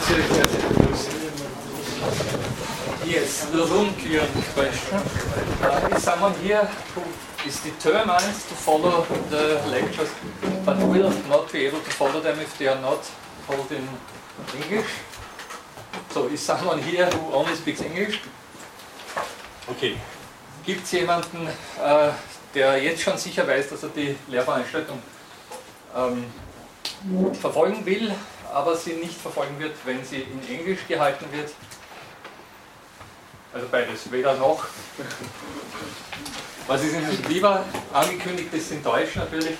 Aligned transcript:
Sie 0.00 0.14
recht 0.14 0.30
herzlich 0.30 0.64
begrüßen. 0.64 1.12
Yes, 3.04 3.46
the 3.52 3.58
room 3.58 3.94
clearing 3.96 4.42
question. 4.54 4.98
Uh, 5.62 5.94
is 5.94 6.02
someone 6.02 6.32
here 6.42 6.66
who 6.94 7.02
is 7.46 7.60
determined 7.60 8.34
to 8.48 8.54
follow 8.54 9.04
the 9.28 9.60
lectures 9.70 10.08
but 10.64 10.78
will 10.78 11.12
not 11.28 11.52
be 11.52 11.66
able 11.66 11.80
to 11.80 11.90
follow 11.90 12.20
them 12.20 12.40
if 12.40 12.56
they 12.56 12.68
are 12.68 12.80
not 12.80 13.00
told 13.46 13.70
in 13.70 13.86
English? 14.62 14.88
So, 16.10 16.28
is 16.28 16.40
someone 16.40 16.80
here 16.80 17.10
who 17.10 17.34
only 17.34 17.54
speaks 17.54 17.82
English? 17.82 18.20
Okay. 19.68 19.96
Gibt 20.64 20.84
es 20.84 20.92
jemanden, 20.92 21.48
äh, 21.48 22.10
der 22.54 22.82
jetzt 22.82 23.02
schon 23.02 23.18
sicher 23.18 23.46
weiß, 23.46 23.68
dass 23.68 23.82
er 23.82 23.90
die 23.90 24.16
Lehrveranstaltung 24.28 25.02
ähm, 25.94 26.24
verfolgen 27.34 27.84
will, 27.84 28.14
aber 28.52 28.76
sie 28.76 28.94
nicht 28.94 29.20
verfolgen 29.20 29.58
wird, 29.58 29.74
wenn 29.84 30.04
sie 30.04 30.22
in 30.22 30.58
Englisch 30.58 30.80
gehalten 30.86 31.26
wird? 31.32 31.50
Also 33.54 33.66
beides, 33.70 34.10
weder 34.10 34.34
noch. 34.34 34.64
Was 36.66 36.82
ist 36.82 36.94
Ihnen 36.94 37.24
lieber? 37.28 37.64
Angekündigt 37.92 38.52
ist 38.54 38.70
in 38.72 38.82
Deutsch 38.82 39.16
natürlich. 39.16 39.56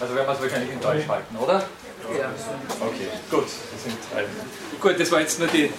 Also 0.00 0.14
werden 0.14 0.26
wir 0.26 0.34
es 0.34 0.42
wahrscheinlich 0.42 0.72
in 0.72 0.80
Deutsch 0.80 1.06
halten, 1.06 1.36
oder? 1.36 1.62
Ja. 2.18 2.30
Okay, 2.80 3.08
gut. 3.30 3.44
Das 3.44 3.82
sind 3.82 3.96
drei. 4.12 4.24
Gut, 4.80 5.00
das 5.00 5.10
war 5.10 5.20
jetzt 5.20 5.38
nur 5.38 5.48
die, 5.48 5.72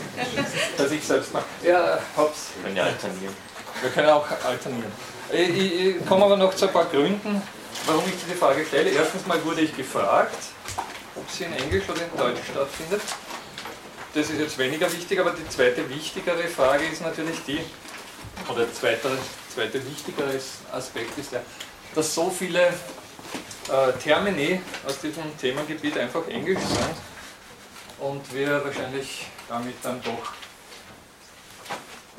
dass 0.78 0.92
ich 0.92 1.06
selbst 1.06 1.34
mache. 1.34 1.46
Ja, 1.64 2.00
hab's. 2.16 2.50
Wir 2.56 2.64
können 2.64 2.78
ja 2.78 2.84
alternieren. 2.84 3.36
Wir 3.82 3.90
können 3.92 4.10
auch 4.10 4.26
alternieren. 4.46 4.92
Ich, 5.32 5.50
ich, 5.50 5.86
ich 5.98 6.06
komme 6.06 6.26
aber 6.26 6.38
noch 6.38 6.54
zu 6.54 6.68
ein 6.68 6.74
paar 6.74 6.86
Gründen, 6.86 7.42
warum 7.86 8.04
ich 8.08 8.16
diese 8.26 8.38
Frage 8.38 8.66
stelle. 8.66 8.90
Erstens 8.90 9.26
mal 9.28 9.44
wurde 9.46 9.62
ich 9.62 9.76
gefragt, 9.76 10.38
ob 11.20 11.30
sie 11.30 11.46
in 11.46 11.54
Englisch 11.54 11.90
oder 11.90 12.02
in 12.02 12.18
Deutsch 12.18 12.44
stattfindet. 12.52 13.02
Das 14.14 14.30
ist 14.30 14.40
jetzt 14.40 14.58
weniger 14.58 14.92
wichtig, 14.92 15.20
aber 15.20 15.32
die 15.32 15.48
zweite 15.50 15.88
wichtigere 15.90 16.48
Frage 16.48 16.86
ist 16.86 17.02
natürlich 17.02 17.38
die, 17.46 17.60
oder 18.50 18.66
der 18.66 18.74
zweite, 18.74 19.10
zweite 19.54 19.86
wichtigere 19.86 20.40
Aspekt 20.72 21.18
ist 21.18 21.32
der, 21.32 21.44
dass 21.94 22.14
so 22.14 22.30
viele 22.30 22.68
äh, 22.68 23.94
Termini 24.02 24.62
aus 24.86 25.00
diesem 25.00 25.38
Themengebiet 25.38 25.98
einfach 25.98 26.28
Englisch 26.28 26.60
sind 26.60 26.96
und 28.00 28.34
wir 28.34 28.64
wahrscheinlich 28.64 29.28
damit 29.48 29.76
dann 29.84 30.02
doch 30.02 30.34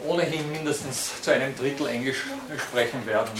ohnehin 0.07 0.51
mindestens 0.53 1.21
zu 1.21 1.33
einem 1.33 1.57
Drittel 1.57 1.89
Englisch 1.89 2.25
sprechen 2.69 3.05
werden, 3.07 3.33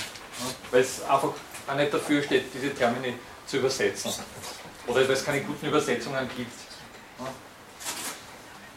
weil 0.71 0.81
es 0.81 1.03
einfach 1.03 1.33
auch 1.69 1.75
nicht 1.77 1.95
dafür 1.95 2.23
steht, 2.23 2.47
diese 2.55 2.75
Termini 2.75 3.15
zu 3.47 3.59
übersetzen 3.59 4.13
oder 4.89 5.01
weil 5.01 5.11
es 5.11 5.25
keine 5.25 5.43
guten 5.43 5.67
Übersetzungen 5.67 6.29
gibt. 6.37 6.53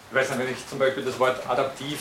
Ich 0.10 0.16
weiß 0.16 0.30
nicht, 0.30 0.40
wenn 0.40 0.52
ich 0.52 0.68
zum 0.68 0.78
Beispiel 0.78 1.04
das 1.04 1.18
Wort 1.18 1.48
adaptiv 1.48 2.00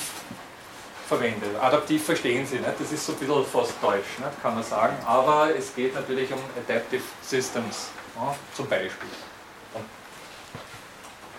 verwende. 1.07 1.47
Adaptiv 1.61 2.05
verstehen 2.05 2.47
Sie, 2.47 2.57
nicht? 2.57 2.73
das 2.79 2.93
ist 2.93 3.07
so 3.07 3.13
ein 3.13 3.19
bisschen 3.19 3.45
fast 3.45 3.73
deutsch, 3.83 4.19
nicht? 4.19 4.43
kann 4.43 4.55
man 4.55 4.65
sagen, 4.65 4.97
aber 5.07 5.55
es 5.57 5.75
geht 5.75 5.95
natürlich 5.95 6.33
um 6.33 6.39
Adaptive 6.57 7.03
Systems, 7.23 7.89
ja, 8.17 8.35
zum 8.55 8.69
Beispiel. 8.69 9.09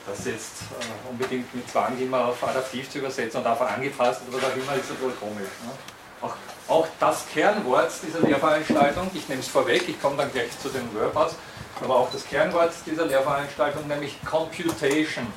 Das 0.05 0.25
jetzt 0.25 0.64
äh, 0.64 1.09
unbedingt 1.09 1.53
mit 1.53 1.69
Zwang 1.69 1.97
immer 2.02 2.25
auf 2.25 2.44
adaptiv 2.44 2.89
zu 2.89 2.99
übersetzen 2.99 3.39
und 3.39 3.47
auf 3.47 3.61
angepasst 3.61 4.22
oder 4.27 4.38
was 4.38 4.52
auch 4.52 4.55
immer, 4.55 4.75
ist 4.75 4.89
ein 4.89 4.95
bisschen 4.95 5.19
komisch. 5.19 5.52
Ne? 5.64 5.72
Auch, 6.22 6.36
auch, 6.67 6.88
das 6.99 7.25
Kernwort 7.33 7.92
dieser 8.05 8.19
Lehrveranstaltung, 8.19 9.11
ich 9.14 9.27
nehme 9.30 9.42
es 9.42 9.47
vorweg, 9.47 9.88
ich 9.88 10.02
komme 10.02 10.17
dann 10.17 10.31
gleich 10.31 10.58
zu 10.59 10.69
den 10.69 10.94
Wordouts, 10.95 11.36
aber 11.82 11.96
auch 11.96 12.12
das 12.12 12.26
Kernwort 12.28 12.74
dieser 12.86 13.06
Lehrveranstaltung, 13.06 13.88
nämlich 13.88 14.24
Computation, 14.24 15.28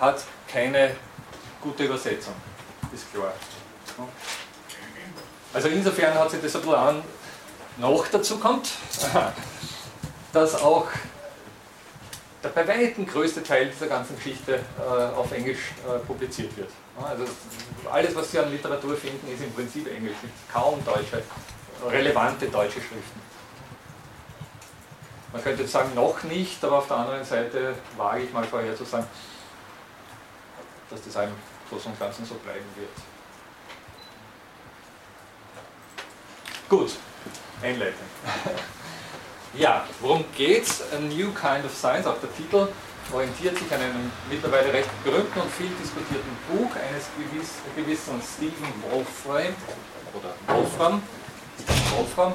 hat 0.00 0.24
keine 0.48 0.94
gute 1.60 1.84
Übersetzung, 1.84 2.34
ist 2.92 3.12
klar. 3.12 3.32
Also 5.54 5.68
insofern 5.68 6.14
hat 6.14 6.30
sich 6.30 6.40
das 6.40 6.54
ein 6.56 6.62
bisschen 6.62 6.74
an. 6.74 7.02
Noch 7.78 8.06
dazu 8.08 8.38
kommt, 8.38 8.70
dass 10.32 10.54
auch 10.60 10.88
der 12.42 12.48
bei 12.48 12.66
weitem 12.66 13.06
größte 13.06 13.42
Teil 13.42 13.70
dieser 13.70 13.86
ganzen 13.86 14.16
Geschichte 14.16 14.60
äh, 14.78 15.16
auf 15.16 15.30
Englisch 15.32 15.72
äh, 15.86 15.98
publiziert 16.00 16.56
wird. 16.56 16.70
Also 17.02 17.24
alles, 17.90 18.14
was 18.14 18.30
Sie 18.30 18.38
an 18.38 18.50
Literatur 18.50 18.96
finden, 18.96 19.32
ist 19.32 19.42
im 19.42 19.52
Prinzip 19.52 19.86
Englisch. 19.88 20.14
Es 20.16 20.22
gibt 20.22 20.52
kaum 20.52 20.84
deutsche, 20.84 21.22
relevante 21.88 22.46
deutsche 22.48 22.80
Schriften. 22.80 23.31
Man 25.32 25.42
könnte 25.42 25.62
jetzt 25.62 25.72
sagen, 25.72 25.94
noch 25.94 26.22
nicht, 26.24 26.62
aber 26.62 26.78
auf 26.78 26.88
der 26.88 26.98
anderen 26.98 27.24
Seite 27.24 27.74
wage 27.96 28.24
ich 28.24 28.32
mal 28.32 28.44
vorher 28.44 28.76
zu 28.76 28.84
sagen, 28.84 29.06
dass 30.90 31.02
das 31.02 31.16
einem 31.16 31.32
Großen 31.70 31.90
und 31.90 31.98
Ganzen 31.98 32.24
so 32.26 32.34
bleiben 32.34 32.66
wird. 32.76 32.90
Gut, 36.68 36.92
Einleitung. 37.62 38.06
Ja, 39.54 39.84
worum 40.00 40.24
geht's? 40.34 40.82
A 40.96 40.98
New 40.98 41.30
Kind 41.32 41.66
of 41.66 41.76
Science, 41.76 42.06
auch 42.06 42.16
der 42.18 42.34
Titel 42.34 42.68
orientiert 43.12 43.58
sich 43.58 43.70
an 43.70 43.82
einem 43.82 44.10
mittlerweile 44.30 44.72
recht 44.72 44.88
berühmten 45.04 45.40
und 45.40 45.50
viel 45.50 45.68
diskutierten 45.78 46.36
Buch 46.48 46.70
eines 46.74 47.08
gewissen 47.76 48.22
Stephen 48.22 48.72
Wolfram 48.90 49.54
oder 50.14 50.32
Wolfram, 50.46 51.02
Wolfram, 51.94 52.32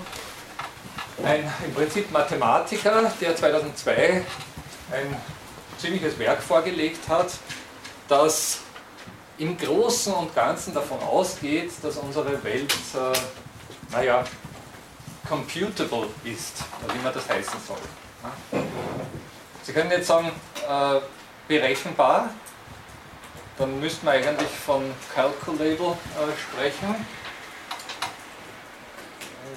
ein 1.24 1.52
im 1.66 1.74
Prinzip 1.74 2.12
Mathematiker, 2.12 3.12
der 3.20 3.36
2002 3.36 4.24
ein 4.92 5.22
ziemliches 5.78 6.18
Werk 6.20 6.42
vorgelegt 6.42 7.08
hat, 7.08 7.32
das 8.08 8.60
im 9.38 9.58
Großen 9.58 10.14
und 10.14 10.34
Ganzen 10.34 10.74
davon 10.74 11.00
ausgeht, 11.02 11.72
dass 11.82 11.98
unsere 11.98 12.44
Welt 12.44 12.74
äh, 12.96 13.18
naja, 13.92 14.24
computable 15.28 16.08
ist, 16.24 16.64
was 16.86 16.96
immer 16.96 17.12
das 17.12 17.30
heißen 17.30 17.60
soll. 17.68 18.62
Sie 19.64 19.74
können 19.74 19.92
jetzt 19.92 20.08
sagen, 20.08 20.32
äh, 20.68 21.00
berechenbar, 21.48 22.30
dann 23.58 23.80
müssten 23.80 24.06
wir 24.06 24.14
eigentlich 24.14 24.50
von 24.50 24.84
calculable 25.14 25.92
äh, 25.92 26.56
sprechen, 26.56 27.06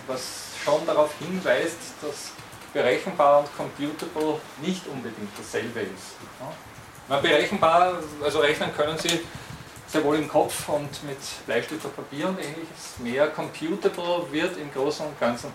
was 0.07 0.50
schon 0.65 0.87
darauf 0.87 1.11
hinweist, 1.19 1.79
dass 2.03 2.33
berechenbar 2.73 3.41
und 3.41 3.57
computable 3.57 4.41
nicht 4.61 4.87
unbedingt 4.87 5.31
dasselbe 5.37 5.81
ist. 5.81 6.17
Ja? 7.09 7.17
Berechenbar, 7.19 7.95
also 8.23 8.39
rechnen 8.39 8.75
können 8.77 8.97
Sie 8.97 9.21
sehr 9.89 10.05
wohl 10.05 10.17
im 10.17 10.29
Kopf 10.29 10.69
und 10.69 11.03
mit 11.03 11.19
Bleistift 11.47 11.85
auf 11.85 11.97
Papier 11.97 12.29
und 12.29 12.39
ähnliches. 12.39 12.99
Mehr 12.99 13.27
computable 13.29 14.31
wird 14.31 14.57
im 14.57 14.73
Großen 14.73 15.05
und 15.05 15.19
Ganzen 15.19 15.53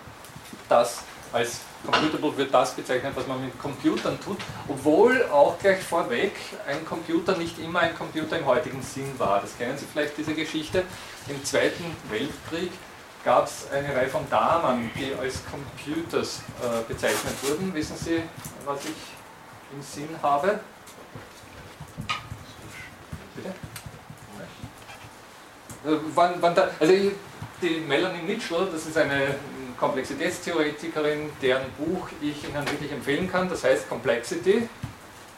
das 0.68 0.98
als 1.32 1.60
computable 1.84 2.36
wird 2.36 2.52
das 2.52 2.72
bezeichnet, 2.74 3.12
was 3.14 3.26
man 3.26 3.44
mit 3.44 3.58
Computern 3.58 4.18
tut, 4.20 4.38
obwohl 4.68 5.24
auch 5.30 5.58
gleich 5.58 5.82
vorweg 5.82 6.32
ein 6.66 6.84
Computer 6.84 7.36
nicht 7.36 7.58
immer 7.58 7.80
ein 7.80 7.94
Computer 7.96 8.38
im 8.38 8.46
heutigen 8.46 8.82
Sinn 8.82 9.18
war. 9.18 9.40
Das 9.40 9.56
kennen 9.56 9.76
Sie 9.76 9.86
vielleicht, 9.90 10.16
diese 10.16 10.34
Geschichte. 10.34 10.84
Im 11.28 11.44
Zweiten 11.44 11.84
Weltkrieg 12.10 12.72
gab 13.26 13.46
es 13.46 13.66
eine 13.72 13.92
Reihe 13.94 14.06
von 14.06 14.24
Damen, 14.30 14.88
die 14.94 15.12
als 15.20 15.40
Computers 15.50 16.42
äh, 16.62 16.84
bezeichnet 16.86 17.34
wurden. 17.42 17.74
Wissen 17.74 17.96
Sie, 17.96 18.22
was 18.64 18.84
ich 18.84 19.74
im 19.74 19.82
Sinn 19.82 20.16
habe? 20.22 20.60
Bitte? 23.34 23.52
Also, 25.84 26.00
wann, 26.14 26.34
wann 26.40 26.54
da, 26.54 26.70
also 26.78 26.92
die 27.60 27.80
Melanie 27.88 28.22
Mitchell, 28.22 28.68
das 28.72 28.86
ist 28.86 28.96
eine 28.96 29.34
Komplexitätstheoretikerin, 29.76 31.30
deren 31.42 31.68
Buch 31.72 32.08
ich 32.20 32.48
Ihnen 32.48 32.64
wirklich 32.70 32.92
empfehlen 32.92 33.30
kann, 33.30 33.48
das 33.48 33.64
heißt 33.64 33.88
Complexity. 33.88 34.68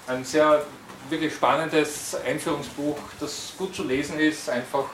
Ein 0.06 0.24
sehr 0.24 0.62
wirklich 1.08 1.34
spannendes 1.34 2.16
Einführungsbuch, 2.16 2.98
das 3.18 3.54
gut 3.56 3.74
zu 3.74 3.82
lesen 3.84 4.18
ist, 4.20 4.50
einfach, 4.50 4.84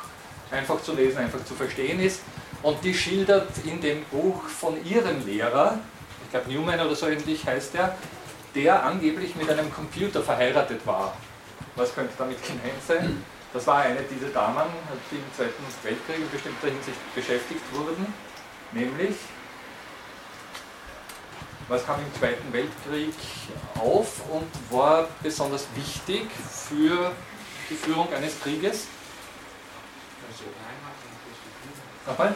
einfach 0.53 0.81
zu 0.81 0.95
lesen, 0.95 1.19
einfach 1.19 1.45
zu 1.45 1.55
verstehen 1.55 1.99
ist. 1.99 2.21
Und 2.65 2.83
die 2.83 2.95
schildert 2.95 3.51
in 3.67 3.79
dem 3.83 4.05
Buch 4.05 4.49
von 4.49 4.83
ihrem 4.87 5.27
Lehrer, 5.27 5.79
ich 6.25 6.31
glaube 6.31 6.51
Newman 6.51 6.81
oder 6.81 6.97
so 6.97 7.07
ähnlich 7.07 7.47
heißt 7.47 7.75
der, 7.75 7.95
der 8.55 8.83
angeblich 8.83 9.37
mit 9.37 9.51
einem 9.51 9.71
Computer 9.71 10.23
verheiratet 10.23 10.81
war. 10.87 11.15
Was 11.77 11.95
könnte 11.95 12.15
damit 12.17 12.43
gemeint 12.43 12.83
sein? 12.89 13.23
Das 13.53 13.67
war 13.67 13.83
eine 13.83 14.01
dieser 14.05 14.29
Damen, 14.29 14.65
die 15.11 15.17
im 15.17 15.35
Zweiten 15.37 15.63
Weltkrieg 15.83 16.17
in 16.17 16.31
bestimmter 16.31 16.69
Hinsicht 16.69 17.15
beschäftigt 17.15 17.61
wurden, 17.75 18.07
nämlich, 18.73 19.15
was 21.69 21.85
kam 21.85 22.01
im 22.01 22.19
Zweiten 22.19 22.51
Weltkrieg 22.51 23.15
auf 23.79 24.23
und 24.31 24.51
war 24.75 25.09
besonders 25.23 25.67
wichtig 25.75 26.31
für 26.33 27.13
die 27.69 27.75
Führung 27.75 28.11
eines 28.15 28.41
Krieges? 28.41 28.87
Nochmal? 32.07 32.35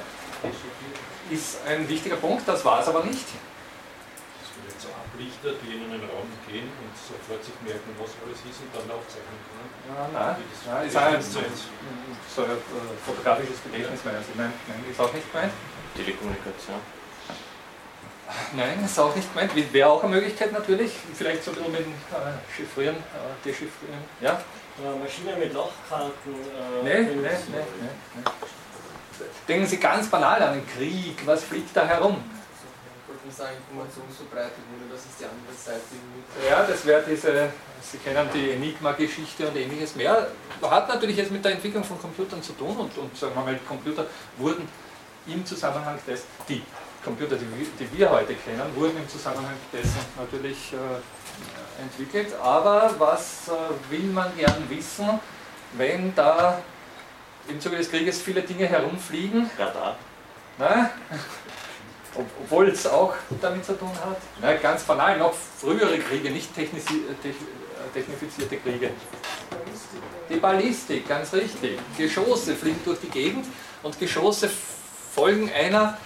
Ist 1.31 1.58
ein 1.67 1.88
wichtiger 1.88 2.17
Punkt, 2.17 2.46
das 2.49 2.64
war 2.64 2.81
es 2.81 2.88
aber 2.88 3.05
nicht. 3.05 3.26
vielleicht 3.29 4.81
so 4.81 4.88
Ablichter, 4.88 5.52
die 5.61 5.76
in 5.76 5.85
einen 5.85 6.00
Raum 6.08 6.29
gehen 6.49 6.70
und 6.81 6.93
sofort 6.96 7.44
sich 7.44 7.55
merken, 7.61 7.93
was 7.99 8.11
alles 8.25 8.38
ist 8.49 8.62
und 8.64 8.73
dann 8.73 8.88
aufzeichnen 8.96 9.38
können. 9.44 9.70
Ja, 9.88 10.08
nein, 10.12 10.37
nein 10.67 10.88
ist 10.88 10.96
auch 10.96 11.44
so, 12.35 12.43
ein 12.43 12.50
äh, 12.50 12.96
fotografisches 13.05 13.62
Gedächtnis 13.64 14.05
meinen 14.05 14.25
Sie? 14.25 14.38
Nein, 14.38 14.52
nein, 14.69 14.85
ist 14.90 15.00
auch 15.00 15.12
nicht 15.12 15.31
gemeint. 15.32 15.52
Telekommunikation. 15.96 16.81
Nein, 18.55 18.85
ist 18.85 18.99
auch 18.99 19.14
nicht 19.17 19.32
gemeint. 19.32 19.73
Wäre 19.73 19.88
auch 19.88 20.02
eine 20.05 20.14
Möglichkeit 20.14 20.52
natürlich. 20.52 20.93
Vielleicht 21.14 21.44
so 21.44 21.50
ein 21.50 21.56
bisschen 21.56 21.73
mit 21.73 21.81
dem 21.81 21.93
äh, 21.93 22.55
Chiffrieren, 22.55 22.96
äh, 22.96 23.44
Dechiffrieren. 23.44 24.05
Ja? 24.20 24.40
Äh, 24.79 24.99
Maschine 24.99 25.37
mit 25.37 25.52
Lochkarten. 25.52 26.35
Äh, 26.35 26.85
nee, 26.85 27.00
nee, 27.00 27.14
nee, 27.14 27.29
nee, 27.50 27.64
nee. 28.17 28.23
Denken 29.49 29.67
Sie 29.67 29.79
ganz 29.79 30.09
banal 30.09 30.43
an 30.43 30.55
den 30.55 30.69
Krieg. 30.69 31.17
Was 31.25 31.43
fliegt 31.43 31.75
da 31.75 31.87
herum? 31.87 32.23
Ja, 36.49 36.65
das 36.65 36.85
wäre 36.85 37.03
diese, 37.09 37.49
Sie 37.81 37.97
kennen 37.99 38.29
die 38.35 38.50
Enigma-Geschichte 38.50 39.49
und 39.49 39.56
ähnliches 39.56 39.97
mehr. 39.97 40.29
Hat 40.61 40.89
natürlich 40.89 41.17
jetzt 41.17 41.31
mit 41.31 41.43
der 41.43 41.53
Entwicklung 41.53 41.83
von 41.83 41.99
Computern 41.99 42.43
zu 42.43 42.53
tun 42.53 42.77
und, 42.77 42.99
und 42.99 43.17
sagen 43.17 43.35
wir 43.35 43.43
mal, 43.43 43.59
Computer 43.67 44.05
wurden 44.37 44.69
im 45.27 45.45
Zusammenhang 45.47 45.99
des, 46.06 46.25
die 46.47 46.62
Computer, 47.03 47.37
die, 47.37 47.47
die 47.85 47.99
wir 47.99 48.11
heute 48.11 48.35
kennen, 48.35 48.62
wurden 48.75 48.99
im 48.99 49.09
Zusammenhang 49.09 49.56
dessen 49.73 49.99
natürlich 50.19 50.75
äh, 50.75 51.83
entwickelt. 51.83 52.35
Aber 52.43 52.95
was 52.99 53.49
äh, 53.49 53.93
will 53.93 54.11
man 54.11 54.37
gern 54.37 54.69
wissen, 54.69 55.09
wenn 55.75 56.15
da 56.15 56.59
im 57.49 57.61
Zuge 57.61 57.77
des 57.77 57.91
Krieges 57.91 58.21
viele 58.21 58.43
Dinge 58.43 58.67
herumfliegen? 58.67 59.50
Radar. 59.59 59.97
Na? 60.59 60.91
Obwohl 62.15 62.69
es 62.69 62.87
auch 62.87 63.15
damit 63.41 63.65
zu 63.65 63.79
tun 63.79 63.93
hat. 64.05 64.19
Na, 64.41 64.55
ganz 64.55 64.83
banal, 64.83 65.19
noch 65.19 65.35
frühere 65.35 65.99
Kriege, 65.99 66.31
nicht 66.31 66.56
äh, 66.59 66.65
technifizierte 67.95 68.56
Kriege. 68.56 68.91
Die 70.29 70.37
Ballistik, 70.37 71.09
ganz 71.09 71.33
richtig. 71.33 71.79
Geschosse 71.97 72.55
fliegen 72.55 72.81
durch 72.85 73.00
die 73.00 73.09
Gegend 73.09 73.47
und 73.83 73.99
Geschosse 73.99 74.50
folgen 75.15 75.50
einer 75.53 75.97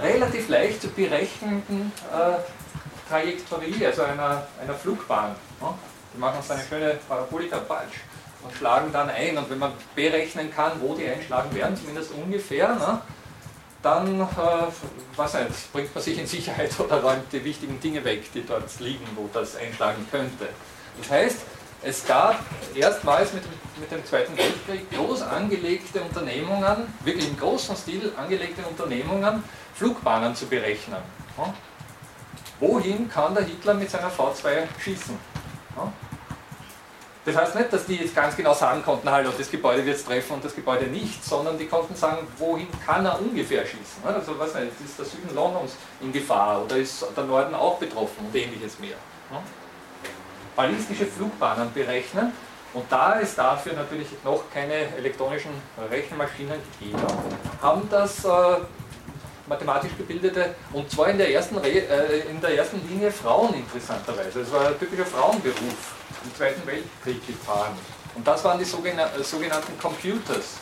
relativ 0.00 0.48
leicht 0.48 0.82
zu 0.82 0.88
berechnenden 0.88 1.92
äh, 2.12 3.08
Trajektorie, 3.08 3.86
also 3.86 4.02
einer, 4.02 4.46
einer 4.60 4.74
Flugbahn. 4.74 5.30
Ne? 5.60 5.74
Die 6.14 6.18
machen 6.18 6.42
so 6.42 6.54
eine 6.54 6.62
schöne 6.62 6.98
Parabolika 7.08 7.58
falsch 7.60 8.04
und 8.42 8.54
schlagen 8.54 8.92
dann 8.92 9.10
ein. 9.10 9.36
Und 9.36 9.50
wenn 9.50 9.58
man 9.58 9.72
berechnen 9.94 10.52
kann, 10.54 10.72
wo 10.80 10.94
die 10.94 11.06
einschlagen 11.06 11.54
werden, 11.54 11.76
zumindest 11.76 12.12
ungefähr, 12.12 12.74
ne, 12.74 13.00
dann 13.82 14.20
äh, 14.20 14.24
was 15.16 15.34
nicht, 15.34 15.72
bringt 15.72 15.94
man 15.94 16.02
sich 16.02 16.18
in 16.18 16.26
Sicherheit 16.26 16.70
oder 16.80 17.02
räumt 17.02 17.32
die 17.32 17.44
wichtigen 17.44 17.80
Dinge 17.80 18.04
weg, 18.04 18.32
die 18.32 18.44
dort 18.44 18.78
liegen, 18.80 19.06
wo 19.14 19.28
das 19.32 19.56
einschlagen 19.56 20.06
könnte. 20.10 20.48
Das 20.98 21.10
heißt, 21.10 21.38
es 21.82 22.04
gab 22.06 22.40
erstmals 22.74 23.32
mit, 23.32 23.44
mit 23.78 23.90
dem 23.90 24.04
Zweiten 24.04 24.36
Weltkrieg 24.36 24.90
groß 24.90 25.22
angelegte 25.22 26.00
Unternehmungen, 26.00 26.92
wirklich 27.04 27.28
im 27.28 27.38
großen 27.38 27.76
Stil 27.76 28.12
angelegte 28.16 28.62
Unternehmungen, 28.62 29.44
Flugbahnen 29.74 30.34
zu 30.34 30.46
berechnen. 30.46 30.98
Ja? 31.36 31.54
Wohin 32.58 33.08
kann 33.08 33.34
der 33.34 33.44
Hitler 33.44 33.74
mit 33.74 33.90
seiner 33.90 34.10
V2 34.10 34.66
schießen? 34.82 35.16
Ja? 35.76 35.92
Das 37.28 37.36
heißt 37.36 37.56
nicht, 37.56 37.70
dass 37.70 37.84
die 37.84 37.96
jetzt 37.96 38.14
ganz 38.14 38.34
genau 38.34 38.54
sagen 38.54 38.82
konnten, 38.82 39.10
hallo, 39.10 39.30
das 39.36 39.50
Gebäude 39.50 39.84
wird 39.84 39.96
es 39.96 40.04
treffen 40.06 40.32
und 40.32 40.44
das 40.44 40.54
Gebäude 40.54 40.86
nicht, 40.86 41.22
sondern 41.22 41.58
die 41.58 41.66
konnten 41.66 41.94
sagen, 41.94 42.26
wohin 42.38 42.68
kann 42.86 43.04
er 43.04 43.20
ungefähr 43.20 43.66
schießen. 43.66 44.02
Also 44.02 44.38
was 44.38 44.54
nicht, 44.54 44.68
ist 44.82 44.98
der 44.98 45.04
Süden 45.04 45.34
Londons 45.34 45.72
in 46.00 46.10
Gefahr 46.10 46.64
oder 46.64 46.76
ist 46.76 47.04
der 47.14 47.24
Norden 47.24 47.54
auch 47.54 47.76
betroffen 47.76 48.24
und 48.24 48.34
ähnliches 48.34 48.78
mehr. 48.78 48.96
Ballistische 50.56 51.04
Flugbahnen 51.04 51.70
berechnen. 51.74 52.32
Und 52.72 52.90
da 52.90 53.20
es 53.20 53.34
dafür 53.34 53.74
natürlich 53.74 54.08
noch 54.24 54.44
keine 54.52 54.96
elektronischen 54.96 55.50
Rechenmaschinen 55.90 56.60
gegeben 56.78 56.98
haben 57.60 57.88
das 57.90 58.24
äh, 58.24 58.28
mathematisch 59.46 59.92
gebildete, 59.96 60.54
und 60.72 60.90
zwar 60.90 61.08
in 61.08 61.18
der, 61.18 61.30
ersten 61.30 61.56
Re 61.56 61.68
äh, 61.68 62.30
in 62.30 62.40
der 62.40 62.56
ersten 62.56 62.86
Linie 62.88 63.10
Frauen 63.10 63.54
interessanterweise. 63.54 64.40
Es 64.40 64.52
war 64.52 64.68
ein 64.68 64.78
typischer 64.78 65.06
Frauenberuf 65.06 65.97
im 66.24 66.34
Zweiten 66.34 66.66
Weltkrieg 66.66 67.26
gefahren. 67.26 67.76
Und 68.14 68.26
das 68.26 68.42
waren 68.44 68.58
die 68.58 68.64
sogenannten, 68.64 69.22
sogenannten 69.22 69.78
Computers. 69.78 70.58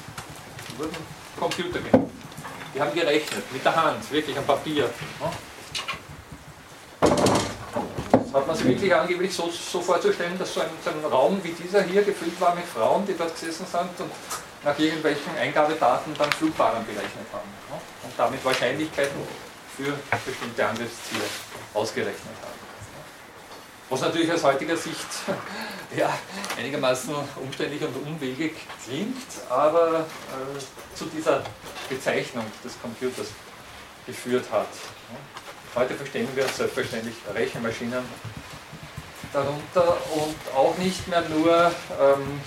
Die 0.68 0.78
wurden 0.78 0.96
Computer 1.38 1.78
genannt. 1.80 2.10
Die 2.74 2.80
haben 2.80 2.94
gerechnet, 2.94 3.52
mit 3.52 3.64
der 3.64 3.74
Hand, 3.74 4.10
wirklich 4.10 4.36
am 4.36 4.44
Papier. 4.44 4.90
Ja? 5.20 5.32
hat 8.36 8.46
man 8.46 8.56
sich 8.56 8.66
wirklich 8.66 8.94
angeblich 8.94 9.34
so, 9.34 9.50
so 9.50 9.80
vorzustellen, 9.80 10.38
dass 10.38 10.52
so 10.52 10.60
ein, 10.60 10.68
so 10.84 10.90
ein, 10.90 11.04
Raum 11.10 11.40
wie 11.42 11.52
dieser 11.52 11.82
hier 11.82 12.02
gefüllt 12.02 12.38
war 12.40 12.54
mit 12.54 12.64
Frauen, 12.64 13.06
die 13.06 13.16
dort 13.16 13.34
gesessen 13.34 13.66
sind 13.66 13.98
und 13.98 14.10
nach 14.64 14.78
irgendwelchen 14.78 15.36
Eingabedaten 15.38 16.14
dann 16.18 16.30
Flugbahnen 16.32 16.84
berechnet 16.84 17.26
haben. 17.32 17.48
Und 18.02 18.12
damit 18.16 18.44
Wahrscheinlichkeiten 18.44 19.16
für 19.76 19.92
bestimmte 20.24 20.66
Angriffsziele 20.66 21.24
ausgerechnet 21.74 22.36
haben. 22.42 22.55
Was 23.88 24.00
natürlich 24.00 24.32
aus 24.32 24.42
heutiger 24.42 24.76
Sicht 24.76 25.06
ja, 25.96 26.12
einigermaßen 26.58 27.14
umständlich 27.36 27.82
und 27.82 27.94
unwegig 28.04 28.52
klingt, 28.84 29.16
aber 29.48 30.00
äh, 30.00 30.96
zu 30.96 31.04
dieser 31.06 31.44
Bezeichnung 31.88 32.44
des 32.64 32.80
Computers 32.80 33.28
geführt 34.04 34.46
hat. 34.50 34.66
Heute 35.76 35.94
verstehen 35.94 36.28
wir 36.34 36.48
selbstverständlich 36.48 37.14
Rechenmaschinen 37.32 38.02
darunter 39.32 39.96
und 40.14 40.36
auch 40.56 40.76
nicht 40.78 41.06
mehr 41.06 41.22
nur 41.28 41.70
ähm, 42.00 42.40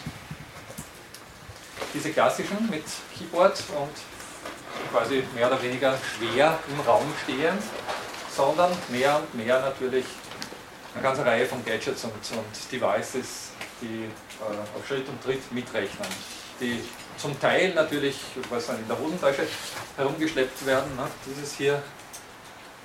diese 1.93 2.11
klassischen 2.11 2.69
mit 2.69 2.83
Keyboard 3.17 3.63
und 3.79 4.91
quasi 4.91 5.23
mehr 5.35 5.47
oder 5.47 5.61
weniger 5.61 5.97
schwer 6.17 6.59
im 6.69 6.79
Raum 6.81 7.13
stehend, 7.23 7.61
sondern 8.35 8.71
mehr 8.89 9.17
und 9.17 9.35
mehr 9.35 9.61
natürlich 9.61 10.05
eine 10.93 11.03
ganze 11.03 11.25
Reihe 11.25 11.45
von 11.45 11.63
Gadgets 11.63 12.03
und, 12.03 12.13
und 12.13 12.71
Devices, 12.71 13.51
die 13.81 14.05
äh, 14.05 14.77
auf 14.77 14.87
Schritt 14.87 15.07
und 15.07 15.23
Tritt 15.23 15.51
mitrechnen, 15.51 16.07
die 16.59 16.81
zum 17.17 17.39
Teil 17.39 17.73
natürlich 17.73 18.17
was 18.49 18.69
in 18.69 18.87
der 18.87 18.97
Hosentasche 18.97 19.47
herumgeschleppt 19.97 20.65
werden. 20.65 20.95
Ne? 20.95 21.03
Dieses 21.25 21.55
hier 21.55 21.81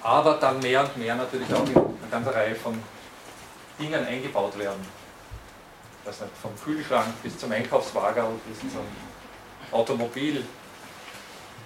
aber 0.02 0.34
dann 0.34 0.58
mehr 0.60 0.82
und 0.82 0.96
mehr 0.98 1.14
natürlich 1.14 1.52
auch 1.52 1.66
in 1.66 1.76
eine 1.76 2.10
ganze 2.10 2.34
Reihe 2.34 2.54
von 2.54 2.80
Dingen 3.78 4.04
eingebaut 4.06 4.58
werden. 4.58 4.84
Das 6.04 6.20
nicht, 6.20 6.32
vom 6.40 6.52
Kühlschrank 6.62 7.08
bis 7.22 7.38
zum 7.38 7.50
Einkaufswagen 7.50 8.38
bis 8.46 8.58
zum 8.60 8.82
Automobil. 9.72 10.44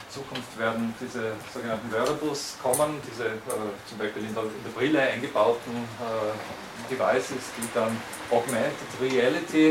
Zukunft 0.09 0.59
werden 0.59 0.95
diese 1.01 1.33
sogenannten 1.53 1.91
Wearables 1.93 2.57
kommen, 2.63 3.01
diese 3.11 3.27
äh, 3.27 3.71
zum 3.89 3.99
Beispiel 3.99 4.25
in 4.25 4.35
der, 4.35 4.45
in 4.45 4.65
der, 4.65 4.71
Brille 4.71 5.01
eingebauten 5.01 5.73
äh, 6.01 6.93
Devices, 6.93 7.53
die 7.57 7.69
dann 7.75 7.97
Augmented 8.31 8.73
Reality 9.01 9.71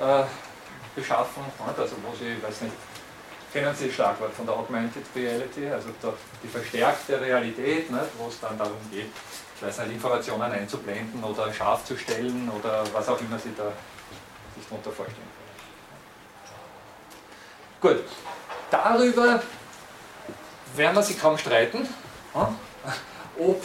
äh, 0.00 0.24
beschaffen, 0.94 1.42
also 1.58 1.96
wo 2.02 2.14
sie, 2.14 2.32
ich 2.32 2.42
weiß 2.42 2.62
nicht, 2.62 2.74
kennen 3.52 3.74
Sie 3.74 3.86
das 3.86 3.94
Schlagwort 3.94 4.32
von 4.32 4.46
der 4.46 4.56
Augmented 4.56 5.04
Reality, 5.14 5.68
also 5.68 5.88
die 6.42 6.48
verstärkte 6.48 7.20
Realität, 7.20 7.90
ne, 7.90 8.00
wo 8.18 8.28
es 8.28 8.40
dann 8.40 8.56
darum 8.56 8.76
geht, 8.90 9.10
weiß 9.60 9.78
nicht, 9.78 9.92
Informationen 9.92 10.50
einzublenden 10.52 11.22
oder 11.22 11.52
scharf 11.52 11.84
zu 11.84 11.96
stellen 11.96 12.50
oder 12.50 12.84
was 12.92 13.08
auch 13.08 13.20
immer 13.20 13.38
Sie 13.38 13.54
da 13.56 13.72
sich 14.56 14.66
darunter 14.68 14.90
vorstellen. 14.90 15.32
Gut, 17.80 18.04
darüber 18.70 19.42
werden 20.76 20.96
wir 20.96 21.02
sich 21.02 21.20
kaum 21.20 21.38
streiten, 21.38 21.88
ob 23.38 23.62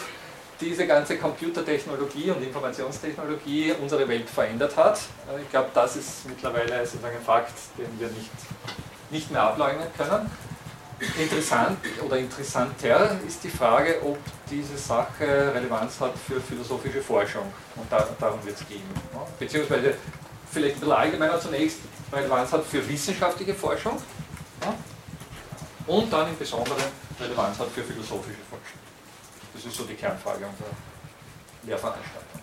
diese 0.60 0.88
ganze 0.88 1.18
Computertechnologie 1.18 2.32
und 2.32 2.42
Informationstechnologie 2.42 3.74
unsere 3.80 4.08
Welt 4.08 4.30
verändert 4.30 4.76
hat. 4.76 5.00
Ich 5.42 5.50
glaube, 5.50 5.70
das 5.74 5.96
ist 5.96 6.28
mittlerweile 6.28 6.86
sozusagen 6.86 7.16
ein 7.16 7.24
Fakt, 7.24 7.54
den 7.78 8.00
wir 8.00 8.08
nicht 8.08 8.32
nicht 9.10 9.32
mehr 9.32 9.44
ableugnen 9.44 9.88
können. 9.98 10.30
Interessant 11.20 11.78
oder 12.04 12.18
interessanter 12.18 13.20
ist 13.26 13.44
die 13.44 13.50
Frage, 13.50 14.02
ob 14.04 14.18
diese 14.50 14.78
Sache 14.78 15.54
Relevanz 15.54 16.00
hat 16.00 16.14
für 16.28 16.42
philosophische 16.42 17.02
Forschung. 17.02 17.54
Und 17.76 17.92
da, 17.92 18.08
darum 18.20 18.44
wird 18.44 18.60
es 18.60 18.68
gehen. 18.68 18.82
Beziehungsweise 19.38 19.94
vielleicht 20.52 20.78
ein 20.78 20.80
bisschen 20.80 20.96
allgemeiner 20.96 21.40
zunächst 21.40 21.78
Relevanz 22.12 22.52
hat 22.52 22.66
für 22.66 22.88
wissenschaftliche 22.90 23.54
Forschung 23.54 24.02
und 25.88 26.12
dann 26.12 26.30
im 26.30 26.38
Besonderen 26.38 26.84
Relevanz 27.20 27.60
hat 27.60 27.70
für 27.70 27.84
philosophische 27.84 28.40
Forschung. 28.50 28.80
Das 29.54 29.66
ist 29.66 29.76
so 29.76 29.84
die 29.86 29.96
Kernfrage 29.96 30.46
unserer 30.46 30.76
Lehrveranstaltung. 31.64 32.42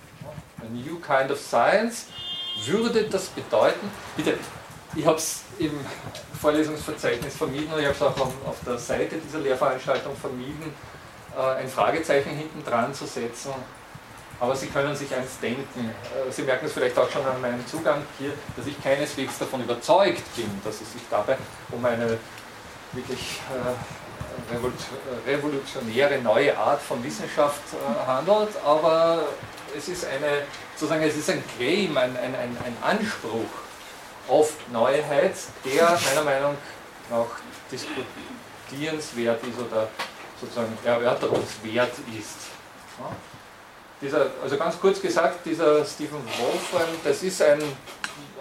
A 0.60 0.64
new 0.72 0.98
kind 0.98 1.30
of 1.30 1.38
science 1.38 2.06
würde 2.64 3.04
das 3.04 3.26
bedeuten, 3.28 3.90
bitte, 4.16 4.38
ich 4.96 5.04
habe 5.04 5.16
es 5.16 5.42
im 5.58 5.72
Vorlesungsverzeichnis 6.40 7.34
vermieden 7.34 7.68
ich 7.78 7.84
habe 7.84 7.94
es 7.94 8.02
auch 8.02 8.16
auf 8.16 8.56
der 8.64 8.78
Seite 8.78 9.16
dieser 9.16 9.40
Lehrveranstaltung 9.40 10.16
vermieden, 10.16 10.72
äh, 11.36 11.40
ein 11.40 11.68
Fragezeichen 11.68 12.30
hinten 12.30 12.64
dran 12.64 12.94
zu 12.94 13.06
setzen, 13.06 13.52
Aber 14.40 14.56
Sie 14.56 14.66
können 14.66 14.94
sich 14.96 15.14
eins 15.14 15.38
denken, 15.40 15.90
äh, 15.90 16.30
Sie 16.30 16.42
merken 16.42 16.66
es 16.66 16.72
vielleicht 16.72 16.98
auch 16.98 17.10
schon 17.10 17.24
an 17.24 17.40
meinem 17.40 17.64
Zugang 17.66 18.02
hier, 18.18 18.32
dass 18.56 18.66
ich 18.66 18.82
keineswegs 18.82 19.38
davon 19.38 19.62
überzeugt 19.62 20.22
bin, 20.36 20.50
dass 20.64 20.80
es 20.80 20.92
sich 20.92 21.02
dabei 21.10 21.36
um 21.70 21.84
eine 21.84 22.18
wirklich 22.94 23.40
äh, 23.50 25.30
revolutionäre 25.30 26.18
neue 26.18 26.56
Art 26.56 26.82
von 26.82 27.02
Wissenschaft 27.02 27.62
äh, 27.72 28.06
handelt, 28.06 28.50
aber 28.64 29.26
es 29.76 29.88
ist 29.88 30.04
eine, 30.06 30.42
sozusagen, 30.76 31.02
es 31.02 31.16
ist 31.16 31.30
ein 31.30 31.42
Claim, 31.56 31.96
ein, 31.96 32.16
ein, 32.16 32.34
ein, 32.34 32.56
ein 32.64 32.76
Anspruch 32.82 33.46
auf 34.28 34.54
Neuheit, 34.72 35.34
der 35.64 35.98
meiner 36.06 36.24
Meinung 36.24 36.56
nach 37.10 37.26
diskutierenswert 37.70 39.42
ist 39.44 39.58
oder 39.58 39.88
sozusagen 40.40 40.76
erörterungswert 40.84 41.92
ist. 42.18 42.48
Ja? 42.98 43.10
Dieser, 44.00 44.26
also 44.42 44.56
ganz 44.56 44.78
kurz 44.80 45.00
gesagt, 45.00 45.46
dieser 45.46 45.84
Stephen 45.84 46.22
Wolfram, 46.38 46.88
das 47.02 47.22
ist 47.22 47.40
ein, 47.42 47.62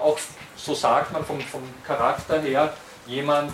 auch 0.01 0.17
so 0.55 0.73
sagt 0.73 1.11
man 1.11 1.25
vom, 1.25 1.39
vom 1.41 1.61
Charakter 1.85 2.41
her, 2.41 2.73
jemand, 3.05 3.53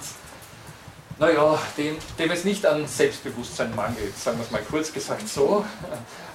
naja, 1.20 1.60
dem, 1.78 1.98
dem 2.18 2.32
es 2.32 2.46
nicht 2.46 2.66
an 2.66 2.88
Selbstbewusstsein 2.88 3.76
mangelt, 3.76 4.18
sagen 4.18 4.38
wir 4.38 4.46
es 4.46 4.52
mal 4.52 4.62
kurz 4.62 4.92
gesagt 4.92 5.28
so. 5.28 5.66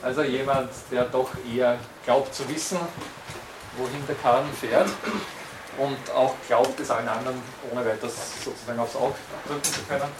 Also 0.02 0.22
jemand, 0.22 0.70
der 0.90 1.04
doch 1.04 1.30
eher 1.50 1.78
glaubt 2.04 2.34
zu 2.34 2.46
wissen, 2.48 2.78
wohin 3.78 4.06
der 4.06 4.16
Karren 4.16 4.46
fährt 4.52 4.88
und 5.78 6.14
auch 6.14 6.34
glaubt, 6.46 6.78
es 6.78 6.90
allen 6.90 7.08
anderen 7.08 7.40
ohne 7.72 7.84
weiteres 7.84 8.44
sozusagen 8.44 8.78
aufs 8.78 8.94
Auge 8.94 9.14
drücken 9.48 9.64
zu 9.64 9.80
können. 9.88 10.10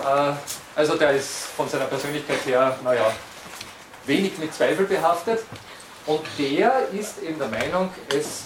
Äh, 0.00 0.34
also 0.74 0.96
der 0.96 1.12
ist 1.12 1.30
von 1.56 1.68
seiner 1.68 1.86
Persönlichkeit 1.86 2.44
her, 2.46 2.76
naja, 2.82 3.12
wenig 4.06 4.36
mit 4.38 4.52
Zweifel 4.52 4.86
behaftet 4.86 5.44
und 6.06 6.20
der 6.38 6.88
ist 6.92 7.22
eben 7.22 7.38
der 7.38 7.48
Meinung, 7.48 7.90
es 8.08 8.44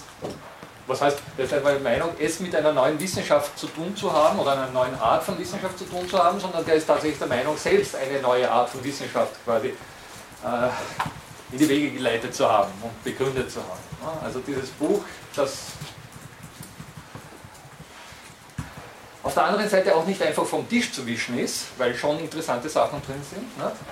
was 0.89 1.01
heißt, 1.01 1.19
der 1.37 1.45
ist 1.45 1.53
einfach 1.53 1.79
Meinung, 1.81 2.09
es 2.19 2.39
mit 2.39 2.55
einer 2.55 2.73
neuen 2.73 2.99
Wissenschaft 2.99 3.57
zu 3.57 3.67
tun 3.67 3.95
zu 3.95 4.11
haben 4.11 4.39
oder 4.39 4.53
einer 4.53 4.67
neuen 4.71 4.99
Art 4.99 5.23
von 5.23 5.37
Wissenschaft 5.37 5.77
zu 5.77 5.85
tun 5.85 6.09
zu 6.09 6.17
haben, 6.17 6.39
sondern 6.39 6.65
der 6.65 6.75
ist 6.75 6.87
tatsächlich 6.87 7.19
der 7.19 7.27
Meinung, 7.27 7.55
selbst 7.55 7.95
eine 7.95 8.19
neue 8.19 8.49
Art 8.49 8.69
von 8.69 8.83
Wissenschaft 8.83 9.33
quasi 9.45 9.67
äh, 9.67 9.71
in 11.51 11.59
die 11.59 11.69
Wege 11.69 11.91
geleitet 11.91 12.33
zu 12.33 12.49
haben 12.49 12.71
und 12.81 13.03
begründet 13.03 13.51
zu 13.51 13.59
haben. 13.59 14.23
Also 14.23 14.39
dieses 14.39 14.69
Buch, 14.71 15.03
das 15.35 15.57
auf 19.21 19.33
der 19.35 19.43
anderen 19.43 19.69
Seite 19.69 19.95
auch 19.95 20.05
nicht 20.07 20.21
einfach 20.23 20.45
vom 20.45 20.67
Tisch 20.67 20.91
zu 20.91 21.05
wischen 21.05 21.37
ist, 21.37 21.67
weil 21.77 21.93
schon 21.93 22.17
interessante 22.17 22.67
Sachen 22.67 22.99
drin 23.03 23.21
sind. 23.29 23.45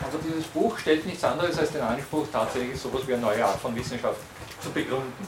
Also 0.04 0.18
dieses 0.28 0.46
Buch 0.46 0.80
stellt 0.80 1.06
nichts 1.06 1.24
anderes 1.24 1.60
als 1.60 1.72
den 1.72 1.82
Anspruch, 1.82 2.26
tatsächlich 2.32 2.80
so 2.80 2.90
etwas 2.90 3.08
wie 3.08 3.14
eine 3.14 3.22
neue 3.22 3.46
Art 3.46 3.60
von 3.60 3.76
Wissenschaft 3.76 4.20
zu 4.64 4.72
begründen. 4.72 5.28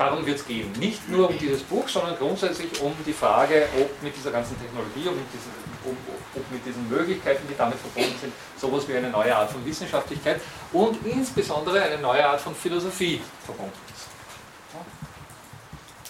Darum 0.00 0.24
wird 0.24 0.38
es 0.38 0.46
gehen. 0.46 0.72
Nicht 0.78 1.06
nur 1.10 1.28
um 1.28 1.36
dieses 1.36 1.62
Buch, 1.62 1.86
sondern 1.86 2.16
grundsätzlich 2.16 2.80
um 2.80 2.94
die 3.04 3.12
Frage, 3.12 3.68
ob 3.78 4.02
mit 4.02 4.16
dieser 4.16 4.30
ganzen 4.30 4.58
Technologie, 4.58 5.06
ob 5.06 5.14
mit 5.14 5.26
diesen, 5.30 5.52
um, 5.84 5.94
ob 6.34 6.50
mit 6.50 6.64
diesen 6.64 6.88
Möglichkeiten, 6.88 7.46
die 7.46 7.54
damit 7.54 7.76
verbunden 7.78 8.14
sind, 8.18 8.32
sowas 8.56 8.88
wie 8.88 8.96
eine 8.96 9.10
neue 9.10 9.36
Art 9.36 9.50
von 9.50 9.62
Wissenschaftlichkeit 9.66 10.40
und 10.72 11.06
insbesondere 11.06 11.82
eine 11.82 11.98
neue 11.98 12.26
Art 12.26 12.40
von 12.40 12.54
Philosophie 12.54 13.20
verbunden 13.44 13.76
ist. 13.94 14.06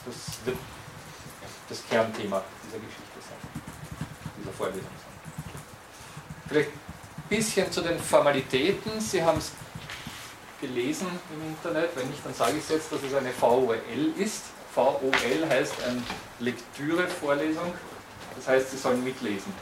Das 0.06 0.46
wird 0.46 0.56
das 1.68 1.82
Kernthema 1.90 2.44
dieser 2.64 2.78
Geschichte 2.78 3.18
sein, 3.28 3.62
dieser 4.40 4.52
Vorlesung 4.52 4.82
sein. 4.82 5.32
Vielleicht 6.48 6.70
ein 6.70 7.28
bisschen 7.28 7.72
zu 7.72 7.80
den 7.80 7.98
Formalitäten. 7.98 9.00
Sie 9.00 9.20
haben 9.20 9.38
es 9.38 9.50
gelesen 10.60 11.06
im 11.34 11.48
Internet. 11.48 11.90
Wenn 11.96 12.08
nicht, 12.08 12.24
dann 12.24 12.34
sage 12.34 12.52
ich 12.52 12.64
es 12.64 12.68
jetzt, 12.68 12.92
dass 12.92 13.02
es 13.02 13.14
eine 13.14 13.32
VOL 13.32 13.80
ist. 14.18 14.44
VOL 14.74 15.12
heißt 15.48 15.74
eine 15.86 16.02
Lektüre-Vorlesung. 16.40 17.74
Das 18.36 18.48
heißt, 18.48 18.70
Sie 18.70 18.76
sollen 18.76 19.02
mitlesen. 19.02 19.52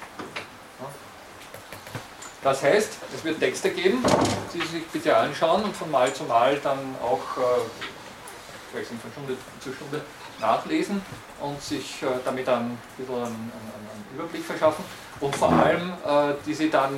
Das 2.43 2.63
heißt, 2.63 2.93
es 3.15 3.25
wird 3.25 3.41
Texte 3.41 3.71
geben, 3.71 4.05
die 4.55 4.61
Sie 4.61 4.79
sich 4.79 4.87
bitte 4.87 5.17
anschauen 5.17 5.65
und 5.65 5.77
von 5.77 5.91
Mal 5.91 6.13
zu 6.15 6.25
Mal 6.25 6.59
dann 6.63 6.79
auch 7.03 7.37
äh, 7.37 8.85
von 8.85 9.11
Stunde 9.11 9.37
zu 9.61 9.73
Stunde 9.73 10.03
nachlesen 10.41 11.03
und 11.41 11.61
sich 11.61 12.03
äh, 12.03 12.07
damit 12.25 12.47
dann 12.47 12.67
ein 12.67 12.79
bisschen 12.97 13.15
einen, 13.15 13.25
einen, 13.27 13.33
einen, 13.33 14.07
Überblick 14.15 14.45
verschaffen 14.45 14.85
und 15.21 15.35
vor 15.35 15.53
allem, 15.53 15.93
äh, 16.07 16.35
die 16.47 16.55
Sie 16.55 16.71
dann 16.71 16.97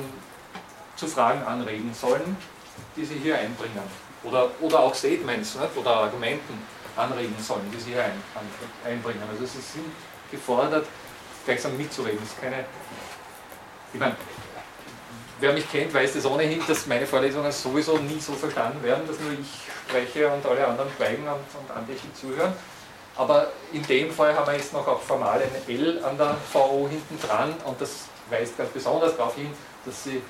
zu 0.95 1.07
Fragen 1.07 1.43
anregen 1.43 1.93
sollen, 1.93 2.37
die 2.95 3.05
Sie 3.05 3.15
hier 3.15 3.37
einbringen. 3.37 3.83
Oder, 4.23 4.49
oder 4.59 4.79
auch 4.79 4.93
Statements 4.93 5.55
nicht? 5.55 5.77
oder 5.77 5.91
Argumenten 5.91 6.61
anregen 6.95 7.35
sollen, 7.39 7.71
die 7.73 7.79
Sie 7.79 7.91
hier 7.91 8.03
ein, 8.03 8.21
an, 8.35 8.45
einbringen. 8.85 9.21
Also 9.31 9.45
Sie 9.45 9.61
sind 9.61 9.85
gefordert, 10.29 10.85
gleichsam 11.45 11.75
mitzureden. 11.77 12.21
Ist 12.21 12.39
keine, 12.39 12.65
ich 13.93 13.99
meine, 13.99 14.15
wer 15.39 15.53
mich 15.53 15.69
kennt, 15.71 15.93
weiß 15.93 16.13
das 16.13 16.25
ohnehin, 16.25 16.61
dass 16.67 16.85
meine 16.87 17.07
Vorlesungen 17.07 17.51
sowieso 17.51 17.97
nie 17.97 18.19
so 18.19 18.33
verstanden 18.33 18.81
werden, 18.83 19.07
dass 19.07 19.19
nur 19.19 19.31
ich 19.31 19.47
spreche 19.87 20.27
und 20.29 20.45
alle 20.45 20.67
anderen 20.67 20.89
schweigen 20.95 21.23
und, 21.23 21.59
und 21.59 21.75
andächtig 21.75 22.13
zuhören. 22.13 22.53
Aber 23.17 23.51
in 23.73 23.85
dem 23.85 24.11
Fall 24.11 24.33
haben 24.35 24.47
wir 24.47 24.55
jetzt 24.55 24.71
noch 24.71 24.87
auch 24.87 25.01
formal 25.01 25.41
ein 25.41 25.69
L 25.69 26.03
an 26.03 26.17
der 26.17 26.37
VO 26.53 26.87
hinten 26.89 27.19
dran 27.19 27.53
und 27.65 27.79
das 27.81 28.05
weist 28.29 28.57
ganz 28.57 28.69
besonders 28.69 29.17
darauf 29.17 29.35
hin, 29.35 29.51
dass 29.85 30.03
Sie 30.03 30.21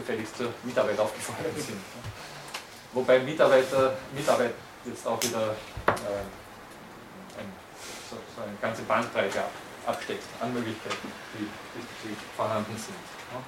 gefälligst 0.00 0.36
zur 0.36 0.52
Mitarbeit 0.64 0.98
aufgefordert 0.98 1.54
sind. 1.56 1.80
Wobei 2.92 3.20
Mitarbeiter, 3.20 3.94
Mitarbeit 4.12 4.52
jetzt 4.84 5.06
auch 5.06 5.22
wieder 5.22 5.54
äh, 5.86 5.90
ein, 7.38 7.52
so, 8.10 8.16
so, 8.34 8.42
eine 8.42 8.56
ganze 8.60 8.82
Bandbreite 8.82 9.42
absteckt 9.86 10.24
an 10.40 10.52
Möglichkeiten, 10.52 11.12
die, 11.34 11.44
die, 11.44 12.08
die 12.08 12.16
vorhanden 12.36 12.76
sind. 12.76 12.96
Ja. 13.32 13.42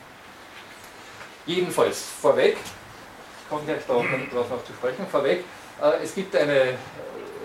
Jedenfalls, 1.47 2.05
vorweg, 2.21 2.57
ich 2.57 3.49
komme 3.49 3.65
gleich 3.65 3.85
darauf, 3.87 4.07
darauf 4.31 4.65
zu 4.65 4.73
sprechen, 4.73 5.07
vorweg, 5.11 5.45
äh, 5.83 6.03
es 6.03 6.15
gibt 6.15 6.37
eine 6.37 6.79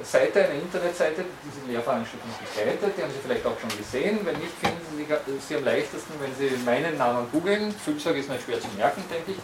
Seite, 0.07 0.45
eine 0.45 0.59
Internetseite, 0.63 1.21
die 1.21 1.37
diese 1.43 1.67
Lehrveranstaltung 1.67 2.31
begleitet, 2.39 2.95
die 2.95 3.03
haben 3.03 3.11
Sie 3.11 3.19
vielleicht 3.21 3.45
auch 3.45 3.59
schon 3.59 3.69
gesehen. 3.75 4.19
Wenn 4.23 4.39
nicht, 4.39 4.55
finden 4.55 4.79
Sie 4.95 5.03
sie 5.43 5.55
am 5.55 5.65
leichtesten, 5.65 6.13
wenn 6.23 6.33
Sie 6.33 6.55
meinen 6.63 6.97
Namen 6.97 7.27
googeln. 7.31 7.71
Fülsag 7.71 8.15
ist 8.15 8.29
nicht 8.29 8.43
schwer 8.43 8.59
zu 8.59 8.67
merken, 8.77 9.03
denke 9.11 9.31
ich. 9.35 9.41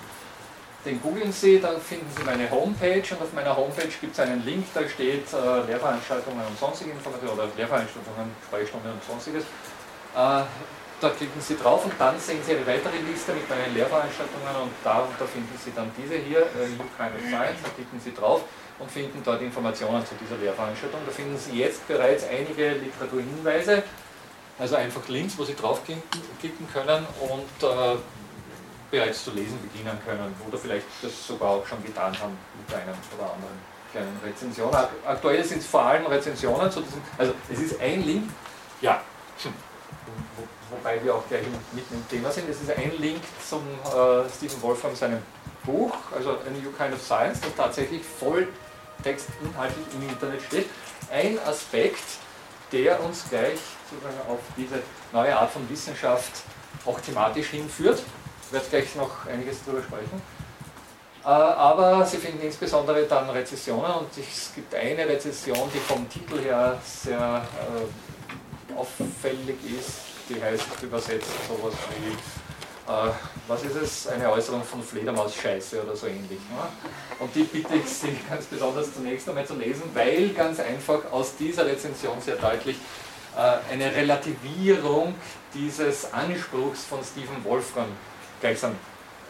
Den 0.85 1.01
googeln 1.01 1.31
Sie, 1.31 1.59
dann 1.59 1.79
finden 1.79 2.07
Sie 2.15 2.23
meine 2.23 2.49
Homepage 2.49 3.03
und 3.11 3.21
auf 3.21 3.31
meiner 3.33 3.55
Homepage 3.55 3.91
gibt 4.01 4.13
es 4.13 4.19
einen 4.19 4.43
Link, 4.43 4.67
da 4.73 4.87
steht 4.87 5.27
äh, 5.31 5.63
Lehrveranstaltungen 5.67 6.43
und 6.45 6.59
sonstige 6.59 6.91
Informationen 6.91 7.39
oder 7.39 7.47
Lehrveranstaltungen, 7.55 8.35
Sprechstunden 8.47 8.91
und 8.91 9.03
sonstiges. 9.03 9.43
Äh, 9.43 10.43
da 10.99 11.09
klicken 11.09 11.39
Sie 11.39 11.55
drauf 11.55 11.83
und 11.85 11.93
dann 11.99 12.19
sehen 12.19 12.39
Sie 12.43 12.55
eine 12.55 12.67
weitere 12.67 12.99
Liste 12.99 13.31
mit 13.31 13.47
meinen 13.49 13.75
Lehrveranstaltungen 13.75 14.55
und 14.63 14.71
darunter 14.83 15.27
finden 15.27 15.55
Sie 15.59 15.71
dann 15.75 15.91
diese 15.95 16.15
hier, 16.15 16.47
äh, 16.51 16.67
New 16.75 16.83
of 16.83 17.23
Science, 17.27 17.59
da 17.63 17.69
klicken 17.75 17.99
Sie 17.99 18.13
drauf 18.13 18.43
und 18.83 18.91
finden 18.91 19.21
dort 19.23 19.41
Informationen 19.41 20.05
zu 20.05 20.13
dieser 20.15 20.37
Lehrveranstaltung. 20.37 20.99
Da 21.05 21.11
finden 21.11 21.37
Sie 21.37 21.57
jetzt 21.57 21.87
bereits 21.87 22.25
einige 22.27 22.71
Literaturhinweise, 22.71 23.83
also 24.59 24.75
einfach 24.75 25.07
Links, 25.07 25.37
wo 25.37 25.45
Sie 25.45 25.55
draufklicken 25.55 26.67
können 26.71 27.07
und 27.21 27.67
äh, 27.67 27.95
bereits 28.91 29.23
zu 29.23 29.31
lesen 29.31 29.57
beginnen 29.61 29.97
können 30.05 30.35
oder 30.47 30.57
vielleicht 30.57 30.85
das 31.01 31.25
sogar 31.25 31.49
auch 31.49 31.65
schon 31.65 31.83
getan 31.83 32.13
haben 32.19 32.37
mit 32.59 32.75
einer 32.75 32.93
oder 33.17 33.33
anderen 33.33 33.57
kleinen 33.91 34.19
Rezension. 34.23 34.71
Aktuell 35.05 35.43
sind 35.43 35.59
es 35.59 35.67
vor 35.67 35.83
allem 35.83 36.05
Rezensionen 36.05 36.69
zu 36.69 36.81
diesem, 36.81 37.01
also 37.17 37.33
es 37.51 37.59
ist 37.59 37.81
ein 37.81 38.05
Link, 38.05 38.29
ja, 38.81 39.01
hm, 39.41 39.53
wobei 40.69 41.03
wir 41.03 41.15
auch 41.15 41.27
gleich 41.27 41.43
mitten 41.71 41.95
im 41.95 42.07
Thema 42.07 42.29
sind, 42.29 42.49
es 42.49 42.61
ist 42.61 42.69
ein 42.69 42.91
Link 42.99 43.21
zum 43.47 43.61
äh, 43.61 44.29
Stephen 44.29 44.61
Wolfram 44.61 44.95
seinem 44.95 45.19
Buch, 45.63 45.95
also 46.15 46.31
A 46.31 46.49
New 46.51 46.71
Kind 46.71 46.93
of 46.93 47.01
Science, 47.01 47.39
das 47.41 47.55
tatsächlich 47.55 48.03
voll 48.03 48.47
textinhaltlich 49.03 49.85
im 49.93 50.09
Internet 50.09 50.41
steht. 50.41 50.65
Ein 51.11 51.37
Aspekt, 51.39 52.03
der 52.71 53.03
uns 53.03 53.25
gleich 53.29 53.59
sozusagen 53.89 54.19
auf 54.29 54.39
diese 54.57 54.81
neue 55.11 55.37
Art 55.37 55.51
von 55.51 55.69
Wissenschaft 55.69 56.43
auch 56.85 56.99
thematisch 56.99 57.49
hinführt. 57.49 58.01
Ich 58.45 58.53
werde 58.53 58.65
gleich 58.69 58.95
noch 58.95 59.25
einiges 59.27 59.57
darüber 59.65 59.83
sprechen. 59.83 60.21
Äh, 61.23 61.27
aber 61.27 62.05
Sie 62.05 62.17
finden 62.17 62.41
insbesondere 62.41 63.03
dann 63.03 63.29
Rezessionen 63.29 63.91
und 63.93 64.09
es 64.17 64.51
gibt 64.53 64.73
eine 64.75 65.07
Rezession, 65.07 65.69
die 65.73 65.79
vom 65.79 66.09
Titel 66.09 66.39
her 66.39 66.77
sehr 66.83 67.17
äh, 67.17 68.73
auffällig 68.75 69.57
ist, 69.79 69.91
die 70.27 70.41
heißt 70.41 70.65
übersetzt 70.81 71.29
sowas 71.47 71.73
wie 71.89 72.17
was 72.85 73.63
ist 73.63 73.75
es, 73.75 74.07
eine 74.07 74.29
Äußerung 74.29 74.63
von 74.63 74.83
Fledermaus-Scheiße 74.83 75.83
oder 75.83 75.95
so 75.95 76.07
ähnlich. 76.07 76.31
Ne? 76.31 76.67
Und 77.19 77.33
die 77.35 77.43
bitte 77.43 77.75
ich 77.75 77.85
Sie 77.85 78.17
ganz 78.29 78.45
besonders 78.45 78.93
zunächst 78.93 79.27
einmal 79.29 79.45
zu 79.45 79.55
lesen, 79.55 79.83
weil 79.93 80.29
ganz 80.29 80.59
einfach 80.59 80.99
aus 81.11 81.35
dieser 81.37 81.65
Rezension 81.65 82.19
sehr 82.19 82.35
deutlich 82.35 82.77
äh, 83.37 83.71
eine 83.71 83.93
Relativierung 83.95 85.15
dieses 85.53 86.11
Anspruchs 86.13 86.83
von 86.83 86.99
Stephen 87.03 87.43
Wolfram 87.43 87.87
gleichsam 88.41 88.75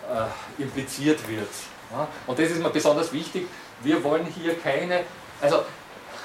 äh, 0.10 0.62
impliziert 0.62 1.20
wird. 1.28 1.50
Ja? 1.92 2.08
Und 2.26 2.40
das 2.40 2.50
ist 2.50 2.62
mir 2.62 2.70
besonders 2.70 3.14
wichtig. 3.14 3.48
Wir 3.84 4.04
wollen 4.04 4.26
hier 4.26 4.58
keine, 4.60 5.02
also 5.42 5.64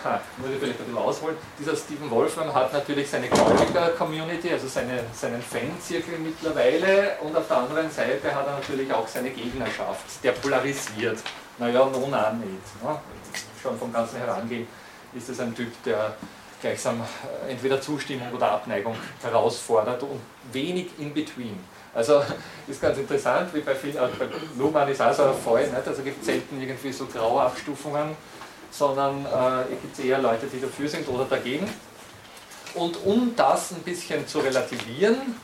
ha, 0.05 0.21
muss 0.37 0.50
ich 0.50 0.59
vielleicht 0.59 0.81
ein 0.81 0.87
bisschen 0.87 0.99
ausholen, 0.99 1.37
dieser 1.59 1.76
Stephen 1.76 2.11
Wolfram 2.11 2.52
hat 2.52 2.73
natürlich 2.73 3.09
seine 3.09 3.28
Gläubiger-Community, 3.28 4.52
also 4.52 4.69
seine, 4.69 5.00
seinen 5.12 5.43
Fanzirkel 5.43 6.19
mittlerweile 6.19 7.17
und 7.21 7.37
auf 7.37 7.49
der 7.49 7.57
anderen 7.59 7.90
Seite 7.90 8.35
hat 8.35 8.47
er 8.47 8.55
natürlich 8.55 8.93
auch 8.93 9.07
seine 9.07 9.31
Gegnerschaft, 9.31 10.23
der 10.23 10.33
polarisiert. 10.33 11.19
Naja, 11.59 11.85
nun 11.87 12.14
auch 12.14 12.33
nicht. 12.33 12.83
Ne? 12.83 12.99
Schon 13.61 13.78
vom 13.78 13.93
ganzen 13.93 14.19
Herangehen 14.19 14.67
ist 15.14 15.28
es 15.28 15.40
ein 15.40 15.55
Typ, 15.55 15.73
der 15.85 16.14
gleichsam 16.61 17.00
äh, 17.00 17.52
entweder 17.52 17.81
Zustimmung 17.81 18.33
oder 18.33 18.52
Abneigung 18.52 18.95
herausfordert 19.23 20.02
und 20.02 20.21
wenig 20.52 20.90
in 20.99 21.12
between. 21.12 21.59
Also 21.95 22.23
ist 22.69 22.81
ganz 22.81 22.99
interessant, 22.99 23.52
wie 23.55 23.61
bei 23.61 23.75
vielen, 23.75 23.99
also 23.99 24.14
bei 24.19 24.26
Luhmann 24.57 24.88
ist 24.88 25.00
auch 25.00 25.12
so 25.12 25.25
ein 25.25 25.35
Fall, 25.35 25.67
nicht? 25.67 25.87
also 25.87 26.02
gibt 26.02 26.21
es 26.21 26.26
selten 26.26 26.61
irgendwie 26.61 26.93
so 26.93 27.07
graue 27.07 27.43
Abstufungen, 27.43 28.17
sondern 28.70 29.25
äh, 29.25 29.75
es 29.75 29.80
gibt 29.82 29.98
eher 30.00 30.18
Leute, 30.18 30.46
die 30.46 30.60
dafür 30.60 30.88
sind 30.88 31.08
oder 31.08 31.25
dagegen. 31.25 31.68
Und 32.75 33.04
um 33.04 33.34
das 33.34 33.72
ein 33.72 33.82
bisschen 33.82 34.26
zu 34.26 34.40
relativieren, 34.40 35.37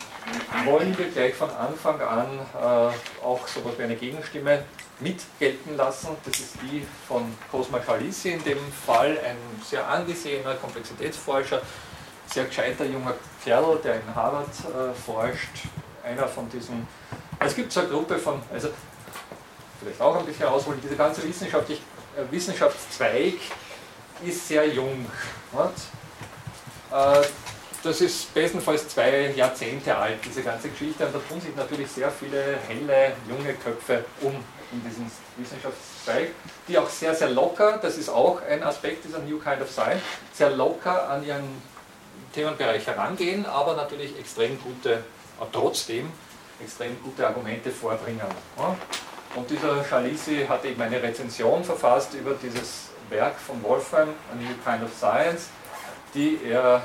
wollen 0.64 0.97
wir 0.97 1.09
gleich 1.09 1.35
von 1.35 1.50
Anfang 1.50 2.00
an 2.00 2.38
äh, 2.54 3.25
auch 3.25 3.47
so 3.47 3.61
etwas 3.61 3.78
wie 3.78 3.83
eine 3.83 3.97
Gegenstimme 3.97 4.64
mitgelten 5.00 5.76
lassen. 5.76 6.09
Das 6.25 6.38
ist 6.38 6.57
die 6.62 6.87
von 7.09 7.35
Cosma 7.50 7.81
Schalisi, 7.83 8.31
in 8.31 8.45
dem 8.45 8.59
Fall 8.87 9.19
ein 9.25 9.37
sehr 9.64 9.87
angesehener 9.88 10.54
Komplexitätsforscher, 10.54 11.62
sehr 12.26 12.45
gescheiter 12.45 12.85
junger 12.85 13.14
Kerl, 13.43 13.78
der 13.83 13.97
in 13.97 14.14
Harvard 14.14 14.49
äh, 14.49 14.95
forscht, 14.95 15.69
einer 16.02 16.28
von 16.28 16.49
diesen, 16.49 16.87
es 17.40 17.54
gibt 17.54 17.73
so 17.73 17.81
eine 17.81 17.88
Gruppe 17.88 18.19
von, 18.19 18.40
also 18.52 18.69
vielleicht 19.81 20.00
auch 20.00 20.16
ein 20.16 20.25
bisschen 20.25 20.47
ausholen, 20.47 20.81
diese 20.83 20.97
ganze 20.97 21.26
wissenschaftlich, 21.26 21.78
äh, 21.78 21.94
Wissenschaftszweig 22.30 23.35
ist 24.25 24.49
sehr 24.49 24.68
jung. 24.68 25.06
Äh, 26.92 27.23
das 27.83 28.00
ist 28.00 28.33
bestenfalls 28.33 28.88
zwei 28.88 29.33
Jahrzehnte 29.37 29.94
alt, 29.94 30.18
diese 30.25 30.42
ganze 30.42 30.71
Geschichte, 30.71 31.04
und 31.04 31.14
da 31.14 31.18
tun 31.28 31.40
sich 31.40 31.54
natürlich 31.54 31.90
sehr 31.90 32.11
viele 32.11 32.59
helle, 32.66 33.12
junge 33.28 33.52
Köpfe 33.54 34.04
um 34.23 34.33
in 34.73 34.83
diesem 34.88 35.11
Wissenschaftszweig, 35.37 36.30
die 36.66 36.78
auch 36.78 36.88
sehr, 36.88 37.14
sehr 37.14 37.28
locker, 37.28 37.78
das 37.83 37.99
ist 37.99 38.09
auch 38.09 38.40
ein 38.42 38.62
Aspekt 38.62 39.04
dieser 39.04 39.18
New 39.18 39.38
Kind 39.38 39.61
of 39.61 39.71
Science, 39.71 40.02
sehr 40.33 40.50
locker 40.50 41.11
an 41.11 41.26
ihren 41.26 41.62
Themenbereich 42.33 42.87
herangehen, 42.87 43.44
aber 43.44 43.75
natürlich 43.75 44.18
extrem 44.18 44.59
gute, 44.62 45.04
aber 45.38 45.50
trotzdem 45.52 46.11
extrem 46.61 46.97
gute 47.02 47.26
Argumente 47.26 47.71
vorbringen. 47.71 48.23
Und 49.35 49.50
dieser 49.50 49.85
Schalisi 49.85 50.47
hat 50.49 50.64
eben 50.64 50.81
eine 50.81 51.03
Rezension 51.03 51.64
verfasst 51.64 52.14
über 52.14 52.35
dieses 52.35 52.91
Werk 53.09 53.35
von 53.37 53.62
Wolfram, 53.62 54.09
A 54.09 54.35
New 54.37 54.55
Kind 54.64 54.85
of 54.85 54.97
Science, 54.97 55.49
die 56.14 56.38
er 56.45 56.83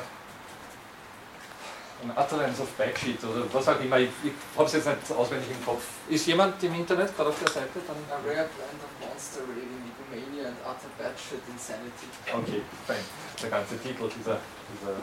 ein 2.02 2.12
Utterance 2.12 2.62
of 2.62 2.70
Backsheet 2.78 3.24
oder 3.24 3.44
was 3.52 3.68
auch 3.68 3.80
immer, 3.80 4.00
ich, 4.00 4.10
ich 4.24 4.32
habe 4.56 4.66
es 4.66 4.74
jetzt 4.74 4.88
nicht 4.88 5.12
auswendig 5.12 5.50
im 5.52 5.66
Kopf. 5.66 5.84
Ist 6.08 6.26
jemand 6.28 6.62
im 6.64 6.74
Internet 6.76 7.16
gerade 7.16 7.30
auf 7.30 7.40
der 7.40 7.50
Seite? 7.52 7.80
Dann 7.86 7.98
A 8.10 8.16
rare 8.16 8.48
blend 8.56 8.82
of 8.84 9.08
monster 9.08 9.42
raving 9.42 9.92
egomania 9.92 10.48
and 10.48 10.58
utter 10.64 10.90
batshit 10.98 11.42
insanity. 11.52 12.08
Okay, 12.32 12.62
fein. 12.88 13.04
Der 13.42 13.50
ganze 13.50 13.78
Titel 13.80 14.10
dieser, 14.18 14.38
dieser, 14.72 14.96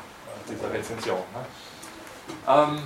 dieser 0.48 0.72
Rezension. 0.72 1.18
Ne? 1.18 1.46
Ähm, 2.48 2.82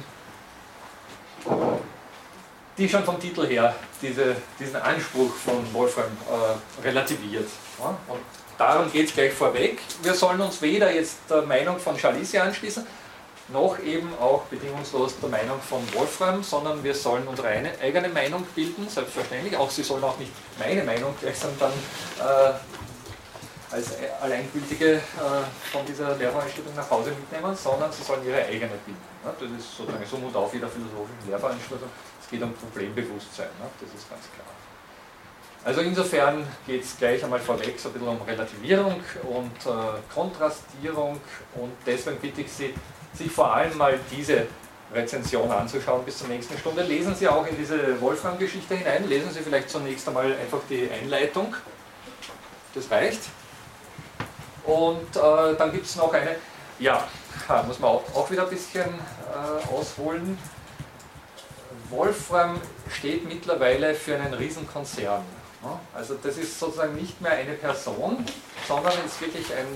die 2.78 2.88
schon 2.88 3.04
vom 3.04 3.20
Titel 3.20 3.46
her 3.46 3.74
diese, 4.00 4.36
diesen 4.58 4.76
Anspruch 4.76 5.34
von 5.34 5.72
Wolfram 5.72 6.04
äh, 6.04 6.86
relativiert. 6.86 7.48
Ja? 7.78 7.96
Und 8.08 8.20
darum 8.58 8.90
geht 8.90 9.08
es 9.08 9.14
gleich 9.14 9.32
vorweg. 9.32 9.80
Wir 10.02 10.14
sollen 10.14 10.40
uns 10.40 10.62
weder 10.62 10.92
jetzt 10.92 11.18
der 11.28 11.42
Meinung 11.42 11.78
von 11.78 11.98
Schalisi 11.98 12.38
anschließen, 12.38 12.86
noch 13.48 13.78
eben 13.80 14.12
auch 14.20 14.42
bedingungslos 14.44 15.18
der 15.20 15.28
Meinung 15.28 15.60
von 15.60 15.80
Wolfram, 15.94 16.42
sondern 16.42 16.82
wir 16.84 16.94
sollen 16.94 17.26
unsere 17.26 17.48
eigene 17.48 18.08
Meinung 18.08 18.46
bilden, 18.54 18.88
selbstverständlich. 18.88 19.56
Auch 19.56 19.70
Sie 19.70 19.82
sollen 19.82 20.04
auch 20.04 20.18
nicht 20.18 20.32
meine 20.58 20.84
Meinung 20.84 21.14
gleichsam 21.20 21.50
dann 21.58 21.72
äh, 21.72 22.52
als 23.72 23.90
alleingültige 24.20 24.94
äh, 24.94 25.00
von 25.72 25.84
dieser 25.86 26.16
Lehrveranstaltung 26.16 26.74
nach 26.74 26.90
Hause 26.90 27.10
mitnehmen, 27.10 27.56
sondern 27.56 27.92
Sie 27.92 28.02
sollen 28.02 28.26
Ihre 28.26 28.44
eigene 28.44 28.72
bilden. 28.84 29.00
Ne? 29.24 29.32
Das 29.38 29.50
ist 29.50 29.76
sozusagen 29.76 30.04
so 30.06 30.16
und 30.16 30.34
auf 30.34 30.52
jeder 30.52 30.68
philosophischen 30.68 31.28
Lehrveranstaltung. 31.28 31.88
Geht 32.30 32.42
um 32.42 32.54
Problembewusstsein, 32.54 33.48
ne? 33.58 33.68
das 33.80 33.88
ist 33.88 34.08
ganz 34.08 34.22
klar. 34.34 34.46
Also 35.62 35.82
insofern 35.82 36.46
geht 36.66 36.84
es 36.84 36.96
gleich 36.96 37.22
einmal 37.22 37.38
vorweg 37.38 37.78
so 37.78 37.90
ein 37.90 37.92
bisschen 37.92 38.08
um 38.08 38.22
Relativierung 38.22 39.02
und 39.24 39.66
äh, 39.66 40.14
Kontrastierung 40.14 41.20
und 41.54 41.72
deswegen 41.84 42.16
bitte 42.18 42.40
ich 42.42 42.52
Sie, 42.52 42.74
sich 43.12 43.30
vor 43.30 43.54
allem 43.54 43.76
mal 43.76 43.98
diese 44.10 44.46
Rezension 44.94 45.50
anzuschauen 45.50 46.04
bis 46.04 46.18
zur 46.18 46.28
nächsten 46.28 46.56
Stunde. 46.58 46.82
Lesen 46.82 47.14
Sie 47.14 47.28
auch 47.28 47.46
in 47.46 47.56
diese 47.56 48.00
Wolfram-Geschichte 48.00 48.74
hinein, 48.74 49.06
lesen 49.08 49.30
Sie 49.30 49.40
vielleicht 49.40 49.68
zunächst 49.68 50.08
einmal 50.08 50.32
einfach 50.32 50.60
die 50.68 50.88
Einleitung. 50.90 51.54
Das 52.74 52.90
reicht. 52.90 53.20
Und 54.64 55.16
äh, 55.16 55.56
dann 55.58 55.72
gibt 55.72 55.86
es 55.86 55.96
noch 55.96 56.12
eine, 56.12 56.36
ja, 56.78 57.06
muss 57.66 57.78
man 57.78 57.90
auch, 57.90 58.04
auch 58.14 58.30
wieder 58.30 58.44
ein 58.44 58.50
bisschen 58.50 58.88
äh, 58.88 59.72
ausholen. 59.72 60.38
Wolfram 61.90 62.60
steht 62.90 63.26
mittlerweile 63.26 63.94
für 63.94 64.14
einen 64.16 64.34
Riesenkonzern. 64.34 65.22
Also 65.92 66.14
das 66.22 66.38
ist 66.38 66.58
sozusagen 66.58 66.94
nicht 66.94 67.20
mehr 67.20 67.32
eine 67.32 67.52
Person, 67.52 68.24
sondern 68.66 68.92
ist 69.04 69.20
wirklich 69.20 69.46
ein 69.54 69.66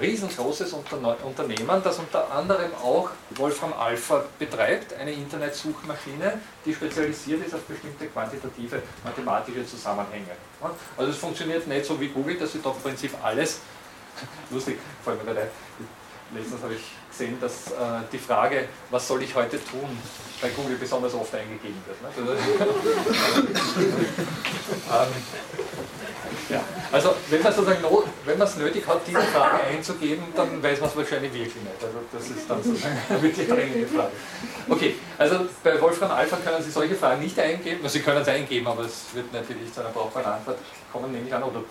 riesengroßes 0.00 0.72
Unternehmen, 0.72 1.82
das 1.82 1.98
unter 1.98 2.30
anderem 2.32 2.72
auch 2.82 3.10
Wolfram 3.30 3.72
Alpha 3.74 4.24
betreibt, 4.38 4.94
eine 4.94 5.12
Internetsuchmaschine, 5.12 6.40
die 6.64 6.72
spezialisiert 6.72 7.44
ist 7.46 7.54
auf 7.54 7.62
bestimmte 7.62 8.06
quantitative 8.06 8.82
mathematische 9.04 9.66
Zusammenhänge. 9.66 10.30
Also 10.96 11.10
es 11.10 11.18
funktioniert 11.18 11.66
nicht 11.66 11.84
so 11.84 12.00
wie 12.00 12.08
Google, 12.08 12.38
dass 12.38 12.52
sie 12.52 12.60
doch 12.62 12.76
im 12.76 12.82
Prinzip 12.82 13.12
alles, 13.22 13.60
lustig, 14.50 14.78
vor 15.02 15.12
allem 15.12 15.26
der, 15.26 15.48
letztens 16.34 16.62
habe 16.62 16.74
ich 16.74 16.82
gesehen, 17.10 17.38
dass 17.40 17.72
äh, 17.72 18.02
die 18.12 18.18
Frage, 18.18 18.68
was 18.90 19.06
soll 19.06 19.22
ich 19.22 19.34
heute 19.34 19.62
tun, 19.64 19.88
bei 20.40 20.48
Google 20.50 20.76
besonders 20.76 21.14
oft 21.14 21.34
eingegeben 21.34 21.82
wird. 21.86 22.00
Ne? 22.02 22.08
ähm, 24.90 25.08
ja. 26.48 26.64
Also 26.90 27.14
wenn 27.28 27.42
man 27.42 27.52
sozusagen 27.52 27.84
wenn 28.24 28.38
man 28.38 28.46
es 28.46 28.56
nötig 28.56 28.86
hat, 28.86 29.00
diese 29.06 29.20
Frage 29.20 29.62
einzugeben, 29.64 30.24
dann 30.34 30.62
weiß 30.62 30.80
man 30.80 30.88
es 30.88 30.96
wahrscheinlich 30.96 31.32
wirklich 31.32 31.54
nicht. 31.54 31.82
Also 31.82 31.98
das 32.12 32.30
ist 32.30 32.48
dann 32.48 32.62
sozusagen 32.62 32.98
wirklich 33.22 33.48
dringende 33.48 33.86
Frage. 33.86 34.12
Okay, 34.68 34.96
also 35.18 35.46
bei 35.62 35.80
Wolfram 35.80 36.10
Alpha 36.10 36.36
können 36.36 36.62
Sie 36.62 36.70
solche 36.70 36.94
Fragen 36.94 37.22
nicht 37.22 37.38
eingeben. 37.38 37.80
Also 37.82 37.98
Sie 37.98 38.04
können 38.04 38.22
es 38.22 38.28
eingeben, 38.28 38.66
aber 38.66 38.84
es 38.84 39.14
wird 39.14 39.32
natürlich 39.32 39.72
zu 39.72 39.80
einer 39.80 39.90
brauchbaren 39.90 40.32
Antwort 40.32 40.58
kommen, 40.92 41.12
nehme 41.12 41.26
ich 41.26 41.34
an, 41.34 41.42
oder 41.42 41.62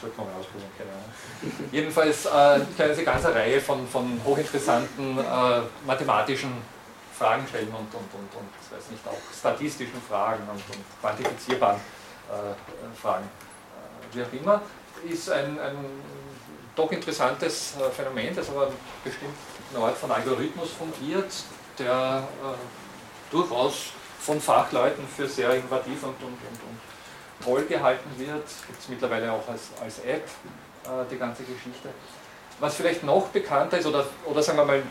sollte 0.00 0.16
man 0.16 0.28
ausprobieren, 0.38 0.70
keine 0.76 0.90
Ahnung. 0.90 1.68
Jedenfalls 1.72 2.26
äh, 2.26 2.60
können 2.76 2.94
Sie 2.94 3.04
ganz 3.04 3.24
eine 3.24 3.34
Reihe 3.34 3.60
von, 3.60 3.86
von 3.88 4.20
hochinteressanten 4.24 5.18
äh, 5.18 5.60
mathematischen 5.86 6.52
Fragen 7.18 7.46
stellen 7.48 7.68
und, 7.68 7.92
und, 7.92 8.08
und, 8.14 8.30
und 8.38 8.76
weiß 8.76 8.90
nicht, 8.90 9.06
auch 9.06 9.18
statistischen 9.36 10.00
Fragen 10.08 10.42
und, 10.42 10.62
und 10.76 10.84
quantifizierbaren 11.00 11.80
äh, 12.28 13.00
Fragen 13.00 13.28
wie 14.12 14.22
auch 14.22 14.32
immer, 14.32 14.62
ist 15.08 15.30
ein, 15.30 15.58
ein 15.58 15.76
doch 16.74 16.90
interessantes 16.92 17.74
äh, 17.76 17.90
Phänomen, 17.90 18.34
das 18.34 18.48
aber 18.50 18.70
bestimmt 19.04 19.34
eine 19.74 19.84
Art 19.84 19.96
von 19.96 20.10
Algorithmus 20.10 20.70
fungiert, 20.72 21.30
der 21.78 22.26
äh, 22.42 23.32
durchaus 23.32 23.92
von 24.20 24.40
Fachleuten 24.40 25.06
für 25.06 25.28
sehr 25.28 25.54
innovativ 25.54 26.02
und, 26.02 26.16
und, 26.20 26.22
und, 26.22 26.60
und 26.68 26.80
toll 27.44 27.64
gehalten 27.66 28.10
wird. 28.16 28.44
Gibt 28.66 28.80
es 28.80 28.88
mittlerweile 28.88 29.32
auch 29.32 29.48
als, 29.48 29.70
als 29.82 29.98
App 30.00 30.26
äh, 30.84 30.88
die 31.10 31.18
ganze 31.18 31.42
Geschichte. 31.42 31.88
Was 32.60 32.74
vielleicht 32.74 33.04
noch 33.04 33.28
bekannter 33.28 33.78
ist, 33.78 33.86
oder, 33.86 34.04
oder 34.24 34.42
sagen 34.42 34.58
wir 34.58 34.64
mal, 34.64 34.82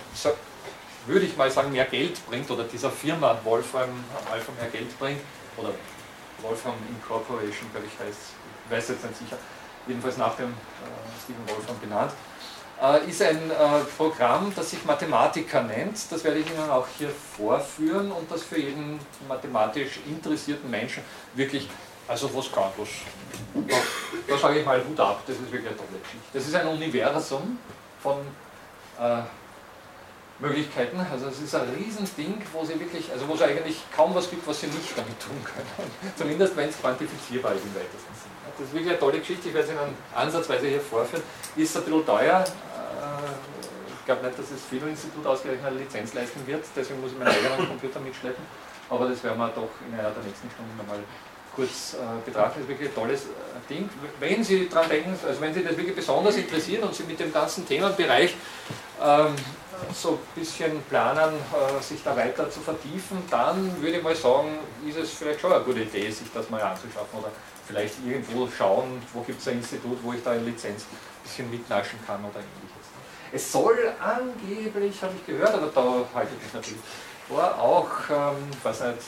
würde 1.05 1.25
ich 1.25 1.35
mal 1.35 1.51
sagen, 1.51 1.71
mehr 1.71 1.85
Geld 1.85 2.25
bringt, 2.27 2.49
oder 2.49 2.63
dieser 2.63 2.89
Firma 2.89 3.37
Wolfram 3.43 3.89
Alpha 4.31 4.51
mehr 4.59 4.69
Geld 4.69 4.97
bringt, 4.99 5.21
oder 5.57 5.71
Wolfram 6.41 6.75
Incorporation, 6.89 7.69
glaube 7.71 7.87
ich, 7.87 8.05
heißt 8.05 8.37
weiß 8.69 8.89
jetzt 8.89 9.03
nicht 9.03 9.17
sicher, 9.17 9.37
jedenfalls 9.87 10.17
nach 10.17 10.35
dem 10.35 10.49
äh, 10.49 11.23
Stephen 11.23 11.47
Wolfram 11.47 11.79
benannt, 11.79 12.11
äh, 12.81 13.09
ist 13.09 13.21
ein 13.21 13.49
äh, 13.49 13.55
Programm, 13.97 14.51
das 14.55 14.69
sich 14.71 14.83
Mathematiker 14.85 15.63
nennt. 15.63 15.97
Das 16.11 16.23
werde 16.23 16.39
ich 16.39 16.47
Ihnen 16.47 16.69
auch 16.69 16.87
hier 16.97 17.09
vorführen 17.09 18.11
und 18.11 18.29
das 18.31 18.43
für 18.43 18.59
jeden 18.59 18.99
mathematisch 19.27 19.99
interessierten 20.05 20.69
Menschen 20.69 21.03
wirklich, 21.33 21.69
also 22.07 22.33
was 22.33 22.51
kann 22.51 22.71
das? 22.77 22.87
Da, 23.67 23.75
da 24.27 24.37
sage 24.37 24.59
ich 24.59 24.65
mal 24.65 24.83
Hut 24.83 24.99
ab, 24.99 25.21
das 25.25 25.35
ist 25.35 25.51
wirklich 25.51 25.67
eine 25.67 25.77
tolle 25.77 25.99
Geschichte. 26.01 26.27
Das 26.33 26.47
ist 26.47 26.55
ein 26.55 26.67
Universum 26.67 27.57
von 28.01 28.17
äh, 28.99 29.21
Möglichkeiten. 30.39 30.99
Also 31.11 31.27
es 31.27 31.39
ist 31.41 31.55
ein 31.55 31.67
Riesending, 31.75 32.41
wo 32.53 32.63
sie 32.63 32.79
wirklich, 32.79 33.11
also 33.11 33.27
wo 33.27 33.33
es 33.33 33.41
eigentlich 33.41 33.81
kaum 33.95 34.13
was 34.13 34.29
gibt, 34.29 34.47
was 34.47 34.61
sie 34.61 34.67
nicht 34.67 34.95
damit 34.95 35.19
tun 35.19 35.37
können. 35.43 35.91
Zumindest 36.15 36.55
wenn 36.55 36.69
es 36.69 36.79
quantifizierbar 36.79 37.53
ist 37.53 37.63
im 37.63 37.75
weitesten 37.75 38.13
Sinne. 38.13 38.35
Das 38.57 38.67
ist 38.67 38.73
wirklich 38.73 38.89
eine 38.89 38.99
tolle 38.99 39.19
Geschichte, 39.19 39.49
ich 39.49 39.53
werde 39.53 39.67
es 39.67 39.73
Ihnen 39.73 39.95
ansatzweise 40.15 40.67
hier 40.67 40.81
vorführen. 40.81 41.23
Ist 41.55 41.75
ein 41.75 41.83
bisschen 41.83 42.05
teuer. 42.05 42.43
Äh, 42.43 43.97
ich 43.99 44.05
glaube 44.05 44.25
nicht, 44.25 44.39
dass 44.39 44.49
das 44.49 44.61
FILO-Institut 44.69 45.25
ausgerechnet 45.25 45.67
eine 45.67 45.79
Lizenz 45.79 46.13
leisten 46.13 46.45
wird, 46.47 46.63
deswegen 46.75 47.01
muss 47.01 47.11
ich 47.11 47.17
meinen 47.17 47.27
eigenen 47.27 47.67
Computer 47.67 47.99
mitschleppen. 47.99 48.43
Aber 48.89 49.09
das 49.09 49.21
werden 49.23 49.37
wir 49.37 49.49
doch 49.49 49.69
in 49.85 49.93
einer 49.99 50.11
der 50.11 50.23
nächsten 50.23 50.49
Stunden 50.49 50.77
nochmal 50.77 50.99
kurz 51.57 51.95
äh, 51.95 51.97
betrachten. 52.23 52.61
Ist 52.61 52.69
wirklich 52.69 52.89
ein 52.89 52.95
tolles 52.95 53.23
äh, 53.23 53.73
Ding. 53.73 53.89
Wenn 54.19 54.43
Sie 54.43 54.69
daran 54.69 54.89
denken, 54.89 55.17
also 55.27 55.41
wenn 55.41 55.53
Sie 55.53 55.63
das 55.63 55.75
wirklich 55.75 55.95
besonders 55.95 56.37
interessiert 56.37 56.83
und 56.83 56.95
Sie 56.95 57.03
mit 57.03 57.19
dem 57.19 57.33
ganzen 57.33 57.67
Themenbereich 57.67 58.35
ähm, 59.03 59.35
so 59.93 60.11
ein 60.11 60.19
bisschen 60.35 60.81
planen, 60.83 61.33
äh, 61.33 61.83
sich 61.83 62.01
da 62.03 62.15
weiter 62.15 62.49
zu 62.49 62.59
vertiefen, 62.61 63.17
dann 63.29 63.81
würde 63.81 63.97
ich 63.97 64.03
mal 64.03 64.15
sagen, 64.15 64.59
ist 64.87 64.97
es 64.97 65.11
vielleicht 65.11 65.41
schon 65.41 65.51
eine 65.51 65.63
gute 65.63 65.81
Idee, 65.81 66.09
sich 66.11 66.27
das 66.33 66.49
mal 66.49 66.61
anzuschaffen 66.61 67.19
oder 67.19 67.29
vielleicht 67.67 67.95
irgendwo 68.05 68.47
schauen, 68.55 69.01
wo 69.13 69.21
gibt 69.21 69.41
es 69.41 69.47
ein 69.47 69.57
Institut, 69.57 69.97
wo 70.03 70.13
ich 70.13 70.23
da 70.23 70.31
eine 70.31 70.43
Lizenz 70.43 70.83
ein 70.83 71.23
bisschen 71.23 71.49
mitnaschen 71.49 71.99
kann 72.05 72.19
oder 72.21 72.39
ähnliches. 72.39 72.87
Es 73.31 73.51
soll 73.51 73.77
angeblich, 73.99 75.01
habe 75.01 75.13
ich 75.19 75.25
gehört, 75.25 75.53
aber 75.53 75.67
da 75.67 76.05
halte 76.15 76.31
ich 76.37 76.43
mich 76.43 76.53
natürlich 76.53 76.81
vor, 77.27 77.43
auch, 77.59 77.89
ähm, 78.09 78.37
weiß 78.63 78.79
nicht, 78.81 78.99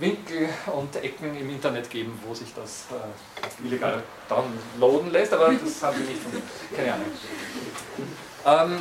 Winkel 0.00 0.48
und 0.66 0.96
Ecken 0.96 1.36
im 1.36 1.50
Internet 1.50 1.90
geben, 1.90 2.18
wo 2.26 2.34
sich 2.34 2.48
das 2.54 2.86
äh, 2.90 3.66
illegal 3.66 4.02
downloaden 4.28 5.12
lässt, 5.12 5.32
aber 5.32 5.52
das 5.52 5.82
haben 5.82 5.98
wir 5.98 6.06
nicht 6.06 6.22
keine 6.74 6.94
Ahnung. 6.94 7.06
Ähm, 8.46 8.80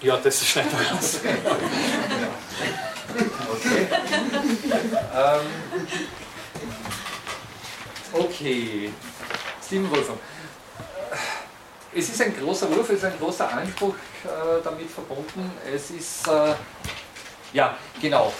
ja, 0.00 0.16
das 0.16 0.46
schneiden 0.46 0.72
wir 0.72 0.90
raus. 0.90 1.20
Okay. 3.52 3.86
Ähm, 5.14 5.46
okay. 8.12 8.92
Steven 9.64 9.90
Wolfram. 9.90 10.18
Es 11.92 12.08
ist 12.08 12.22
ein 12.22 12.36
großer 12.36 12.66
Ruf, 12.68 12.88
es 12.88 12.98
ist 12.98 13.04
ein 13.04 13.18
großer 13.18 13.52
Anspruch 13.52 13.94
äh, 14.24 14.62
damit 14.62 14.90
verbunden. 14.90 15.50
Es 15.66 15.90
ist, 15.90 16.26
äh, 16.28 16.54
ja, 17.52 17.76
genau, 18.00 18.32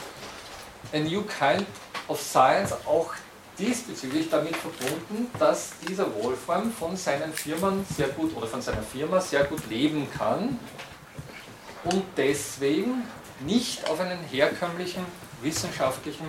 a 0.92 0.98
new 0.98 1.22
kind 1.22 1.66
of 2.08 2.20
science 2.20 2.72
auch 2.86 3.12
diesbezüglich 3.58 4.28
damit 4.30 4.56
verbunden, 4.56 5.30
dass 5.38 5.72
dieser 5.86 6.06
Wolfram 6.22 6.72
von 6.72 6.96
seinen 6.96 7.32
Firmen 7.32 7.84
sehr 7.96 8.08
gut 8.08 8.34
oder 8.36 8.46
von 8.46 8.62
seiner 8.62 8.82
Firma 8.82 9.20
sehr 9.20 9.44
gut 9.44 9.68
leben 9.68 10.08
kann 10.16 10.58
und 11.84 12.04
deswegen 12.16 13.04
nicht 13.40 13.88
auf 13.88 14.00
einen 14.00 14.18
herkömmlichen 14.30 15.04
wissenschaftlichen 15.42 16.26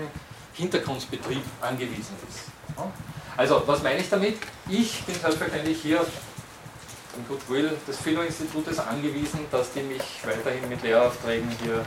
Hintergrundbetrieb 0.53 1.43
angewiesen 1.61 2.15
ist. 2.29 2.51
Also, 3.37 3.63
was 3.65 3.81
meine 3.81 3.99
ich 3.99 4.09
damit? 4.09 4.37
Ich 4.69 5.03
bin 5.03 5.15
selbstverständlich 5.15 5.81
hier 5.81 6.05
im 7.17 7.27
Goodwill 7.27 7.77
des 7.87 7.97
Philo-Institutes 7.97 8.79
angewiesen, 8.79 9.39
dass 9.51 9.73
die 9.73 9.81
mich 9.81 10.01
weiterhin 10.23 10.67
mit 10.69 10.81
Lehraufträgen 10.83 11.49
hier 11.63 11.85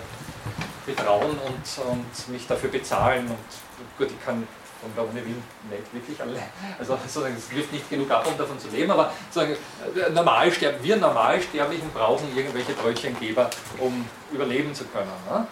betrauen 0.87 1.39
und, 1.47 1.87
und 1.91 2.29
mich 2.29 2.47
dafür 2.47 2.71
bezahlen. 2.71 3.27
Und 3.27 3.99
gut, 3.99 4.11
ich 4.11 4.25
kann 4.25 4.47
von 4.85 4.95
der 4.95 5.05
Uni 5.05 5.27
Wien 5.27 5.43
nicht 5.71 5.95
wirklich 5.95 6.21
alle, 6.21 6.43
also 6.79 6.97
sozusagen, 7.07 7.35
es 7.37 7.51
wirft 7.51 7.73
nicht 7.73 7.89
genug 7.89 8.11
ab, 8.11 8.27
um 8.27 8.37
davon 8.37 8.59
zu 8.59 8.69
leben, 8.69 8.91
aber 8.91 9.13
sozusagen, 9.31 9.57
äh, 9.97 10.11
Normalsterb, 10.11 10.83
wir 10.83 10.97
Normalsterblichen 10.97 11.91
brauchen 11.91 12.37
irgendwelche 12.37 12.73
Brötchengeber, 12.73 13.49
um 13.79 14.05
überleben 14.33 14.75
zu 14.75 14.85
können. 14.85 15.11
Ne? 15.31 15.47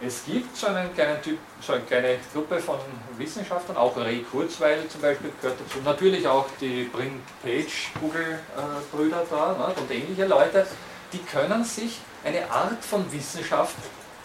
Es 0.00 0.24
gibt 0.24 0.56
so, 0.56 0.68
einen 0.68 0.94
kleinen 0.94 1.20
typ, 1.22 1.38
so 1.60 1.72
eine 1.72 1.82
kleine 1.82 2.18
Gruppe 2.32 2.60
von 2.60 2.78
Wissenschaftlern, 3.16 3.76
auch 3.76 3.96
Ray 3.96 4.24
Kurzweil 4.30 4.86
zum 4.88 5.00
Beispiel 5.00 5.32
gehört 5.40 5.58
dazu, 5.60 5.80
natürlich 5.84 6.26
auch 6.26 6.46
die 6.60 6.84
Brin 6.84 7.20
Page 7.42 7.90
Google-Brüder 8.00 9.24
da 9.28 9.56
ne, 9.58 9.74
und 9.74 9.90
ähnliche 9.90 10.26
Leute, 10.26 10.66
die 11.12 11.18
können 11.18 11.64
sich 11.64 11.98
eine 12.24 12.48
Art 12.48 12.84
von 12.84 13.10
Wissenschaft 13.10 13.74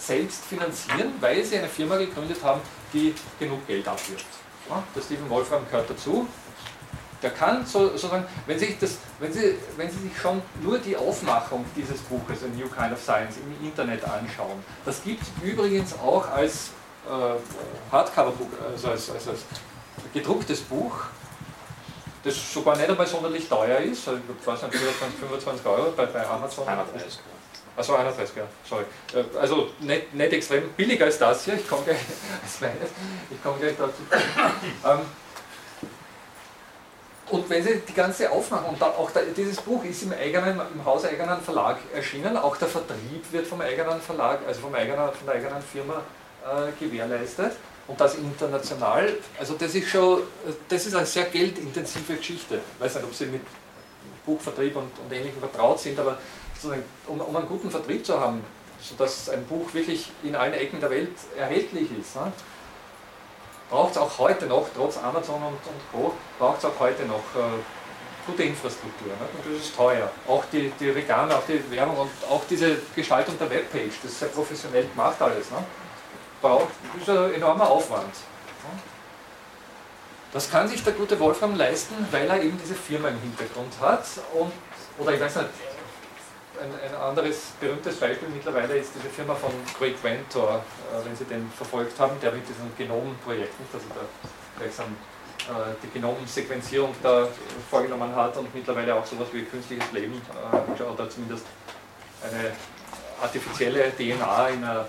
selbst 0.05 0.43
finanzieren, 0.45 1.13
weil 1.19 1.43
sie 1.43 1.57
eine 1.57 1.67
Firma 1.67 1.97
gegründet 1.97 2.37
haben, 2.43 2.61
die 2.91 3.13
genug 3.39 3.65
Geld 3.67 3.87
abwirft. 3.87 4.25
Ja, 4.69 4.83
der 4.95 5.01
Stephen 5.01 5.29
Wolfram 5.29 5.65
gehört 5.69 5.89
dazu. 5.89 6.27
Der 7.21 7.31
kann 7.31 7.65
so, 7.65 7.87
sozusagen, 7.87 8.25
wenn, 8.47 8.59
sich 8.59 8.77
das, 8.77 8.97
wenn, 9.19 9.31
sie, 9.31 9.55
wenn 9.77 9.89
Sie 9.89 9.99
sich 9.99 10.19
schon 10.19 10.41
nur 10.61 10.77
die 10.77 10.97
Aufmachung 10.97 11.63
dieses 11.73 12.01
Buches, 12.01 12.43
A 12.43 12.47
New 12.47 12.67
Kind 12.67 12.91
of 12.91 13.01
Science, 13.01 13.37
im 13.37 13.65
Internet 13.65 14.03
anschauen, 14.03 14.61
das 14.83 15.01
gibt 15.03 15.21
es 15.21 15.29
übrigens 15.41 15.93
auch 15.93 16.29
als 16.29 16.71
äh, 17.07 17.91
Hardcover-Buch, 17.93 18.47
also 18.73 18.89
als, 18.89 19.09
als, 19.09 19.27
als 19.29 19.39
gedrucktes 20.13 20.61
Buch, 20.61 20.99
das 22.25 22.53
sogar 22.53 22.75
nicht 22.75 22.89
einmal 22.89 23.07
sonderlich 23.07 23.47
teuer 23.47 23.79
ist, 23.79 24.05
also 24.05 24.19
ich 24.19 24.47
weiß 24.47 24.63
nicht, 24.63 24.75
24, 24.75 25.19
25 25.19 25.65
Euro 25.65 25.91
bei, 25.95 26.05
bei 26.05 26.27
Amazon. 26.27 26.67
31. 26.67 27.19
Also 27.75 27.95
31, 27.95 28.35
ja, 28.35 28.43
sorry. 28.67 28.83
Äh, 29.13 29.37
also 29.37 29.69
nicht, 29.79 30.13
nicht 30.13 30.33
extrem 30.33 30.69
billiger 30.73 31.05
als 31.05 31.17
das 31.17 31.45
hier, 31.45 31.55
ich 31.55 31.67
komme 31.67 31.83
gleich, 31.83 31.97
ich 33.31 33.43
komme 33.43 33.57
gleich 33.59 33.75
dazu. 33.77 34.03
Ähm, 34.85 34.99
und 37.29 37.49
wenn 37.49 37.63
Sie 37.63 37.81
die 37.87 37.93
ganze 37.93 38.29
Aufmachung, 38.29 38.75
und 38.75 38.83
auch 38.83 39.09
dieses 39.35 39.59
Buch 39.61 39.83
ist 39.85 40.03
im 40.03 40.13
eigenen, 40.13 40.61
im 40.73 40.85
hauseigenen 40.85 41.41
Verlag 41.41 41.77
erschienen, 41.95 42.37
auch 42.37 42.57
der 42.57 42.67
Vertrieb 42.67 43.31
wird 43.31 43.47
vom 43.47 43.61
eigenen 43.61 43.99
Verlag, 44.01 44.39
also 44.45 44.61
vom 44.61 44.75
eigenen, 44.75 45.11
von 45.11 45.25
der 45.25 45.35
eigenen 45.35 45.61
Firma 45.61 46.01
äh, 46.45 46.71
gewährleistet 46.79 47.53
und 47.87 47.99
das 47.99 48.15
international. 48.15 49.13
Also 49.39 49.55
das 49.55 49.73
ist 49.73 49.89
schon, 49.89 50.21
das 50.69 50.85
ist 50.85 50.95
eine 50.95 51.05
sehr 51.05 51.25
geldintensive 51.25 52.15
Geschichte. 52.15 52.59
Ich 52.75 52.83
weiß 52.83 52.95
nicht, 52.95 53.05
ob 53.05 53.13
Sie 53.15 53.25
mit 53.25 53.41
Buchvertrieb 54.25 54.75
und, 54.75 54.91
und 54.99 55.11
Ähnlichem 55.11 55.39
vertraut 55.39 55.79
sind, 55.79 55.99
aber 55.99 56.17
um, 56.65 57.21
um, 57.21 57.35
einen 57.35 57.47
guten 57.47 57.69
Vertrieb 57.69 58.05
zu 58.05 58.19
haben, 58.19 58.43
sodass 58.79 59.29
ein 59.29 59.45
Buch 59.45 59.73
wirklich 59.73 60.11
in 60.23 60.35
allen 60.35 60.53
Ecken 60.53 60.79
der 60.79 60.89
Welt 60.89 61.15
erhältlich 61.37 61.89
ist, 61.99 62.15
ne, 62.15 62.31
braucht 63.69 63.91
es 63.91 63.97
auch 63.97 64.17
heute 64.19 64.45
noch, 64.45 64.67
trotz 64.75 64.97
Amazon 64.97 65.41
und, 65.41 65.53
und 65.53 65.91
Co., 65.91 66.13
braucht 66.37 66.59
es 66.59 66.65
auch 66.65 66.79
heute 66.79 67.03
noch 67.05 67.23
äh, 67.35 67.59
gute 68.27 68.43
Infrastruktur. 68.43 69.07
Ne? 69.07 69.27
Und 69.35 69.55
das 69.55 69.65
ist 69.65 69.75
teuer. 69.75 70.09
Auch 70.27 70.43
die, 70.51 70.71
die 70.79 70.89
Reklame, 70.89 71.35
auch 71.35 71.43
die 71.47 71.59
Werbung 71.71 71.97
und 71.97 72.09
auch 72.29 72.43
diese 72.49 72.77
Gestaltung 72.95 73.37
der 73.39 73.49
Webpage, 73.49 73.93
das 74.03 74.11
ist 74.11 74.19
sehr 74.19 74.29
professionell 74.29 74.85
gemacht 74.85 75.21
alles. 75.21 75.49
Ne? 75.51 75.57
Braucht, 76.41 76.67
ist 76.99 77.09
ein 77.09 77.33
enormer 77.33 77.69
Aufwand. 77.69 78.03
Ne? 78.03 78.79
Das 80.31 80.49
kann 80.49 80.67
sich 80.67 80.83
der 80.83 80.93
gute 80.93 81.19
Wolfram 81.19 81.55
leisten, 81.55 81.95
weil 82.11 82.27
er 82.29 82.41
eben 82.41 82.59
diese 82.61 82.75
Firma 82.75 83.09
im 83.09 83.19
Hintergrund 83.19 83.73
hat 83.79 84.03
und, 84.33 84.51
oder 84.97 85.13
ich 85.13 85.21
weiß 85.21 85.35
nicht, 85.37 85.49
ein, 86.61 86.71
ein, 86.89 86.95
anderes 86.95 87.53
berühmtes 87.59 87.97
Beispiel 87.97 88.29
mittlerweile 88.29 88.77
ist 88.77 88.91
diese 88.95 89.09
Firma 89.09 89.35
von 89.35 89.51
Craig 89.77 89.95
Ventor, 90.01 90.63
äh, 90.91 91.05
wenn 91.05 91.15
Sie 91.15 91.25
den 91.25 91.49
verfolgt 91.51 91.99
haben, 91.99 92.19
der 92.21 92.31
mit 92.31 92.47
diesem 92.47 92.75
Genomprojekt, 92.77 93.59
nicht, 93.59 93.73
also 93.73 93.85
da 93.89 94.05
gleichsam 94.57 94.95
äh, 95.49 95.73
die 95.81 95.89
Genomsequenzierung 95.89 96.93
da 97.01 97.27
vorgenommen 97.69 98.15
hat 98.15 98.37
und 98.37 98.53
mittlerweile 98.53 98.95
auch 98.95 99.05
sowas 99.05 99.27
wie 99.31 99.43
künstliches 99.43 99.91
Leben 99.91 100.21
äh, 100.53 100.83
oder 100.83 101.09
zumindest 101.09 101.45
eine 102.23 102.51
artifizielle 103.21 103.91
DNA 103.95 104.49
in 104.49 104.63
einer 104.63 104.85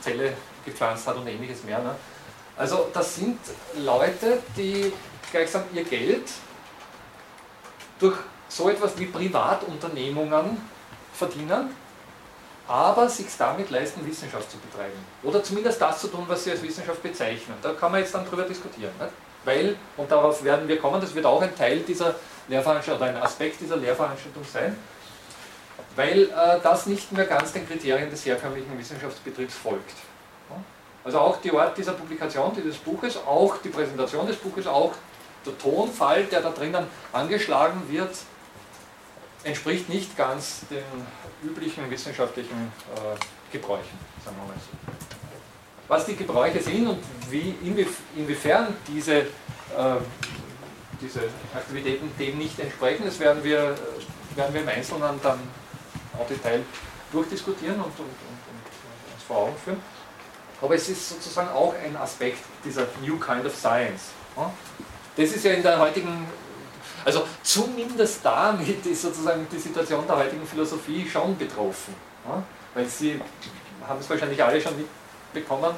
Zelle 0.00 0.34
gepflanzt 0.64 1.06
hat 1.06 1.16
und 1.16 1.26
ähnliches 1.26 1.64
mehr. 1.64 1.78
Ne? 1.78 1.94
Also 2.56 2.88
das 2.92 3.16
sind 3.16 3.38
Leute, 3.78 4.42
die 4.56 4.92
gleichsam 5.30 5.62
ihr 5.72 5.84
Geld 5.84 6.30
durch 7.98 8.16
so 8.48 8.68
etwas 8.68 8.98
wie 8.98 9.06
Privatunternehmungen 9.06 10.58
verdienen, 11.20 11.74
aber 12.66 13.08
sich 13.08 13.26
damit 13.36 13.70
leisten, 13.70 14.06
Wissenschaft 14.06 14.50
zu 14.50 14.58
betreiben. 14.58 14.98
Oder 15.22 15.42
zumindest 15.42 15.80
das 15.80 16.00
zu 16.00 16.08
tun, 16.08 16.24
was 16.26 16.44
sie 16.44 16.52
als 16.52 16.62
Wissenschaft 16.62 17.02
bezeichnen. 17.02 17.56
Da 17.62 17.72
kann 17.72 17.92
man 17.92 18.00
jetzt 18.00 18.14
dann 18.14 18.26
drüber 18.26 18.44
diskutieren. 18.44 18.92
Nicht? 18.98 19.12
Weil, 19.44 19.76
und 19.96 20.10
darauf 20.10 20.42
werden 20.44 20.68
wir 20.68 20.78
kommen, 20.78 21.00
das 21.00 21.14
wird 21.14 21.26
auch 21.26 21.42
ein 21.42 21.54
Teil 21.56 21.80
dieser 21.80 22.14
Lehrveranstaltung 22.48 23.02
oder 23.06 23.16
ein 23.16 23.22
Aspekt 23.22 23.60
dieser 23.60 23.76
Lehrveranstaltung 23.76 24.44
sein, 24.44 24.76
weil 25.96 26.24
äh, 26.24 26.60
das 26.62 26.86
nicht 26.86 27.10
mehr 27.12 27.24
ganz 27.24 27.52
den 27.52 27.66
Kriterien 27.66 28.10
des 28.10 28.24
herkömmlichen 28.26 28.78
Wissenschaftsbetriebs 28.78 29.54
folgt. 29.54 29.94
Also 31.02 31.18
auch 31.18 31.40
die 31.40 31.50
Art 31.52 31.76
dieser 31.78 31.92
Publikation 31.92 32.52
dieses 32.54 32.76
Buches, 32.76 33.16
auch 33.16 33.56
die 33.64 33.70
Präsentation 33.70 34.26
des 34.26 34.36
Buches, 34.36 34.66
auch 34.66 34.92
der 35.46 35.56
Tonfall, 35.56 36.24
der 36.24 36.42
da 36.42 36.50
drinnen 36.50 36.86
angeschlagen 37.12 37.80
wird, 37.88 38.10
entspricht 39.44 39.88
nicht 39.88 40.16
ganz 40.16 40.60
den 40.70 40.84
üblichen 41.42 41.90
wissenschaftlichen 41.90 42.72
äh, 42.94 43.52
Gebräuchen, 43.52 43.98
sagen 44.24 44.36
wir 44.36 44.46
mal 44.46 44.60
so. 44.60 44.92
Was 45.88 46.06
die 46.06 46.14
Gebräuche 46.14 46.60
sind 46.60 46.86
und 46.86 46.98
wie, 47.30 47.54
inwiefern 48.16 48.76
diese, 48.86 49.14
äh, 49.16 49.24
diese 51.00 51.22
Aktivitäten 51.54 52.10
dem 52.18 52.38
nicht 52.38 52.58
entsprechen, 52.60 53.04
das 53.06 53.18
werden 53.18 53.42
wir, 53.42 53.76
werden 54.36 54.54
wir 54.54 54.60
im 54.60 54.68
Einzelnen 54.68 55.20
dann 55.22 55.40
au 56.18 56.24
Detail 56.28 56.62
durchdiskutieren 57.12 57.76
und, 57.76 57.86
und, 57.86 57.98
und, 57.98 58.06
und 58.06 59.14
uns 59.14 59.22
vor 59.26 59.38
Augen 59.38 59.56
führen. 59.64 59.82
Aber 60.62 60.74
es 60.74 60.88
ist 60.88 61.08
sozusagen 61.08 61.48
auch 61.48 61.74
ein 61.74 61.96
Aspekt 61.96 62.38
dieser 62.64 62.86
New 63.00 63.18
Kind 63.18 63.46
of 63.46 63.56
Science. 63.56 64.10
Das 65.16 65.30
ist 65.30 65.44
ja 65.44 65.52
in 65.52 65.62
der 65.62 65.78
heutigen, 65.78 66.26
also 67.04 67.26
zumindest 67.42 68.24
damit 68.24 68.84
ist 68.86 69.02
sozusagen 69.02 69.46
die 69.50 69.58
Situation 69.58 70.06
der 70.06 70.16
heutigen 70.16 70.46
Philosophie 70.46 71.08
schon 71.08 71.36
betroffen. 71.36 71.94
Weil 72.74 72.86
Sie 72.86 73.20
haben 73.86 74.00
es 74.00 74.08
wahrscheinlich 74.10 74.42
alle 74.42 74.60
schon 74.60 74.74
mitbekommen, 74.76 75.74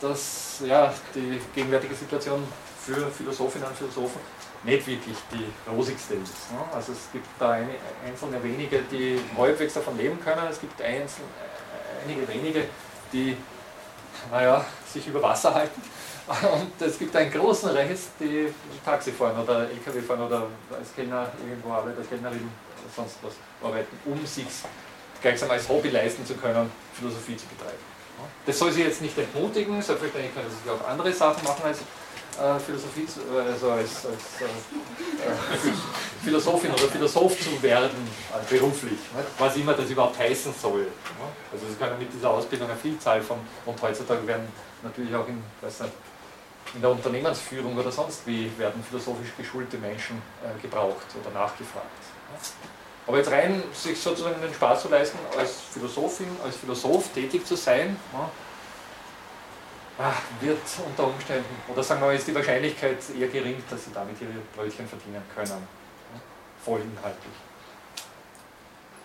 dass 0.00 0.62
ja, 0.66 0.92
die 1.14 1.40
gegenwärtige 1.54 1.94
Situation 1.94 2.42
für 2.84 3.10
Philosophinnen 3.10 3.68
und 3.68 3.76
Philosophen 3.76 4.20
nicht 4.64 4.86
wirklich 4.86 5.16
die 5.30 5.70
rosigste 5.70 6.14
ist. 6.14 6.32
Also 6.74 6.92
es 6.92 7.12
gibt 7.12 7.26
da 7.38 7.58
einzelne 8.06 8.42
wenige, 8.42 8.82
die 8.90 9.20
halbwegs 9.36 9.74
davon 9.74 9.96
leben 9.96 10.18
können, 10.22 10.46
es 10.50 10.60
gibt 10.60 10.80
einzelne, 10.80 11.28
einige 12.02 12.26
wenige, 12.28 12.64
die 13.12 13.36
naja, 14.30 14.64
sich 14.90 15.06
über 15.06 15.22
Wasser 15.22 15.54
halten. 15.54 15.82
Und 16.26 16.86
es 16.86 16.98
gibt 16.98 17.14
einen 17.16 17.30
großen 17.30 17.68
Rest, 17.70 18.10
die 18.18 18.48
Taxi 18.84 19.12
fahren 19.12 19.38
oder 19.42 19.68
LKW 19.68 20.00
fahren 20.00 20.22
oder 20.22 20.46
als 20.76 20.94
Kellner 20.94 21.30
irgendwo 21.46 21.72
arbeiten, 21.72 21.98
als 21.98 22.08
Kellnerin 22.08 22.48
sonst 22.96 23.16
was 23.22 23.34
arbeiten, 23.62 23.98
um 24.06 24.24
sich 24.24 24.46
gleichsam 25.20 25.50
als 25.50 25.68
Hobby 25.68 25.90
leisten 25.90 26.24
zu 26.24 26.34
können, 26.34 26.70
Philosophie 26.94 27.36
zu 27.36 27.46
betreiben. 27.46 27.78
Das 28.46 28.58
soll 28.58 28.72
sie 28.72 28.82
jetzt 28.82 29.02
nicht 29.02 29.18
entmutigen, 29.18 29.82
selbstverständlich 29.82 30.34
können 30.34 30.46
sie 30.48 30.70
auch 30.70 30.88
andere 30.88 31.12
Sachen 31.12 31.44
machen 31.44 31.62
als 31.64 31.78
äh, 31.78 32.58
Philosophie, 32.58 33.06
also 33.52 33.70
als, 33.70 34.06
als 34.06 34.40
äh, 34.40 35.70
Philosophin 36.24 36.70
oder 36.72 36.88
Philosoph 36.88 37.38
zu 37.38 37.62
werden, 37.62 38.08
äh, 38.32 38.54
beruflich, 38.54 38.98
ne? 39.14 39.24
was 39.38 39.56
immer 39.56 39.74
das 39.74 39.90
überhaupt 39.90 40.18
heißen 40.18 40.54
soll. 40.60 40.82
Ne? 40.82 40.88
Also 41.52 41.66
Sie 41.66 41.74
können 41.74 41.98
mit 41.98 42.12
dieser 42.12 42.30
Ausbildung 42.30 42.68
eine 42.68 42.78
Vielzahl 42.78 43.22
von, 43.22 43.38
und 43.66 43.80
heutzutage 43.82 44.26
werden 44.26 44.48
natürlich 44.82 45.14
auch 45.14 45.28
in, 45.28 45.42
weiß 45.60 45.80
nicht, 45.80 45.92
in 46.74 46.80
der 46.80 46.90
Unternehmensführung 46.90 47.76
oder 47.76 47.90
sonst 47.90 48.26
wie 48.26 48.50
werden 48.58 48.82
philosophisch 48.82 49.30
geschulte 49.36 49.78
Menschen 49.78 50.20
äh, 50.42 50.60
gebraucht 50.60 51.06
oder 51.20 51.32
nachgefragt. 51.32 51.86
Aber 53.06 53.18
jetzt 53.18 53.30
rein 53.30 53.62
sich 53.72 54.00
sozusagen 54.00 54.40
den 54.40 54.52
Spaß 54.52 54.82
zu 54.82 54.88
leisten, 54.88 55.18
als 55.38 55.52
Philosophin, 55.72 56.28
als 56.42 56.56
Philosoph 56.56 57.08
tätig 57.12 57.46
zu 57.46 57.54
sein, 57.54 57.96
Ah, 59.96 60.12
wird 60.40 60.58
unter 60.84 61.06
Umständen, 61.06 61.54
oder 61.68 61.80
sagen 61.80 62.00
wir 62.00 62.08
mal, 62.08 62.16
ist 62.16 62.26
die 62.26 62.34
Wahrscheinlichkeit 62.34 62.98
eher 63.16 63.28
gering, 63.28 63.62
dass 63.70 63.84
sie 63.84 63.92
damit 63.94 64.20
ihre 64.20 64.32
Brötchen 64.56 64.88
verdienen 64.88 65.22
können. 65.32 65.68
Vollinhaltlich. 66.64 67.32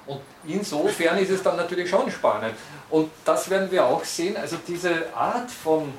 Und 0.08 0.21
insofern 0.47 1.19
ist 1.19 1.29
es 1.29 1.43
dann 1.43 1.58
natürlich 1.58 1.88
schon 1.88 2.10
spannend. 2.10 2.55
Und 2.89 3.12
das 3.23 3.47
werden 3.51 3.69
wir 3.69 3.86
auch 3.86 4.03
sehen, 4.03 4.36
also 4.36 4.58
diese 4.67 5.13
Art 5.15 5.51
von 5.51 5.93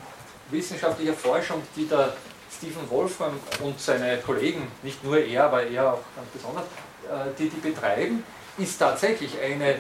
wissenschaftlicher 0.51 1.15
Forschung, 1.15 1.63
die 1.77 1.87
der 1.87 2.15
Stephen 2.51 2.91
Wolfram 2.91 3.39
und 3.63 3.81
seine 3.81 4.19
Kollegen, 4.19 4.67
nicht 4.83 5.03
nur 5.05 5.19
er, 5.19 5.45
aber 5.45 5.63
er 5.63 5.95
auch 5.95 6.01
ganz 6.17 6.29
besonders, 6.33 6.65
äh, 6.65 7.31
die 7.39 7.49
die 7.49 7.61
betreiben, 7.61 8.25
ist 8.59 8.77
tatsächlich 8.79 9.39
eine 9.41 9.77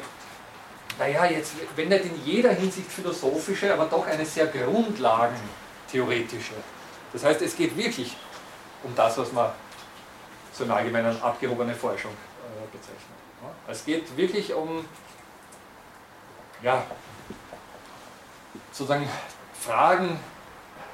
naja, 0.98 1.24
jetzt, 1.24 1.52
wenn 1.76 1.88
nicht 1.88 2.04
in 2.04 2.26
jeder 2.26 2.52
Hinsicht 2.52 2.92
philosophische, 2.92 3.72
aber 3.72 3.86
doch 3.86 4.06
eine 4.06 4.26
sehr 4.26 4.46
grundlagentheoretische. 4.46 6.52
Das 7.12 7.24
heißt, 7.24 7.40
es 7.40 7.56
geht 7.56 7.74
wirklich 7.76 8.16
um 8.82 8.94
das, 8.94 9.16
was 9.16 9.32
man 9.32 9.50
so 10.52 10.64
im 10.64 10.70
Allgemeinen 10.70 11.20
abgehobene 11.22 11.74
Forschung 11.74 12.12
äh, 12.12 12.66
bezeichnet. 12.70 13.00
Es 13.66 13.84
geht 13.84 14.16
wirklich 14.16 14.52
um, 14.52 14.84
ja, 16.62 16.84
sozusagen 18.70 19.08
Fragen, 19.58 20.20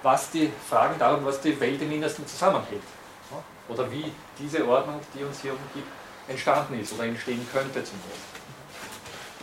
was 0.06 0.30
die 0.30 0.52
Fragen 0.70 0.96
darum, 1.00 1.24
was 1.24 1.40
die 1.40 1.58
Welt 1.58 1.82
im 1.82 1.90
Innersten 1.90 2.24
zusammenhält. 2.28 2.82
Oder 3.68 3.90
wie 3.90 4.12
diese 4.38 4.64
Ordnung, 4.64 5.00
die 5.12 5.24
uns 5.24 5.40
hier 5.40 5.50
umgibt, 5.50 5.88
entstanden 6.28 6.80
ist 6.80 6.92
oder 6.92 7.04
entstehen 7.04 7.44
könnte 7.52 7.82
zumindest. 7.82 8.22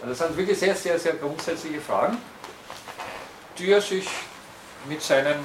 Also 0.01 0.07
das 0.07 0.17
sind 0.19 0.37
wirklich 0.37 0.57
sehr, 0.57 0.73
sehr, 0.73 0.97
sehr 0.97 1.15
grundsätzliche 1.15 1.81
Fragen, 1.81 2.17
die 3.57 3.71
er 3.71 3.81
sich 3.81 4.07
mit 4.87 5.01
seinen 5.01 5.35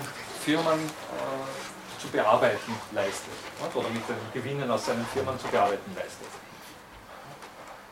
Firmen 0.45 0.79
äh, 0.79 2.01
zu 2.01 2.07
bearbeiten 2.09 2.73
leistet. 2.93 3.35
Oder 3.75 3.89
mit 3.89 4.03
den 4.09 4.17
Gewinnen 4.33 4.71
aus 4.71 4.87
seinen 4.87 5.05
Firmen 5.07 5.37
zu 5.41 5.49
bearbeiten 5.49 5.93
leistet. 5.97 6.29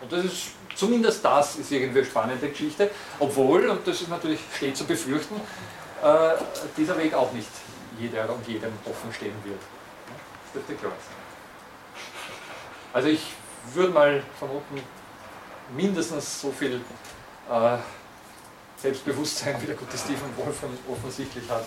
Und 0.01 0.13
das 0.13 0.25
ist, 0.27 0.43
zumindest 0.77 1.25
das 1.25 1.57
ist 1.57 1.73
irgendwie 1.73 2.01
eine 2.01 2.09
spannende 2.09 2.49
Geschichte, 2.49 2.89
obwohl, 3.19 3.69
und 3.69 3.85
das 3.85 4.01
ist 4.01 4.09
natürlich 4.09 4.39
steht 4.55 4.77
zu 4.77 4.85
befürchten, 4.85 5.41
äh, 6.03 6.35
dieser 6.77 6.99
Weg 6.99 7.15
auch 7.15 7.33
nicht 7.33 7.49
jeder 7.99 8.29
und 8.33 8.47
jedem 8.47 8.73
offen 8.85 9.13
stehen 9.13 9.35
wird. 9.45 9.61
Das 10.45 10.53
dürfte 10.53 10.75
klar 10.75 10.93
sein. 10.93 11.17
Also 12.93 13.09
ich 13.09 13.27
würde 13.75 13.93
mal 13.93 14.23
vermuten, 14.39 14.81
mindestens 15.75 16.41
so 16.41 16.51
viel 16.51 16.81
äh, 17.51 17.77
Selbstbewusstsein 18.77 19.61
wie 19.63 19.67
der 19.67 19.75
gute 19.75 19.97
Stephen 19.97 20.37
Wolfram 20.37 20.71
offensichtlich 20.91 21.49
hat, 21.49 21.65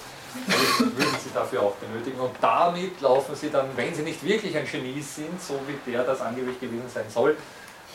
würden 0.78 1.15
sie 1.24 1.32
dafür 1.34 1.63
auch 1.63 1.76
benötigen. 1.76 2.20
Und 2.20 2.32
damit 2.39 3.02
laufen 3.02 3.36
sie 3.36 3.50
dann, 3.50 3.65
wenn 3.76 3.94
sie 3.94 4.04
nicht 4.04 4.24
wirklich 4.24 4.56
ein 4.56 4.65
Genie 4.65 5.02
sind, 5.02 5.42
so 5.42 5.60
wie 5.68 5.92
der 5.92 6.04
das 6.04 6.22
angeblich 6.22 6.60
gewesen 6.60 6.88
sein 6.94 7.06
soll, 7.10 7.36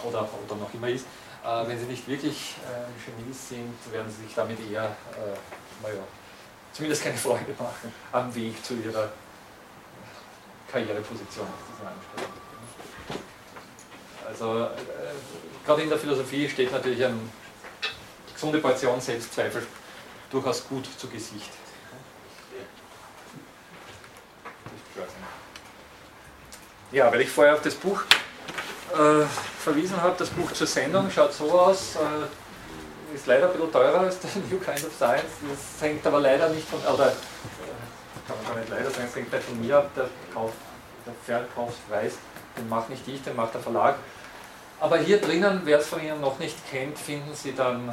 oder, 0.05 0.29
oder 0.47 0.57
noch 0.57 0.75
immer 0.75 0.89
ist, 0.89 1.07
äh, 1.45 1.69
wenn 1.69 1.79
sie 1.79 1.87
nicht 1.87 2.07
wirklich 2.09 2.57
äh, 2.65 2.87
ein 2.87 3.19
Genie 3.19 3.33
sind, 3.33 3.93
werden 3.93 4.11
sie 4.11 4.25
sich 4.25 4.35
damit 4.35 4.59
eher, 4.71 4.85
äh, 4.85 5.83
naja, 5.83 6.03
zumindest 6.75 7.03
keine 7.03 7.17
Freude 7.17 7.55
machen 7.59 7.93
am 8.13 8.35
Weg 8.35 8.63
zu 8.65 8.75
ihrer 8.75 9.09
Karriereposition. 10.71 11.47
Also 14.27 14.65
äh, 14.65 14.69
gerade 15.65 15.83
in 15.83 15.89
der 15.89 15.99
Philosophie 15.99 16.49
steht 16.49 16.73
natürlich 16.73 17.05
eine 17.05 17.19
gesunde 18.33 18.59
Portion 18.59 19.01
Selbstzweifel 19.01 19.65
durchaus 20.31 20.67
gut 20.67 20.87
zu 20.99 21.09
Gesicht. 21.09 21.51
Ja, 26.91 27.11
weil 27.11 27.23
ich 27.23 27.31
vorher 27.31 27.55
auf 27.55 27.63
das 27.63 27.75
Buch 27.75 28.03
äh, 28.93 29.25
verwiesen 29.59 30.01
habe, 30.01 30.15
das 30.19 30.31
Buch 30.31 30.53
zur 30.53 30.67
Sendung 30.67 31.11
schaut 31.11 31.33
so 31.33 31.51
aus, 31.53 31.97
äh, 31.97 31.99
ist 33.15 33.27
leider 33.27 33.47
ein 33.47 33.53
bisschen 33.53 33.73
teurer 33.73 34.01
als 34.01 34.19
der 34.21 34.31
New 34.51 34.59
Kind 34.59 34.85
of 34.85 34.93
Science, 34.97 35.33
das 35.49 35.83
hängt 35.83 36.07
aber 36.07 36.21
leider 36.21 36.49
nicht 36.49 36.69
von, 36.69 36.81
oder 36.81 37.09
äh, 37.09 38.27
kann 38.27 38.37
man 38.43 38.55
gar 38.55 38.61
nicht 38.61 38.71
leider 38.71 38.91
sagen, 38.91 39.07
es 39.09 39.17
hängt 39.17 39.33
nicht 39.33 39.45
von 39.45 39.61
mir 39.61 39.79
ab, 39.79 39.91
der, 39.97 40.09
Kauf, 40.33 40.53
der 41.07 41.15
Verkaufspreis, 41.25 42.15
den 42.57 42.69
macht 42.69 42.91
nicht 42.91 43.07
ich, 43.07 43.23
den 43.23 43.37
macht 43.37 43.55
der 43.55 43.61
Verlag. 43.61 43.97
Aber 44.81 44.99
hier 44.99 45.21
drinnen, 45.21 45.63
wer 45.65 45.79
es 45.79 45.87
von 45.87 46.03
Ihnen 46.03 46.21
noch 46.21 46.39
nicht 46.39 46.57
kennt, 46.71 46.99
finden 46.99 47.35
Sie 47.35 47.55
dann 47.55 47.89
äh, 47.89 47.93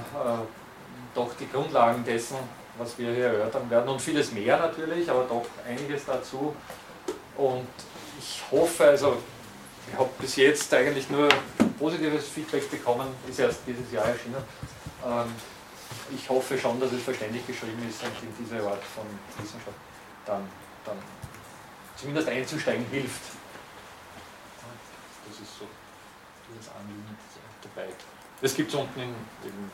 doch 1.13 1.29
die 1.39 1.49
Grundlagen 1.49 2.03
dessen, 2.03 2.37
was 2.77 2.97
wir 2.97 3.13
hier 3.13 3.27
erörtern 3.27 3.69
werden 3.69 3.89
und 3.89 4.01
vieles 4.01 4.31
mehr 4.31 4.57
natürlich, 4.57 5.09
aber 5.09 5.23
doch 5.23 5.45
einiges 5.67 6.05
dazu. 6.05 6.55
Und 7.37 7.67
ich 8.19 8.41
hoffe, 8.51 8.85
also 8.85 9.17
ich 9.91 9.97
habe 9.97 10.09
bis 10.19 10.35
jetzt 10.35 10.73
eigentlich 10.73 11.09
nur 11.09 11.29
positives 11.79 12.27
Feedback 12.27 12.69
bekommen, 12.69 13.07
ist 13.27 13.39
erst 13.39 13.59
dieses 13.65 13.91
Jahr 13.91 14.05
erschienen. 14.05 14.43
Ähm, 15.05 15.35
ich 16.15 16.29
hoffe 16.29 16.57
schon, 16.57 16.79
dass 16.79 16.91
es 16.91 17.03
verständlich 17.03 17.45
geschrieben 17.45 17.85
ist 17.89 18.01
und 18.03 18.23
in 18.23 18.33
diese 18.39 18.57
Art 18.65 18.83
von 18.83 19.05
Wissenschaft 19.37 19.77
dann, 20.25 20.47
dann 20.85 20.97
zumindest 21.95 22.27
einzusteigen 22.29 22.85
hilft. 22.91 23.21
Das 25.27 25.39
ist 25.39 25.59
so 25.59 25.67
das 26.57 26.69
Anliegen 26.75 27.17
dabei. 27.61 27.87
Das 28.41 28.55
gibt 28.55 28.69
es 28.69 28.75
unten 28.75 28.99
in, 28.99 29.15
im 29.43 29.71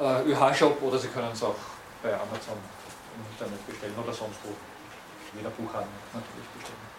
äh, 0.00 0.22
ÖH-Shop 0.32 0.82
oder 0.82 0.98
Sie 0.98 1.08
können 1.08 1.30
es 1.32 1.42
auch 1.42 1.56
bei 2.02 2.12
Amazon 2.14 2.58
im 3.16 3.24
Internet 3.32 3.66
bestellen 3.66 3.94
oder 4.02 4.12
sonst 4.12 4.38
wo. 4.44 4.54
Jeder 5.36 5.50
Buchhandel 5.50 5.88
natürlich 6.12 6.48
bestellen. 6.56 6.94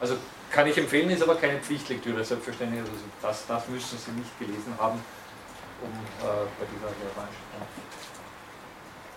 Also 0.00 0.16
kann 0.50 0.66
ich 0.66 0.76
empfehlen, 0.76 1.10
ist 1.10 1.22
aber 1.22 1.36
keine 1.36 1.58
Pflichtlektüre, 1.60 2.24
selbstverständlich. 2.24 2.80
Also 2.80 2.92
das, 3.22 3.46
das 3.46 3.68
müssen 3.68 3.98
Sie 3.98 4.10
nicht 4.12 4.38
gelesen 4.38 4.74
haben, 4.78 5.00
um 5.84 5.92
äh, 5.92 6.46
bei 6.58 6.66
dieser 6.66 6.88
Veranstaltung 6.88 7.68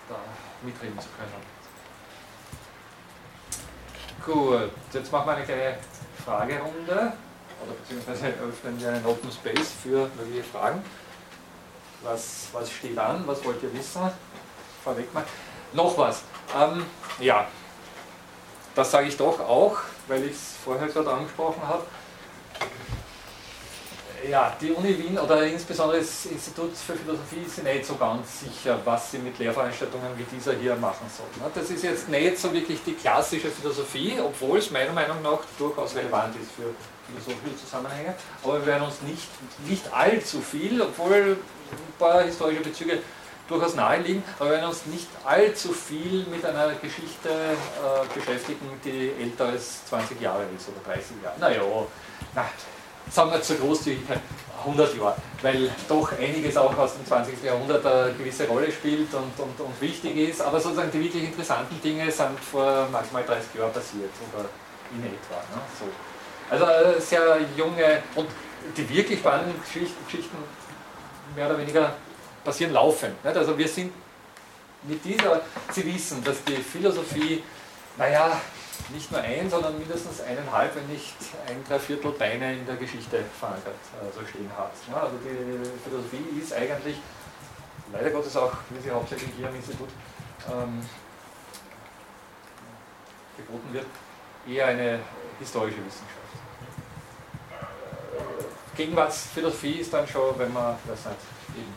da 0.08 0.16
mitreden 0.62 0.98
zu 1.00 1.08
können. 1.16 1.58
Gut, 4.24 4.70
jetzt 4.92 5.12
machen 5.12 5.26
wir 5.26 5.36
eine 5.36 5.44
kleine 5.44 5.78
Fragerunde 6.24 7.12
oder 7.62 7.72
beziehungsweise 7.80 8.26
öffnen 8.28 8.80
wir 8.80 8.90
einen 8.90 9.06
Open 9.06 9.30
Space 9.32 9.72
für 9.82 10.10
mögliche 10.16 10.44
Fragen. 10.44 10.82
Was, 12.02 12.48
was 12.52 12.70
steht 12.70 12.98
an? 12.98 13.26
Was 13.26 13.44
wollt 13.44 13.62
ihr 13.62 13.72
wissen? 13.72 14.10
Vorweg 14.84 15.12
mal. 15.12 15.24
Noch 15.72 15.96
was. 15.98 16.22
Ähm, 16.56 16.84
ja, 17.18 17.46
das 18.74 18.90
sage 18.90 19.08
ich 19.08 19.16
doch 19.16 19.40
auch, 19.40 19.76
weil 20.06 20.24
ich 20.24 20.32
es 20.32 20.54
vorher 20.64 20.88
gerade 20.88 21.10
angesprochen 21.10 21.66
habe. 21.66 21.84
Ja, 24.28 24.54
die 24.60 24.72
Uni 24.72 24.98
Wien 24.98 25.18
oder 25.18 25.42
insbesondere 25.46 25.98
das 25.98 26.26
Institut 26.26 26.76
für 26.76 26.94
Philosophie 26.94 27.44
sich 27.44 27.64
nicht 27.64 27.84
so 27.84 27.96
ganz 27.96 28.40
sicher, 28.40 28.78
was 28.84 29.10
sie 29.10 29.18
mit 29.18 29.38
Lehrveranstaltungen 29.38 30.08
wie 30.16 30.24
dieser 30.24 30.54
hier 30.54 30.76
machen 30.76 31.06
soll. 31.16 31.26
Das 31.54 31.70
ist 31.70 31.82
jetzt 31.82 32.08
nicht 32.08 32.38
so 32.38 32.52
wirklich 32.52 32.80
die 32.84 32.94
klassische 32.94 33.48
Philosophie, 33.48 34.18
obwohl 34.20 34.58
es 34.58 34.70
meiner 34.70 34.92
Meinung 34.92 35.22
nach 35.22 35.40
durchaus 35.58 35.94
relevant 35.94 36.34
ist 36.36 36.52
für 36.52 36.74
philosophische 37.06 37.56
Zusammenhänge. 37.64 38.14
Aber 38.44 38.54
wir 38.60 38.66
werden 38.66 38.84
uns 38.84 39.00
nicht, 39.02 39.28
nicht 39.66 39.92
allzu 39.92 40.40
viel, 40.40 40.80
obwohl 40.82 41.38
ein 41.70 41.98
paar 41.98 42.22
historische 42.22 42.60
Bezüge 42.60 42.98
durchaus 43.48 43.74
naheliegen, 43.74 44.22
aber 44.38 44.50
wir 44.50 44.56
werden 44.56 44.68
uns 44.68 44.84
nicht 44.86 45.08
allzu 45.24 45.72
viel 45.72 46.26
mit 46.30 46.44
einer 46.44 46.74
Geschichte 46.74 47.30
äh, 47.30 48.14
beschäftigen, 48.14 48.68
die 48.84 49.12
älter 49.22 49.46
als 49.46 49.86
20 49.86 50.20
Jahre 50.20 50.44
ist 50.54 50.68
oder 50.68 50.94
30 50.94 51.12
Jahre. 51.22 51.40
Naja, 51.40 51.62
na, 52.34 52.44
sagen 53.10 53.30
wir 53.30 53.42
zur 53.42 53.56
Großzügigkeit 53.56 54.20
100 54.60 54.96
Jahre, 54.96 55.16
weil 55.42 55.70
doch 55.88 56.12
einiges 56.18 56.56
auch 56.56 56.76
aus 56.76 56.94
dem 56.94 57.06
20. 57.06 57.42
Jahrhundert 57.42 57.84
eine 57.86 58.12
gewisse 58.14 58.46
Rolle 58.46 58.70
spielt 58.70 59.12
und, 59.14 59.38
und, 59.38 59.60
und 59.60 59.80
wichtig 59.80 60.16
ist, 60.16 60.40
aber 60.42 60.60
sozusagen 60.60 60.90
die 60.90 61.00
wirklich 61.00 61.24
interessanten 61.24 61.80
Dinge 61.80 62.10
sind 62.10 62.38
vor 62.40 62.88
maximal 62.90 63.24
30 63.24 63.54
Jahren 63.54 63.72
passiert 63.72 64.10
oder 64.34 64.48
in 64.92 65.04
etwa. 65.04 65.36
Ne? 65.54 65.60
So. 65.78 65.86
Also 66.50 66.64
äh, 66.64 67.00
sehr 67.00 67.38
junge 67.56 68.02
und 68.14 68.28
die 68.76 68.88
wirklich 68.88 69.20
spannenden 69.20 69.54
Geschichten 69.62 70.36
mehr 71.34 71.46
oder 71.46 71.58
weniger 71.58 71.92
passieren 72.44 72.72
laufend. 72.72 73.22
Nicht? 73.24 73.36
Also 73.36 73.56
wir 73.56 73.68
sind 73.68 73.92
mit 74.82 75.04
dieser, 75.04 75.42
Sie 75.70 75.84
wissen, 75.92 76.22
dass 76.24 76.42
die 76.44 76.56
Philosophie, 76.56 77.42
naja, 77.96 78.40
nicht 78.90 79.12
nur 79.12 79.20
ein, 79.20 79.50
sondern 79.50 79.78
mindestens 79.78 80.20
eineinhalb, 80.20 80.74
wenn 80.74 80.86
nicht 80.86 81.14
ein 81.46 81.62
Dreiviertel 81.68 82.12
Beine 82.12 82.54
in 82.54 82.66
der 82.66 82.76
Geschichte 82.76 83.24
verankert, 83.38 83.74
also 84.00 84.26
stehen 84.26 84.50
hat. 84.56 84.72
Also 84.94 85.16
die 85.18 85.88
Philosophie 85.88 86.40
ist 86.40 86.52
eigentlich, 86.52 86.96
leider 87.92 88.10
Gottes 88.10 88.36
auch, 88.36 88.52
wie 88.70 88.80
sie 88.80 88.90
hauptsächlich 88.90 89.30
hier 89.36 89.48
am 89.48 89.54
Institut 89.54 89.88
ähm, 90.50 90.80
geboten 93.36 93.72
wird, 93.72 93.86
eher 94.46 94.66
eine 94.66 95.00
historische 95.38 95.78
Wissenschaft. 95.78 96.18
Gegenwartsphilosophie 98.76 99.80
ist 99.80 99.92
dann 99.92 100.06
schon, 100.06 100.38
wenn 100.38 100.52
man, 100.52 100.76
weiß 100.86 101.06
nicht, 101.06 101.56
eben 101.56 101.74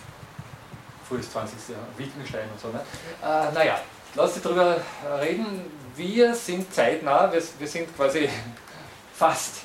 frühes 1.07 1.31
20. 1.31 1.69
Jahr, 1.69 1.79
Wittgenstein 1.97 2.47
und 2.51 2.59
so. 2.59 2.67
Ne? 2.69 2.81
Äh, 3.21 3.51
naja, 3.51 3.79
lass 4.15 4.33
uns 4.33 4.43
darüber 4.43 4.77
reden. 5.19 5.80
Wir 5.95 6.33
sind 6.35 6.73
zeitnah, 6.73 7.31
wir, 7.31 7.41
wir 7.59 7.67
sind 7.67 7.95
quasi 7.95 8.29
fast 9.13 9.57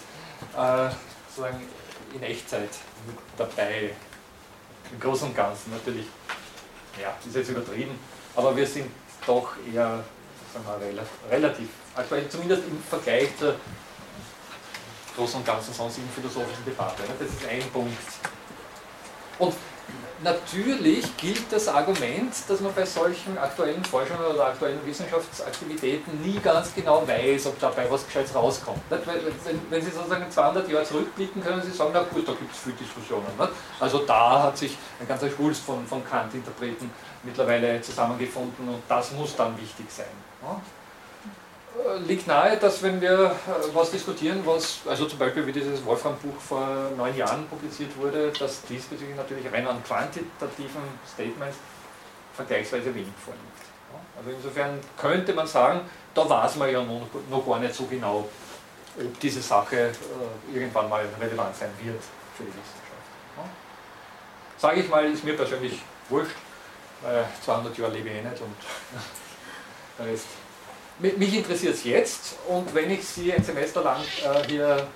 äh, 0.56 0.90
sozusagen 1.28 1.62
in 2.14 2.22
Echtzeit 2.22 2.70
mit 3.06 3.16
dabei. 3.36 3.90
Im 4.92 5.00
Großen 5.00 5.28
und 5.28 5.34
Ganzen 5.34 5.72
natürlich, 5.72 6.06
ja, 7.00 7.14
ist 7.26 7.34
jetzt 7.34 7.50
übertrieben, 7.50 7.98
aber 8.36 8.56
wir 8.56 8.66
sind 8.66 8.88
doch 9.26 9.54
eher 9.72 10.04
wir, 10.54 11.06
relativ 11.30 11.68
aktuell, 11.94 12.28
zumindest 12.28 12.62
im 12.68 12.80
Vergleich 12.82 13.36
zur 13.36 13.56
Großen 15.16 15.40
und 15.40 15.46
Ganzen 15.46 15.74
sonstigen 15.74 16.08
philosophischen 16.14 16.64
Debatte. 16.64 17.02
Ne? 17.02 17.08
Das 17.18 17.28
ist 17.28 17.48
ein 17.48 17.70
Punkt. 17.72 17.96
Und 19.38 19.54
natürlich 20.22 21.16
gilt 21.16 21.50
das 21.50 21.68
Argument, 21.68 22.32
dass 22.48 22.60
man 22.60 22.74
bei 22.74 22.84
solchen 22.84 23.36
aktuellen 23.38 23.84
Forschungen 23.84 24.24
oder 24.24 24.46
aktuellen 24.46 24.84
Wissenschaftsaktivitäten 24.84 26.22
nie 26.22 26.38
ganz 26.40 26.74
genau 26.74 27.06
weiß, 27.06 27.46
ob 27.46 27.60
dabei 27.60 27.90
was 27.90 28.06
Gescheites 28.06 28.34
rauskommt. 28.34 28.80
Wenn, 29.70 29.82
Sie 29.82 29.90
sozusagen 29.90 30.30
200 30.30 30.68
Jahre 30.68 30.84
zurückblicken, 30.84 31.42
können 31.42 31.62
Sie 31.62 31.70
sagen, 31.70 31.90
na 31.92 32.02
gut, 32.02 32.26
da 32.26 32.32
gibt 32.32 32.52
es 32.52 32.58
viele 32.58 32.76
Diskussionen. 32.76 33.26
Also 33.78 33.98
da 33.98 34.42
hat 34.44 34.58
sich 34.58 34.76
ein 35.00 35.06
ganzer 35.06 35.30
Schwulst 35.30 35.62
von, 35.62 35.86
von 35.86 36.04
Kant-Interpreten 36.04 36.90
mittlerweile 37.22 37.80
zusammengefunden 37.80 38.68
und 38.68 38.82
das 38.88 39.12
muss 39.12 39.36
dann 39.36 39.56
wichtig 39.60 39.86
sein 39.90 40.06
liegt 42.06 42.26
nahe, 42.26 42.56
dass 42.56 42.82
wenn 42.82 43.00
wir 43.00 43.10
äh, 43.12 43.74
was 43.74 43.90
diskutieren, 43.90 44.40
was, 44.44 44.80
also 44.86 45.06
zum 45.06 45.18
Beispiel 45.18 45.46
wie 45.46 45.52
dieses 45.52 45.84
Wolfram-Buch 45.84 46.38
vor 46.40 46.90
neun 46.96 47.16
Jahren 47.16 47.46
publiziert 47.46 47.96
wurde, 47.96 48.32
dass 48.38 48.62
diesbezüglich 48.62 49.16
natürlich 49.16 49.50
rein 49.52 49.66
an 49.66 49.82
quantitativen 49.84 50.82
Statements 51.06 51.58
vergleichsweise 52.34 52.94
wenig 52.94 53.12
vorliegt. 53.24 53.66
Also 54.18 54.30
insofern 54.30 54.80
könnte 54.96 55.32
man 55.34 55.46
sagen, 55.46 55.80
da 56.14 56.28
weiß 56.28 56.56
man 56.56 56.70
ja 56.70 56.82
noch, 56.82 57.46
gar 57.46 57.58
nicht 57.58 57.74
so 57.74 57.84
genau, 57.84 58.28
ob 58.98 59.20
diese 59.20 59.42
Sache 59.42 59.76
äh, 59.76 60.54
irgendwann 60.54 60.88
mal 60.88 61.04
relevant 61.20 61.54
sein 61.54 61.70
wird 61.82 62.02
für 62.36 62.44
die 62.44 62.48
Wissenschaft. 62.48 62.86
Sage 64.58 64.80
ich 64.80 64.88
mal, 64.88 65.04
ist 65.04 65.22
mir 65.22 65.36
persönlich 65.36 65.80
wurscht, 66.08 66.36
weil 67.02 67.26
200 67.44 67.76
Jahre 67.76 67.92
lebe 67.92 68.08
ich 68.08 68.14
eh 68.16 68.22
nicht 68.22 68.40
und 68.40 68.56
der 69.98 70.06
Rest 70.06 70.26
mich 70.98 71.34
interessiert 71.34 71.74
es 71.74 71.84
jetzt 71.84 72.36
und 72.48 72.74
wenn 72.74 72.90
ich 72.90 73.06
Sie 73.06 73.32
ein 73.32 73.44
Semester 73.44 73.82
lang 73.82 74.00
äh, 74.00 74.48
hier 74.48 74.86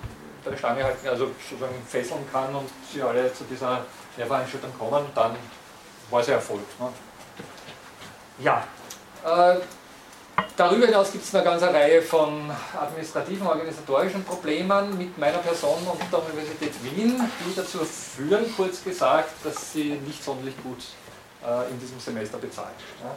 bei 0.43 0.51
der 0.51 0.57
Stange 0.57 0.83
halten, 0.83 1.07
also 1.07 1.29
sozusagen 1.49 1.75
fesseln 1.87 2.23
kann 2.31 2.53
und 2.55 2.69
Sie 2.91 3.01
alle 3.01 3.31
zu 3.33 3.43
dieser 3.43 3.85
Lehrveranstaltung 4.17 4.71
kommen, 4.77 5.05
dann 5.13 5.35
war 6.09 6.21
es 6.21 6.27
ein 6.27 6.33
Erfolg. 6.33 6.61
Ne? 6.79 6.89
Ja, 8.39 8.63
äh, 9.23 9.59
darüber 10.55 10.87
hinaus 10.87 11.11
gibt 11.11 11.23
es 11.23 11.35
eine 11.35 11.43
ganze 11.43 11.71
Reihe 11.71 12.01
von 12.01 12.49
administrativen, 12.79 13.45
organisatorischen 13.45 14.23
Problemen 14.23 14.97
mit 14.97 15.17
meiner 15.19 15.37
Person 15.37 15.85
und 15.85 16.01
der 16.11 16.23
Universität 16.23 16.73
Wien, 16.83 17.21
die 17.45 17.55
dazu 17.55 17.79
führen, 17.79 18.45
kurz 18.55 18.83
gesagt, 18.83 19.33
dass 19.43 19.73
sie 19.73 19.99
nicht 20.05 20.23
sonderlich 20.23 20.55
gut 20.63 20.79
äh, 21.45 21.69
in 21.69 21.79
diesem 21.79 21.99
Semester 21.99 22.39
bezahlt. 22.39 22.75
Ja? 23.03 23.15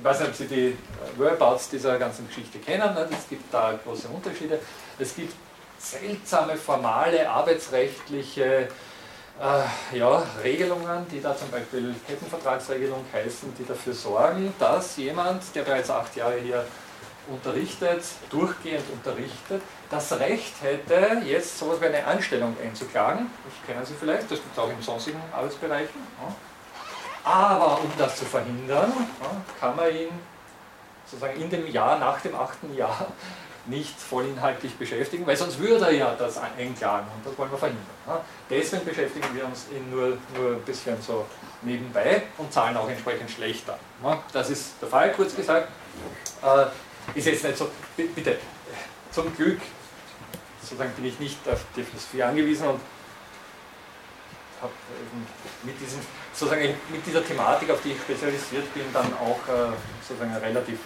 Ich 0.00 0.04
weiß 0.04 0.20
nicht, 0.20 0.30
ob 0.30 0.34
Sie 0.34 0.46
die 0.46 0.68
äh, 0.68 0.76
Whereabouts 1.18 1.68
dieser 1.68 1.98
ganzen 1.98 2.26
Geschichte 2.26 2.58
kennen. 2.58 2.94
Ne? 2.94 3.06
Es 3.12 3.28
gibt 3.28 3.52
da 3.52 3.78
große 3.84 4.08
Unterschiede. 4.08 4.58
Es 4.98 5.14
gibt 5.14 5.34
seltsame, 5.78 6.56
formale, 6.56 7.28
arbeitsrechtliche 7.28 8.68
äh, 9.40 9.98
ja, 9.98 10.22
Regelungen, 10.42 11.06
die 11.12 11.20
da 11.20 11.36
zum 11.36 11.50
Beispiel 11.50 11.94
Kettenvertragsregelung 12.06 13.04
heißen, 13.12 13.52
die 13.58 13.66
dafür 13.66 13.92
sorgen, 13.92 14.54
dass 14.58 14.96
jemand, 14.96 15.42
der 15.54 15.64
bereits 15.64 15.90
acht 15.90 16.16
Jahre 16.16 16.38
hier 16.38 16.64
unterrichtet, 17.28 18.02
durchgehend 18.30 18.84
unterrichtet, 18.90 19.60
das 19.90 20.18
Recht 20.18 20.54
hätte, 20.62 21.26
jetzt 21.26 21.58
sowas 21.58 21.78
wie 21.82 21.86
eine 21.86 22.06
Anstellung 22.06 22.56
einzuklagen. 22.64 23.30
Das 23.44 23.66
kennen 23.66 23.84
Sie 23.84 23.94
vielleicht, 24.00 24.30
das 24.30 24.38
gibt 24.38 24.52
es 24.52 24.58
auch 24.58 24.70
in 24.70 24.80
sonstigen 24.80 25.20
Arbeitsbereichen. 25.30 26.00
Ja 26.22 26.34
aber 27.24 27.80
um 27.80 27.90
das 27.98 28.16
zu 28.16 28.24
verhindern, 28.24 28.92
kann 29.58 29.76
man 29.76 29.94
ihn 29.94 30.08
sozusagen 31.04 31.40
in 31.40 31.50
dem 31.50 31.66
Jahr, 31.66 31.98
nach 31.98 32.20
dem 32.20 32.34
achten 32.34 32.74
Jahr, 32.74 33.06
nicht 33.66 33.98
vollinhaltlich 34.00 34.74
beschäftigen, 34.76 35.26
weil 35.26 35.36
sonst 35.36 35.58
würde 35.58 35.84
er 35.86 35.92
ja 35.92 36.14
das 36.14 36.38
einklagen 36.38 37.06
und 37.14 37.26
das 37.26 37.36
wollen 37.38 37.50
wir 37.50 37.58
verhindern. 37.58 37.84
Deswegen 38.48 38.84
beschäftigen 38.84 39.26
wir 39.34 39.44
uns 39.44 39.66
ihn 39.70 39.90
nur, 39.90 40.18
nur 40.34 40.52
ein 40.52 40.62
bisschen 40.62 41.00
so 41.00 41.26
nebenbei 41.62 42.22
und 42.38 42.52
zahlen 42.52 42.76
auch 42.76 42.88
entsprechend 42.88 43.30
schlechter. 43.30 43.78
Das 44.32 44.50
ist 44.50 44.74
der 44.80 44.88
Fall, 44.88 45.12
kurz 45.12 45.36
gesagt. 45.36 45.68
Äh, 46.42 47.18
ist 47.18 47.26
jetzt 47.26 47.44
nicht 47.44 47.56
so, 47.56 47.70
bitte, 47.96 48.38
zum 49.10 49.34
Glück 49.36 49.60
sozusagen 50.62 50.92
bin 50.92 51.06
ich 51.06 51.18
nicht 51.18 51.48
auf 51.48 51.64
die 51.76 51.82
Philosophie 51.82 52.22
angewiesen 52.22 52.68
und 52.68 52.80
habe 54.60 54.72
mit, 55.62 55.80
diesem, 55.80 56.00
sozusagen 56.32 56.74
mit 56.90 57.06
dieser 57.06 57.24
Thematik, 57.24 57.70
auf 57.70 57.80
die 57.82 57.92
ich 57.92 58.00
spezialisiert 58.00 58.72
bin, 58.74 58.84
dann 58.92 59.12
auch 59.14 59.40
äh, 59.48 59.72
sozusagen 60.06 60.34
relativ, 60.36 60.78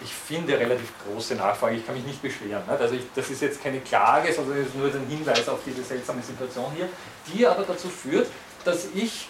ich 0.00 0.12
finde, 0.12 0.58
relativ 0.58 0.92
große 1.04 1.34
Nachfrage. 1.34 1.76
Ich 1.76 1.86
kann 1.86 1.94
mich 1.94 2.04
nicht 2.04 2.22
beschweren. 2.22 2.62
Nicht? 2.68 2.80
Also 2.80 2.94
ich, 2.94 3.04
das 3.14 3.30
ist 3.30 3.42
jetzt 3.42 3.62
keine 3.62 3.80
Klage, 3.80 4.32
sondern 4.32 4.58
es 4.58 4.68
ist 4.68 4.76
nur 4.76 4.86
ein 4.86 5.06
Hinweis 5.08 5.48
auf 5.48 5.60
diese 5.64 5.82
seltsame 5.82 6.22
Situation 6.22 6.72
hier, 6.74 6.88
die 7.32 7.46
aber 7.46 7.62
dazu 7.62 7.88
führt, 7.88 8.28
dass 8.64 8.86
ich 8.94 9.28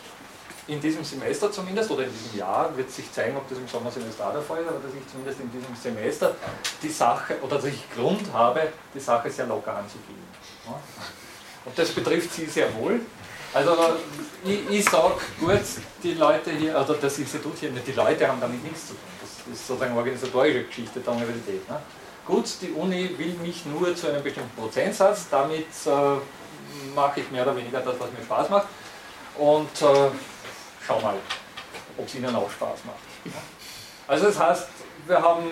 in 0.69 0.81
diesem 0.81 1.03
Semester 1.03 1.51
zumindest, 1.51 1.91
oder 1.91 2.05
in 2.05 2.11
diesem 2.13 2.39
Jahr, 2.39 2.77
wird 2.77 2.91
sich 2.91 3.11
zeigen, 3.13 3.37
ob 3.37 3.49
das 3.49 3.59
im 3.59 3.67
Sommersemester 3.67 4.33
der 4.33 4.43
Fall 4.43 4.63
ist, 4.63 4.69
aber 4.69 4.79
dass 4.79 4.95
ich 4.95 5.07
zumindest 5.11 5.41
in 5.41 5.51
diesem 5.51 5.75
Semester 5.75 6.37
die 6.81 6.89
Sache, 6.89 7.37
oder 7.43 7.57
dass 7.57 7.65
ich 7.65 7.91
Grund 7.95 8.33
habe, 8.33 8.69
die 8.95 9.01
Sache 9.01 9.29
sehr 9.31 9.47
locker 9.47 9.77
anzugehen. 9.77 10.23
Und 11.65 11.77
das 11.79 11.91
betrifft 11.91 12.33
Sie 12.33 12.47
sehr 12.47 12.73
wohl. 12.77 13.01
Also 13.55 13.77
ich, 14.45 14.71
ich 14.71 14.85
sage 14.85 15.15
gut, 15.39 15.61
die 16.03 16.15
Leute 16.15 16.51
hier, 16.53 16.77
also 16.77 16.95
das 16.95 17.19
Institut 17.19 17.59
hier, 17.59 17.71
die 17.71 17.93
Leute 17.93 18.27
haben 18.27 18.41
damit 18.41 18.63
nichts 18.65 18.89
zu 18.89 18.95
tun. 18.95 19.03
Das 19.21 19.55
ist 19.55 19.67
sozusagen 19.67 19.97
organisatorische 19.97 20.65
Geschichte 20.65 21.01
der 21.01 21.13
Universität. 21.13 21.69
Ne? 21.69 21.79
Gut, 22.27 22.47
die 22.61 22.71
Uni 22.71 23.11
will 23.19 23.35
mich 23.43 23.67
nur 23.67 23.95
zu 23.95 24.09
einem 24.09 24.23
bestimmten 24.23 24.57
Prozentsatz, 24.57 25.27
damit 25.31 25.67
äh, 25.87 25.91
mache 26.95 27.21
ich 27.21 27.31
mehr 27.31 27.43
oder 27.43 27.57
weniger 27.57 27.81
das, 27.81 27.95
was 27.99 28.11
mir 28.13 28.25
Spaß 28.25 28.49
macht. 28.49 28.69
Und 29.37 29.83
äh, 29.83 30.11
schau 30.87 31.01
mal, 31.01 31.17
ob 31.99 32.07
es 32.07 32.15
Ihnen 32.15 32.35
auch 32.35 32.51
Spaß 32.51 32.79
macht. 32.87 33.35
Also 34.07 34.27
das 34.27 34.39
heißt, 34.39 34.69
wir 35.07 35.21
haben 35.21 35.51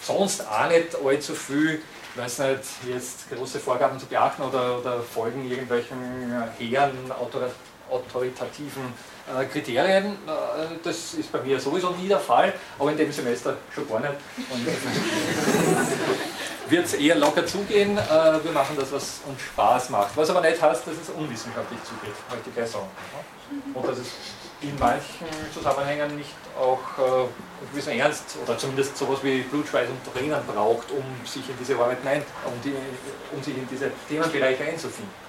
sonst 0.00 0.46
auch 0.46 0.68
nicht 0.68 0.94
allzu 0.94 1.34
viel 1.34 1.82
weiß 2.16 2.38
nicht, 2.40 2.60
jetzt 2.88 3.30
große 3.30 3.58
Vorgaben 3.58 3.98
zu 3.98 4.06
beachten 4.06 4.42
oder, 4.42 4.78
oder 4.78 5.00
folgen 5.02 5.48
irgendwelchen 5.48 5.96
hehren, 6.58 7.10
autoritativen 7.90 8.92
äh, 9.28 9.44
Kriterien. 9.46 10.06
Äh, 10.06 10.78
das 10.82 11.14
ist 11.14 11.30
bei 11.30 11.40
mir 11.40 11.60
sowieso 11.60 11.90
nie 11.90 12.08
der 12.08 12.18
Fall, 12.18 12.52
aber 12.78 12.90
in 12.90 12.96
dem 12.96 13.12
Semester 13.12 13.56
schon 13.74 13.88
gar 13.88 14.00
nicht. 14.00 14.14
wird 16.68 16.86
es 16.86 16.94
eher 16.94 17.16
locker 17.16 17.46
zugehen. 17.46 17.96
Äh, 17.96 18.44
wir 18.44 18.52
machen 18.52 18.76
das, 18.76 18.90
was 18.90 19.20
uns 19.26 19.40
Spaß 19.40 19.90
macht. 19.90 20.16
Was 20.16 20.30
aber 20.30 20.40
nicht 20.40 20.60
heißt, 20.60 20.86
dass 20.86 20.94
es 20.94 21.10
unwissenschaftlich 21.10 21.80
zugeht, 21.84 22.14
möchte 22.30 22.48
ich 22.48 22.54
gleich 22.54 22.70
sagen. 22.70 22.88
Und 23.74 23.86
dass 23.86 23.98
es 23.98 24.08
in 24.62 24.78
manchen 24.78 25.26
Zusammenhängen 25.52 26.16
nicht 26.16 26.34
auch 26.58 26.80
äh, 26.98 27.02
einen 27.02 27.70
gewissen 27.70 27.98
Ernst 27.98 28.36
oder 28.42 28.56
zumindest 28.56 28.96
sowas 28.96 29.18
wie 29.22 29.40
Blutschweiß 29.42 29.88
und 29.88 30.14
Tränen 30.14 30.40
braucht, 30.46 30.90
um 30.90 31.04
sich 31.26 31.48
in 31.48 31.56
diese 31.58 31.74
Arbeit 31.74 32.04
nein, 32.04 32.22
um, 32.44 32.52
die, 32.64 32.74
um 33.34 33.42
sich 33.42 33.56
in 33.56 33.68
diese 33.68 33.90
Themenbereiche 34.08 34.64
einzufinden. 34.64 35.22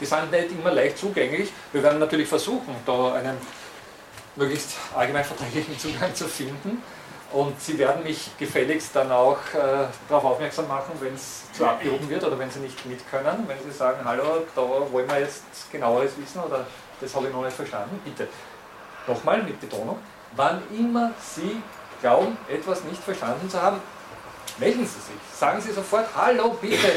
Die 0.00 0.06
sind 0.06 0.30
nicht 0.30 0.50
immer 0.50 0.72
leicht 0.72 0.98
zugänglich. 0.98 1.52
Wir 1.72 1.82
werden 1.82 2.00
natürlich 2.00 2.28
versuchen, 2.28 2.74
da 2.84 3.14
einen 3.14 3.36
möglichst 4.34 4.76
allgemein 4.96 5.24
verträglichen 5.24 5.78
Zugang 5.78 6.14
zu 6.14 6.26
finden. 6.26 6.82
Und 7.32 7.58
Sie 7.60 7.78
werden 7.78 8.02
mich 8.02 8.30
gefälligst 8.38 8.94
dann 8.94 9.10
auch 9.10 9.38
äh, 9.54 9.86
darauf 10.08 10.24
aufmerksam 10.24 10.68
machen, 10.68 10.92
wenn 11.00 11.14
es 11.14 11.50
zu 11.52 11.64
abgehoben 11.64 12.08
wird 12.10 12.24
oder 12.24 12.38
wenn 12.38 12.50
Sie 12.50 12.60
nicht 12.60 12.84
mit 12.84 13.08
können. 13.10 13.44
Wenn 13.46 13.56
Sie 13.62 13.76
sagen, 13.76 14.04
hallo, 14.04 14.42
da 14.54 14.60
wollen 14.60 15.08
wir 15.08 15.20
jetzt 15.20 15.70
genaueres 15.70 16.12
wissen 16.18 16.40
oder 16.40 16.66
das 17.00 17.14
habe 17.14 17.28
ich 17.28 17.32
noch 17.32 17.44
nicht 17.44 17.56
verstanden, 17.56 17.98
bitte. 18.04 18.28
Nochmal 19.06 19.42
mit 19.42 19.60
Betonung, 19.60 19.98
wann 20.36 20.62
immer 20.76 21.12
Sie 21.20 21.62
glauben, 22.00 22.36
etwas 22.48 22.84
nicht 22.84 23.02
verstanden 23.02 23.48
zu 23.48 23.60
haben, 23.60 23.80
melden 24.58 24.86
Sie 24.86 25.00
sich. 25.00 25.20
Sagen 25.34 25.60
Sie 25.60 25.72
sofort, 25.72 26.06
hallo, 26.16 26.56
bitte, 26.60 26.92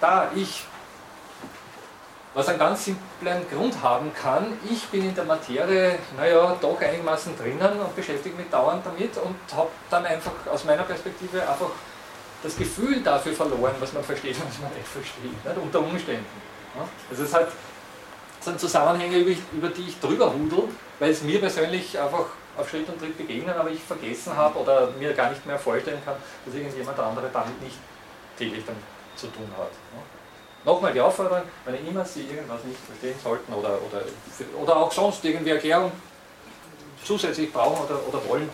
da, 0.00 0.30
ich 0.34 0.64
was 2.34 2.48
einen 2.48 2.58
ganz 2.58 2.84
simplen 2.84 3.48
Grund 3.48 3.80
haben 3.80 4.12
kann. 4.12 4.58
Ich 4.68 4.84
bin 4.86 5.08
in 5.08 5.14
der 5.14 5.24
Materie, 5.24 5.98
naja, 6.16 6.56
doch 6.60 6.80
einigermaßen 6.80 7.36
drinnen 7.38 7.78
und 7.78 7.94
beschäftige 7.94 8.36
mich 8.36 8.50
dauernd 8.50 8.84
damit 8.84 9.16
und 9.18 9.36
habe 9.56 9.70
dann 9.88 10.04
einfach 10.04 10.32
aus 10.50 10.64
meiner 10.64 10.82
Perspektive 10.82 11.40
einfach 11.48 11.70
das 12.42 12.56
Gefühl 12.56 13.00
dafür 13.02 13.32
verloren, 13.32 13.74
was 13.78 13.92
man 13.92 14.02
versteht 14.02 14.36
und 14.36 14.48
was 14.48 14.58
man 14.58 14.72
nicht 14.74 14.86
versteht, 14.86 15.44
nicht? 15.44 15.56
unter 15.56 15.78
Umständen. 15.78 16.26
Also 17.08 17.22
es 17.22 17.32
hat, 17.32 17.48
sind 18.44 18.60
Zusammenhänge, 18.60 19.18
über 19.52 19.68
die 19.68 19.88
ich 19.88 20.00
drüber 20.00 20.32
hudel, 20.32 20.68
weil 20.98 21.10
es 21.10 21.22
mir 21.22 21.40
persönlich 21.40 21.98
einfach 21.98 22.26
auf 22.56 22.68
Schritt 22.68 22.88
und 22.88 22.98
Tritt 22.98 23.16
begegnen, 23.16 23.54
aber 23.54 23.70
ich 23.70 23.80
vergessen 23.80 24.36
habe 24.36 24.58
oder 24.58 24.90
mir 24.98 25.12
gar 25.12 25.30
nicht 25.30 25.44
mehr 25.46 25.58
vorstellen 25.58 26.00
kann, 26.04 26.14
dass 26.44 26.54
irgendjemand 26.54 26.98
andere 26.98 27.28
damit 27.32 27.60
nicht 27.62 27.76
täglich 28.38 28.64
dann 28.64 28.76
zu 29.16 29.26
tun 29.28 29.48
hat. 29.58 29.70
Nochmal 30.64 30.92
die 30.92 31.00
Aufforderung, 31.00 31.42
wenn 31.64 31.86
immer 31.86 32.04
Sie 32.04 32.22
irgendwas 32.22 32.64
nicht 32.64 32.78
verstehen 32.86 33.16
sollten 33.22 33.52
oder, 33.52 33.78
oder, 33.82 34.02
oder 34.60 34.76
auch 34.76 34.92
sonst 34.92 35.24
irgendwie 35.24 35.50
Erklärung 35.50 35.92
zusätzlich 37.04 37.52
brauchen 37.52 37.84
oder, 37.84 38.00
oder 38.08 38.28
wollen, 38.28 38.48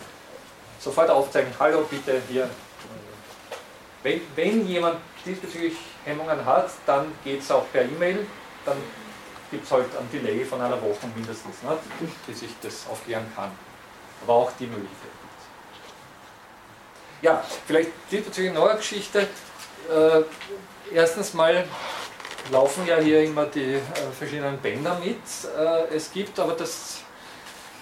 sofort 0.81 1.11
aufzeigen, 1.11 1.53
hallo 1.59 1.85
bitte 1.89 2.21
hier. 2.29 2.49
Wenn, 4.03 4.21
wenn 4.35 4.67
jemand 4.67 4.97
diesbezüglich 5.25 5.75
Hemmungen 6.05 6.45
hat, 6.45 6.71
dann 6.87 7.13
geht 7.23 7.43
es 7.43 7.51
auch 7.51 7.65
per 7.71 7.83
E-Mail, 7.83 8.27
dann 8.65 8.79
gibt 9.51 9.65
es 9.65 9.73
halt 9.73 9.87
ein 9.99 10.09
Delay 10.13 10.45
von 10.45 10.61
einer 10.61 10.81
Woche 10.81 11.07
mindestens, 11.15 11.63
ne, 11.63 11.77
bis 12.27 12.43
ich 12.43 12.51
das 12.63 12.87
aufklären 12.91 13.27
kann. 13.35 13.51
Aber 14.23 14.35
auch 14.35 14.53
die 14.59 14.67
Möglichkeit 14.67 15.11
Ja, 17.23 17.43
vielleicht 17.67 17.91
diesbezüglich 18.11 18.53
noch 18.53 18.69
eine 18.69 18.79
Geschichte. 18.79 19.21
Äh, 19.21 20.23
erstens 20.93 21.35
mal 21.35 21.65
laufen 22.51 22.87
ja 22.87 22.99
hier 22.99 23.25
immer 23.25 23.47
die 23.47 23.75
äh, 23.75 23.81
verschiedenen 24.17 24.59
Bänder 24.59 24.99
mit. 24.99 25.17
Äh, 25.59 25.95
es 25.95 26.13
gibt 26.13 26.39
aber 26.39 26.53
das 26.53 26.99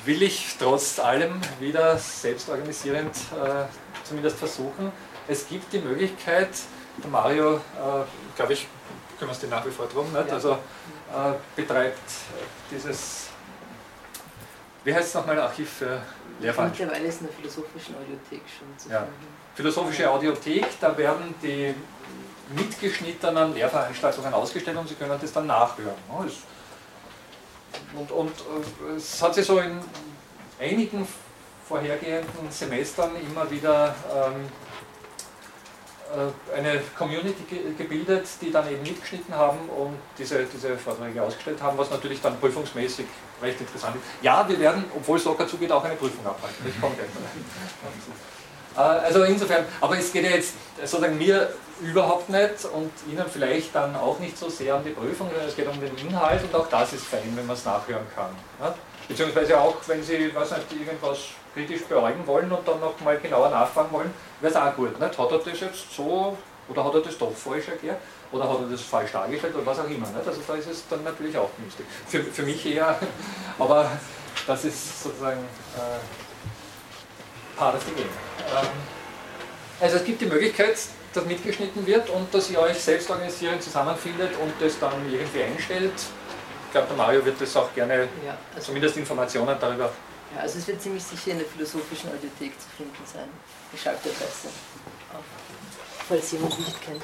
will 0.04 0.22
ich 0.22 0.56
trotz 0.58 0.98
allem 0.98 1.40
wieder 1.60 1.98
selbstorganisierend 1.98 3.14
äh, 3.14 3.64
zumindest 4.04 4.38
versuchen. 4.38 4.92
Es 5.26 5.48
gibt 5.48 5.72
die 5.72 5.80
Möglichkeit, 5.80 6.48
der 7.02 7.10
Mario, 7.10 7.56
äh, 7.56 7.60
glaube 8.36 8.52
ich, 8.54 8.66
können 9.18 9.30
wir 9.30 9.34
es 9.34 9.40
dir 9.40 9.48
nach 9.48 9.66
wie 9.66 9.70
vor 9.70 9.86
drum, 9.86 10.10
nicht? 10.12 10.28
Ja. 10.28 10.34
also 10.34 10.58
betreibt 11.56 12.10
dieses, 12.70 13.28
wie 14.84 14.94
heißt 14.94 15.08
es 15.08 15.14
nochmal, 15.14 15.38
Archiv 15.40 15.70
für 15.70 16.00
Lehrveranstaltungen? 16.40 16.90
Mittlerweile 16.90 17.08
ist 17.08 17.20
in 17.20 17.26
der 17.26 17.36
philosophischen 17.36 17.94
Audiothek 17.96 18.42
schon 18.58 18.78
zu 18.78 18.90
ja. 18.90 19.06
Philosophische 19.54 20.10
Audiothek, 20.10 20.66
da 20.80 20.96
werden 20.96 21.34
die 21.42 21.74
mitgeschnittenen 22.54 23.54
Lehrveranstaltungen 23.54 24.32
ausgestellt 24.32 24.76
und 24.76 24.88
Sie 24.88 24.94
können 24.94 25.18
das 25.20 25.32
dann 25.32 25.46
nachhören. 25.46 25.94
Und, 27.94 28.10
und 28.10 28.30
äh, 28.30 28.96
es 28.96 29.20
hat 29.22 29.34
sich 29.34 29.46
so 29.46 29.58
in 29.58 29.80
einigen 30.58 31.06
vorhergehenden 31.66 32.50
Semestern 32.50 33.10
immer 33.16 33.50
wieder 33.50 33.94
ähm, 34.14 34.46
äh, 34.46 34.67
eine 36.56 36.80
Community 36.96 37.44
gebildet, 37.76 38.26
die 38.40 38.50
dann 38.50 38.70
eben 38.70 38.82
mitgeschnitten 38.82 39.34
haben 39.34 39.58
und 39.68 39.96
diese, 40.18 40.44
diese 40.44 40.76
Vorträge 40.76 41.22
ausgestellt 41.22 41.60
haben, 41.62 41.76
was 41.76 41.90
natürlich 41.90 42.20
dann 42.22 42.38
prüfungsmäßig 42.40 43.06
recht 43.42 43.60
interessant 43.60 43.96
ist. 43.96 44.02
Ja, 44.22 44.48
wir 44.48 44.58
werden, 44.58 44.84
obwohl 44.96 45.18
es 45.18 45.24
locker 45.24 45.46
zugeht, 45.46 45.70
auch 45.70 45.84
eine 45.84 45.96
Prüfung 45.96 46.24
abhalten. 46.26 46.64
Das 46.64 46.80
kommt 46.80 46.96
gleich 46.96 47.08
äh, 48.76 48.80
Also 48.80 49.24
insofern, 49.24 49.64
aber 49.80 49.98
es 49.98 50.12
geht 50.12 50.24
ja 50.24 50.30
jetzt 50.30 50.54
sozusagen 50.82 51.18
mir 51.18 51.50
überhaupt 51.80 52.28
nicht 52.30 52.64
und 52.72 52.90
Ihnen 53.06 53.24
vielleicht 53.30 53.74
dann 53.74 53.94
auch 53.94 54.18
nicht 54.18 54.36
so 54.36 54.48
sehr 54.48 54.76
um 54.76 54.84
die 54.84 54.90
Prüfung, 54.90 55.28
sondern 55.28 55.48
es 55.48 55.54
geht 55.54 55.68
um 55.68 55.78
den 55.78 55.96
Inhalt 55.98 56.42
und 56.42 56.54
auch 56.54 56.68
das 56.68 56.92
ist 56.94 57.04
fein, 57.04 57.32
wenn 57.36 57.46
man 57.46 57.54
es 57.54 57.64
nachhören 57.64 58.06
kann. 58.14 58.30
Beziehungsweise 59.08 59.58
auch, 59.58 59.76
wenn 59.86 60.02
Sie 60.02 60.34
weiß 60.34 60.50
nicht, 60.50 60.80
irgendwas 60.80 61.18
kritisch 61.54 61.82
beäugen 61.84 62.26
wollen 62.26 62.52
und 62.52 62.68
dann 62.68 62.78
nochmal 62.78 63.18
genauer 63.18 63.48
nachfragen 63.48 63.90
wollen, 63.90 64.12
wäre 64.40 64.52
es 64.52 64.58
auch 64.58 64.74
gut. 64.76 65.00
Nicht? 65.00 65.18
Hat 65.18 65.32
er 65.32 65.38
das 65.38 65.60
jetzt 65.60 65.94
so 65.94 66.36
oder 66.68 66.84
hat 66.84 66.94
er 66.94 67.00
das 67.00 67.16
doch 67.16 67.32
falsch 67.32 67.68
erklärt? 67.68 67.98
Oder 68.30 68.48
hat 68.48 68.60
er 68.60 68.66
das 68.66 68.82
falsch 68.82 69.12
dargestellt 69.12 69.54
oder 69.54 69.64
was 69.64 69.78
auch 69.78 69.88
immer. 69.88 70.06
Nicht? 70.08 70.26
Also 70.26 70.40
da 70.46 70.54
ist 70.54 70.68
es 70.68 70.84
dann 70.88 71.02
natürlich 71.02 71.36
auch 71.36 71.48
günstig. 71.56 71.86
Für, 72.06 72.22
für 72.22 72.42
mich 72.42 72.64
eher, 72.66 72.98
aber 73.58 73.90
das 74.46 74.64
ist 74.64 75.02
sozusagen 75.02 75.40
äh, 75.76 77.58
part 77.58 77.74
of 77.74 77.82
the 77.84 77.92
game. 77.92 78.04
Ähm, 78.06 78.68
also 79.80 79.96
es 79.96 80.04
gibt 80.04 80.20
die 80.20 80.26
Möglichkeit, 80.26 80.76
dass 81.14 81.24
mitgeschnitten 81.24 81.86
wird 81.86 82.10
und 82.10 82.32
dass 82.34 82.50
ihr 82.50 82.60
euch 82.60 82.78
selbst 82.78 83.10
organisieren 83.10 83.60
zusammenfindet 83.60 84.32
und 84.40 84.52
das 84.60 84.78
dann 84.78 84.92
irgendwie 85.10 85.42
einstellt. 85.42 85.92
Ich 86.68 86.72
glaube, 86.72 86.88
der 86.88 86.96
Mario 86.98 87.24
wird 87.24 87.40
das 87.40 87.56
auch 87.56 87.72
gerne, 87.72 88.10
ja, 88.22 88.36
also 88.54 88.66
zumindest 88.66 88.98
Informationen 88.98 89.56
darüber. 89.58 89.90
Ja, 90.34 90.42
also 90.42 90.58
es 90.58 90.68
wird 90.68 90.82
ziemlich 90.82 91.02
sicher 91.02 91.30
in 91.30 91.38
der 91.38 91.46
philosophischen 91.46 92.10
Audiothek 92.10 92.60
zu 92.60 92.68
finden 92.76 93.02
sein. 93.10 93.30
Die 93.72 93.78
Schaltadresse 93.78 94.48
auf, 95.14 95.24
falls 96.06 96.30
jemand 96.32 96.58
nicht 96.58 96.82
kennt. 96.82 97.02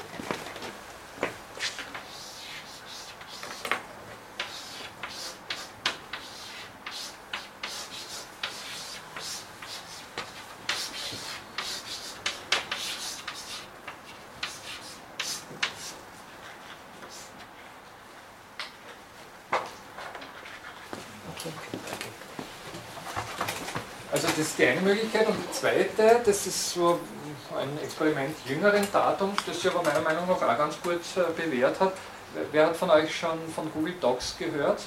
die 24.57 24.65
eine 24.65 24.74
Möglichkeit. 24.85 25.27
Und 25.27 25.35
die 25.37 25.51
zweite, 25.51 26.21
das 26.23 26.47
ist 26.47 26.71
so 26.71 26.99
ein 27.57 27.83
Experiment 27.83 28.35
jüngeren 28.45 28.87
Datums, 28.91 29.37
das 29.45 29.61
sich 29.61 29.71
aber 29.71 29.83
meiner 29.83 30.01
Meinung 30.01 30.27
nach 30.27 30.35
auch 30.35 30.57
ganz 30.57 30.75
gut 30.81 31.01
äh, 31.15 31.41
bewährt 31.41 31.79
hat. 31.79 31.93
Wer 32.51 32.67
hat 32.67 32.75
von 32.75 32.89
euch 32.89 33.15
schon 33.15 33.39
von 33.53 33.71
Google 33.71 33.95
Docs 33.99 34.35
gehört? 34.37 34.81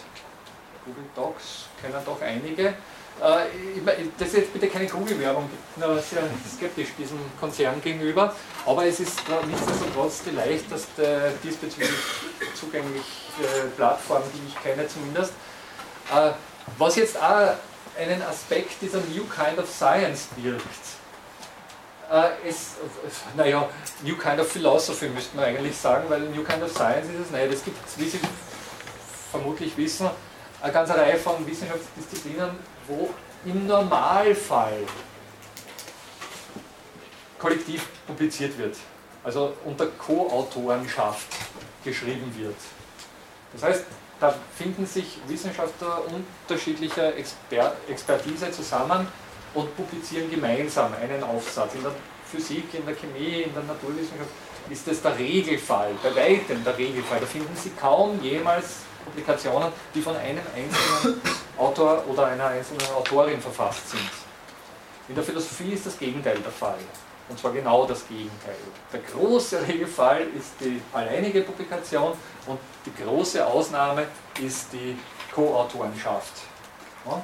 Google 0.84 1.04
Docs 1.14 1.66
kennen 1.80 2.02
doch 2.04 2.20
einige. 2.20 2.74
Äh, 3.20 4.04
das 4.18 4.28
ist 4.28 4.36
jetzt 4.36 4.52
bitte 4.52 4.68
keine 4.68 4.86
Google-Werbung, 4.86 5.50
ich 5.76 5.82
bin 5.82 5.94
sehr 6.00 6.22
skeptisch 6.56 6.88
diesem 6.96 7.18
Konzern 7.40 7.80
gegenüber, 7.82 8.34
aber 8.64 8.86
es 8.86 9.00
ist 9.00 9.20
nichtsdestotrotz 9.46 10.22
die 10.22 10.30
leichteste 10.30 11.32
diesbezüglich 11.42 11.90
zugängliche 12.54 13.04
Plattform, 13.76 14.22
die 14.32 14.48
ich 14.48 14.62
kenne 14.62 14.86
zumindest. 14.86 15.32
Äh, 16.14 16.30
was 16.76 16.96
jetzt 16.96 17.20
auch 17.20 17.54
einen 17.98 18.22
Aspekt 18.22 18.80
dieser 18.80 19.00
New 19.00 19.24
Kind 19.24 19.58
of 19.58 19.68
Science 19.68 20.28
birgt. 20.36 20.64
Äh, 22.10 22.48
es, 22.48 22.76
naja, 23.36 23.68
New 24.02 24.16
Kind 24.16 24.40
of 24.40 24.50
Philosophy 24.50 25.08
müsste 25.08 25.36
man 25.36 25.46
eigentlich 25.46 25.76
sagen, 25.76 26.04
weil 26.08 26.20
New 26.20 26.44
Kind 26.44 26.62
of 26.62 26.70
Science 26.70 27.08
ist 27.08 27.26
es 27.26 27.30
nicht. 27.30 27.52
Es 27.52 27.64
gibt, 27.64 27.78
wie 27.98 28.08
Sie 28.08 28.20
vermutlich 29.30 29.76
wissen, 29.76 30.08
eine 30.62 30.72
ganze 30.72 30.94
Reihe 30.94 31.18
von 31.18 31.46
Wissenschaftsdisziplinen, 31.46 32.50
wo 32.86 33.10
im 33.44 33.66
Normalfall 33.66 34.78
kollektiv 37.38 37.86
publiziert 38.06 38.56
wird. 38.58 38.76
also 39.24 39.52
unter 39.64 39.86
Co-Autorenschaft 39.86 41.26
geschrieben 41.84 42.32
wird. 42.36 42.56
Das 43.52 43.62
heißt, 43.62 43.84
da 44.20 44.34
finden 44.56 44.86
sich 44.86 45.18
Wissenschaftler 45.28 46.02
unterschiedlicher 46.06 47.16
Exper 47.16 47.72
Expertise 47.88 48.50
zusammen 48.50 49.06
und 49.54 49.76
publizieren 49.76 50.30
gemeinsam 50.30 50.92
einen 51.00 51.22
Aufsatz. 51.22 51.74
In 51.74 51.82
der 51.82 51.92
Physik, 52.30 52.74
in 52.74 52.84
der 52.84 52.94
Chemie, 52.94 53.42
in 53.42 53.54
der 53.54 53.62
Naturwissenschaft 53.62 54.30
ist 54.68 54.86
das 54.86 55.00
der 55.00 55.18
Regelfall, 55.18 55.92
bei 56.02 56.14
weitem 56.14 56.62
der 56.62 56.76
Regelfall. 56.76 57.20
Da 57.20 57.26
finden 57.26 57.56
Sie 57.56 57.70
kaum 57.70 58.20
jemals 58.22 58.80
Publikationen, 59.04 59.72
die 59.94 60.02
von 60.02 60.16
einem 60.16 60.42
einzelnen 60.54 61.20
Autor 61.56 62.04
oder 62.06 62.26
einer 62.26 62.46
einzelnen 62.46 62.86
Autorin 62.94 63.40
verfasst 63.40 63.90
sind. 63.90 64.10
In 65.08 65.14
der 65.14 65.24
Philosophie 65.24 65.72
ist 65.72 65.86
das 65.86 65.98
Gegenteil 65.98 66.38
der 66.38 66.52
Fall. 66.52 66.78
Und 67.28 67.38
zwar 67.38 67.52
genau 67.52 67.84
das 67.86 68.06
Gegenteil. 68.08 68.56
Der 68.92 69.00
große 69.00 69.66
Regelfall 69.66 70.26
ist 70.36 70.52
die 70.60 70.80
alleinige 70.92 71.42
Publikation 71.42 72.12
und 72.46 72.58
die 72.86 73.02
große 73.02 73.46
Ausnahme 73.46 74.06
ist 74.40 74.72
die 74.72 74.96
Co-Autorenschaft. 75.34 76.32
Ja? 77.06 77.22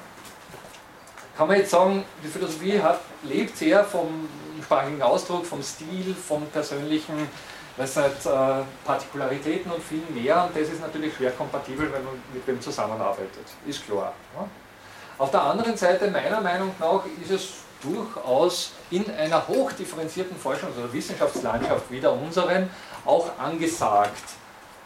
Kann 1.36 1.48
man 1.48 1.56
jetzt 1.56 1.70
sagen, 1.70 2.04
die 2.22 2.28
Philosophie 2.28 2.80
hat, 2.80 3.00
lebt 3.22 3.56
sehr 3.56 3.84
vom 3.84 4.28
sprachigen 4.62 5.02
Ausdruck, 5.02 5.44
vom 5.44 5.62
Stil, 5.62 6.14
vom 6.14 6.46
persönlichen, 6.46 7.28
weiß 7.76 7.96
nicht, 7.96 8.26
äh, 8.26 8.62
Partikularitäten 8.84 9.72
und 9.72 9.82
viel 9.82 10.02
mehr 10.10 10.44
und 10.44 10.56
das 10.56 10.68
ist 10.68 10.80
natürlich 10.80 11.14
schwer 11.14 11.32
kompatibel, 11.32 11.92
wenn 11.92 12.04
man 12.04 12.14
mit 12.32 12.46
dem 12.46 12.60
zusammenarbeitet. 12.60 13.46
Ist 13.66 13.84
klar. 13.84 14.12
Ja? 14.36 14.46
Auf 15.18 15.30
der 15.30 15.42
anderen 15.42 15.76
Seite, 15.76 16.10
meiner 16.10 16.40
Meinung 16.40 16.72
nach, 16.78 17.02
ist 17.22 17.30
es 17.30 17.52
durchaus 17.82 18.72
in 18.90 19.10
einer 19.10 19.46
hochdifferenzierten 19.46 20.36
Forschungs- 20.36 20.78
oder 20.78 20.92
Wissenschaftslandschaft 20.92 21.90
wie 21.90 22.00
der 22.00 22.12
unseren 22.12 22.70
auch 23.04 23.38
angesagt, 23.38 24.22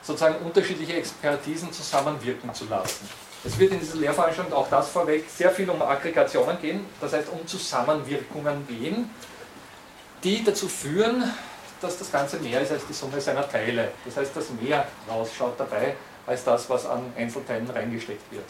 sozusagen 0.02 0.36
unterschiedliche 0.44 0.94
Expertisen 0.94 1.72
zusammenwirken 1.72 2.52
zu 2.54 2.64
lassen. 2.66 3.08
Es 3.44 3.58
wird 3.58 3.72
in 3.72 3.80
dieser 3.80 3.96
Lehrveranstaltung 3.96 4.52
auch 4.52 4.68
das 4.68 4.88
vorweg 4.88 5.24
sehr 5.28 5.50
viel 5.50 5.70
um 5.70 5.80
Aggregationen 5.80 6.60
gehen, 6.60 6.84
das 7.00 7.12
heißt 7.12 7.28
um 7.28 7.46
Zusammenwirkungen 7.46 8.66
gehen, 8.66 9.10
die 10.24 10.42
dazu 10.42 10.68
führen, 10.68 11.32
dass 11.80 11.98
das 11.98 12.10
Ganze 12.10 12.38
mehr 12.38 12.60
ist 12.60 12.72
als 12.72 12.84
die 12.86 12.92
Summe 12.92 13.20
seiner 13.20 13.48
Teile. 13.48 13.92
Das 14.04 14.16
heißt, 14.16 14.36
dass 14.36 14.50
mehr 14.60 14.86
rausschaut 15.08 15.54
dabei, 15.58 15.94
als 16.26 16.42
das, 16.42 16.68
was 16.68 16.86
an 16.86 17.12
Einzelteilen 17.16 17.70
reingesteckt 17.70 18.32
wird. 18.32 18.44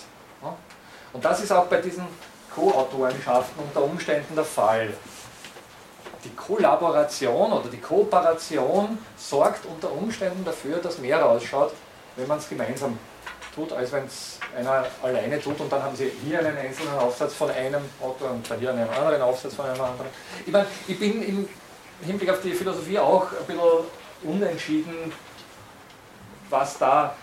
Und 1.12 1.24
das 1.24 1.42
ist 1.42 1.52
auch 1.52 1.66
bei 1.66 1.80
diesen 1.80 2.06
Co-Autorenschaften 2.54 3.62
unter 3.62 3.84
Umständen 3.84 4.34
der 4.34 4.44
Fall. 4.44 4.92
Die 6.24 6.34
Kollaboration 6.34 7.52
oder 7.52 7.68
die 7.68 7.80
Kooperation 7.80 8.98
sorgt 9.16 9.64
unter 9.66 9.92
Umständen 9.92 10.44
dafür, 10.44 10.78
dass 10.78 10.98
mehr 10.98 11.20
rausschaut, 11.20 11.72
wenn 12.16 12.26
man 12.26 12.38
es 12.38 12.48
gemeinsam 12.48 12.98
tut, 13.54 13.72
als 13.72 13.92
wenn 13.92 14.04
es 14.06 14.38
einer 14.56 14.86
alleine 15.02 15.40
tut 15.40 15.60
und 15.60 15.72
dann 15.72 15.82
haben 15.82 15.96
Sie 15.96 16.10
hier 16.24 16.40
einen 16.40 16.56
einzelnen 16.56 16.98
Aufsatz 16.98 17.34
von 17.34 17.50
einem 17.50 17.82
Autor 18.00 18.30
und 18.30 18.50
dann 18.50 18.58
hier 18.58 18.70
einen 18.70 18.88
anderen 18.88 19.22
Aufsatz 19.22 19.54
von 19.54 19.66
einem 19.66 19.80
anderen. 19.80 20.10
Ich 20.44 20.52
meine, 20.52 20.66
ich 20.86 20.98
bin 20.98 21.22
im 21.22 21.48
Hinblick 22.02 22.30
auf 22.30 22.40
die 22.40 22.52
Philosophie 22.52 22.98
auch 22.98 23.26
ein 23.32 23.46
bisschen 23.46 23.62
unentschieden, 24.24 25.12
was 26.50 26.78
da 26.78 27.14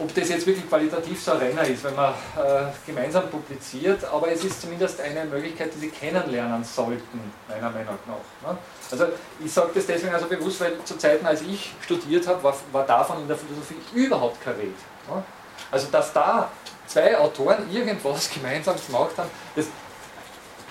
ob 0.00 0.14
das 0.14 0.28
jetzt 0.28 0.46
wirklich 0.46 0.68
qualitativ 0.68 1.22
so 1.22 1.32
ein 1.32 1.38
Renner 1.38 1.62
ist, 1.66 1.82
wenn 1.84 1.94
man 1.94 2.12
äh, 2.12 2.64
gemeinsam 2.86 3.28
publiziert, 3.30 4.04
aber 4.04 4.30
es 4.30 4.44
ist 4.44 4.60
zumindest 4.60 5.00
eine 5.00 5.24
Möglichkeit, 5.24 5.74
die 5.74 5.78
Sie 5.78 5.88
kennenlernen 5.88 6.62
sollten, 6.64 7.32
meiner 7.48 7.70
Meinung 7.70 7.98
nach. 8.06 8.50
Ne? 8.50 8.58
Also 8.90 9.06
ich 9.44 9.52
sage 9.52 9.70
das 9.74 9.86
deswegen 9.86 10.14
also 10.14 10.26
bewusst, 10.26 10.60
weil 10.60 10.72
zu 10.84 10.96
Zeiten, 10.96 11.26
als 11.26 11.42
ich 11.42 11.72
studiert 11.82 12.26
habe, 12.26 12.42
war, 12.42 12.54
war 12.72 12.86
davon 12.86 13.22
in 13.22 13.28
der 13.28 13.36
Philosophie 13.36 13.76
überhaupt 13.94 14.42
kein 14.42 14.54
Red. 14.54 14.68
Ne? 14.68 15.22
Also 15.70 15.88
dass 15.90 16.12
da 16.12 16.50
zwei 16.86 17.18
Autoren 17.18 17.70
irgendwas 17.70 18.30
gemeinsam 18.34 18.76
gemacht 18.86 19.16
haben, 19.16 19.30
das, 19.54 19.66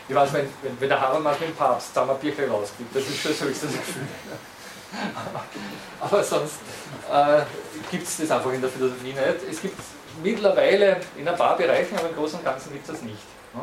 ich 0.10 0.16
weiß, 0.16 0.34
wenn, 0.34 0.48
wenn, 0.62 0.80
wenn 0.80 0.90
der 0.90 1.02
Habermas 1.02 1.40
mit 1.40 1.50
dem 1.50 1.56
Papst 1.56 1.90
zusammen 1.90 2.12
ein 2.12 2.20
Bierchen 2.20 2.50
rausgibt, 2.50 2.96
das 2.96 3.04
ist 3.04 3.20
schon 3.20 3.32
das 3.32 3.42
höchste 3.42 3.68
Gefühl. 3.68 4.04
Aber 6.00 6.24
sonst 6.24 6.56
äh, 7.12 7.42
gibt 7.92 8.08
es 8.08 8.18
das 8.18 8.32
einfach 8.32 8.52
in 8.54 8.62
der 8.62 8.70
Philosophie 8.70 9.14
nicht. 9.14 9.50
Es 9.50 9.62
gibt 9.62 9.80
mittlerweile 10.24 11.00
in 11.18 11.28
ein 11.28 11.36
paar 11.36 11.58
Bereichen, 11.58 11.98
aber 11.98 12.10
im 12.10 12.16
Großen 12.16 12.40
und 12.40 12.46
Ganzen 12.46 12.72
gibt 12.72 12.88
es 12.88 12.94
das 12.94 13.02
nicht. 13.02 13.22
Ne? 13.54 13.62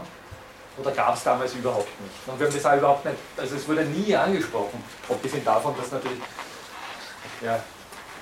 Oder 0.79 0.91
gab 0.91 1.14
es 1.14 1.22
damals 1.22 1.55
überhaupt 1.55 2.01
nicht. 2.01 2.14
Und 2.27 2.39
wir 2.39 2.47
haben 2.47 2.55
das 2.55 2.66
auch 2.66 2.77
überhaupt 2.77 3.05
nicht, 3.05 3.16
also 3.37 3.57
es 3.57 3.68
wurde 3.68 3.85
nie 3.85 4.14
angesprochen, 4.14 4.83
abgesehen 5.09 5.45
davon, 5.45 5.75
dass 5.77 5.93
natürlich, 5.93 6.18
ja, 7.41 7.61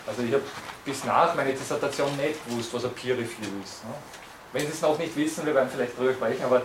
also 0.07 0.22
ich 0.22 0.32
habe 0.32 0.42
bis 0.84 1.05
nach 1.05 1.34
meiner 1.34 1.53
Dissertation 1.53 2.14
nicht 2.16 2.46
gewusst, 2.46 2.74
was 2.74 2.84
ein 2.84 2.92
Peer 2.92 3.14
Review 3.14 3.62
ist. 3.62 3.84
Ne? 3.84 3.94
Wenn 4.53 4.66
Sie 4.66 4.72
es 4.72 4.82
noch 4.82 4.98
nicht 4.98 5.16
wissen, 5.16 5.46
wir 5.46 5.55
werden 5.55 5.70
vielleicht 5.72 5.96
darüber 5.96 6.12
sprechen, 6.12 6.44
aber 6.44 6.62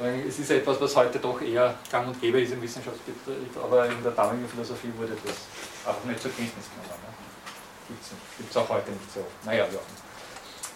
es 0.00 0.38
ist 0.38 0.50
etwas, 0.50 0.80
was 0.80 0.94
heute 0.94 1.18
doch 1.18 1.40
eher 1.40 1.74
gang 1.90 2.06
und 2.06 2.20
gäbe 2.20 2.40
ist 2.40 2.52
im 2.52 2.62
Wissenschaftsbetrieb, 2.62 3.56
aber 3.62 3.86
in 3.86 4.02
der 4.02 4.12
damaligen 4.12 4.48
Philosophie 4.48 4.92
wurde 4.96 5.16
das 5.24 5.34
einfach 5.88 6.04
nicht 6.04 6.22
zur 6.22 6.30
Kenntnis 6.30 6.66
genommen. 6.70 7.02
Ne? 7.02 7.94
Gibt 8.38 8.50
es 8.50 8.56
auch 8.56 8.68
heute 8.68 8.90
nicht 8.90 9.12
so. 9.12 9.24
Naja, 9.44 9.64
ja. 9.64 9.80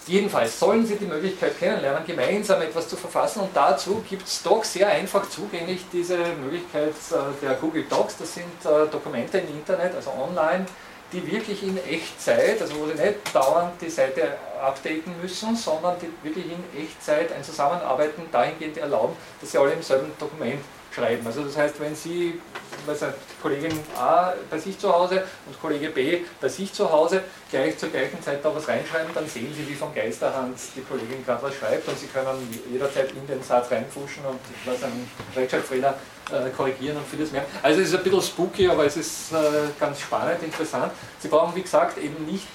Jedenfalls 0.07 0.59
sollen 0.59 0.85
Sie 0.85 0.97
die 0.97 1.05
Möglichkeit 1.05 1.57
kennenlernen, 1.61 2.05
gemeinsam 2.05 2.61
etwas 2.61 2.89
zu 2.89 2.97
verfassen 2.97 3.41
und 3.41 3.51
dazu 3.55 4.03
gibt 4.09 4.27
es 4.27 4.43
doch 4.43 4.65
sehr 4.65 4.89
einfach 4.89 5.29
zugänglich 5.29 5.85
diese 5.93 6.19
Möglichkeit 6.43 6.95
äh, 7.13 7.41
der 7.41 7.55
Google 7.55 7.85
Docs. 7.89 8.17
Das 8.19 8.35
sind 8.35 8.65
äh, 8.65 8.91
Dokumente 8.91 9.39
im 9.39 9.49
Internet, 9.49 9.95
also 9.95 10.11
online, 10.11 10.67
die 11.13 11.31
wirklich 11.31 11.63
in 11.63 11.77
Echtzeit, 11.77 12.61
also 12.61 12.75
wo 12.81 12.87
Sie 12.87 12.95
nicht 12.95 13.35
dauernd 13.35 13.81
die 13.81 13.91
Seite 13.91 14.39
updaten 14.61 15.15
müssen, 15.21 15.55
sondern 15.57 15.97
die 16.01 16.11
wirklich 16.27 16.47
in 16.47 16.83
Echtzeit 16.83 17.33
ein 17.33 17.45
Zusammenarbeiten 17.45 18.23
dahingehend 18.31 18.79
erlauben, 18.79 19.17
dass 19.41 19.53
Sie 19.53 19.59
alle 19.59 19.73
im 19.73 19.83
selben 19.83 20.11
Dokument 20.19 20.61
schreiben. 20.95 21.27
Also 21.27 21.43
das 21.43 21.57
heißt, 21.57 21.81
wenn 21.81 21.95
Sie, 21.95 22.41
weiß 22.87 23.01
nicht, 23.03 23.15
Kollegin 23.41 23.79
A 23.97 24.33
bei 24.51 24.59
sich 24.59 24.79
zu 24.79 24.93
Hause 24.93 25.25
und 25.47 25.61
Kollege 25.61 25.89
B 25.89 26.21
bei 26.41 26.49
sich 26.49 26.73
zu 26.73 26.91
Hause 26.91 27.23
gleich 27.51 27.79
zur 27.79 27.89
gleichen 27.89 28.23
Zeit 28.23 28.45
da 28.45 28.55
was 28.55 28.69
reinschreiben, 28.69 29.13
dann 29.15 29.27
sehen 29.27 29.53
Sie, 29.57 29.69
wie 29.69 29.75
von 29.75 29.95
Geisterhand 29.95 30.59
die 30.77 30.83
Kollegin 30.83 31.25
gerade 31.25 31.43
was 31.43 31.55
schreibt 31.55 31.89
und 31.89 31.99
Sie 31.99 32.07
können 32.07 32.63
jederzeit 32.71 33.11
in 33.13 33.27
den 33.27 33.43
Satz 33.43 33.71
reinfuschen 33.71 34.25
und 34.25 34.41
was 34.65 34.83
einen 34.83 35.09
Rechtschreibfehler 35.35 35.95
äh, 36.31 36.51
korrigieren 36.51 36.97
und 36.97 37.07
vieles 37.07 37.33
mehr. 37.33 37.45
Also 37.63 37.81
es 37.81 37.89
ist 37.89 37.97
ein 37.97 38.03
bisschen 38.03 38.23
spooky, 38.23 38.69
aber 38.69 38.87
es 38.87 38.97
ist 38.97 39.33
äh, 39.33 39.37
ganz 39.79 40.01
spannend, 40.01 40.43
interessant. 40.43 40.93
Sie 41.19 41.29
brauchen, 41.29 41.55
wie 41.55 41.63
gesagt, 41.63 41.99
eben 41.99 42.25
nicht 42.27 42.47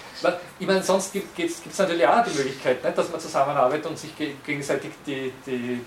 ich 0.60 0.66
meine, 0.66 0.82
sonst 0.82 1.14
gibt 1.14 1.38
es 1.38 1.78
natürlich 1.78 2.08
auch 2.08 2.24
die 2.24 2.36
Möglichkeit, 2.36 2.84
nicht, 2.84 2.98
dass 2.98 3.12
man 3.12 3.20
zusammenarbeitet 3.20 3.86
und 3.86 4.00
sich 4.00 4.12
gegenseitig 4.44 4.92
die, 5.06 5.32
die 5.46 5.80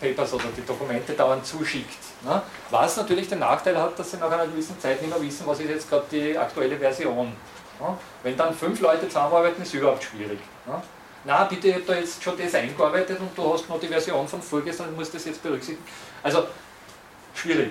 Papers 0.00 0.32
oder 0.34 0.44
die 0.56 0.64
Dokumente 0.64 1.12
dauernd 1.12 1.44
zuschickt. 1.46 1.98
Ne? 2.22 2.42
Was 2.70 2.96
natürlich 2.96 3.28
den 3.28 3.38
Nachteil 3.40 3.76
hat, 3.76 3.98
dass 3.98 4.10
sie 4.10 4.16
nach 4.16 4.30
einer 4.30 4.46
gewissen 4.46 4.78
Zeit 4.80 5.00
nicht 5.00 5.10
mehr 5.10 5.22
wissen, 5.22 5.46
was 5.46 5.60
ist 5.60 5.68
jetzt 5.68 5.88
gerade 5.88 6.04
die 6.10 6.36
aktuelle 6.36 6.76
Version. 6.76 7.28
Ne? 7.28 7.96
Wenn 8.22 8.36
dann 8.36 8.54
fünf 8.54 8.80
Leute 8.80 9.08
zusammenarbeiten, 9.08 9.62
ist 9.62 9.74
überhaupt 9.74 10.04
schwierig. 10.04 10.38
Ne? 10.66 10.82
Na, 11.24 11.44
bitte, 11.44 11.68
ich 11.68 11.74
habe 11.74 11.84
da 11.84 11.94
jetzt 11.94 12.22
schon 12.22 12.36
das 12.36 12.54
eingearbeitet 12.54 13.20
und 13.20 13.36
du 13.36 13.52
hast 13.52 13.68
noch 13.68 13.78
die 13.78 13.86
Version 13.86 14.26
von 14.26 14.42
vorgestern 14.42 14.88
und 14.88 14.96
musst 14.96 15.14
das 15.14 15.24
jetzt 15.24 15.42
berücksichtigen. 15.42 15.86
Also, 16.22 16.44
schwierig. 17.34 17.70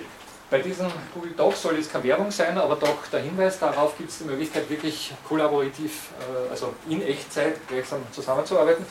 Bei 0.52 0.58
diesen 0.58 0.86
Google 1.14 1.32
Docs 1.32 1.62
soll 1.62 1.76
jetzt 1.76 1.90
keine 1.90 2.04
Werbung 2.04 2.30
sein, 2.30 2.56
aber 2.58 2.76
doch 2.76 3.06
der 3.10 3.20
Hinweis 3.20 3.58
darauf 3.58 3.96
gibt 3.96 4.10
es 4.10 4.18
die 4.18 4.24
Möglichkeit, 4.24 4.68
wirklich 4.68 5.12
kollaborativ, 5.26 6.10
äh, 6.20 6.50
also 6.50 6.74
in 6.88 7.02
Echtzeit 7.02 7.56
gleichsam 7.68 8.02
zusammenzuarbeiten. 8.10 8.84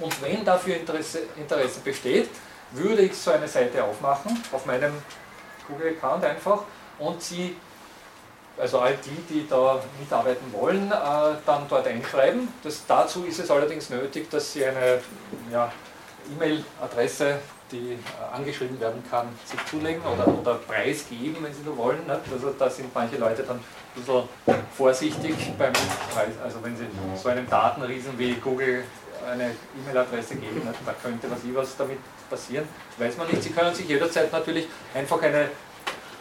Und 0.00 0.22
wenn 0.22 0.44
dafür 0.44 0.76
Interesse, 0.76 1.20
Interesse 1.36 1.80
besteht, 1.80 2.28
würde 2.72 3.02
ich 3.02 3.16
so 3.16 3.30
eine 3.30 3.48
Seite 3.48 3.82
aufmachen, 3.82 4.42
auf 4.52 4.66
meinem 4.66 4.92
Google-Account 5.66 6.24
einfach, 6.24 6.62
und 6.98 7.22
Sie, 7.22 7.56
also 8.58 8.80
all 8.80 8.96
die, 8.96 9.34
die 9.34 9.48
da 9.48 9.80
mitarbeiten 10.00 10.52
wollen, 10.52 10.90
äh, 10.90 11.36
dann 11.46 11.66
dort 11.68 11.86
einschreiben. 11.86 12.48
Das, 12.62 12.84
dazu 12.86 13.24
ist 13.24 13.38
es 13.38 13.50
allerdings 13.50 13.88
nötig, 13.88 14.28
dass 14.30 14.52
Sie 14.52 14.64
eine 14.64 15.00
ja, 15.52 15.72
E-Mail-Adresse 16.32 17.38
die 17.70 17.92
äh, 17.92 17.96
angeschrieben 18.34 18.80
werden 18.80 19.02
kann, 19.10 19.28
sich 19.44 19.62
zulegen 19.66 20.02
oder, 20.02 20.26
oder 20.26 20.54
preisgeben, 20.54 21.36
wenn 21.42 21.52
Sie 21.52 21.62
so 21.62 21.76
wollen. 21.76 22.06
Nicht? 22.06 22.20
Also 22.32 22.50
da 22.58 22.70
sind 22.70 22.94
manche 22.94 23.16
Leute 23.16 23.42
dann 23.42 23.58
ein 23.58 23.64
bisschen 23.94 24.24
vorsichtig 24.76 25.34
beim 25.58 25.72
Preis. 25.72 26.32
Also 26.42 26.62
wenn 26.62 26.76
Sie 26.76 26.86
so 27.14 27.28
einen 27.28 27.48
Datenriesen 27.48 28.18
wie 28.18 28.34
Google 28.34 28.84
eine 29.26 29.50
E-Mail-Adresse 29.80 30.36
geben, 30.36 30.56
nicht? 30.64 30.78
da 30.84 30.94
könnte 31.02 31.30
was, 31.30 31.38
was 31.54 31.76
damit 31.76 31.98
passieren, 32.28 32.68
weiß 32.98 33.16
man 33.16 33.28
nicht. 33.28 33.42
Sie 33.42 33.50
können 33.50 33.74
sich 33.74 33.88
jederzeit 33.88 34.32
natürlich 34.32 34.66
einfach 34.94 35.20
eine, 35.22 35.50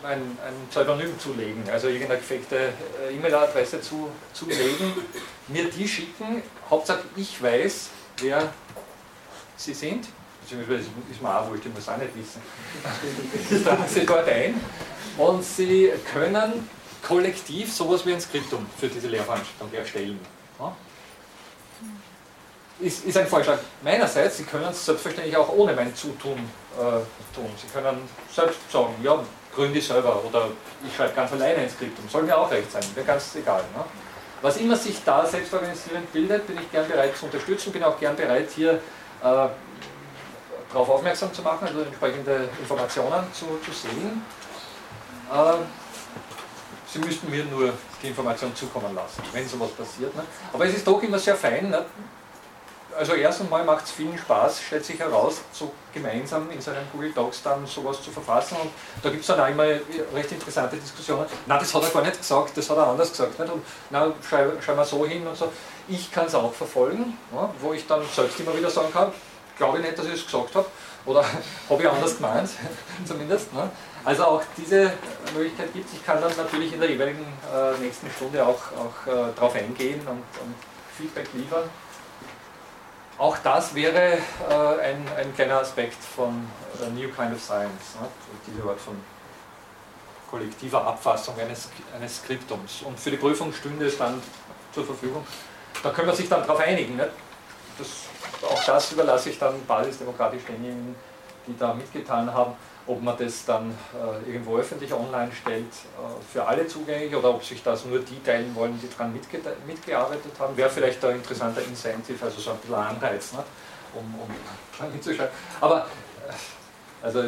ein, 0.04 0.22
ein 0.22 0.68
Pseudonym 0.70 1.20
zulegen, 1.20 1.64
also 1.72 1.88
irgendeine 1.88 2.20
gefakte 2.20 2.74
äh, 3.10 3.16
E-Mail-Adresse 3.16 3.82
zu, 3.82 4.10
zulegen, 4.34 4.93
mir 5.48 5.70
die 5.70 5.88
schicken, 5.88 6.41
Hauptsache 6.70 7.04
ich 7.16 7.41
weiß, 7.41 7.89
wer 8.22 8.54
Sie 9.56 9.74
sind 9.74 10.08
beziehungsweise 10.48 10.89
ist 11.12 11.22
mir 11.22 11.39
auch 11.39 11.50
wurscht, 11.50 11.66
ich 11.66 11.74
muss 11.74 11.89
auch 11.89 11.98
nicht 11.98 12.16
wissen. 12.16 12.41
Das 13.50 13.64
tragen 13.64 13.84
Sie 13.88 14.06
dort 14.06 14.28
ein 14.30 14.56
und 15.18 15.43
Sie 15.43 15.91
können 16.12 16.68
kollektiv 17.06 17.74
sowas 17.74 18.06
wie 18.06 18.14
ein 18.14 18.22
Skriptum 18.22 18.66
für 18.80 18.88
diese 18.88 19.08
Lehrveranstaltung 19.08 19.74
erstellen. 19.74 20.20
Ist, 22.80 23.05
ist 23.05 23.17
ein 23.17 23.28
Vorschlag 23.28 23.57
meinerseits, 23.82 24.38
Sie 24.38 24.43
können 24.43 24.65
es 24.65 24.86
selbstverständlich 24.86 25.36
auch 25.36 25.49
ohne 25.49 25.73
mein 25.73 25.95
Zutun 25.95 26.38
äh, 26.78 26.82
tun. 27.34 27.49
Sie 27.59 27.67
können 27.73 28.07
selbst 28.32 28.71
sagen, 28.71 28.93
ja, 29.01 29.19
gründe 29.55 29.80
ich 29.80 29.88
selber 29.88 30.23
oder 30.23 30.49
ich 30.86 30.95
schreibe 30.95 31.13
ganz 31.13 31.32
alleine 31.32 31.57
ein 31.57 31.69
Skriptum, 31.69 32.07
soll 32.07 32.23
mir 32.23 32.38
auch 32.38 32.51
recht 32.51 32.71
sein, 32.71 32.84
wäre 32.93 33.05
ganz 33.05 33.36
egal. 33.36 33.61
Ne? 33.75 33.84
Was 34.41 34.57
immer 34.57 34.75
sich 34.75 35.03
da 35.03 35.25
selbstorganisierend 35.25 36.13
bildet, 36.13 36.45
bin 36.45 36.57
ich 36.57 36.71
gern 36.71 36.88
bereit 36.88 37.17
zu 37.17 37.25
unterstützen, 37.25 37.71
bin 37.71 37.84
auch 37.84 37.99
gern 37.99 38.15
bereit 38.15 38.49
hier 38.55 38.73
äh, 38.73 38.80
darauf 40.71 40.89
aufmerksam 40.89 41.34
zu 41.34 41.41
machen, 41.41 41.67
also 41.67 41.82
entsprechende 41.82 42.47
Informationen 42.59 43.25
zu, 43.34 43.45
zu 43.65 43.71
sehen. 43.71 44.23
Äh, 45.34 45.53
Sie 46.89 46.99
müssten 46.99 47.30
mir 47.30 47.43
nur 47.45 47.73
die 48.01 48.07
Information 48.07 48.55
zukommen 48.55 48.95
lassen, 48.95 49.21
wenn 49.34 49.47
sowas 49.47 49.71
passiert. 49.71 50.15
Ne? 50.15 50.23
Aber 50.53 50.65
es 50.65 50.75
ist 50.75 50.88
doch 50.88 51.01
immer 51.03 51.19
sehr 51.19 51.36
fein. 51.36 51.69
Ne? 51.69 51.86
Also 52.98 53.14
erst 53.14 53.41
einmal 53.41 53.64
macht 53.64 53.86
es 53.86 53.91
vielen 53.91 54.18
Spaß, 54.18 54.60
stellt 54.60 54.84
sich 54.84 55.00
heraus, 55.00 55.41
so 55.52 55.72
gemeinsam 55.93 56.50
in 56.50 56.60
seinen 56.60 56.88
Google 56.91 57.12
Docs 57.14 57.43
dann 57.43 57.66
sowas 57.68 58.02
zu 58.02 58.10
verfassen. 58.10 58.58
Und 58.60 58.72
da 59.04 59.10
gibt 59.10 59.22
es 59.22 59.28
dann 59.28 59.39
auch 59.39 59.48
immer 59.48 59.66
recht 60.16 60.32
interessante 60.32 60.78
Diskussionen. 60.78 61.28
Na, 61.45 61.60
das 61.60 61.74
hat 61.74 61.84
er 61.84 61.89
gar 61.89 62.02
nicht 62.02 62.18
gesagt, 62.18 62.58
das 62.58 62.70
hat 62.70 62.78
er 62.78 62.88
anders 62.88 63.12
gesagt. 63.12 63.38
Nicht? 63.38 63.52
Und 63.52 63.62
na, 63.91 64.12
schreiben 64.28 64.60
schreib 64.62 64.78
wir 64.78 64.86
so 64.86 65.06
hin 65.06 65.28
und 65.28 65.38
so. 65.38 65.52
Ich 65.88 66.12
kann 66.12 66.26
es 66.26 66.34
auch 66.34 66.52
verfolgen, 66.52 67.18
ja, 67.34 67.50
wo 67.62 67.72
ich 67.74 67.86
dann 67.86 68.02
selbst 68.14 68.39
immer 68.39 68.58
wieder 68.58 68.70
sagen 68.70 68.91
kann, 68.91 69.12
glaube 69.58 69.78
ich 69.78 69.86
nicht, 69.86 69.98
dass 69.98 70.08
ich 70.08 70.14
es 70.14 70.26
gesagt 70.26 70.56
habe. 70.56 70.66
Oder 71.06 71.24
habe 71.70 71.84
ich 71.84 71.89
anders 71.89 72.18
gemeint, 72.18 72.50
zumindest. 73.06 73.54
Ne? 73.54 73.70
Also 74.04 74.24
auch 74.26 74.41
diese 74.56 74.93
Möglichkeit 75.36 75.74
gibt 75.74 75.88
es. 75.88 75.95
Ich 75.95 76.06
kann 76.06 76.22
dann 76.22 76.32
natürlich 76.36 76.74
in 76.74 76.80
der 76.80 76.89
jeweiligen 76.89 77.26
äh, 77.54 77.78
nächsten 77.80 78.10
Stunde 78.10 78.45
auch, 78.45 78.56
auch 78.56 79.08
äh, 79.08 79.34
darauf 79.36 79.54
eingehen 79.56 80.00
und, 80.02 80.24
und, 80.41 80.56
Feedback 80.98 81.28
liefern. 81.34 81.70
Auch 83.18 83.38
das 83.39 83.74
wäre 83.74 84.13
äh, 84.13 84.82
ein, 84.82 85.07
ein 85.18 85.34
kleiner 85.34 85.59
Aspekt 85.61 86.01
von 86.03 86.47
A 86.84 86.89
New 86.89 87.09
Kind 87.09 87.34
of 87.34 87.41
Science, 87.41 87.95
ne? 87.99 88.07
diese 88.45 88.68
Art 88.68 88.80
von 88.80 88.95
kollektiver 90.30 90.86
Abfassung 90.86 91.39
eines, 91.39 91.70
eines 91.95 92.18
Skriptums. 92.18 92.84
Und 92.84 92.99
für 92.99 93.09
die 93.09 93.18
Prüfung 93.18 93.51
stünde 93.51 93.88
es 93.88 93.97
dann 93.97 94.22
zur 94.72 94.86
Verfügung. 94.86 95.26
Da 95.82 95.89
können 95.89 96.07
wir 96.07 96.15
sich 96.15 96.30
dann 96.30 96.41
darauf 96.41 96.59
einigen. 96.59 96.97
Ne? 96.97 97.09
Das, 97.80 97.88
auch 98.47 98.63
das 98.63 98.91
überlasse 98.91 99.32
ich 99.32 99.39
dann 99.39 99.65
basisdemokratisch 99.65 100.43
denjenigen, 100.47 100.95
die 101.47 101.57
da 101.57 101.74
mitgetan 101.74 102.32
haben 102.32 102.53
ob 102.88 103.01
man 103.01 103.17
das 103.17 103.45
dann 103.45 103.77
äh, 103.93 104.31
irgendwo 104.31 104.57
öffentlich 104.57 104.93
online 104.93 105.29
stellt, 105.33 105.65
äh, 105.65 106.31
für 106.31 106.45
alle 106.45 106.67
zugänglich 106.67 107.13
oder 107.13 107.31
ob 107.31 107.43
sich 107.43 107.61
das 107.61 107.85
nur 107.85 107.99
die 107.99 108.23
teilen 108.23 108.55
wollen, 108.55 108.79
die 108.81 108.89
daran 108.89 109.11
mitge 109.11 109.39
mitgearbeitet 109.65 110.31
haben, 110.39 110.55
wäre 110.55 110.69
vielleicht 110.69 111.03
ein 111.03 111.17
interessanter 111.17 111.61
Incentive, 111.63 112.23
also 112.23 112.39
so 112.39 112.51
ein 112.51 112.57
bisschen 112.57 112.75
Anreiz, 112.75 113.33
ne? 113.33 113.43
um, 113.93 114.19
um 114.19 114.29
dran 114.77 114.91
hinzuschreiben. 114.91 115.33
Aber, 115.59 115.85
äh, 116.27 117.05
also 117.05 117.23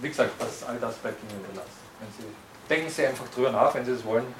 wie 0.00 0.08
gesagt, 0.08 0.30
das, 0.38 0.62
all 0.62 0.78
das 0.78 0.94
bleibt 0.96 1.20
Ihnen 1.22 1.44
überlassen. 1.44 1.70
Sie, 2.18 2.24
denken 2.68 2.88
Sie 2.88 3.06
einfach 3.06 3.28
drüber 3.34 3.50
nach, 3.50 3.74
wenn 3.74 3.84
Sie 3.84 3.92
es 3.92 4.04
wollen, 4.04 4.32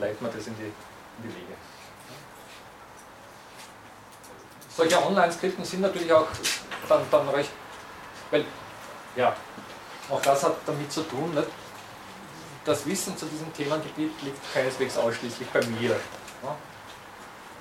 leiten 0.00 0.26
wir 0.26 0.32
das 0.32 0.46
in 0.46 0.56
die, 0.56 0.64
in 0.64 1.22
die 1.22 1.28
Wege. 1.28 1.54
Solche 4.76 5.06
Online-Skripten 5.06 5.64
sind 5.64 5.82
natürlich 5.82 6.12
auch 6.12 6.26
dann, 6.88 7.02
dann 7.10 7.28
recht, 7.28 7.50
weil, 8.30 8.44
ja, 9.14 9.34
auch 10.10 10.22
das 10.22 10.42
hat 10.42 10.56
damit 10.66 10.90
zu 10.92 11.02
tun, 11.02 11.34
nicht? 11.34 11.48
das 12.64 12.86
Wissen 12.86 13.16
zu 13.16 13.26
diesem 13.26 13.52
Themengebiet 13.54 14.12
liegt 14.22 14.54
keineswegs 14.54 14.96
ausschließlich 14.98 15.48
bei 15.48 15.60
mir. 15.80 15.96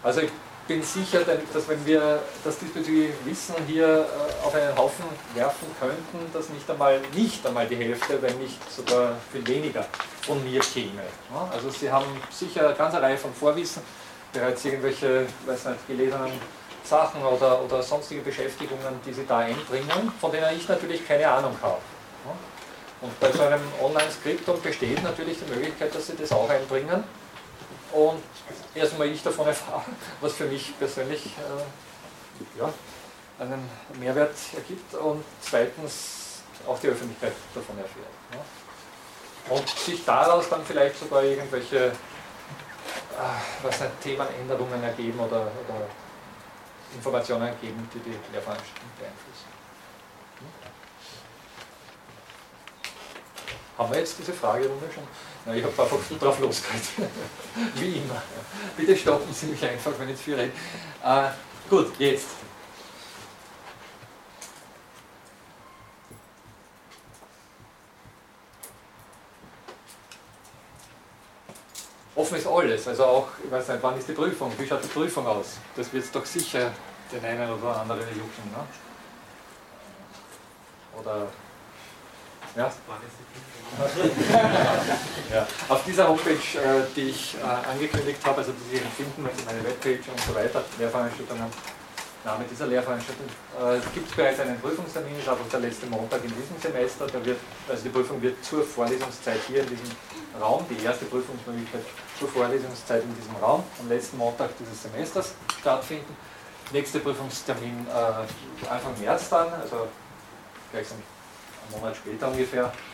Also 0.04 0.22
ich 0.22 0.32
bin 0.68 0.84
sicher, 0.84 1.22
dass 1.22 1.68
wenn 1.68 1.84
wir 1.86 2.22
das 2.44 2.60
diesbezügliche 2.60 3.12
Wissen 3.26 3.56
hier 3.66 3.88
äh, 3.88 4.46
auf 4.46 4.54
einen 4.54 4.78
Haufen 4.78 5.06
werfen 5.34 5.68
könnten, 5.80 6.32
dass 6.32 6.48
nicht 6.50 6.70
einmal, 6.70 7.02
nicht 7.14 7.46
einmal 7.46 7.68
die 7.68 7.76
Hälfte, 7.76 8.22
wenn 8.22 8.38
nicht 8.38 8.60
sogar 8.72 9.16
viel 9.32 9.46
weniger 9.48 9.86
von 10.22 10.42
mir 10.44 10.62
käme. 10.62 11.02
Also 11.52 11.72
Sie 11.72 11.92
haben 11.92 12.06
sicher 12.30 12.68
eine 12.68 12.76
ganze 12.76 13.02
Reihe 13.02 13.18
von 13.18 13.34
Vorwissen, 13.34 13.82
bereits 14.32 14.64
irgendwelche, 14.64 15.26
weiß 15.48 15.66
nicht, 15.66 15.88
gelesenen 15.88 16.32
Sachen 16.84 17.24
oder, 17.24 17.64
oder 17.64 17.82
sonstige 17.82 18.22
Beschäftigungen, 18.22 19.02
die 19.06 19.12
Sie 19.12 19.26
da 19.26 19.40
einbringen, 19.40 20.12
von 20.22 20.32
denen 20.32 20.56
ich 20.56 20.68
natürlich 20.68 21.06
keine 21.08 21.28
Ahnung 21.28 21.58
habe. 21.64 21.80
Und 23.02 23.18
bei 23.20 23.32
so 23.32 23.44
einem 23.44 23.62
Online-Skriptum 23.82 24.62
besteht 24.62 25.02
natürlich 25.04 25.38
die 25.40 25.54
Möglichkeit, 25.54 25.94
dass 25.96 26.08
Sie 26.08 26.16
das 26.16 26.32
auch 26.32 26.50
einbringen. 26.50 27.04
Und 27.92 28.22
erstmal 28.76 29.08
ich 29.08 29.24
davon 29.24 29.48
erfahre, 29.48 29.84
was 30.22 30.34
für 30.34 30.46
mich 30.46 30.78
persönlich 30.78 31.26
äh, 31.26 32.60
ja, 32.60 32.74
einen 33.40 33.70
Mehrwert 34.00 34.36
ergibt 34.56 34.94
und 34.96 35.24
zweitens 35.42 36.42
auch 36.68 36.80
die 36.80 36.88
Öffentlichkeit 36.88 37.34
davon 37.56 37.78
erfährt. 37.78 38.06
Ja. 38.34 39.56
Und 39.56 39.68
sich 39.70 40.04
daraus 40.06 40.50
dann 40.50 40.64
vielleicht 40.66 41.00
sogar 41.00 41.24
irgendwelche 41.24 41.88
äh, 41.88 41.92
was 43.64 43.80
nicht, 43.82 43.92
Themenänderungen 44.02 44.84
ergeben 44.84 45.20
oder, 45.20 45.42
oder 45.42 45.88
Informationen 46.96 47.48
ergeben, 47.48 47.90
die 47.94 48.00
die 48.00 48.18
Lehrveranstaltung 48.32 48.90
beeinflussen. 48.98 49.29
Haben 53.80 53.94
wir 53.94 54.00
jetzt 54.00 54.20
diese 54.20 54.34
Fragerunde 54.34 54.92
schon? 54.94 55.08
Na, 55.46 55.56
ich 55.56 55.64
habe 55.64 55.82
einfach 55.82 55.98
drauf 56.20 56.38
losgehört. 56.42 56.84
Wie 57.76 57.94
immer. 57.94 58.22
Bitte 58.76 58.98
stoppen 58.98 59.34
Sie 59.34 59.46
mich 59.46 59.64
einfach, 59.64 59.94
wenn 59.98 60.10
ich 60.10 60.18
zu 60.18 60.24
viel 60.24 60.36
rede. 60.36 60.52
Äh, 61.02 61.30
gut, 61.70 61.98
jetzt. 61.98 62.28
Offen 72.16 72.38
ist 72.38 72.48
alles, 72.48 72.86
also 72.86 73.06
auch, 73.06 73.28
ich 73.42 73.50
weiß 73.50 73.70
nicht, 73.70 73.82
wann 73.82 73.98
ist 73.98 74.10
die 74.10 74.12
Prüfung? 74.12 74.52
Wie 74.58 74.68
schaut 74.68 74.84
die 74.84 74.90
Prüfung 74.90 75.26
aus? 75.26 75.56
Das 75.78 75.94
wird 75.94 76.14
doch 76.14 76.26
sicher 76.26 76.74
den 77.14 77.24
einen 77.24 77.50
oder 77.50 77.80
anderen 77.80 78.02
jucken. 78.10 78.52
Ne? 78.52 78.68
Oder 81.00 81.28
ja? 82.58 82.70
ja. 85.34 85.48
Auf 85.68 85.84
dieser 85.86 86.08
Homepage, 86.08 86.32
äh, 86.32 86.84
die 86.96 87.10
ich 87.10 87.36
äh, 87.36 87.70
angekündigt 87.70 88.20
habe, 88.26 88.38
also 88.38 88.52
die 88.52 88.78
Sie 88.78 88.84
finden, 88.96 89.28
Sie 89.38 89.46
meine 89.46 89.64
Webpage 89.64 90.08
und 90.10 90.20
so 90.20 90.36
weiter, 90.36 90.64
Lehrveranstaltungen, 90.78 91.46
Name 92.26 92.44
dieser 92.52 92.68
Lehrveranstaltung, 92.68 93.26
äh, 93.26 93.80
gibt 93.94 94.10
es 94.10 94.16
bereits 94.16 94.40
einen 94.40 94.60
Prüfungstermin, 94.60 95.18
ist 95.18 95.28
aber 95.28 95.40
der 95.52 95.60
letzte 95.62 95.86
Montag 95.86 96.24
in 96.24 96.34
diesem 96.36 96.60
Semester. 96.62 97.08
Da 97.08 97.24
wird, 97.24 97.38
also 97.68 97.84
die 97.84 97.90
Prüfung 97.90 98.22
wird 98.22 98.44
zur 98.44 98.64
Vorlesungszeit 98.64 99.40
hier 99.48 99.62
in 99.62 99.70
diesem 99.70 99.90
Raum, 100.42 100.66
die 100.70 100.84
erste 100.84 101.06
Prüfungsmöglichkeit 101.06 101.82
zur 102.18 102.28
Vorlesungszeit 102.28 103.04
in 103.04 103.16
diesem 103.16 103.36
Raum, 103.38 103.64
am 103.80 103.88
letzten 103.88 104.18
Montag 104.18 104.50
dieses 104.60 104.84
Semesters 104.84 105.34
stattfinden. 105.60 106.16
Nächster 106.72 107.00
Prüfungstermin 107.00 107.88
Anfang 108.70 108.94
März 109.00 109.30
dann, 109.30 109.52
also 109.54 109.88
gleich 110.72 110.86
einen 110.92 111.02
Monat 111.72 111.96
später 111.96 112.28
ungefähr, 112.28 112.66
äh, 112.66 112.89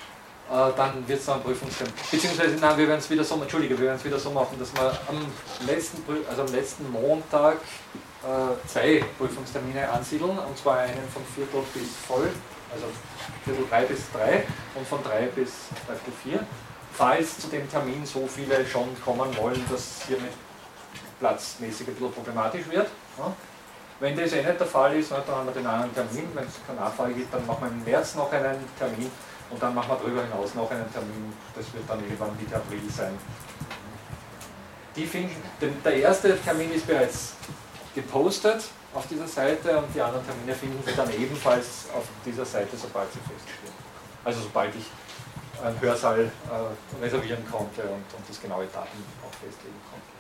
dann 0.50 1.08
wird 1.08 1.20
es 1.20 1.26
dann 1.26 1.42
Prüfungstermin. 1.42 1.94
Beziehungsweise, 2.12 2.56
nein, 2.56 2.78
wir 2.78 2.88
werden 2.88 3.00
es 3.00 3.10
wieder 3.10 3.24
so, 3.24 3.36
Entschuldige, 3.42 3.78
wir 3.78 3.88
werden 3.88 3.98
es 3.98 4.06
wieder 4.06 4.20
so 4.20 4.30
machen, 4.32 4.58
dass 4.60 4.74
wir 4.74 4.92
am 5.08 5.26
letzten, 5.66 6.04
also 6.30 6.44
am 6.44 6.52
letzten 6.52 6.92
Montag 6.92 7.58
äh, 8.24 8.68
zwei 8.68 9.04
Prüfungstermine 9.18 9.90
ansiedeln, 9.90 10.38
und 10.38 10.58
zwar 10.58 10.78
einen 10.80 11.08
von 11.14 11.24
Viertel 11.36 11.64
bis 11.74 11.96
voll, 12.08 12.30
also 12.72 12.86
Viertel 13.44 13.66
drei 13.70 13.86
bis 13.86 14.00
drei 14.12 14.46
und 14.76 14.88
von 14.88 15.04
drei 15.04 15.28
bis 15.28 15.52
Viertel 15.86 16.14
vier. 16.24 16.40
Falls 16.94 17.40
zu 17.40 17.48
dem 17.48 17.70
Termin 17.70 18.06
so 18.06 18.26
viele 18.26 18.66
schon 18.66 18.90
kommen 19.04 19.36
wollen, 19.38 19.66
dass 19.70 20.04
hier 20.08 20.18
mit 20.18 20.32
platzmäßig 21.20 21.88
ein 21.88 21.96
bisschen 21.96 22.14
problematisch 22.14 22.70
wird. 22.70 22.88
Ja. 23.18 23.34
Wenn 24.00 24.18
das 24.18 24.34
eh 24.34 24.44
nicht 24.44 24.60
der 24.60 24.68
Fall 24.68 24.96
ist, 24.98 25.12
dann 25.12 25.26
haben 25.28 25.46
wir 25.48 25.54
den 25.54 25.66
anderen 25.66 25.94
Termin. 25.94 26.30
Wenn 26.34 26.46
es 26.46 26.54
keine 26.66 26.80
Nachfrage 26.80 27.14
gibt, 27.14 27.34
dann 27.34 27.46
machen 27.46 27.62
wir 27.62 27.68
im 27.70 27.84
März 27.84 28.16
noch 28.16 28.32
einen 28.32 28.64
Termin 28.78 29.12
und 29.50 29.62
dann 29.62 29.76
machen 29.76 29.90
wir 29.90 29.98
darüber 29.98 30.24
hinaus 30.24 30.54
noch 30.56 30.70
einen 30.72 30.92
Termin. 30.92 31.34
Das 31.56 31.74
wird 31.74 31.88
dann 31.88 32.00
irgendwann 32.04 32.36
Mitte 32.38 32.56
April 32.56 32.82
sein. 32.90 33.18
Die 34.96 35.06
finden, 35.06 35.42
denn 35.62 35.82
der 35.84 35.98
erste 35.98 36.40
Termin 36.42 36.72
ist 36.72 36.88
bereits 36.88 37.34
gepostet 37.94 38.64
auf 38.94 39.08
dieser 39.08 39.28
Seite 39.28 39.78
und 39.78 39.94
die 39.94 40.02
anderen 40.02 40.26
Termine 40.26 40.56
finden 40.56 40.82
Sie 40.86 40.96
dann 40.96 41.12
ebenfalls 41.12 41.88
auf 41.94 42.06
dieser 42.26 42.46
Seite, 42.46 42.78
sobald 42.78 43.12
sie 43.12 43.20
feststehen. 43.20 43.74
Also 44.24 44.42
sobald 44.42 44.74
ich 44.76 44.90
einen 45.64 45.80
Hörsaal 45.82 46.22
äh, 46.22 47.04
reservieren 47.04 47.44
konnte 47.50 47.82
und, 47.84 48.06
und 48.16 48.30
das 48.30 48.42
genaue 48.42 48.66
Datum 48.68 49.04
auch 49.24 49.34
festlegen 49.34 49.80
konnte. 49.90 50.16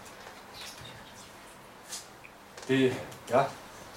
Die, 2.67 2.91
ja, 3.29 3.47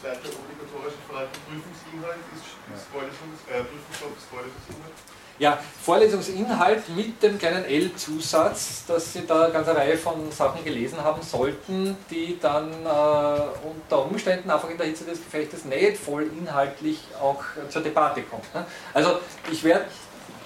Zweite 0.01 0.31
obligatorische 0.31 1.03
Frage, 1.11 1.27
Prüfungsinhalt 1.43 2.23
ist, 2.31 2.55
ist 2.71 2.87
Vorlesungs, 2.95 3.43
äh, 3.51 3.67
Vorlesungsinhalt? 4.31 4.95
Ja, 5.39 5.59
Vorlesungsinhalt 5.85 6.89
mit 6.97 7.23
dem 7.23 7.39
kleinen 7.39 7.65
L-Zusatz, 7.65 8.85
dass 8.87 9.13
Sie 9.13 9.25
da 9.25 9.45
eine 9.45 9.53
ganze 9.53 9.75
Reihe 9.75 9.97
von 9.97 10.33
Sachen 10.33 10.65
gelesen 10.65 11.03
haben 11.05 11.23
sollten, 11.23 11.97
die 12.11 12.39
dann 12.41 12.73
äh, 12.73 13.41
unter 13.65 14.05
Umständen 14.05 14.51
einfach 14.51 14.69
in 14.69 14.77
der 14.77 14.87
Hitze 14.87 15.05
des 15.05 15.23
Gefechtes 15.23 15.65
nicht 15.65 15.97
voll 15.97 16.29
inhaltlich 16.37 16.99
auch 17.23 17.45
zur 17.69 17.83
Debatte 17.83 18.23
kommt. 18.23 18.53
Ne? 18.53 18.67
Also 18.93 19.21
ich 19.51 19.63
werde 19.63 19.85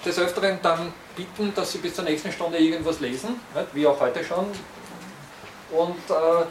des 0.04 0.18
Öfteren 0.18 0.58
dann 0.62 0.92
bitten, 1.16 1.54
dass 1.54 1.72
Sie 1.72 1.78
bis 1.78 1.94
zur 1.94 2.04
nächsten 2.04 2.30
Stunde 2.30 2.58
irgendwas 2.58 3.00
lesen, 3.00 3.40
wie 3.72 3.86
auch 3.86 3.98
heute 3.98 4.22
schon. 4.22 4.46
Und 5.70 6.10
äh, 6.10 6.44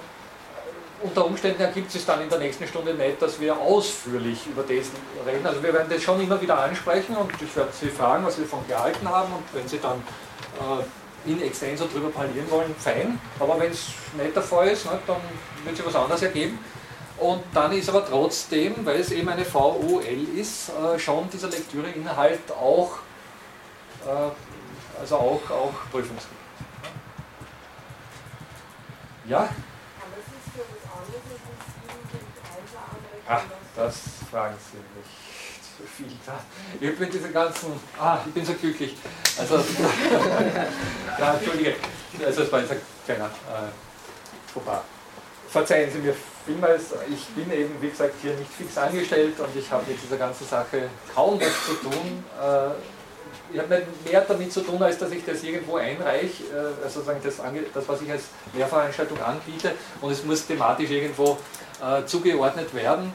unter 1.04 1.26
Umständen 1.26 1.62
ergibt 1.62 1.94
es 1.94 2.06
dann 2.06 2.22
in 2.22 2.30
der 2.30 2.40
nächsten 2.40 2.68
Stunde 2.68 2.94
nicht, 2.94 3.22
dass 3.22 3.40
wir 3.40 3.58
ausführlich 3.58 4.48
über 4.48 4.62
das 4.62 4.88
reden. 5.26 5.46
Also 5.46 5.64
wir 5.64 5.74
werden 5.74 5.88
das 5.90 6.02
schon 6.02 6.22
immer 6.22 6.40
wieder 6.42 6.60
ansprechen 6.60 7.16
und 7.16 7.32
ich 7.42 7.56
werde 7.56 7.72
Sie 7.74 7.90
fragen, 7.90 8.26
was 8.26 8.36
Sie 8.36 8.44
davon 8.44 8.68
gehalten 8.68 9.08
haben 9.08 9.34
und 9.34 9.44
wenn 9.54 9.68
Sie 9.68 9.80
dann 9.80 9.98
äh, 10.60 11.30
in 11.30 11.42
extenso 11.42 11.86
drüber 11.88 12.10
parlieren 12.10 12.50
wollen, 12.50 12.76
fein. 12.78 13.20
Aber 13.40 13.60
wenn 13.60 13.72
es 13.72 13.88
nicht 14.18 14.36
der 14.36 14.44
Fall 14.44 14.70
ist, 14.70 14.86
ne, 14.86 15.00
dann 15.08 15.18
wird 15.64 15.78
sich 15.78 15.86
was 15.86 15.96
anderes 15.96 16.22
ergeben. 16.22 16.60
Und 17.18 17.44
dann 17.54 17.72
ist 17.72 17.88
aber 17.88 18.06
trotzdem, 18.06 18.84
weil 18.84 19.00
es 19.00 19.12
eben 19.12 19.30
eine 19.30 19.46
VUL 19.46 20.28
ist, 20.36 20.70
äh, 20.70 20.98
schon 20.98 21.30
dieser 21.30 21.50
Lektüreinhalt 21.50 22.52
auch, 22.52 22.98
äh, 24.06 25.00
also 25.00 25.16
auch, 25.18 25.42
auch 25.52 25.74
prüfungsgerecht. 25.92 26.42
Ja? 29.28 29.50
Ach, 33.34 33.44
das 33.78 33.96
fragen 34.30 34.56
Sie 34.60 34.78
mich 34.78 35.08
zu 35.78 35.84
viel. 35.88 36.08
Ich 36.82 37.00
bin 37.00 37.10
diese 37.10 37.30
ganzen, 37.30 37.80
ah, 37.98 38.20
ich 38.28 38.34
bin 38.34 38.46
so 38.46 38.54
glücklich. 38.56 38.98
Also, 39.40 39.56
ja, 41.20 41.34
Entschuldige, 41.36 41.76
also 42.26 42.42
es 42.42 42.52
war 42.52 42.60
jetzt 42.60 42.72
ein 42.72 42.82
kleiner 43.06 43.26
äh, 43.28 44.52
Fauxpas. 44.54 44.82
Verzeihen 45.48 45.90
Sie 45.90 46.00
mir 46.00 46.14
vielmals, 46.46 46.88
ich 47.10 47.26
bin 47.28 47.50
eben, 47.54 47.82
wie 47.82 47.90
gesagt, 47.90 48.16
hier 48.22 48.34
nicht 48.34 48.52
fix 48.52 48.78
angestellt 48.78 49.40
und 49.40 49.56
ich 49.56 49.72
habe 49.72 49.90
mit 49.90 50.04
dieser 50.04 50.18
ganzen 50.18 50.46
Sache 50.46 50.90
kaum 51.16 51.40
was 51.40 51.66
zu 51.68 51.76
tun. 51.76 52.26
Äh, 52.38 52.72
ich 53.54 53.60
habe 53.60 53.76
nicht 53.76 54.12
mehr 54.12 54.22
damit 54.28 54.52
zu 54.52 54.60
tun, 54.60 54.84
als 54.84 54.98
dass 54.98 55.12
ich 55.12 55.24
das 55.24 55.42
irgendwo 55.42 55.78
einreiche, 55.78 56.44
äh, 56.52 56.84
also 56.84 57.00
sozusagen 57.00 57.22
das, 57.24 57.38
das, 57.74 57.88
was 57.88 58.02
ich 58.02 58.12
als 58.12 58.24
Lehrveranstaltung 58.54 59.22
anbiete 59.22 59.72
und 60.02 60.12
es 60.12 60.26
muss 60.26 60.46
thematisch 60.46 60.90
irgendwo 60.90 61.38
äh, 61.82 62.06
zugeordnet 62.06 62.74
werden. 62.74 63.14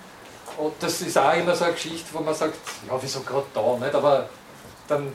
Und 0.58 0.74
das 0.80 1.00
ist 1.02 1.18
auch 1.18 1.34
immer 1.34 1.54
so 1.54 1.64
eine 1.64 1.74
Geschichte, 1.74 2.08
wo 2.12 2.20
man 2.20 2.34
sagt, 2.34 2.54
ja, 2.88 2.98
wieso 3.00 3.20
gerade 3.20 3.46
da, 3.52 3.76
nicht? 3.78 3.94
aber 3.94 4.28
dann 4.88 5.12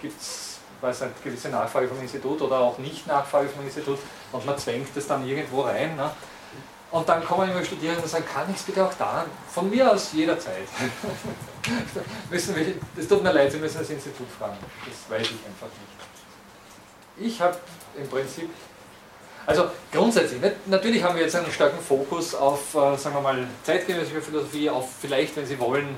gibt 0.00 0.20
es 0.20 0.54
weiß 0.84 1.00
nicht, 1.02 1.24
gewisse 1.24 1.48
Nachfrage 1.48 1.88
vom 1.88 2.00
Institut 2.00 2.40
oder 2.42 2.58
auch 2.60 2.78
nicht 2.78 3.06
Nachfrage 3.06 3.48
vom 3.48 3.64
Institut 3.64 3.98
und 4.32 4.46
man 4.46 4.56
zwängt 4.58 4.94
das 4.94 5.06
dann 5.06 5.26
irgendwo 5.26 5.62
rein. 5.62 5.96
Ne? 5.96 6.10
Und 6.90 7.08
dann 7.08 7.24
kommen 7.24 7.50
immer 7.50 7.64
Studierende 7.64 8.02
und 8.02 8.08
sagen, 8.08 8.24
kann 8.32 8.48
ich 8.50 8.56
es 8.56 8.62
bitte 8.62 8.84
auch 8.84 8.94
da? 8.94 9.24
Von 9.52 9.68
mir 9.68 9.90
aus 9.90 10.12
jederzeit. 10.12 10.68
müssen 12.30 12.54
wir, 12.54 12.74
das 12.94 13.08
tut 13.08 13.22
mir 13.22 13.32
leid, 13.32 13.50
Sie 13.50 13.58
müssen 13.58 13.78
das 13.78 13.90
Institut 13.90 14.28
fragen. 14.38 14.56
Das 14.86 15.10
weiß 15.10 15.26
ich 15.26 15.46
einfach 15.46 15.66
nicht. 15.66 17.32
Ich 17.32 17.40
habe 17.40 17.56
im 17.96 18.08
Prinzip 18.08 18.48
also 19.46 19.70
grundsätzlich, 19.92 20.40
nicht? 20.40 20.66
natürlich 20.66 21.02
haben 21.02 21.16
wir 21.16 21.22
jetzt 21.22 21.36
einen 21.36 21.50
starken 21.50 21.78
Fokus 21.78 22.34
auf, 22.34 22.74
äh, 22.74 22.96
sagen 22.96 23.14
wir 23.16 23.20
mal, 23.20 23.46
zeitgenössische 23.62 24.22
Philosophie, 24.22 24.70
auf 24.70 24.88
vielleicht, 25.00 25.36
wenn 25.36 25.46
Sie 25.46 25.58
wollen, 25.58 25.96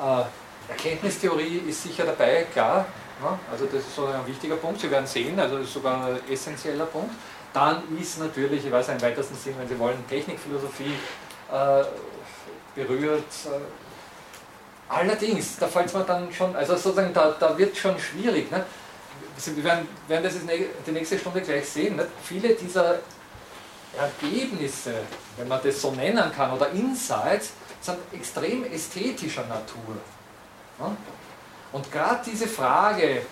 äh, 0.00 0.70
Erkenntnistheorie 0.70 1.62
ist 1.68 1.82
sicher 1.82 2.04
dabei, 2.04 2.46
klar. 2.52 2.86
Ja? 3.22 3.38
Also 3.50 3.66
das 3.66 3.80
ist 3.80 3.94
so 3.94 4.06
ein 4.06 4.26
wichtiger 4.26 4.56
Punkt, 4.56 4.80
Sie 4.80 4.90
werden 4.90 5.06
sehen, 5.06 5.38
also 5.38 5.58
das 5.58 5.66
ist 5.66 5.74
sogar 5.74 6.06
ein 6.06 6.20
essentieller 6.30 6.86
Punkt. 6.86 7.12
Dann 7.52 7.82
ist 8.00 8.18
natürlich, 8.18 8.64
ich 8.64 8.72
weiß 8.72 8.88
im 8.88 9.02
weitesten 9.02 9.36
Sinn, 9.36 9.54
wenn 9.58 9.68
Sie 9.68 9.78
wollen, 9.78 10.04
Technikphilosophie 10.08 10.94
äh, 11.52 11.84
berührt. 12.74 13.24
Äh, 13.46 14.92
allerdings, 14.92 15.58
da 15.58 15.68
fällt 15.68 15.86
es 15.86 15.94
mir 15.94 16.04
dann 16.04 16.32
schon, 16.32 16.54
also 16.56 16.76
sozusagen, 16.76 17.12
da, 17.12 17.34
da 17.38 17.56
wird 17.56 17.76
schon 17.76 17.98
schwierig. 17.98 18.50
Ne? 18.50 18.64
Wir 19.46 19.64
werden, 19.64 19.88
werden 20.08 20.22
das 20.22 20.34
die 20.86 20.92
nächste 20.92 21.18
Stunde 21.18 21.40
gleich 21.40 21.68
sehen, 21.68 21.96
nicht? 21.96 22.08
viele 22.22 22.54
dieser 22.54 23.00
Ergebnisse, 23.96 24.94
wenn 25.36 25.48
man 25.48 25.60
das 25.62 25.80
so 25.80 25.90
nennen 25.92 26.32
kann, 26.34 26.52
oder 26.52 26.70
Insights, 26.70 27.52
sind 27.80 27.98
extrem 28.12 28.64
ästhetischer 28.64 29.44
Natur. 29.46 29.96
Und 31.72 31.92
gerade 31.92 32.20
diese 32.24 32.46
Frage 32.46 33.22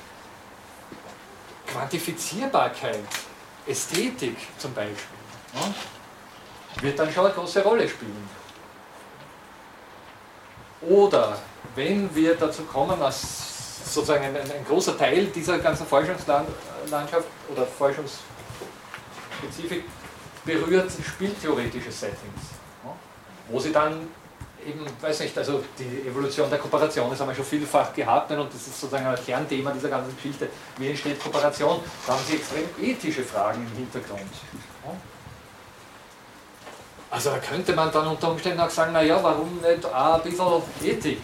Quantifizierbarkeit, 1.66 3.04
Ästhetik 3.66 4.36
zum 4.58 4.74
Beispiel, 4.74 4.96
wird 6.80 6.98
dann 6.98 7.12
schon 7.12 7.26
eine 7.26 7.34
große 7.34 7.62
Rolle 7.62 7.88
spielen. 7.88 8.28
Oder 10.82 11.38
wenn 11.74 12.12
wir 12.14 12.34
dazu 12.36 12.62
kommen, 12.64 12.98
dass 12.98 13.49
sozusagen 13.94 14.24
ein, 14.24 14.36
ein, 14.36 14.64
großer 14.66 14.96
Teil 14.96 15.26
dieser 15.26 15.58
ganzen 15.58 15.86
Forschungslandschaft 15.86 17.26
oder 17.50 17.66
Forschungsspezifik 17.66 19.84
berührt 20.44 20.90
spieltheoretische 21.06 21.92
Settings, 21.92 22.40
wo 23.48 23.58
sie 23.58 23.72
dann 23.72 24.08
eben, 24.66 24.84
weiß 25.00 25.20
nicht, 25.20 25.36
also 25.36 25.62
die 25.78 26.08
Evolution 26.08 26.48
der 26.50 26.58
Kooperation, 26.58 27.10
das 27.10 27.20
haben 27.20 27.28
wir 27.28 27.34
schon 27.34 27.44
vielfach 27.44 27.92
gehabt 27.94 28.30
und 28.30 28.52
das 28.52 28.66
ist 28.66 28.80
sozusagen 28.80 29.06
ein 29.06 29.24
Kernthema 29.24 29.72
dieser 29.72 29.88
ganzen 29.88 30.14
Geschichte. 30.16 30.48
Wie 30.78 30.88
entsteht 30.88 31.22
Kooperation? 31.22 31.80
Da 32.06 32.12
haben 32.12 32.22
sie 32.26 32.36
extrem 32.36 32.64
ethische 32.80 33.22
Fragen 33.22 33.66
im 33.70 33.76
Hintergrund. 33.76 34.30
Also 37.10 37.30
da 37.30 37.38
könnte 37.38 37.74
man 37.74 37.90
dann 37.90 38.06
unter 38.06 38.30
Umständen 38.30 38.60
auch 38.60 38.70
sagen, 38.70 38.92
naja, 38.92 39.18
warum 39.20 39.60
nicht 39.60 39.84
auch 39.84 40.14
ein 40.14 40.22
bisschen 40.22 40.62
Ethik? 40.82 41.20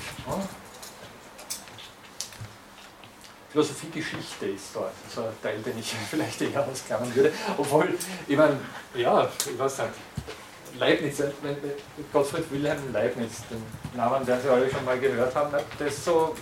Philosophiegeschichte 3.57 4.47
ist 4.47 4.75
dort 4.75 4.93
so 5.15 5.23
ein 5.23 5.29
Teil, 5.43 5.59
den 5.63 5.79
ich 5.79 5.95
vielleicht 6.11 6.43
eher 6.43 6.67
ausklammern 6.69 7.15
würde. 7.15 7.33
Obwohl, 7.57 7.89
ich 8.29 8.37
meine, 8.37 8.59
ja, 8.95 9.27
ich 9.51 9.59
weiß 9.59 9.79
nicht, 9.79 9.91
Leibniz, 10.79 11.23
Gottfried 12.13 12.51
Wilhelm 12.53 12.93
Leibniz, 12.93 13.45
den 13.51 13.63
Namen 13.97 14.27
werden 14.27 14.43
Sie 14.43 14.51
alle 14.51 14.71
schon 14.71 14.85
mal 14.85 14.99
gehört 14.99 15.35
haben, 15.35 15.57
das 15.79 15.89
ist 15.89 16.05
so 16.05 16.35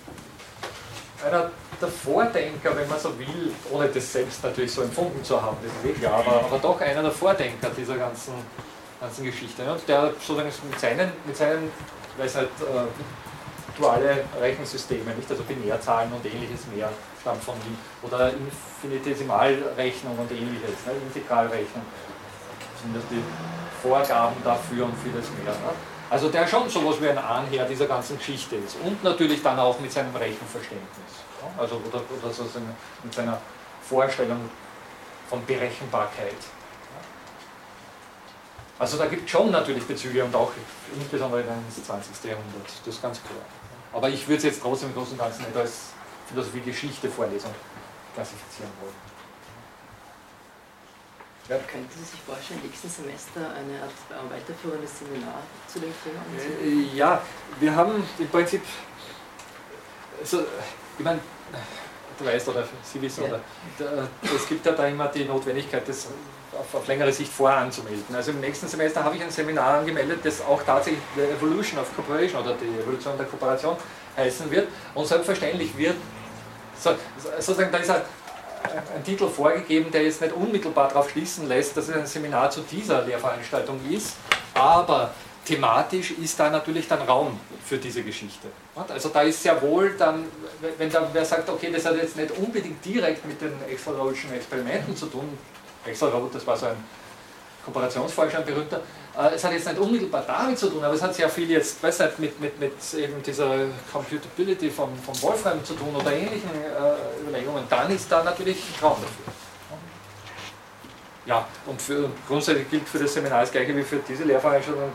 einer 1.25 1.53
der 1.81 1.89
Vordenker, 1.89 2.77
wenn 2.77 2.89
man 2.89 2.99
so 2.99 3.17
will, 3.17 3.53
ohne 3.71 3.87
das 3.87 4.13
selbst 4.13 4.43
natürlich 4.43 4.73
so 4.73 4.83
empfunden 4.83 5.23
zu 5.23 5.41
haben, 5.41 5.57
das 5.63 5.73
ist 5.73 5.97
eh 5.97 6.01
klar, 6.01 6.15
aber, 6.15 6.47
aber 6.47 6.59
doch 6.59 6.81
einer 6.81 7.03
der 7.03 7.13
Vordenker 7.13 7.71
dieser 7.77 7.97
ganzen, 7.97 8.35
ganzen 9.01 9.25
Geschichte. 9.25 9.63
Und 9.71 9.89
der 9.89 10.13
sozusagen 10.15 10.51
mit 10.69 10.81
seinen, 10.81 11.13
mit 11.25 11.37
seinen 11.37 11.71
weiß 12.19 12.35
nicht, 12.35 12.45
äh, 12.45 13.24
duale 13.77 14.25
Rechensysteme, 14.41 15.15
nicht? 15.15 15.31
also 15.31 15.43
Binärzahlen 15.43 16.13
und 16.13 16.25
ähnliches 16.25 16.67
mehr 16.75 16.91
stammt 17.21 17.43
von 17.43 17.55
ihm. 17.57 17.77
Oder 18.03 18.33
Infinitesimalrechnung 18.33 20.19
und 20.19 20.31
ähnliches, 20.31 20.87
ne? 20.87 20.93
Integralrechnung. 21.07 21.85
Sind 22.83 22.97
das 22.97 23.03
die 23.11 23.23
Vorgaben 23.83 24.37
dafür 24.45 24.85
und 24.85 24.95
vieles 25.03 25.27
mehr. 25.43 25.53
Ne? 25.53 25.73
Also 26.11 26.29
der 26.29 26.47
schon 26.47 26.69
sowas 26.69 26.97
wie 27.01 27.09
ein 27.09 27.19
Ahnherr 27.19 27.65
dieser 27.65 27.87
ganzen 27.87 28.19
Geschichte 28.19 28.57
ist. 28.57 28.77
Und 28.85 29.03
natürlich 29.03 29.43
dann 29.43 29.59
auch 29.59 29.79
mit 29.81 29.91
seinem 29.91 30.15
Rechenverständnis. 30.15 31.13
Ne? 31.41 31.49
Also 31.59 31.77
oder, 31.77 32.03
oder 32.19 32.33
sozusagen 32.33 32.75
mit 33.03 33.15
seiner 33.15 33.39
Vorstellung 33.83 34.51
von 35.29 35.45
Berechenbarkeit. 35.47 36.37
Also 38.79 38.99
da 38.99 39.07
gibt 39.07 39.25
es 39.25 39.31
schon 39.31 39.51
natürlich 39.51 39.85
Bezüge 39.85 40.25
und 40.25 40.35
auch 40.35 40.51
insbesondere 40.97 41.43
ins 41.43 41.85
20. 41.85 42.25
Jahrhundert, 42.25 42.67
das 42.85 42.95
ist 42.95 43.03
ganz 43.03 43.21
klar. 43.23 43.45
Aber 43.93 44.09
ich 44.09 44.27
würde 44.27 44.39
es 44.39 44.45
jetzt 44.45 44.61
trotzdem 44.61 44.89
im 44.89 44.95
Großen 44.97 45.13
und 45.13 45.19
Ganzen 45.19 45.45
nicht 45.45 45.57
als 45.57 45.91
Philosophie-Geschichte-Vorlesung 46.29 47.55
klassifizieren 48.15 48.71
wollen. 48.81 49.15
Ja. 51.49 51.57
Könnten 51.71 51.91
Sie 51.91 52.05
sich 52.05 52.21
vorstellen, 52.23 52.61
nächsten 52.65 52.89
Semester 52.89 53.41
eine 53.41 53.83
Art 53.83 53.93
äh, 54.09 54.35
weiterführendes 54.35 54.99
Seminar 54.99 55.43
zu 55.69 55.79
dem 55.79 55.93
Thema 56.03 56.23
äh, 56.63 56.97
Ja, 56.97 57.21
wir 57.61 57.77
haben 57.77 58.03
im 58.19 58.29
Prinzip, 58.29 58.63
also, 60.19 60.41
ich 60.99 61.05
meine, 61.05 61.21
du 62.19 62.25
weißt 62.25 62.49
oder 62.49 62.67
Sie 62.83 63.03
wissen, 63.03 63.25
ja. 63.25 63.29
oder, 63.29 64.09
es 64.35 64.49
gibt 64.49 64.65
ja 64.65 64.73
da 64.73 64.87
immer 64.87 65.09
die 65.09 65.27
Notwendigkeit, 65.27 65.87
das 65.87 66.09
auf, 66.59 66.75
auf 66.75 66.87
längere 66.87 67.13
Sicht 67.13 67.33
voranzumelden. 67.33 68.15
Also 68.15 68.31
im 68.31 68.41
nächsten 68.41 68.69
Semester 68.69 69.05
habe 69.05 69.17
ich 69.17 69.23
ein 69.23 69.31
Seminar 69.31 69.79
angemeldet, 69.79 70.21
das 70.23 70.41
auch 70.41 70.63
tatsächlich 70.63 71.03
The 71.17 71.23
Evolution 71.23 71.79
of 71.79 71.95
Cooperation 71.95 72.43
oder 72.43 72.55
die 72.55 72.81
Evolution 72.81 73.17
der 73.17 73.27
Kooperation 73.27 73.77
heißen 74.17 74.51
wird. 74.51 74.69
Und 74.95 75.07
selbstverständlich 75.07 75.77
wird, 75.77 75.97
so, 76.79 76.91
sozusagen, 77.39 77.73
da 77.73 77.79
ist 77.79 77.91
ein, 77.91 78.03
ein 78.97 79.05
Titel 79.05 79.29
vorgegeben, 79.29 79.91
der 79.91 80.05
jetzt 80.05 80.21
nicht 80.21 80.33
unmittelbar 80.33 80.89
darauf 80.89 81.11
schließen 81.11 81.49
lässt, 81.49 81.77
dass 81.77 81.89
es 81.89 81.95
ein 81.95 82.07
Seminar 82.07 82.51
zu 82.51 82.61
dieser 82.63 83.03
Lehrveranstaltung 83.03 83.81
ist, 83.91 84.17
aber 84.55 85.13
thematisch 85.45 86.13
ist 86.13 86.39
da 86.41 86.51
natürlich 86.51 86.89
dann 86.89 87.03
Raum 87.03 87.39
für 87.65 87.77
diese 87.77 88.03
Geschichte. 88.03 88.49
Also 88.75 89.11
da 89.11 89.23
ist 89.23 89.43
sehr 89.43 89.61
wohl 89.61 89.95
dann, 89.99 90.25
wenn 90.79 90.91
da 90.91 91.09
wer 91.13 91.25
sagt, 91.25 91.49
okay, 91.49 91.71
das 91.73 91.85
hat 91.85 91.97
jetzt 91.97 92.17
nicht 92.17 92.31
unbedingt 92.33 92.85
direkt 92.85 93.27
mit 93.27 93.41
den 93.41 93.53
Extra-Rollschen 93.71 94.33
Experimenten 94.33 94.97
zu 94.97 95.07
tun, 95.07 95.39
Extra-Roll, 95.87 96.31
das 96.33 96.47
war 96.47 96.57
so 96.57 96.67
ein 96.67 96.77
Kooperationsforscher, 97.65 98.39
ein 98.39 98.45
berühmter, 98.45 98.81
äh, 99.17 99.35
es 99.35 99.45
hat 99.45 99.53
jetzt 99.53 99.67
nicht 99.67 99.79
unmittelbar 99.79 100.25
damit 100.27 100.59
zu 100.59 100.69
tun, 100.69 100.83
aber 100.85 100.95
es 100.95 101.03
hat 101.03 101.15
sehr 101.15 101.29
viel 101.29 101.51
jetzt, 101.51 101.83
weiß 101.83 101.99
nicht, 102.01 102.19
mit, 102.19 102.41
mit, 102.41 102.61
mit 102.61 102.95
eben 102.95 103.23
dieser 103.23 103.67
Computability 103.93 104.71
von, 104.71 104.91
von 104.99 105.21
Wolfram 105.23 105.65
zu 105.65 105.75
tun 105.75 105.95
oder 105.95 106.13
ähnlichen 106.13 106.51
äh, 106.51 107.23
Überlegungen, 107.23 107.65
dann 107.69 107.91
ist 107.91 108.11
da 108.11 108.23
natürlich 108.23 108.59
Raum 108.83 108.97
dafür. 109.01 109.33
Ja, 111.27 111.47
und 111.65 111.81
für, 111.81 112.11
grundsätzlich 112.29 112.69
gilt 112.71 112.87
für 112.87 112.99
das 112.99 113.15
Seminar 113.15 113.41
das 113.41 113.51
gleiche 113.51 113.75
wie 113.75 113.83
für 113.83 113.97
diese 114.07 114.25
Lehrveranstaltung 114.25 114.93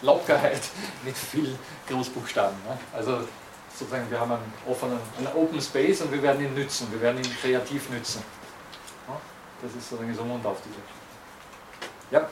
Lockerheit 0.00 0.62
mit 1.04 1.16
viel 1.16 1.58
Großbuchstaben. 1.88 2.56
Ne? 2.66 2.78
Also 2.92 3.20
sozusagen, 3.76 4.10
wir 4.10 4.20
haben 4.20 4.32
einen 4.32 4.52
offenen, 4.66 4.98
einen 5.18 5.26
Open 5.34 5.60
Space 5.60 6.00
und 6.00 6.12
wir 6.12 6.22
werden 6.22 6.44
ihn 6.44 6.54
nützen, 6.54 6.88
wir 6.92 7.00
werden 7.00 7.18
ihn 7.18 7.36
kreativ 7.42 7.90
nützen. 7.90 8.22
Das 9.64 9.74
ist 9.74 9.88
sozusagen 9.88 10.14
so 10.14 10.22
um 10.22 10.32
und 10.32 10.44
auf 10.44 10.58
diese. 10.62 10.76
Ja? 12.10 12.28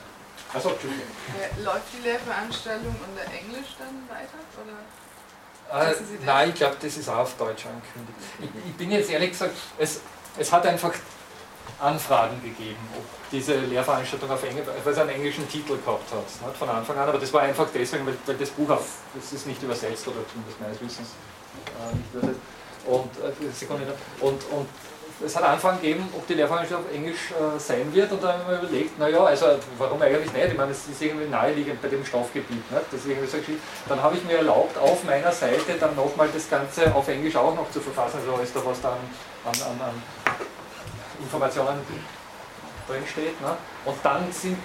Achso, 0.53 0.69
Entschuldigung. 0.69 1.07
Äh, 1.33 1.63
läuft 1.63 1.87
die 1.97 2.07
Lehrveranstaltung 2.07 2.95
unter 2.95 3.25
Englisch 3.33 3.73
dann 3.79 4.07
weiter? 4.07 4.37
Oder? 4.61 5.89
Äh, 5.89 5.95
nein, 6.23 6.49
ich 6.49 6.55
glaube, 6.55 6.75
das 6.79 6.95
ist 6.95 7.09
auch 7.09 7.17
auf 7.17 7.35
Deutsch 7.37 7.65
angekündigt. 7.65 8.19
Ich, 8.39 8.69
ich 8.69 8.75
bin 8.75 8.91
jetzt 8.91 9.09
ehrlich 9.09 9.31
gesagt, 9.31 9.55
es, 9.79 10.01
es 10.37 10.51
hat 10.51 10.63
einfach 10.67 10.93
Anfragen 11.79 12.39
gegeben, 12.43 12.77
ob 12.95 13.03
diese 13.31 13.55
Lehrveranstaltung 13.55 14.29
auf 14.29 14.43
Englisch, 14.43 14.67
weil 14.83 14.93
es 14.93 14.99
einen 14.99 15.09
englischen 15.09 15.49
Titel 15.49 15.77
gehabt 15.83 16.11
hat, 16.11 16.47
nicht, 16.47 16.57
von 16.57 16.69
Anfang 16.69 16.97
an, 16.97 17.09
aber 17.09 17.17
das 17.17 17.33
war 17.33 17.41
einfach 17.41 17.67
deswegen, 17.73 18.05
weil, 18.05 18.15
weil 18.27 18.37
das 18.37 18.51
Buch 18.51 18.69
auf, 18.69 18.87
das 19.15 19.33
ist 19.33 19.47
nicht 19.47 19.61
übersetzt 19.63 20.07
oder 20.07 20.19
zumindest 20.31 20.61
meines 20.61 20.79
Wissens 20.79 21.09
äh, 21.81 21.95
nicht 21.95 22.13
übersetzt. 22.13 22.39
Und, 22.85 23.09
äh, 23.17 23.51
Sekunde, 23.51 23.95
und, 24.19 24.43
und 24.51 24.67
es 25.25 25.35
hat 25.35 25.43
Anfragen 25.43 25.81
gegeben, 25.81 26.07
ob 26.15 26.27
die 26.27 26.33
Lehrveranstaltung 26.33 26.85
auf 26.85 26.93
Englisch 26.93 27.31
äh, 27.31 27.59
sein 27.59 27.93
wird 27.93 28.11
und 28.11 28.21
dann 28.21 28.39
haben 28.39 28.49
wir 28.49 28.61
überlegt, 28.61 28.99
naja, 28.99 29.23
also 29.23 29.45
warum 29.77 30.01
eigentlich 30.01 30.31
nicht? 30.33 30.47
Ich 30.47 30.57
meine, 30.57 30.71
es 30.71 30.87
ist 30.87 31.01
irgendwie 31.01 31.27
naheliegend 31.27 31.81
bei 31.81 31.87
dem 31.87 32.05
Stoffgebiet. 32.05 32.71
Nicht? 32.71 32.85
Deswegen 32.91 33.25
so 33.27 33.37
geschrieben. 33.37 33.61
Dann 33.87 34.01
habe 34.01 34.17
ich 34.17 34.23
mir 34.23 34.37
erlaubt, 34.37 34.77
auf 34.77 35.03
meiner 35.03 35.31
Seite 35.31 35.73
dann 35.79 35.95
nochmal 35.95 36.29
das 36.33 36.49
Ganze 36.49 36.93
auf 36.93 37.07
Englisch 37.07 37.35
auch 37.35 37.55
noch 37.55 37.69
zu 37.71 37.79
verfassen, 37.79 38.19
also 38.19 38.41
ist 38.41 38.55
da 38.55 38.61
was 38.65 38.81
dann 38.81 38.97
an, 39.45 39.53
an, 39.53 39.87
an 39.87 39.93
Informationen 41.21 41.79
drin 42.87 43.03
steht. 43.09 43.39
Ne? 43.41 43.55
Und 43.85 43.97
dann 44.03 44.31
sind 44.31 44.57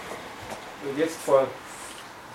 jetzt 0.97 1.17
vor, 1.25 1.47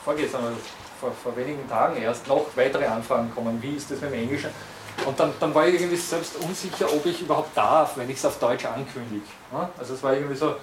vorgestern, 0.04 0.56
vor, 1.00 1.12
vor 1.12 1.36
wenigen 1.36 1.68
Tagen 1.68 2.02
erst 2.02 2.28
noch 2.28 2.46
weitere 2.56 2.86
Anfragen 2.86 3.30
gekommen, 3.30 3.62
wie 3.62 3.76
ist 3.76 3.92
das 3.92 4.00
mit 4.02 4.12
dem 4.12 4.20
Englischen? 4.20 4.50
Und 5.06 5.20
dann, 5.20 5.34
dann 5.40 5.54
war 5.54 5.68
ich 5.68 5.76
irgendwie 5.76 5.98
selbst 5.98 6.36
unsicher, 6.38 6.92
ob 6.92 7.06
ich 7.06 7.22
überhaupt 7.22 7.56
darf, 7.56 7.98
wenn 7.98 8.10
ich 8.10 8.18
es 8.18 8.26
auf 8.26 8.40
Deutsch 8.40 8.66
ankündige. 8.66 9.26
Ne? 9.52 9.70
Also 9.78 9.94
es 9.96 10.04
war 10.04 10.14
irgendwie 10.14 10.36
so, 10.36 10.56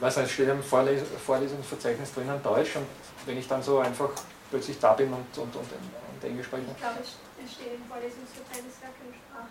weiß 0.00 0.16
nicht, 0.16 0.26
es 0.26 0.32
steht 0.32 0.48
im 0.48 0.62
Vorles 0.62 1.02
Vorlesungsverzeichnis 1.24 2.12
drinnen 2.14 2.42
Deutsch 2.42 2.76
und 2.76 2.86
wenn 3.26 3.38
ich 3.38 3.46
dann 3.46 3.62
so 3.62 3.78
einfach 3.78 4.10
plötzlich 4.50 4.78
da 4.78 4.92
bin 4.94 5.08
und, 5.08 5.38
und, 5.38 5.54
und, 5.56 5.56
und 5.56 6.24
Englisch 6.24 6.46
spreche. 6.46 6.64
Ich 6.70 6.78
glaube, 6.78 6.98
es 7.00 7.52
steht 7.52 7.74
im 7.74 7.84
Vorlesungsverzeichnis 7.88 8.80
gar 8.80 8.90
keine 8.98 9.14
Sprache. 9.14 9.48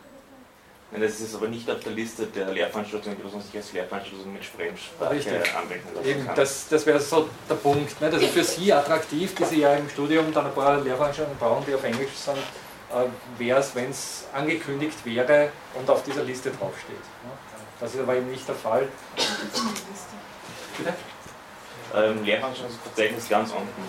Nein, 0.92 1.02
das 1.02 1.22
ist 1.22 1.36
aber 1.36 1.48
nicht 1.48 1.70
auf 1.72 1.80
der 1.80 1.94
Liste 1.94 2.26
der 2.26 2.52
Lehrveranstaltungen, 2.52 3.18
die 3.18 3.24
man 3.24 3.42
sich 3.42 3.56
als 3.56 3.72
Lehrveranstaltung 3.72 4.34
mit 4.34 4.44
Fremdsprache 4.44 5.12
Richtig. 5.12 5.56
anwenden 5.56 5.88
lassen 5.96 6.08
Eben, 6.08 6.26
kann. 6.26 6.36
das, 6.36 6.68
das 6.68 6.86
wäre 6.86 7.00
so 7.00 7.30
der 7.50 7.56
Punkt. 7.56 8.02
Nicht? 8.02 8.14
Also 8.14 8.28
für 8.28 8.44
Sie 8.44 8.74
attraktiv, 8.74 9.34
die 9.36 9.46
Sie 9.46 9.60
ja 9.62 9.74
im 9.76 9.90
Studium 9.90 10.34
dann 10.34 10.48
ein 10.48 10.54
paar 10.54 10.82
Lehrveranstaltungen 10.82 11.40
brauchen, 11.40 11.66
die 11.66 11.76
auf 11.76 11.84
Englisch 11.86 12.12
sind, 12.14 12.38
wäre 13.38 13.60
es, 13.60 13.74
wenn 13.76 13.90
es 13.92 14.26
angekündigt 14.34 14.98
wäre 15.06 15.50
und 15.76 15.90
auf 15.90 16.04
dieser 16.04 16.24
Liste 16.24 16.52
draufsteht. 16.52 16.96
Das 17.80 17.94
ist 17.94 18.00
aber 18.02 18.16
eben 18.16 18.30
nicht 18.30 18.48
der 18.48 18.56
Fall. 18.56 18.88
Bitte? 20.78 20.94
Ähm, 21.96 22.24
Lehrveranstaltungsverzeichnis 22.24 23.28
ganz 23.30 23.52
unten. 23.52 23.84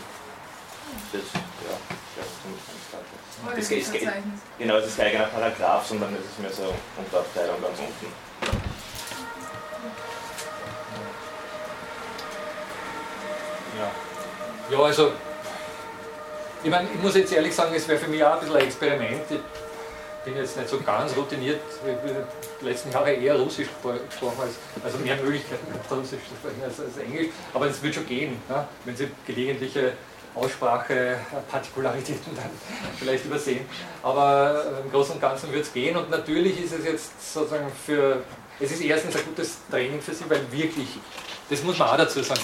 Das, 1.12 1.20
ja, 1.32 1.76
Es 3.56 3.68
geht- 3.68 3.82
es 3.82 3.92
geht- 3.92 4.02
Verzeichnis. 4.02 4.40
Genau, 4.58 4.76
es 4.76 4.86
ist 4.86 4.96
kein 4.96 5.06
eigener 5.08 5.24
Paragraph, 5.26 5.86
sondern 5.86 6.14
es 6.14 6.24
ist 6.24 6.38
mehr 6.38 6.52
so 6.52 6.74
Unterabteilung 6.96 7.60
ganz 7.62 7.78
unten. 7.78 8.06
Ja. 13.78 14.76
ja, 14.76 14.84
also, 14.84 15.12
ich 16.62 16.70
meine, 16.70 16.88
ich 16.94 17.02
muss 17.02 17.14
jetzt 17.14 17.32
ehrlich 17.32 17.54
sagen, 17.54 17.72
es 17.74 17.86
wäre 17.88 17.98
für 17.98 18.08
mich 18.08 18.22
auch 18.24 18.34
ein 18.34 18.40
bisschen 18.40 18.56
ein 18.56 18.64
Experiment. 18.64 19.20
Ich 19.30 20.24
bin 20.24 20.36
jetzt 20.40 20.56
nicht 20.56 20.68
so 20.68 20.80
ganz 20.80 21.16
routiniert, 21.16 21.60
ich 21.84 21.94
bin 21.96 22.14
die 22.60 22.64
letzten 22.64 22.92
Jahre 22.92 23.12
eher 23.12 23.34
Russisch 23.36 23.66
gespro- 23.66 23.98
gesprochen, 24.08 24.36
als, 24.42 24.52
also 24.84 24.98
mehr 24.98 25.16
Möglichkeiten 25.16 25.66
Russisch 25.90 26.10
zu 26.20 26.36
sprechen 26.40 26.62
als, 26.62 26.78
als 26.78 26.96
Englisch, 27.04 27.26
aber 27.52 27.66
es 27.66 27.82
wird 27.82 27.96
schon 27.96 28.06
gehen, 28.06 28.36
ja, 28.48 28.68
wenn 28.84 28.96
Sie 28.96 29.08
gelegentliche 29.26 29.94
Aussprache, 30.36 31.18
Partikularitäten 31.50 32.36
dann 32.36 32.50
vielleicht 33.00 33.24
übersehen. 33.24 33.66
Aber 34.04 34.64
äh, 34.64 34.84
im 34.86 34.92
Großen 34.92 35.16
und 35.16 35.20
Ganzen 35.20 35.52
wird 35.52 35.64
es 35.64 35.72
gehen 35.72 35.96
und 35.96 36.08
natürlich 36.08 36.62
ist 36.64 36.72
es 36.72 36.84
jetzt 36.84 37.34
sozusagen 37.34 37.66
für, 37.84 38.22
es 38.60 38.70
ist 38.70 38.80
erstens 38.80 39.16
ein 39.16 39.24
gutes 39.24 39.56
Training 39.68 40.00
für 40.00 40.14
Sie, 40.14 40.24
weil 40.28 40.40
wirklich, 40.52 40.86
das 41.50 41.64
muss 41.64 41.76
man 41.78 41.88
auch 41.88 41.96
dazu 41.96 42.22
sagen, 42.22 42.40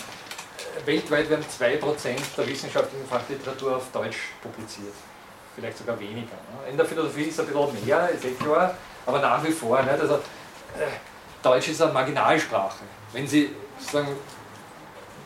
weltweit 0.86 1.30
werden 1.30 1.44
2% 1.44 2.16
der 2.36 2.46
wissenschaftlichen 2.46 3.06
Fachliteratur 3.06 3.76
auf 3.76 3.90
Deutsch 3.92 4.18
publiziert. 4.42 4.94
Vielleicht 5.54 5.78
sogar 5.78 5.98
weniger. 5.98 6.18
Ne? 6.20 6.70
In 6.70 6.76
der 6.76 6.86
Philosophie 6.86 7.24
ist 7.24 7.38
es 7.38 7.40
ein 7.40 7.46
bisschen 7.46 7.84
mehr, 7.84 8.08
ist 8.10 8.24
eh 8.24 8.32
klar, 8.32 8.74
aber 9.06 9.20
nach 9.20 9.42
wie 9.44 9.52
vor. 9.52 9.82
Nicht? 9.82 10.00
Also, 10.00 10.14
äh, 10.14 10.86
Deutsch 11.42 11.68
ist 11.68 11.82
eine 11.82 11.92
Marginalsprache. 11.92 12.84
Wenn 13.12 13.26
Sie 13.26 13.50
sagen, 13.78 14.08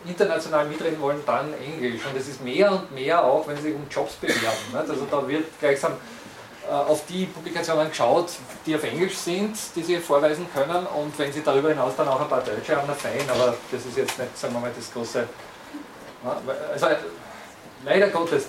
international 0.04 0.66
mitreden 0.66 1.00
wollen, 1.00 1.20
dann 1.26 1.52
Englisch. 1.54 2.00
Und 2.04 2.16
es 2.16 2.28
ist 2.28 2.42
mehr 2.42 2.72
und 2.72 2.92
mehr 2.92 3.22
auch, 3.22 3.46
wenn 3.46 3.56
Sie 3.56 3.62
sich 3.62 3.74
um 3.74 3.86
Jobs 3.90 4.14
bewerben. 4.14 4.56
Nicht? 4.72 4.90
Also 4.90 5.06
da 5.10 5.26
wird 5.26 5.44
gleichsam 5.60 5.92
auf 6.70 7.04
die 7.06 7.26
Publikationen 7.26 7.88
geschaut, 7.88 8.30
die 8.64 8.74
auf 8.74 8.84
Englisch 8.84 9.16
sind, 9.16 9.56
die 9.74 9.82
Sie 9.82 9.98
vorweisen 9.98 10.46
können. 10.54 10.86
Und 10.86 11.18
wenn 11.18 11.32
Sie 11.32 11.42
darüber 11.42 11.70
hinaus 11.70 11.94
dann 11.96 12.08
auch 12.08 12.20
ein 12.20 12.28
paar 12.28 12.42
Deutsche 12.42 12.76
haben, 12.76 12.92
fein, 12.94 13.28
aber 13.28 13.54
das 13.70 13.84
ist 13.84 13.96
jetzt 13.96 14.18
nicht, 14.18 14.38
sagen 14.38 14.54
wir 14.54 14.60
mal, 14.60 14.70
das 14.74 14.92
große. 14.92 15.26
Also 16.72 16.86
äh, 16.86 16.96
leider 17.84 18.08
Gottes, 18.08 18.46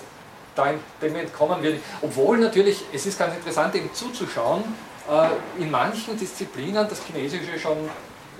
dem 1.02 1.16
entkommen 1.16 1.62
wir 1.62 1.72
nicht. 1.72 1.82
Obwohl 2.02 2.38
natürlich, 2.38 2.84
es 2.92 3.06
ist 3.06 3.18
ganz 3.18 3.34
interessant, 3.34 3.74
eben 3.74 3.92
zuzuschauen, 3.92 4.62
äh, 5.10 5.62
in 5.62 5.70
manchen 5.70 6.16
Disziplinen 6.16 6.88
das 6.88 7.02
Chinesische 7.04 7.58
schon 7.58 7.78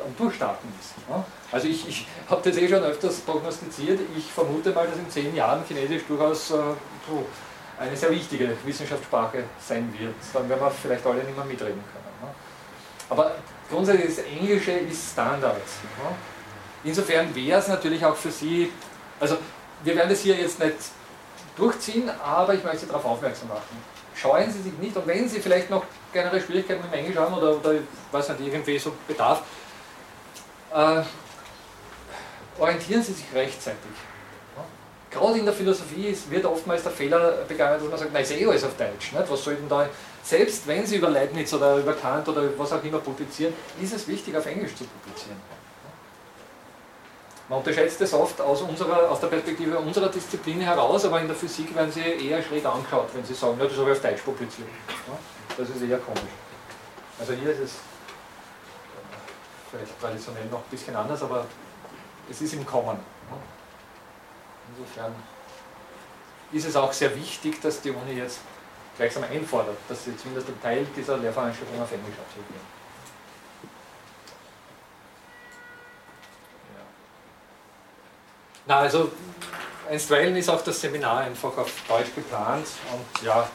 am 0.04 0.16
Durchstarten 0.16 0.68
ist. 0.80 0.94
Also 1.50 1.68
ich, 1.68 1.88
ich 1.88 2.06
habe 2.28 2.48
das 2.48 2.56
eh 2.58 2.68
schon 2.68 2.82
öfters 2.82 3.20
prognostiziert. 3.20 4.00
Ich 4.16 4.30
vermute 4.30 4.70
mal, 4.70 4.86
dass 4.86 4.98
in 4.98 5.10
zehn 5.10 5.34
Jahren 5.34 5.64
Chinesisch 5.66 6.02
durchaus 6.06 6.50
äh, 6.50 6.54
eine 7.78 7.96
sehr 7.96 8.10
wichtige 8.10 8.56
Wissenschaftssprache 8.64 9.44
sein 9.60 9.92
wird. 9.98 10.14
Dann 10.32 10.48
werden 10.48 10.60
wir 10.60 10.70
vielleicht 10.70 11.04
alle 11.06 11.24
nicht 11.24 11.36
mehr 11.36 11.44
mitreden 11.44 11.82
können. 11.92 12.04
Ne? 12.22 12.28
Aber 13.10 13.34
grundsätzlich 13.70 14.16
das 14.16 14.24
Englische 14.24 14.72
ist 14.72 15.12
Standard. 15.12 15.60
Insofern 16.84 17.34
wäre 17.34 17.58
es 17.58 17.68
natürlich 17.68 18.04
auch 18.04 18.16
für 18.16 18.30
Sie, 18.30 18.70
also 19.18 19.38
wir 19.82 19.96
werden 19.96 20.10
das 20.10 20.20
hier 20.20 20.36
jetzt 20.36 20.60
nicht 20.60 20.76
durchziehen, 21.56 22.10
aber 22.22 22.54
ich 22.54 22.62
möchte 22.62 22.80
Sie 22.80 22.86
darauf 22.86 23.04
aufmerksam 23.04 23.48
machen. 23.48 23.94
Scheuen 24.14 24.50
Sie 24.50 24.62
sich 24.62 24.72
nicht 24.78 24.96
und 24.96 25.06
wenn 25.06 25.28
Sie 25.28 25.40
vielleicht 25.40 25.70
noch 25.70 25.84
kleinere 26.12 26.40
Schwierigkeiten 26.40 26.82
mit 26.82 26.92
dem 26.92 27.00
Englisch 27.00 27.16
haben 27.16 27.34
oder, 27.34 27.56
oder 27.56 27.74
weiß 28.12 28.28
nicht, 28.30 28.40
irgendwie 28.40 28.78
so 28.78 28.92
Bedarf, 29.08 29.42
äh, 30.72 31.02
orientieren 32.58 33.02
Sie 33.02 33.12
sich 33.12 33.26
rechtzeitig. 33.34 33.90
Gerade 35.14 35.38
in 35.38 35.44
der 35.44 35.54
Philosophie 35.54 36.16
wird 36.28 36.44
oftmals 36.44 36.82
der 36.82 36.90
Fehler 36.90 37.44
begangen, 37.46 37.78
dass 37.80 37.88
man 37.88 37.98
sagt, 37.98 38.12
nein, 38.12 38.22
ist 38.22 38.32
eh 38.32 38.46
alles 38.46 38.64
auf 38.64 38.76
Deutsch. 38.76 39.12
Nicht? 39.12 39.30
Was 39.30 39.44
soll 39.44 39.54
denn 39.54 39.68
da, 39.68 39.88
selbst 40.24 40.66
wenn 40.66 40.84
Sie 40.84 40.96
über 40.96 41.08
Leibniz 41.08 41.54
oder 41.54 41.76
über 41.76 41.92
Kant 41.92 42.28
oder 42.28 42.42
was 42.58 42.72
auch 42.72 42.82
immer 42.82 42.98
publizieren, 42.98 43.54
ist 43.80 43.94
es 43.94 44.08
wichtig, 44.08 44.36
auf 44.36 44.44
Englisch 44.46 44.74
zu 44.74 44.84
publizieren. 44.84 45.36
Man 47.48 47.58
unterschätzt 47.58 48.00
es 48.00 48.12
oft 48.12 48.40
aus, 48.40 48.62
unserer, 48.62 49.08
aus 49.08 49.20
der 49.20 49.28
Perspektive 49.28 49.78
unserer 49.78 50.08
Disziplin 50.08 50.60
heraus, 50.60 51.04
aber 51.04 51.20
in 51.20 51.28
der 51.28 51.36
Physik 51.36 51.74
werden 51.76 51.92
Sie 51.92 52.00
eher 52.00 52.42
schräg 52.42 52.64
angeschaut, 52.66 53.10
wenn 53.14 53.24
Sie 53.24 53.34
sagen, 53.34 53.56
ja, 53.60 53.66
das 53.66 53.76
habe 53.76 53.90
ich 53.90 53.96
auf 53.96 54.02
Deutsch 54.02 54.22
publiziert. 54.22 54.68
Das 55.56 55.68
ist 55.68 55.82
eher 55.82 55.98
komisch. 55.98 56.22
Also 57.20 57.34
hier 57.34 57.50
ist 57.50 57.60
es 57.60 57.72
vielleicht 59.70 60.00
traditionell 60.00 60.46
noch 60.46 60.58
ein 60.58 60.70
bisschen 60.70 60.96
anders, 60.96 61.22
aber 61.22 61.46
es 62.28 62.40
ist 62.40 62.54
im 62.54 62.66
Kommen. 62.66 62.98
Insofern 64.70 65.14
ist 66.52 66.66
es 66.66 66.76
auch 66.76 66.92
sehr 66.92 67.14
wichtig, 67.16 67.60
dass 67.60 67.80
die 67.80 67.90
Uni 67.90 68.12
jetzt 68.12 68.40
gleichsam 68.96 69.24
einfordert, 69.24 69.76
dass 69.88 70.04
sie 70.04 70.16
zumindest 70.16 70.48
einen 70.48 70.62
Teil 70.62 70.86
dieser 70.96 71.16
Lehrveranstaltung 71.16 71.80
auf 71.80 71.90
Englisch 71.90 72.14
absolvieren. 72.18 72.66
Ja. 76.76 76.84
Na, 78.66 78.78
also 78.78 79.10
einstweilen 79.90 80.36
ist 80.36 80.48
auch 80.48 80.62
das 80.62 80.80
Seminar 80.80 81.20
einfach 81.20 81.56
auf 81.56 81.72
Deutsch 81.88 82.14
geplant 82.14 82.66
und 82.92 83.26
ja, 83.26 83.48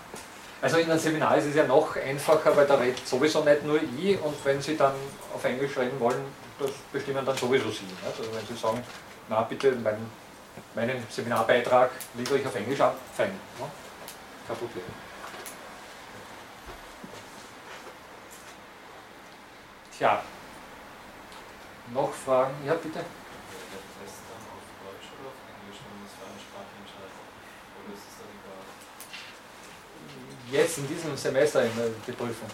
also 0.62 0.78
in 0.78 0.92
einem 0.92 1.00
Seminar 1.00 1.38
ist 1.38 1.46
es 1.46 1.56
ja 1.56 1.66
noch 1.66 1.96
einfacher, 1.96 2.56
weil 2.56 2.68
da 2.68 2.76
redet 2.76 3.08
sowieso 3.08 3.44
nicht 3.44 3.64
nur 3.64 3.80
ich 3.82 4.22
und 4.22 4.36
wenn 4.44 4.62
Sie 4.62 4.76
dann 4.76 4.94
auf 5.34 5.44
Englisch 5.46 5.78
reden 5.78 5.98
wollen, 6.00 6.22
das 6.60 6.72
bestimmen 6.92 7.26
dann 7.26 7.38
sowieso 7.38 7.70
Sie. 7.70 7.86
Also 8.06 8.24
wenn 8.34 8.46
Sie 8.46 8.62
sagen, 8.62 8.84
na 9.30 9.42
bitte, 9.44 9.72
mein, 9.82 9.98
meinen 10.76 11.06
Seminarbeitrag 11.10 11.92
liefere 12.16 12.40
ich 12.40 12.48
auf 12.48 12.56
Englisch 12.56 12.80
fein, 12.80 13.32
ne? 13.60 13.66
kein 14.48 14.58
Problem. 14.58 14.84
Tja, 19.98 20.24
noch 21.94 22.14
Fragen? 22.14 22.54
Ja, 22.66 22.74
bitte. 22.76 23.00
Jetzt 30.52 30.78
in 30.80 30.88
diesem 30.88 31.16
Semester 31.16 31.64
in 31.64 31.72
die 32.08 32.12
Prüfung. 32.12 32.50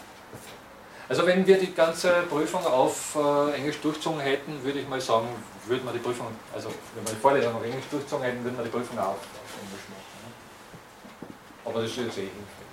Also 1.08 1.26
wenn 1.28 1.46
wir 1.46 1.60
die 1.60 1.74
ganze 1.74 2.24
Prüfung 2.30 2.66
auf 2.66 3.16
äh, 3.16 3.56
Englisch 3.56 3.80
durchzogen 3.80 4.20
hätten, 4.20 4.64
würde 4.64 4.80
ich 4.80 4.88
mal 4.88 5.00
sagen, 5.00 5.28
würden 5.68 5.86
wir 5.86 5.94
die 5.94 6.00
Prüfung, 6.00 6.28
also 6.54 6.70
wenn 6.96 7.06
wir 7.06 7.14
die 7.14 7.20
Vorlesung 7.20 7.56
auf 7.56 7.64
Englisch 7.64 7.86
durchzogen 7.92 8.26
hätten, 8.26 8.44
würden 8.44 8.58
wir 8.58 8.64
die 8.64 8.72
Prüfung 8.72 8.98
auch 8.98 9.10
auf 9.10 9.20
Englisch 9.62 9.86
machen. 9.90 10.02
Ne? 10.24 11.70
Aber 11.70 11.82
das 11.82 11.92
ist 11.92 11.98
jetzt 11.98 12.18
eh 12.18 12.22
hinfällig. 12.22 12.66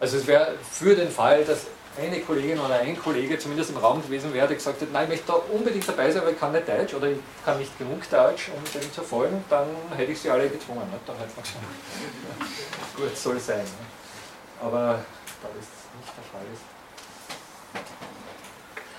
Also 0.00 0.16
es 0.16 0.26
wäre 0.26 0.54
für 0.70 0.94
den 0.94 1.10
Fall, 1.10 1.44
dass 1.44 1.66
eine 1.98 2.20
Kollegin 2.20 2.58
oder 2.58 2.76
ein 2.76 2.98
Kollege 2.98 3.38
zumindest 3.38 3.70
im 3.70 3.76
Raum 3.78 4.02
gewesen 4.02 4.32
wäre, 4.32 4.46
der 4.46 4.56
gesagt 4.56 4.80
hat, 4.80 4.92
nein, 4.92 5.04
ich 5.04 5.10
möchte 5.10 5.26
da 5.26 5.34
unbedingt 5.34 5.88
dabei 5.88 6.10
sein, 6.10 6.22
weil 6.24 6.32
ich 6.32 6.40
kann 6.40 6.52
nicht 6.52 6.68
Deutsch 6.68 6.94
oder 6.94 7.08
ich 7.08 7.18
kann 7.44 7.58
nicht 7.58 7.76
genug 7.78 8.08
Deutsch, 8.08 8.50
um 8.56 8.80
dem 8.80 8.92
zu 8.92 9.02
folgen, 9.02 9.44
dann 9.50 9.66
hätte 9.96 10.12
ich 10.12 10.20
sie 10.20 10.30
alle 10.30 10.48
gezwungen. 10.48 10.88
Nicht? 10.90 11.02
Dann 11.06 11.16
hätte 11.16 11.30
man 11.34 11.42
gesagt, 11.42 12.96
gut, 12.96 13.16
soll 13.16 13.40
sein. 13.40 13.58
Ne? 13.58 14.62
Aber 14.62 15.00
da 15.42 15.48
das 15.48 15.66
nicht 15.98 16.16
der 16.16 16.24
Fall 16.24 16.46
ist. 16.52 16.62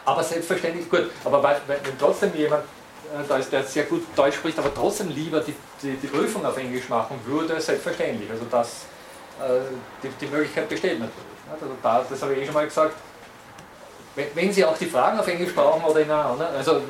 Aber 0.05 0.23
selbstverständlich, 0.23 0.89
gut, 0.89 1.11
aber 1.23 1.43
wenn 1.67 1.99
trotzdem 1.99 2.33
jemand 2.35 2.63
äh, 2.63 3.27
da 3.27 3.37
ist, 3.37 3.51
der 3.51 3.63
sehr 3.63 3.83
gut 3.83 4.03
Deutsch 4.15 4.35
spricht, 4.35 4.57
aber 4.57 4.73
trotzdem 4.73 5.09
lieber 5.09 5.39
die, 5.41 5.53
die, 5.81 5.95
die 5.97 6.07
Prüfung 6.07 6.45
auf 6.45 6.57
Englisch 6.57 6.89
machen 6.89 7.19
würde, 7.25 7.59
selbstverständlich. 7.61 8.29
Also 8.29 8.45
das, 8.49 8.85
äh, 9.39 9.61
die, 10.03 10.09
die 10.19 10.27
Möglichkeit 10.27 10.67
besteht 10.67 10.99
natürlich. 10.99 11.38
Also 11.51 11.65
da, 11.81 12.05
das 12.09 12.21
habe 12.21 12.33
ich 12.33 12.39
eh 12.39 12.45
schon 12.45 12.53
mal 12.53 12.65
gesagt. 12.65 12.95
Wenn 14.15 14.51
Sie 14.51 14.65
auch 14.65 14.77
die 14.77 14.87
Fragen 14.87 15.19
auf 15.19 15.27
Englisch 15.27 15.53
brauchen 15.53 15.83
oder 15.83 16.01
in 16.01 16.11
einer 16.11 16.25
anderen, 16.25 16.55
also 16.55 16.81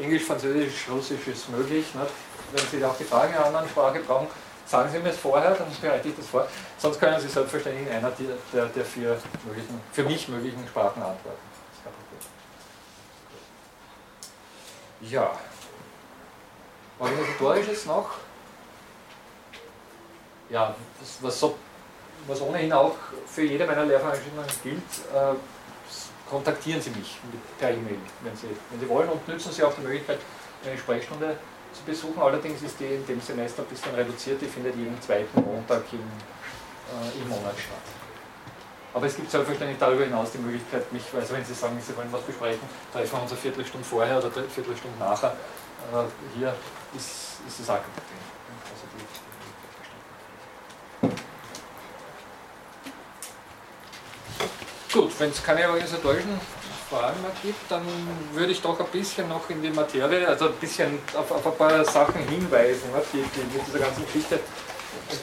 Englisch, 0.00 0.24
Französisch, 0.24 0.86
Russisch 0.88 1.26
ist 1.26 1.50
möglich, 1.50 1.86
nicht? 1.94 2.10
wenn 2.52 2.80
Sie 2.80 2.84
auch 2.84 2.96
die 2.96 3.04
Fragen 3.04 3.32
in 3.32 3.38
einer 3.38 3.46
anderen 3.46 3.68
Sprache 3.68 4.00
brauchen, 4.00 4.28
sagen 4.66 4.90
Sie 4.92 4.98
mir 4.98 5.08
es 5.08 5.16
vorher, 5.16 5.54
dann 5.54 5.66
bereite 5.80 6.08
ich 6.08 6.16
das 6.16 6.26
vor. 6.26 6.46
Sonst 6.78 7.00
können 7.00 7.20
Sie 7.20 7.28
selbstverständlich 7.28 7.88
in 7.88 7.94
einer 7.94 8.12
der, 8.52 8.66
der 8.66 8.84
vier 8.84 9.18
möglichen, 9.44 9.80
für 9.92 10.04
mich 10.04 10.28
möglichen 10.28 10.66
Sprachen 10.68 11.02
antworten. 11.02 11.46
Ja. 15.00 15.30
Organisatorisches 16.98 17.86
noch? 17.86 18.10
Ja, 20.48 20.74
was, 21.00 21.18
was 21.20 21.40
so 21.40 21.56
was 22.26 22.40
ohnehin 22.40 22.72
auch 22.72 22.94
für 23.26 23.42
jede 23.42 23.66
meiner 23.66 23.84
Lehrveranstaltungen 23.84 24.46
gilt, 24.62 24.82
äh, 25.14 25.34
kontaktieren 26.28 26.80
Sie 26.80 26.90
mich 26.90 27.18
per 27.58 27.70
E-Mail, 27.70 27.98
wenn 28.22 28.36
Sie, 28.36 28.48
wenn 28.70 28.80
Sie 28.80 28.88
wollen 28.88 29.08
und 29.08 29.26
nützen 29.28 29.52
Sie 29.52 29.62
auch 29.62 29.74
die 29.74 29.82
Möglichkeit, 29.82 30.18
eine 30.64 30.76
Sprechstunde 30.76 31.36
zu 31.72 31.82
besuchen. 31.84 32.20
Allerdings 32.20 32.62
ist 32.62 32.80
die 32.80 32.86
in 32.86 33.06
dem 33.06 33.20
Semester 33.20 33.62
ein 33.62 33.68
bisschen 33.68 33.94
reduziert, 33.94 34.40
die 34.40 34.46
findet 34.46 34.74
jeden 34.76 35.00
zweiten 35.00 35.40
Montag 35.42 35.84
im, 35.92 35.98
äh, 35.98 37.22
im 37.22 37.28
Monat 37.28 37.54
statt. 37.54 37.86
Aber 38.94 39.06
es 39.06 39.14
gibt 39.14 39.30
selbstverständlich 39.30 39.78
darüber 39.78 40.04
hinaus 40.04 40.32
die 40.32 40.38
Möglichkeit, 40.38 40.90
mich, 40.90 41.02
also 41.14 41.34
wenn 41.34 41.44
Sie 41.44 41.54
sagen, 41.54 41.78
Sie 41.86 41.96
wollen 41.96 42.08
was 42.10 42.22
besprechen, 42.22 42.66
treffen 42.92 43.12
wir 43.12 43.22
uns 43.22 43.30
eine 43.30 43.40
Viertelstunde 43.40 43.86
vorher 43.86 44.18
oder 44.18 44.34
eine 44.34 44.48
Viertelstunde 44.48 44.98
nachher. 44.98 45.36
Äh, 45.92 46.04
hier 46.38 46.54
ist, 46.96 47.40
ist 47.46 47.60
es 47.60 47.68
auch 47.68 47.74
kein. 47.74 47.84
Also 48.72 48.86
die, 48.96 49.04
Gut, 54.92 55.05
wenn 55.18 55.30
es 55.30 55.42
keine 55.42 55.68
organisatorischen 55.68 56.40
Fragen 56.90 57.20
mehr 57.20 57.32
gibt, 57.42 57.70
dann 57.70 57.82
würde 58.32 58.52
ich 58.52 58.60
doch 58.60 58.78
ein 58.78 58.86
bisschen 58.86 59.28
noch 59.28 59.48
in 59.50 59.62
die 59.62 59.70
Materie, 59.70 60.26
also 60.26 60.46
ein 60.46 60.54
bisschen 60.54 60.98
auf, 61.16 61.30
auf 61.30 61.46
ein 61.46 61.56
paar 61.56 61.84
Sachen 61.84 62.26
hinweisen, 62.28 62.90
die, 63.12 63.18
die 63.18 63.56
mit 63.56 63.66
dieser 63.66 63.80
ganzen 63.80 64.04
Geschichte 64.06 64.38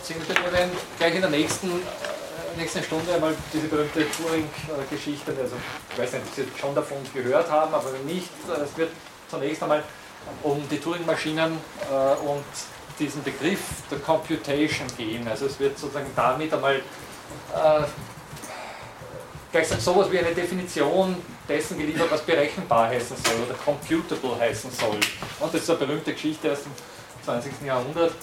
sind. 0.04 0.28
Werden 0.52 0.72
gleich 0.98 1.16
in 1.16 1.22
der 1.22 1.30
nächsten, 1.30 1.68
äh, 1.70 2.58
nächsten 2.58 2.84
Stunde 2.84 3.14
einmal 3.14 3.34
diese 3.54 3.68
berühmte 3.68 4.06
Turing-Geschichte, 4.12 5.34
also 5.40 5.56
ich 5.92 6.00
weiß 6.00 6.14
nicht, 6.14 6.24
ob 6.28 6.36
Sie 6.36 6.60
schon 6.60 6.76
davon 6.76 6.98
gehört 7.14 7.50
haben, 7.50 7.74
aber 7.74 7.94
wenn 7.94 8.06
nicht, 8.06 8.30
äh, 8.50 8.62
es 8.62 8.78
wird 8.78 8.92
zunächst 9.30 9.64
einmal 9.64 9.84
um 10.44 10.68
die 10.70 10.80
Turing-Maschinen 10.80 11.58
äh, 11.90 12.28
und 12.28 12.46
diesen 13.00 13.24
Begriff 13.24 13.60
der 13.90 14.00
Computation 14.00 14.88
gehen. 14.98 15.28
Also 15.28 15.48
es 15.48 15.60
wird 15.60 15.78
sozusagen 15.78 16.12
damit 16.16 16.54
einmal 16.54 16.76
äh, 16.76 17.84
gleich 19.54 19.68
sowas 19.68 20.12
wie 20.12 20.18
eine 20.18 20.34
Definition 20.34 21.16
dessen 21.48 21.78
geliefert, 21.78 22.10
was 22.10 22.22
berechenbar 22.24 22.90
heißen 22.90 23.16
soll 23.16 23.36
oder 23.46 23.54
computable 23.54 24.38
heißen 24.40 24.72
soll. 24.72 24.98
Und 25.40 25.54
das 25.54 25.62
ist 25.62 25.70
eine 25.70 25.80
berühmte 25.80 26.12
Geschichte 26.12 26.52
aus 26.52 26.64
dem 26.64 26.72
20. 27.24 27.54
Jahrhundert. 27.66 28.16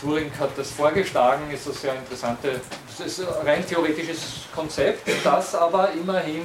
Turing 0.00 0.30
hat 0.38 0.50
das 0.56 0.70
vorgeschlagen, 0.70 1.50
ist 1.50 1.66
ein 1.66 1.72
sehr 1.72 1.94
interessante, 1.96 2.60
das 2.86 3.06
ist 3.06 3.20
ein 3.20 3.46
rein 3.46 3.66
theoretisches 3.66 4.44
Konzept, 4.54 5.10
das 5.24 5.56
aber 5.56 5.90
immerhin 5.90 6.44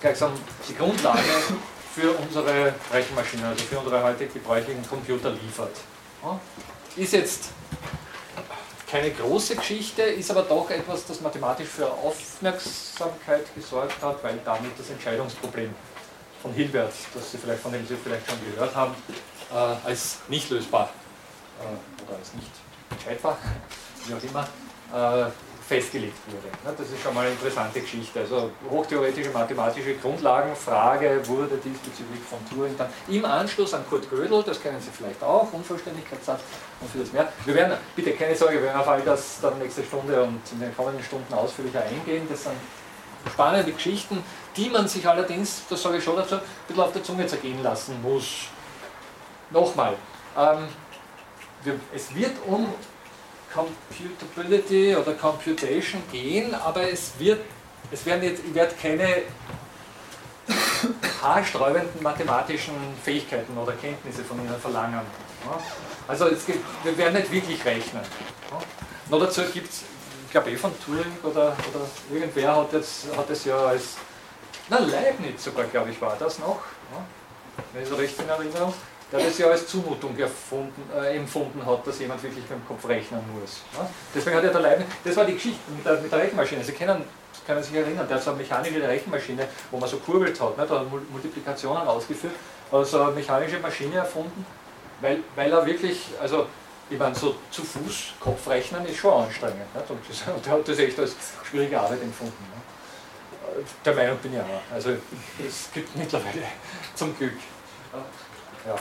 gleichsam 0.00 0.32
die 0.66 0.74
Grundlage 0.74 1.20
für 1.94 2.12
unsere 2.12 2.72
Rechenmaschinen, 2.90 3.44
also 3.44 3.62
für 3.62 3.78
unsere 3.78 4.02
heute 4.02 4.26
gebräuchlichen 4.26 4.88
Computer 4.88 5.30
liefert. 5.30 5.76
Ist 6.96 7.12
jetzt 7.12 7.50
keine 8.90 9.10
große 9.10 9.56
Geschichte, 9.56 10.02
ist 10.02 10.30
aber 10.30 10.42
doch 10.42 10.70
etwas, 10.70 11.06
das 11.06 11.20
mathematisch 11.20 11.68
für 11.68 11.90
Aufmerksamkeit 11.90 13.46
gesorgt 13.54 14.00
hat, 14.02 14.22
weil 14.22 14.38
damit 14.44 14.78
das 14.78 14.90
Entscheidungsproblem 14.90 15.74
von 16.42 16.52
Hilbert, 16.52 16.92
das 17.14 17.32
Sie 17.32 17.38
vielleicht, 17.38 17.60
von 17.60 17.72
dem 17.72 17.86
Sie 17.86 17.96
vielleicht 17.96 18.28
schon 18.28 18.38
gehört 18.52 18.74
haben, 18.74 18.94
äh, 19.50 19.54
als 19.86 20.18
nicht 20.28 20.50
lösbar 20.50 20.90
äh, 21.60 22.04
oder 22.04 22.18
als 22.18 22.34
nicht 22.34 22.50
entscheidbar, 22.90 23.38
wie 24.06 24.14
auch 24.14 24.22
immer, 24.22 24.48
äh, 24.92 25.30
festgelegt 25.66 26.16
wurde. 26.26 26.76
Das 26.76 26.90
ist 26.90 27.02
schon 27.02 27.14
mal 27.14 27.22
eine 27.22 27.30
interessante 27.30 27.80
Geschichte. 27.80 28.20
Also 28.20 28.50
hochtheoretische 28.68 29.30
mathematische 29.30 29.94
Grundlagenfrage 29.94 31.26
wurde 31.26 31.56
diesbezüglich 31.56 32.20
von 32.28 32.38
Turing 32.50 32.76
dann 32.76 32.88
im 33.08 33.24
Anschluss 33.24 33.72
an 33.72 33.84
Kurt 33.88 34.08
Gödel, 34.10 34.42
das 34.42 34.60
kennen 34.60 34.80
Sie 34.80 34.90
vielleicht 34.90 35.22
auch, 35.22 35.50
Unvollständigkeitssatz 35.52 36.40
und 36.80 36.90
vieles 36.90 37.12
mehr. 37.12 37.32
Wir 37.46 37.54
werden, 37.54 37.78
bitte 37.96 38.12
keine 38.12 38.36
Sorge, 38.36 38.54
wir 38.54 38.64
werden 38.64 38.80
auf 38.80 38.88
all 38.88 39.00
das 39.00 39.40
dann 39.40 39.58
nächste 39.58 39.82
Stunde 39.82 40.22
und 40.22 40.40
in 40.52 40.60
den 40.60 40.76
kommenden 40.76 41.02
Stunden 41.02 41.32
ausführlicher 41.32 41.82
eingehen. 41.82 42.26
Das 42.28 42.44
sind 42.44 42.56
spannende 43.32 43.72
Geschichten, 43.72 44.22
die 44.56 44.68
man 44.68 44.86
sich 44.86 45.06
allerdings, 45.08 45.62
das 45.70 45.82
sage 45.82 45.96
ich 45.96 46.04
schon 46.04 46.16
dazu, 46.16 46.34
ein 46.34 46.40
bisschen 46.68 46.82
auf 46.82 46.92
der 46.92 47.02
Zunge 47.02 47.26
zergehen 47.26 47.62
lassen 47.62 48.00
muss. 48.02 48.48
Nochmal, 49.50 49.94
ähm, 50.36 50.68
wir, 51.62 51.80
es 51.94 52.14
wird 52.14 52.32
um 52.46 52.68
Computability 53.54 54.96
oder 54.96 55.14
Computation 55.14 56.02
gehen, 56.10 56.54
aber 56.54 56.90
es 56.90 57.12
wird, 57.18 57.40
es 57.92 58.04
werden 58.04 58.24
jetzt, 58.24 58.42
werde 58.52 58.74
keine 58.80 59.22
haarsträubenden 61.22 62.02
mathematischen 62.02 62.74
Fähigkeiten 63.02 63.56
oder 63.56 63.72
Kenntnisse 63.72 64.24
von 64.24 64.38
Ihnen 64.40 64.58
verlangen. 64.60 65.00
Also 66.08 66.26
gibt, 66.26 66.64
wir 66.84 66.98
werden 66.98 67.14
nicht 67.14 67.30
wirklich 67.30 67.64
rechnen. 67.64 68.02
Noch 69.08 69.20
dazu 69.20 69.42
gibt 69.52 69.70
es, 69.70 69.82
ich 70.26 70.32
glaube 70.32 70.50
eh 70.50 70.56
von 70.56 70.72
Turing 70.84 71.16
oder, 71.22 71.56
oder 71.72 71.86
irgendwer 72.12 72.56
hat, 72.56 72.72
jetzt, 72.72 73.06
hat 73.16 73.30
es 73.30 73.44
ja 73.44 73.56
als, 73.56 73.96
na 74.68 74.78
Leibniz 74.78 75.44
sogar, 75.44 75.66
glaube 75.66 75.90
ich, 75.90 76.00
war 76.00 76.16
das 76.18 76.38
noch, 76.38 76.60
wenn 77.72 77.82
ich 77.82 77.88
so 77.88 77.94
recht 77.94 78.18
in 78.18 78.28
Erinnerung, 78.28 78.74
der 79.14 79.26
das 79.26 79.38
ja 79.38 79.46
als 79.46 79.68
Zumutung 79.68 80.16
äh, 80.18 81.16
empfunden 81.16 81.64
hat, 81.64 81.86
dass 81.86 82.00
jemand 82.00 82.20
wirklich 82.20 82.42
mit 82.42 82.50
dem 82.50 82.66
Kopf 82.66 82.88
rechnen 82.88 83.20
muss. 83.32 83.62
Ja? 83.72 83.88
Deswegen 84.12 84.36
hat 84.36 84.42
er 84.42 84.50
der 84.50 84.60
Leibniz, 84.60 84.88
das 85.04 85.16
war 85.16 85.24
die 85.24 85.34
Geschichte 85.34 85.70
mit 85.70 85.86
der, 85.86 86.00
mit 86.00 86.10
der 86.10 86.18
Rechenmaschine. 86.18 86.64
Sie 86.64 86.72
kennen, 86.72 87.04
können 87.46 87.62
sich 87.62 87.74
erinnern, 87.74 88.08
der 88.08 88.16
hat 88.16 88.24
so 88.24 88.30
eine 88.30 88.40
mechanische 88.40 88.82
Rechenmaschine, 88.82 89.46
wo 89.70 89.78
man 89.78 89.88
so 89.88 89.98
kurbelt 89.98 90.40
hat, 90.40 90.58
ne? 90.58 90.66
da 90.68 90.80
hat 90.80 90.86
Multiplikationen 91.12 91.86
ausgeführt, 91.86 92.34
also 92.72 93.02
eine 93.02 93.12
mechanische 93.12 93.60
Maschine 93.60 93.98
erfunden, 93.98 94.44
weil, 95.00 95.18
weil 95.36 95.52
er 95.52 95.64
wirklich, 95.64 96.06
also 96.20 96.48
ich 96.90 96.98
meine, 96.98 97.14
so 97.14 97.36
zu 97.52 97.62
Fuß 97.62 98.14
Kopf 98.18 98.48
rechnen 98.48 98.84
ist 98.84 98.96
schon 98.96 99.14
anstrengend. 99.14 99.72
Nicht? 99.76 99.90
Und, 99.90 100.00
das, 100.08 100.22
und 100.34 100.44
er 100.44 100.52
hat 100.54 100.66
das 100.66 100.78
echt 100.78 100.98
als 100.98 101.14
schwierige 101.48 101.80
Arbeit 101.80 102.02
empfunden. 102.02 102.44
Ne? 102.52 102.62
der 103.84 103.94
Meinung 103.94 104.16
bin 104.18 104.34
ich 104.34 104.40
auch. 104.40 104.74
Also 104.74 104.90
es 105.38 105.70
gibt 105.72 105.94
mittlerweile 105.94 106.42
zum 106.96 107.16
Glück. 107.16 107.34
Ja. 108.66 108.74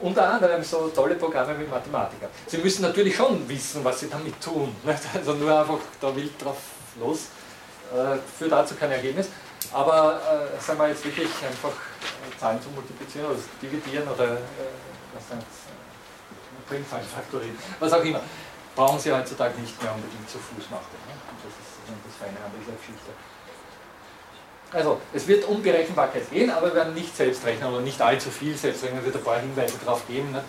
Unter 0.00 0.32
anderem 0.32 0.62
so 0.62 0.88
tolle 0.88 1.16
Programme 1.16 1.58
wie 1.58 1.64
Mathematiker. 1.64 2.28
Sie 2.46 2.58
müssen 2.58 2.82
natürlich 2.82 3.16
schon 3.16 3.48
wissen, 3.48 3.84
was 3.84 4.00
Sie 4.00 4.08
damit 4.08 4.40
tun. 4.40 4.74
Nicht? 4.84 5.02
Also 5.14 5.34
nur 5.34 5.58
einfach 5.58 5.78
da 6.00 6.14
wild 6.14 6.32
drauf 6.42 6.58
los 7.00 7.28
äh, 7.92 8.18
führt 8.38 8.52
dazu 8.52 8.74
kein 8.74 8.92
Ergebnis. 8.92 9.28
Aber 9.72 10.20
äh, 10.22 10.60
sagen 10.62 10.78
wir 10.78 10.88
jetzt 10.88 11.04
wirklich 11.04 11.28
einfach 11.44 11.70
äh, 11.70 12.38
Zahlen 12.38 12.60
zu 12.62 12.68
multiplizieren 12.70 13.26
oder 13.26 13.38
dividieren 13.60 14.08
oder 14.08 14.34
äh, 14.34 14.70
was 15.14 15.28
dann 15.28 15.42
Primzahlfaktorieren, 16.68 17.56
was 17.80 17.92
auch 17.92 18.04
immer, 18.04 18.20
brauchen 18.76 18.98
Sie 18.98 19.10
heutzutage 19.10 19.58
nicht 19.58 19.82
mehr 19.82 19.92
unbedingt 19.94 20.28
zu 20.28 20.38
Fuß 20.38 20.70
machen. 20.70 20.92
Ne? 21.08 21.16
Das 21.42 21.52
ist 21.52 21.80
das 21.88 22.14
Feine 22.20 22.36
an 22.44 22.52
dieser 22.60 22.76
Geschichte. 22.76 23.10
Also, 24.72 25.00
es 25.14 25.26
wird 25.26 25.48
um 25.48 25.62
Berechenbarkeit 25.62 26.30
gehen, 26.30 26.50
aber 26.50 26.66
wir 26.66 26.74
werden 26.74 26.94
nicht 26.94 27.16
selbst 27.16 27.44
rechnen 27.46 27.72
oder 27.72 27.80
nicht 27.80 28.00
allzu 28.02 28.30
viel 28.30 28.54
selbst 28.54 28.84
rechnen. 28.84 28.98
Es 28.98 29.06
wird 29.06 29.16
ein 29.16 29.24
paar 29.24 29.40
Hinweise 29.40 29.74
darauf 29.82 30.06
geben. 30.06 30.30
Ne? 30.30 30.42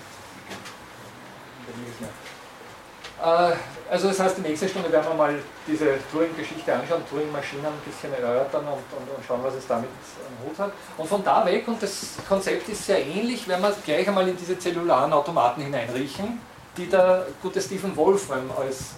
Äh, 3.22 3.54
also 3.90 4.10
das 4.10 4.20
heißt, 4.20 4.38
die 4.38 4.42
nächste 4.42 4.68
Stunde 4.68 4.92
werden 4.92 5.08
wir 5.08 5.16
mal 5.16 5.40
diese 5.68 5.98
Turing-Geschichte 6.12 6.74
anschauen, 6.74 7.02
Turing-Maschinen 7.10 7.66
ein 7.66 7.72
bisschen 7.86 8.14
erörtern 8.14 8.66
und, 8.66 8.98
und, 8.98 9.10
und, 9.16 9.26
schauen, 9.26 9.42
was 9.44 9.56
es 9.56 9.68
damit 9.68 9.90
am 9.90 10.50
Hut 10.50 10.60
hat. 10.60 10.72
Und 10.98 11.08
von 11.08 11.24
da 11.24 11.46
weg, 11.46 11.68
und 11.68 11.82
das 11.82 12.16
Konzept 12.28 12.68
ist 12.70 12.86
sehr 12.86 13.06
ähnlich, 13.06 13.48
werden 13.48 13.62
wir 13.62 13.74
gleich 13.86 14.08
einmal 14.08 14.28
in 14.28 14.38
diese 14.38 14.58
zellularen 14.60 15.12
Automaten 15.14 15.62
hineinriechen, 15.62 16.40
die 16.78 16.88
der 16.88 17.26
gute 17.42 17.62
Stephen 17.62 17.96
Wolfram 17.96 18.52
als, 18.58 18.92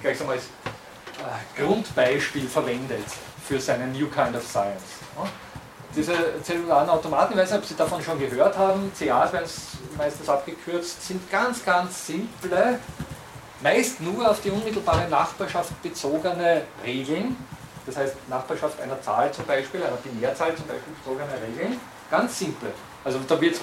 gleich 0.00 0.20
als 0.26 0.44
äh, 0.44 1.60
Grundbeispiel 1.62 2.48
verwendet 2.48 3.04
für 3.46 3.60
seinen 3.60 3.92
New 3.92 4.08
Kind 4.08 4.36
of 4.36 4.46
Science. 4.46 4.82
Diese 5.94 6.14
zellularen 6.42 6.88
Automaten, 6.88 7.34
ich 7.34 7.38
weiß 7.38 7.50
nicht, 7.50 7.60
ob 7.60 7.66
Sie 7.66 7.76
davon 7.76 8.02
schon 8.02 8.18
gehört 8.18 8.56
haben, 8.56 8.90
CAs 8.98 9.32
werden 9.32 9.50
meistens 9.98 10.28
abgekürzt, 10.28 11.06
sind 11.06 11.30
ganz, 11.30 11.62
ganz 11.64 12.06
simple, 12.06 12.78
meist 13.62 14.00
nur 14.00 14.30
auf 14.30 14.40
die 14.40 14.50
unmittelbare 14.50 15.08
Nachbarschaft 15.08 15.82
bezogene 15.82 16.62
Regeln, 16.82 17.36
das 17.84 17.96
heißt 17.96 18.14
Nachbarschaft 18.28 18.80
einer 18.80 19.00
Zahl 19.02 19.32
zum 19.32 19.44
Beispiel, 19.44 19.82
einer 19.82 19.96
Binärzahl 19.96 20.54
zum 20.54 20.66
Beispiel 20.66 20.94
bezogene 20.94 21.32
Regeln, 21.46 21.78
ganz 22.10 22.38
simple. 22.38 22.70
Also 23.04 23.18
da, 23.26 23.34
da 23.34 23.40
geht 23.40 23.54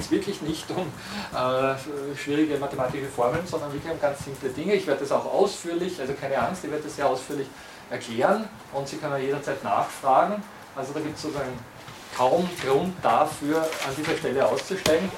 es 0.00 0.10
wirklich 0.10 0.42
nicht 0.42 0.66
um 0.72 0.92
äh, 1.32 2.16
schwierige 2.16 2.58
mathematische 2.58 3.06
Formeln, 3.06 3.46
sondern 3.46 3.72
wirklich 3.72 3.92
um 3.92 4.00
ganz 4.00 4.24
simple 4.24 4.48
Dinge. 4.50 4.74
Ich 4.74 4.86
werde 4.86 5.00
das 5.00 5.12
auch 5.12 5.24
ausführlich, 5.24 6.00
also 6.00 6.12
keine 6.14 6.38
Angst, 6.38 6.64
ich 6.64 6.70
werde 6.70 6.84
das 6.84 6.96
sehr 6.96 7.08
ausführlich 7.08 7.46
erklären 7.90 8.48
und 8.72 8.88
Sie 8.88 8.96
können 8.96 9.20
jederzeit 9.20 9.62
nachfragen. 9.62 10.42
Also 10.74 10.92
da 10.92 11.00
gibt 11.00 11.16
es 11.16 11.22
sozusagen 11.22 11.58
kaum 12.16 12.48
Grund 12.64 12.94
dafür, 13.02 13.62
an 13.62 13.94
dieser 13.96 14.16
Stelle 14.16 14.46
auszusteigen. 14.46 15.10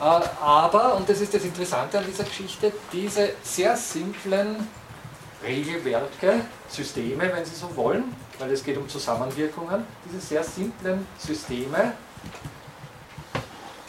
Äh, 0.00 0.02
aber, 0.02 0.96
und 0.96 1.08
das 1.08 1.20
ist 1.20 1.34
das 1.34 1.44
Interessante 1.44 1.98
an 1.98 2.04
dieser 2.06 2.24
Geschichte, 2.24 2.72
diese 2.92 3.32
sehr 3.42 3.76
simplen 3.76 4.68
Regelwerke, 5.42 6.40
Systeme, 6.68 7.32
wenn 7.32 7.44
Sie 7.44 7.54
so 7.54 7.74
wollen, 7.76 8.14
weil 8.38 8.50
es 8.52 8.62
geht 8.62 8.76
um 8.76 8.88
Zusammenwirkungen, 8.88 9.84
diese 10.04 10.20
sehr 10.20 10.44
simplen 10.44 11.06
Systeme 11.18 11.92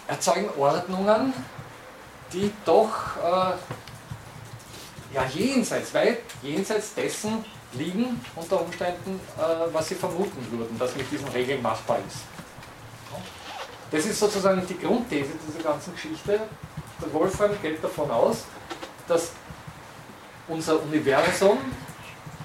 erzeugen 0.07 0.49
Ordnungen, 0.57 1.33
die 2.33 2.51
doch 2.65 3.17
äh, 3.17 3.53
ja, 5.13 5.25
jenseits, 5.33 5.93
weit 5.93 6.19
jenseits 6.41 6.93
dessen 6.93 7.45
liegen, 7.73 8.19
unter 8.35 8.61
Umständen, 8.61 9.19
äh, 9.37 9.73
was 9.73 9.89
sie 9.89 9.95
vermuten 9.95 10.45
würden, 10.51 10.77
dass 10.79 10.95
mit 10.95 11.09
diesen 11.11 11.27
Regeln 11.29 11.61
machbar 11.61 11.99
ist. 12.07 12.19
Das 13.91 14.05
ist 14.05 14.19
sozusagen 14.19 14.65
die 14.67 14.77
Grundthese 14.77 15.31
dieser 15.47 15.63
ganzen 15.63 15.93
Geschichte. 15.93 16.39
Der 17.01 17.13
Wolfram 17.13 17.51
geht 17.61 17.83
davon 17.83 18.09
aus, 18.11 18.43
dass 19.07 19.31
unser 20.47 20.81
Universum, 20.81 21.57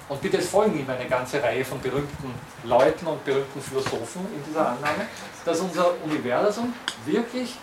und 0.07 0.21
bitte 0.21 0.37
es 0.37 0.49
folgen 0.49 0.79
ihm 0.79 0.89
eine 0.89 1.07
ganze 1.07 1.41
Reihe 1.41 1.65
von 1.65 1.79
berühmten 1.81 2.33
Leuten 2.63 3.07
und 3.07 3.23
berühmten 3.25 3.61
Philosophen 3.61 4.25
in 4.35 4.43
dieser 4.47 4.69
Annahme, 4.69 5.07
dass 5.43 5.59
unser 5.59 5.93
Universum 6.03 6.73
wirklich 7.05 7.55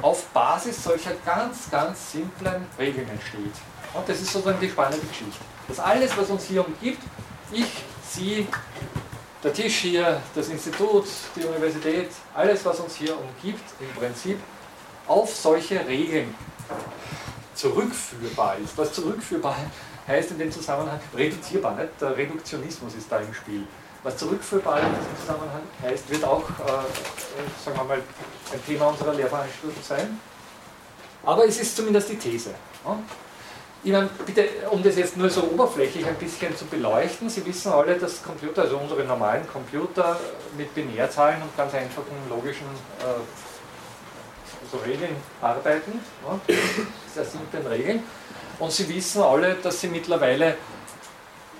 auf 0.00 0.26
Basis 0.26 0.84
solcher 0.84 1.12
ganz, 1.24 1.70
ganz 1.70 2.12
simplen 2.12 2.66
Regeln 2.78 3.08
entsteht. 3.08 3.54
Und 3.94 4.08
das 4.08 4.20
ist 4.20 4.32
sozusagen 4.32 4.60
die 4.60 4.68
spannende 4.68 5.04
Geschichte 5.06 5.44
dass 5.68 5.78
alles, 5.78 6.16
was 6.16 6.30
uns 6.30 6.44
hier 6.44 6.66
umgibt, 6.66 7.02
ich, 7.52 7.66
Sie, 8.10 8.48
der 9.44 9.52
Tisch 9.52 9.76
hier, 9.76 10.20
das 10.34 10.48
Institut, 10.48 11.04
die 11.36 11.44
Universität, 11.44 12.08
alles, 12.34 12.64
was 12.64 12.80
uns 12.80 12.96
hier 12.96 13.14
umgibt, 13.16 13.62
im 13.78 14.00
Prinzip 14.00 14.38
auf 15.06 15.34
solche 15.34 15.86
Regeln 15.86 16.34
zurückführbar 17.54 18.56
ist. 18.64 18.76
Was 18.78 18.92
zurückführbar 18.92 19.56
heißt 20.06 20.30
in 20.30 20.38
dem 20.38 20.50
Zusammenhang 20.50 20.98
reduzierbar, 21.14 21.76
nicht? 21.76 21.90
der 22.00 22.16
Reduktionismus 22.16 22.94
ist 22.94 23.12
da 23.12 23.18
im 23.18 23.34
Spiel. 23.34 23.64
Was 24.02 24.16
zurückführbar 24.16 24.80
in 24.80 24.86
diesem 24.88 25.20
Zusammenhang 25.20 25.62
heißt, 25.82 26.10
wird 26.10 26.24
auch, 26.24 26.48
äh, 26.48 27.64
sagen 27.64 27.76
wir 27.76 27.84
mal, 27.84 28.02
ein 28.52 28.64
Thema 28.64 28.86
unserer 28.86 29.12
Lehrveranstaltung 29.14 29.82
sein. 29.82 30.18
Aber 31.24 31.46
es 31.46 31.60
ist 31.60 31.76
zumindest 31.76 32.08
die 32.08 32.16
These. 32.16 32.54
Ja? 32.84 32.98
Ich 33.84 33.92
meine, 33.92 34.10
bitte, 34.26 34.48
um 34.70 34.82
das 34.82 34.96
jetzt 34.96 35.16
nur 35.16 35.30
so 35.30 35.42
oberflächlich 35.44 36.04
ein 36.04 36.16
bisschen 36.16 36.54
zu 36.56 36.64
beleuchten, 36.64 37.30
Sie 37.30 37.46
wissen 37.46 37.72
alle, 37.72 37.96
dass 37.96 38.22
Computer, 38.22 38.62
also 38.62 38.76
unsere 38.76 39.04
normalen 39.04 39.46
Computer 39.46 40.18
mit 40.56 40.74
Binärzahlen 40.74 41.40
und 41.40 41.56
ganz 41.56 41.72
einfachen 41.74 42.16
logischen 42.28 42.66
äh, 43.00 43.20
so 44.70 44.78
Regeln 44.78 45.16
arbeiten, 45.40 46.00
ja, 46.26 46.54
sehr 47.14 47.24
simplen 47.24 47.66
Regeln. 47.68 48.02
Und 48.58 48.72
Sie 48.72 48.88
wissen 48.88 49.22
alle, 49.22 49.54
dass 49.54 49.80
Sie 49.80 49.86
mittlerweile 49.86 50.56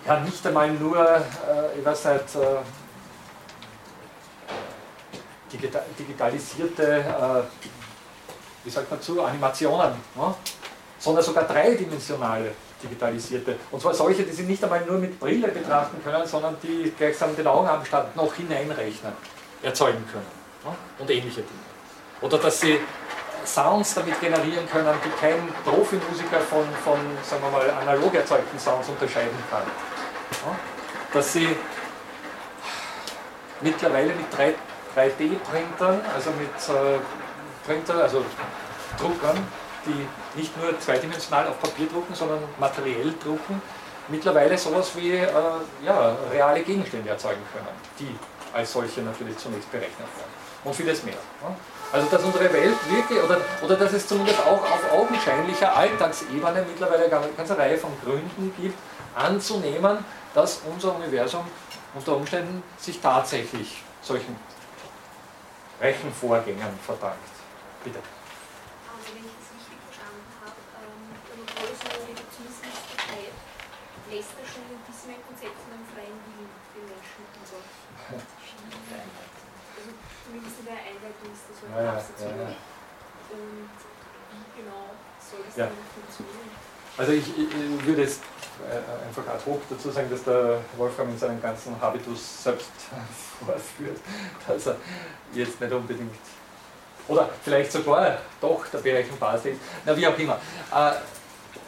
ja 0.04 0.18
nicht 0.20 0.44
einmal 0.44 0.72
nur, 0.72 0.98
äh, 0.98 1.78
ich 1.78 1.84
weiß 1.84 2.06
äh, 2.06 2.18
digitalisierte, 5.96 6.84
äh, 6.84 7.42
wie 8.64 8.70
sagt 8.70 8.90
man 8.90 9.00
zu, 9.00 9.22
Animationen, 9.22 9.92
ja, 10.16 10.34
sondern 10.98 11.24
sogar 11.24 11.44
dreidimensionale 11.44 12.52
digitalisierte. 12.82 13.56
Und 13.70 13.80
zwar 13.80 13.94
solche, 13.94 14.22
die 14.22 14.32
Sie 14.32 14.44
nicht 14.44 14.62
einmal 14.62 14.84
nur 14.84 14.98
mit 14.98 15.18
Brille 15.18 15.48
betrachten 15.48 16.02
können, 16.02 16.26
sondern 16.26 16.56
die 16.62 16.92
gleichsam 16.96 17.34
den 17.36 17.46
Augenabstand 17.46 18.14
noch 18.16 18.34
hineinrechnen, 18.34 19.12
erzeugen 19.62 20.04
können. 20.10 20.38
Und 20.98 21.10
ähnliche 21.10 21.42
Dinge. 21.42 21.68
Oder 22.20 22.38
dass 22.38 22.60
Sie 22.60 22.78
Sounds 23.44 23.94
damit 23.94 24.20
generieren 24.20 24.68
können, 24.70 24.94
die 25.04 25.20
kein 25.20 25.48
Profimusiker 25.64 26.40
von, 26.40 26.64
von 26.84 26.98
sagen 27.22 27.42
wir 27.42 27.50
mal, 27.50 27.70
analog 27.70 28.14
erzeugten 28.14 28.58
Sounds 28.58 28.88
unterscheiden 28.88 29.38
kann. 29.50 29.62
Dass 31.12 31.32
Sie 31.32 31.48
mittlerweile 33.60 34.12
mit 34.14 34.26
3D-Printern, 34.34 36.00
also 36.14 36.30
mit 36.32 36.76
äh, 36.76 36.98
Printer, 37.66 38.02
also 38.02 38.24
Druckern, 38.98 39.38
die 39.86 40.06
nicht 40.38 40.56
nur 40.56 40.78
zweidimensional 40.80 41.48
auf 41.48 41.60
Papier 41.60 41.88
drucken, 41.88 42.14
sondern 42.14 42.38
materiell 42.58 43.12
drucken, 43.22 43.60
mittlerweile 44.08 44.56
sowas 44.56 44.92
wie 44.96 45.12
äh, 45.12 45.26
ja, 45.84 46.16
reale 46.32 46.62
Gegenstände 46.62 47.10
erzeugen 47.10 47.42
können, 47.52 47.68
die 47.98 48.16
als 48.54 48.72
solche 48.72 49.02
natürlich 49.02 49.36
zunächst 49.36 49.70
berechnet 49.70 49.98
werden. 49.98 50.32
Und 50.64 50.74
vieles 50.74 51.02
mehr. 51.04 51.14
Ja. 51.42 51.54
Also 51.92 52.08
dass 52.08 52.22
unsere 52.22 52.52
Welt 52.52 52.76
wirklich, 52.90 53.22
oder, 53.22 53.40
oder 53.62 53.76
dass 53.76 53.92
es 53.92 54.06
zumindest 54.06 54.38
auch 54.40 54.62
auf 54.62 54.92
augenscheinlicher 54.92 55.74
Alltagsebene 55.76 56.64
mittlerweile 56.66 57.04
eine 57.04 57.28
ganze 57.36 57.56
Reihe 57.56 57.78
von 57.78 57.90
Gründen 58.04 58.52
gibt, 58.60 58.78
anzunehmen, 59.14 60.04
dass 60.34 60.60
unser 60.72 60.94
Universum 60.96 61.44
unter 61.94 62.16
Umständen 62.16 62.62
sich 62.78 63.00
tatsächlich 63.00 63.82
solchen 64.02 64.36
Rechenvorgängen 65.80 66.78
verdankt. 66.84 67.18
Bitte. 67.82 67.98
Lässt 74.18 74.34
er 74.34 74.46
schon 74.48 74.64
bisschen 74.88 75.14
ein 75.14 75.22
Konzept 75.22 75.56
von 75.62 75.70
einem 75.76 75.86
freien 75.92 76.16
Willen 76.26 76.50
den 76.74 76.84
Menschen 76.88 77.22
über. 77.28 77.60
Also 78.08 79.90
zumindest 80.24 80.58
in 80.58 80.66
der 80.66 80.80
Einleitung 80.80 81.28
ist 81.30 81.44
das 81.48 81.56
so 81.60 81.64
ein 81.68 81.72
ja, 81.76 81.92
Absatz 81.92 82.20
ja, 82.24 82.34
ja. 82.34 82.50
Und 83.30 83.78
wie 83.78 84.48
genau 84.58 84.96
soll 85.22 85.40
das 85.44 85.56
ja. 85.56 85.66
dann 85.68 85.84
funktionieren? 85.92 86.50
Also 86.98 87.12
ich, 87.12 87.28
ich, 87.30 87.86
würde 87.86 88.02
jetzt 88.02 88.22
äh, 88.66 89.06
einfach 89.06 89.22
ad 89.28 89.44
hoc 89.46 89.62
dazu 89.70 89.90
sagen, 89.90 90.10
dass 90.10 90.24
der 90.24 90.58
Wolfram 90.76 91.10
in 91.10 91.18
seinem 91.18 91.40
ganzen 91.40 91.80
Habitus 91.80 92.42
selbst 92.42 92.72
vorführt, 93.38 94.00
dass 94.46 94.66
er 94.66 94.76
jetzt 95.32 95.60
nicht 95.60 95.72
unbedingt 95.72 96.16
oder 97.06 97.30
vielleicht 97.42 97.72
sogar 97.72 98.18
doch 98.40 98.66
der 98.66 98.78
berechenbarste 98.78 99.50
ist, 99.50 99.60
na 99.86 99.96
wie 99.96 100.06
auch 100.06 100.18
immer. 100.18 100.38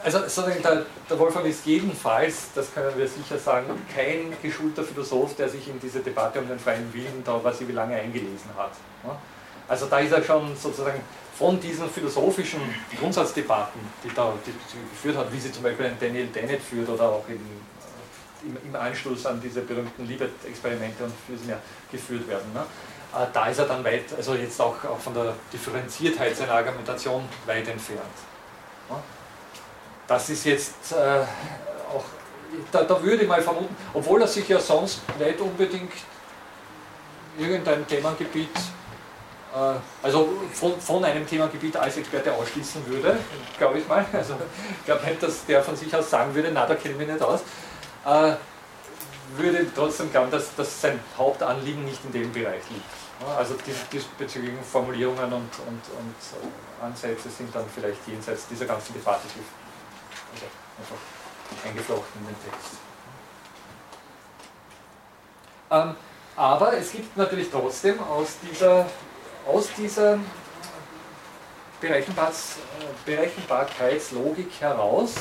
Äh, 0.00 0.04
also 0.04 0.18
sozusagen 0.20 0.62
der, 0.62 0.84
der 1.08 1.18
Wolfram 1.18 1.46
ist 1.46 1.64
jedenfalls, 1.66 2.48
das 2.54 2.72
können 2.72 2.96
wir 2.96 3.08
sicher 3.08 3.38
sagen, 3.38 3.66
kein 3.94 4.32
geschulter 4.42 4.82
Philosoph, 4.82 5.36
der 5.36 5.48
sich 5.48 5.66
in 5.68 5.78
diese 5.80 6.00
Debatte 6.00 6.40
um 6.40 6.48
den 6.48 6.58
freien 6.58 6.92
Willen 6.92 7.22
da 7.24 7.40
was 7.42 7.60
ich 7.60 7.68
wie 7.68 7.72
lange 7.72 7.96
eingelesen 7.96 8.50
hat. 8.56 8.72
Also 9.68 9.86
da 9.86 9.98
ist 10.00 10.12
er 10.12 10.22
schon 10.22 10.56
sozusagen 10.56 11.00
von 11.38 11.60
diesen 11.60 11.88
philosophischen 11.88 12.60
Grundsatzdebatten, 12.98 13.80
die 14.04 14.14
da 14.14 14.32
geführt 14.92 15.16
hat, 15.16 15.32
wie 15.32 15.38
sie 15.38 15.52
zum 15.52 15.62
Beispiel 15.62 15.86
ein 15.86 15.96
Daniel 15.98 16.26
Dennett 16.26 16.60
führt 16.60 16.88
oder 16.88 17.04
auch 17.04 17.24
in, 17.28 17.40
im, 18.42 18.56
im, 18.62 18.76
Anschluss 18.76 19.24
an 19.24 19.40
diese 19.40 19.62
berühmten 19.62 20.06
Libet-Experimente 20.06 21.04
und 21.04 21.12
vieles 21.26 21.44
mehr 21.44 21.58
geführt 21.90 22.28
werden. 22.28 22.52
Ne? 22.52 22.60
Äh, 23.14 23.26
da 23.32 23.46
ist 23.46 23.58
er 23.58 23.66
dann 23.66 23.82
weit, 23.84 24.12
also 24.14 24.34
jetzt 24.34 24.60
auch, 24.60 24.84
auch 24.84 24.98
von 24.98 25.14
der 25.14 25.34
Differenziertheit 25.52 26.36
seiner 26.36 26.52
Argumentation 26.52 27.26
weit 27.46 27.68
entfernt. 27.68 28.00
Das 30.10 30.28
ist 30.28 30.44
jetzt 30.44 30.90
äh, 30.90 31.20
auch, 31.94 32.04
da, 32.72 32.82
da, 32.82 33.00
würde 33.00 33.22
ich 33.22 33.28
mal 33.28 33.40
vermuten, 33.40 33.76
obwohl 33.94 34.20
er 34.20 34.26
sich 34.26 34.48
ja 34.48 34.58
sonst 34.58 35.02
nicht 35.20 35.40
unbedingt 35.40 35.92
irgendein 37.38 37.86
Themengebiet, 37.86 38.56
äh, 39.54 39.76
also 40.02 40.28
von, 40.52 40.80
von, 40.80 41.04
einem 41.04 41.24
Themengebiet 41.24 41.76
als 41.76 41.96
Experte 41.96 42.34
ausschließen 42.34 42.84
würde, 42.88 43.18
glaube 43.56 43.78
ich 43.78 43.86
mal. 43.86 44.04
Also 44.12 44.34
ich 44.80 44.84
glaube 44.84 45.06
nicht, 45.06 45.22
dass 45.22 45.46
der 45.46 45.62
von 45.62 45.76
sich 45.76 45.94
aus 45.94 46.10
sagen 46.10 46.34
würde, 46.34 46.50
na, 46.52 46.66
da 46.66 46.74
kenne 46.74 46.94
ich 46.94 46.98
mich 46.98 47.08
nicht 47.08 47.22
aus. 47.22 47.42
Äh, 48.04 48.32
würde 49.36 49.64
trotzdem 49.72 50.10
glauben, 50.10 50.32
dass, 50.32 50.56
dass 50.56 50.80
sein 50.80 50.98
Hauptanliegen 51.16 51.84
nicht 51.84 52.04
in 52.04 52.10
dem 52.10 52.32
Bereich 52.32 52.62
liegt. 52.68 53.36
Also 53.38 53.54
die 53.64 53.72
diesbezüglichen 53.92 54.64
Formulierungen 54.64 55.32
und, 55.32 55.32
und, 55.68 55.82
und 56.00 56.82
Ansätze 56.82 57.28
sind 57.30 57.54
dann 57.54 57.66
vielleicht 57.72 58.08
jenseits 58.08 58.48
dieser 58.48 58.64
ganzen 58.64 58.92
Debatte 58.94 59.28
also 59.28 59.59
einfach 60.78 60.96
eingeflochten 61.66 62.20
in 62.20 62.26
den 62.26 62.36
Text. 62.50 62.72
Ähm, 65.70 65.94
aber 66.36 66.74
es 66.74 66.92
gibt 66.92 67.16
natürlich 67.16 67.50
trotzdem 67.50 67.98
aus 68.00 68.36
dieser, 68.42 68.86
aus 69.46 69.68
dieser 69.76 70.18
Berechenbarkeitslogik 71.80 74.60
heraus 74.60 75.14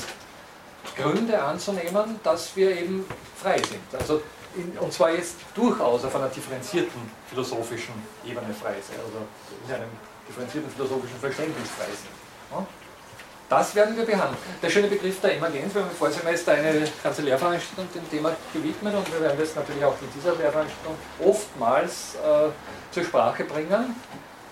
Gründe 0.95 1.41
anzunehmen, 1.41 2.19
dass 2.23 2.55
wir 2.55 2.75
eben 2.75 3.05
frei 3.35 3.57
sind. 3.57 3.81
Also 3.97 4.21
in, 4.55 4.77
und 4.77 4.91
zwar 4.91 5.11
jetzt 5.11 5.35
durchaus 5.53 6.03
auf 6.03 6.15
einer 6.15 6.29
differenzierten 6.29 6.99
philosophischen 7.29 7.93
Ebene 8.25 8.51
frei 8.53 8.75
sind, 8.81 8.99
also 8.99 9.27
in 9.67 9.73
einem 9.73 9.89
differenzierten 10.27 10.71
philosophischen 10.71 11.19
Verständnis 11.19 11.69
frei 11.69 11.85
sind. 11.85 12.09
Ja? 12.51 12.65
Das 13.49 13.73
werden 13.73 13.97
wir 13.97 14.05
behandeln. 14.05 14.37
Der 14.61 14.69
schöne 14.69 14.87
Begriff 14.87 15.19
der 15.21 15.35
Emergenz, 15.35 15.73
wir 15.73 15.81
haben 15.81 15.89
im 15.89 15.97
Vorsemester 15.97 16.51
eine 16.51 16.87
ganze 17.01 17.23
Lehrveranstaltung 17.23 17.87
dem 17.95 18.07
Thema 18.07 18.35
gewidmet 18.53 18.93
und 18.93 19.11
wir 19.11 19.21
werden 19.21 19.39
das 19.39 19.55
natürlich 19.55 19.83
auch 19.83 19.95
in 19.99 20.07
dieser 20.15 20.35
Lehrveranstaltung 20.35 20.95
oftmals 21.25 22.15
äh, 22.15 22.49
zur 22.91 23.03
Sprache 23.03 23.45
bringen. 23.45 23.95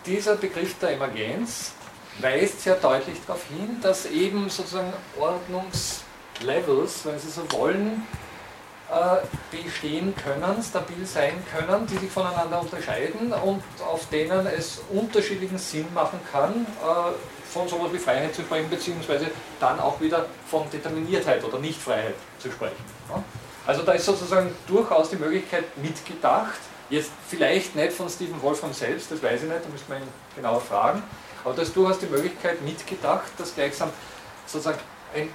Dieser 0.04 0.36
Begriff 0.36 0.80
der 0.80 0.94
Emergenz 0.94 1.74
weist 2.20 2.64
sehr 2.64 2.74
deutlich 2.76 3.20
darauf 3.28 3.44
hin, 3.46 3.78
dass 3.84 4.08
eben 4.08 4.50
sozusagen 4.50 4.92
Ordnungslevels, 5.20 7.06
wenn 7.06 7.20
Sie 7.20 7.30
so 7.30 7.44
wollen, 7.52 8.02
äh, 8.90 9.18
bestehen 9.56 10.16
können, 10.16 10.64
stabil 10.64 11.06
sein 11.06 11.34
können, 11.56 11.86
die 11.86 11.98
sich 11.98 12.10
voneinander 12.10 12.62
unterscheiden 12.62 13.32
und 13.32 13.62
auf 13.86 14.08
denen 14.10 14.48
es 14.48 14.82
unterschiedlichen 14.90 15.60
Sinn 15.60 15.86
machen 15.94 16.20
kann, 16.32 16.66
äh, 16.82 17.14
von 17.52 17.68
sowas 17.68 17.92
wie 17.94 17.98
Freiheit 17.98 18.34
zu 18.36 18.42
sprechen, 18.42 18.70
beziehungsweise 18.70 19.28
dann 19.60 19.80
auch 19.80 20.00
wieder 20.00 20.26
von 20.50 20.70
Determiniertheit 20.70 21.44
oder 21.44 21.60
Nichtfreiheit 21.60 22.16
zu 22.40 22.52
sprechen. 22.52 22.84
Also 23.66 23.84
da 23.84 23.94
ist 23.94 24.06
sozusagen 24.06 24.54
durchaus 24.68 25.10
die 25.10 25.18
Möglichkeit 25.18 25.66
mitgedacht, 25.78 26.60
jetzt 26.90 27.12
vielleicht 27.28 27.76
nicht 27.76 27.94
von 27.94 28.10
Stephen 28.10 28.42
Wolfram 28.42 28.74
selbst, 28.74 29.12
das 29.12 29.22
weiß 29.22 29.44
ich 29.44 29.50
nicht, 29.50 29.66
da 29.66 29.70
müsste 29.70 29.92
man 29.92 30.02
ihn 30.02 30.08
genauer 30.36 30.62
fragen, 30.62 31.04
aber 31.44 31.54
da 31.54 31.62
ist 31.62 31.76
durchaus 31.76 32.00
die 32.00 32.06
Möglichkeit 32.06 32.62
mitgedacht, 32.62 33.32
dass 33.38 33.54
gleichsam 33.54 33.90
sozusagen 34.46 34.80
ein, 35.14 35.30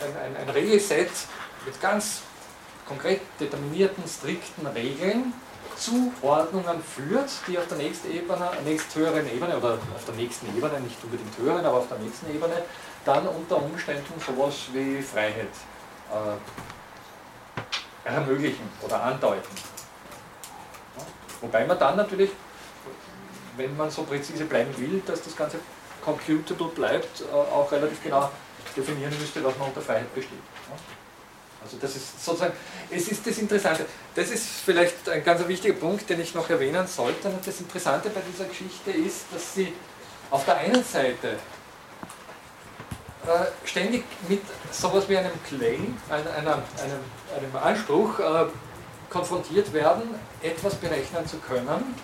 ein, 0.00 0.16
ein, 0.24 0.36
ein 0.36 0.48
Regelset 0.48 1.10
mit 1.64 1.80
ganz 1.80 2.22
konkret 2.88 3.20
determinierten, 3.38 4.04
strikten 4.08 4.66
Regeln 4.66 5.32
Zuordnungen 5.76 6.82
führt, 6.82 7.30
die 7.46 7.58
auf 7.58 7.66
der 7.66 7.78
nächsten 7.78 8.10
Ebene, 8.12 8.50
nächsthöheren 8.64 9.26
Ebene 9.26 9.56
oder 9.56 9.74
auf 9.74 10.04
der 10.06 10.14
nächsten 10.14 10.46
Ebene, 10.56 10.80
nicht 10.80 10.96
unbedingt 11.02 11.36
höheren, 11.38 11.64
aber 11.64 11.78
auf 11.78 11.88
der 11.88 11.98
nächsten 11.98 12.34
Ebene, 12.34 12.62
dann 13.04 13.26
unter 13.26 13.62
Umständen 13.62 14.12
sowas 14.24 14.54
wie 14.72 15.02
Freiheit 15.02 15.48
äh, 16.10 18.08
ermöglichen 18.08 18.68
oder 18.82 19.02
andeuten. 19.02 19.56
Ja? 20.96 21.04
Wobei 21.40 21.66
man 21.66 21.78
dann 21.78 21.96
natürlich, 21.96 22.30
wenn 23.56 23.76
man 23.76 23.90
so 23.90 24.04
präzise 24.04 24.44
bleiben 24.44 24.76
will, 24.78 25.02
dass 25.06 25.22
das 25.22 25.36
Ganze 25.36 25.58
computable 26.04 26.68
bleibt, 26.68 27.22
äh, 27.22 27.24
auch 27.34 27.70
relativ 27.72 28.02
genau 28.02 28.30
definieren 28.76 29.12
müsste, 29.18 29.42
was 29.44 29.56
man 29.58 29.68
unter 29.68 29.80
Freiheit 29.80 30.08
versteht. 30.12 30.38
Also 31.64 31.76
das 31.80 31.96
ist 31.96 32.24
sozusagen, 32.24 32.54
es 32.90 33.08
ist 33.08 33.26
das 33.26 33.38
Interessante. 33.38 33.86
Das 34.14 34.30
ist 34.30 34.46
vielleicht 34.64 35.08
ein 35.08 35.24
ganz 35.24 35.46
wichtiger 35.46 35.74
Punkt, 35.74 36.08
den 36.08 36.20
ich 36.20 36.34
noch 36.34 36.48
erwähnen 36.50 36.86
sollte. 36.86 37.28
Und 37.28 37.46
das 37.46 37.60
Interessante 37.60 38.10
bei 38.10 38.20
dieser 38.20 38.46
Geschichte 38.46 38.90
ist, 38.90 39.26
dass 39.32 39.54
sie 39.54 39.72
auf 40.30 40.44
der 40.44 40.56
einen 40.56 40.82
Seite 40.82 41.36
äh, 43.26 43.66
ständig 43.66 44.04
mit 44.28 44.42
sowas 44.70 45.08
wie 45.08 45.16
einem 45.16 45.32
Claim, 45.46 45.96
einem, 46.10 46.28
einem, 46.36 46.62
einem 47.36 47.56
Anspruch 47.62 48.18
äh, 48.18 48.46
konfrontiert 49.10 49.72
werden, 49.72 50.02
etwas 50.42 50.74
berechnen 50.74 51.26
zu 51.26 51.36
können, 51.36 51.94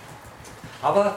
aber 0.82 1.16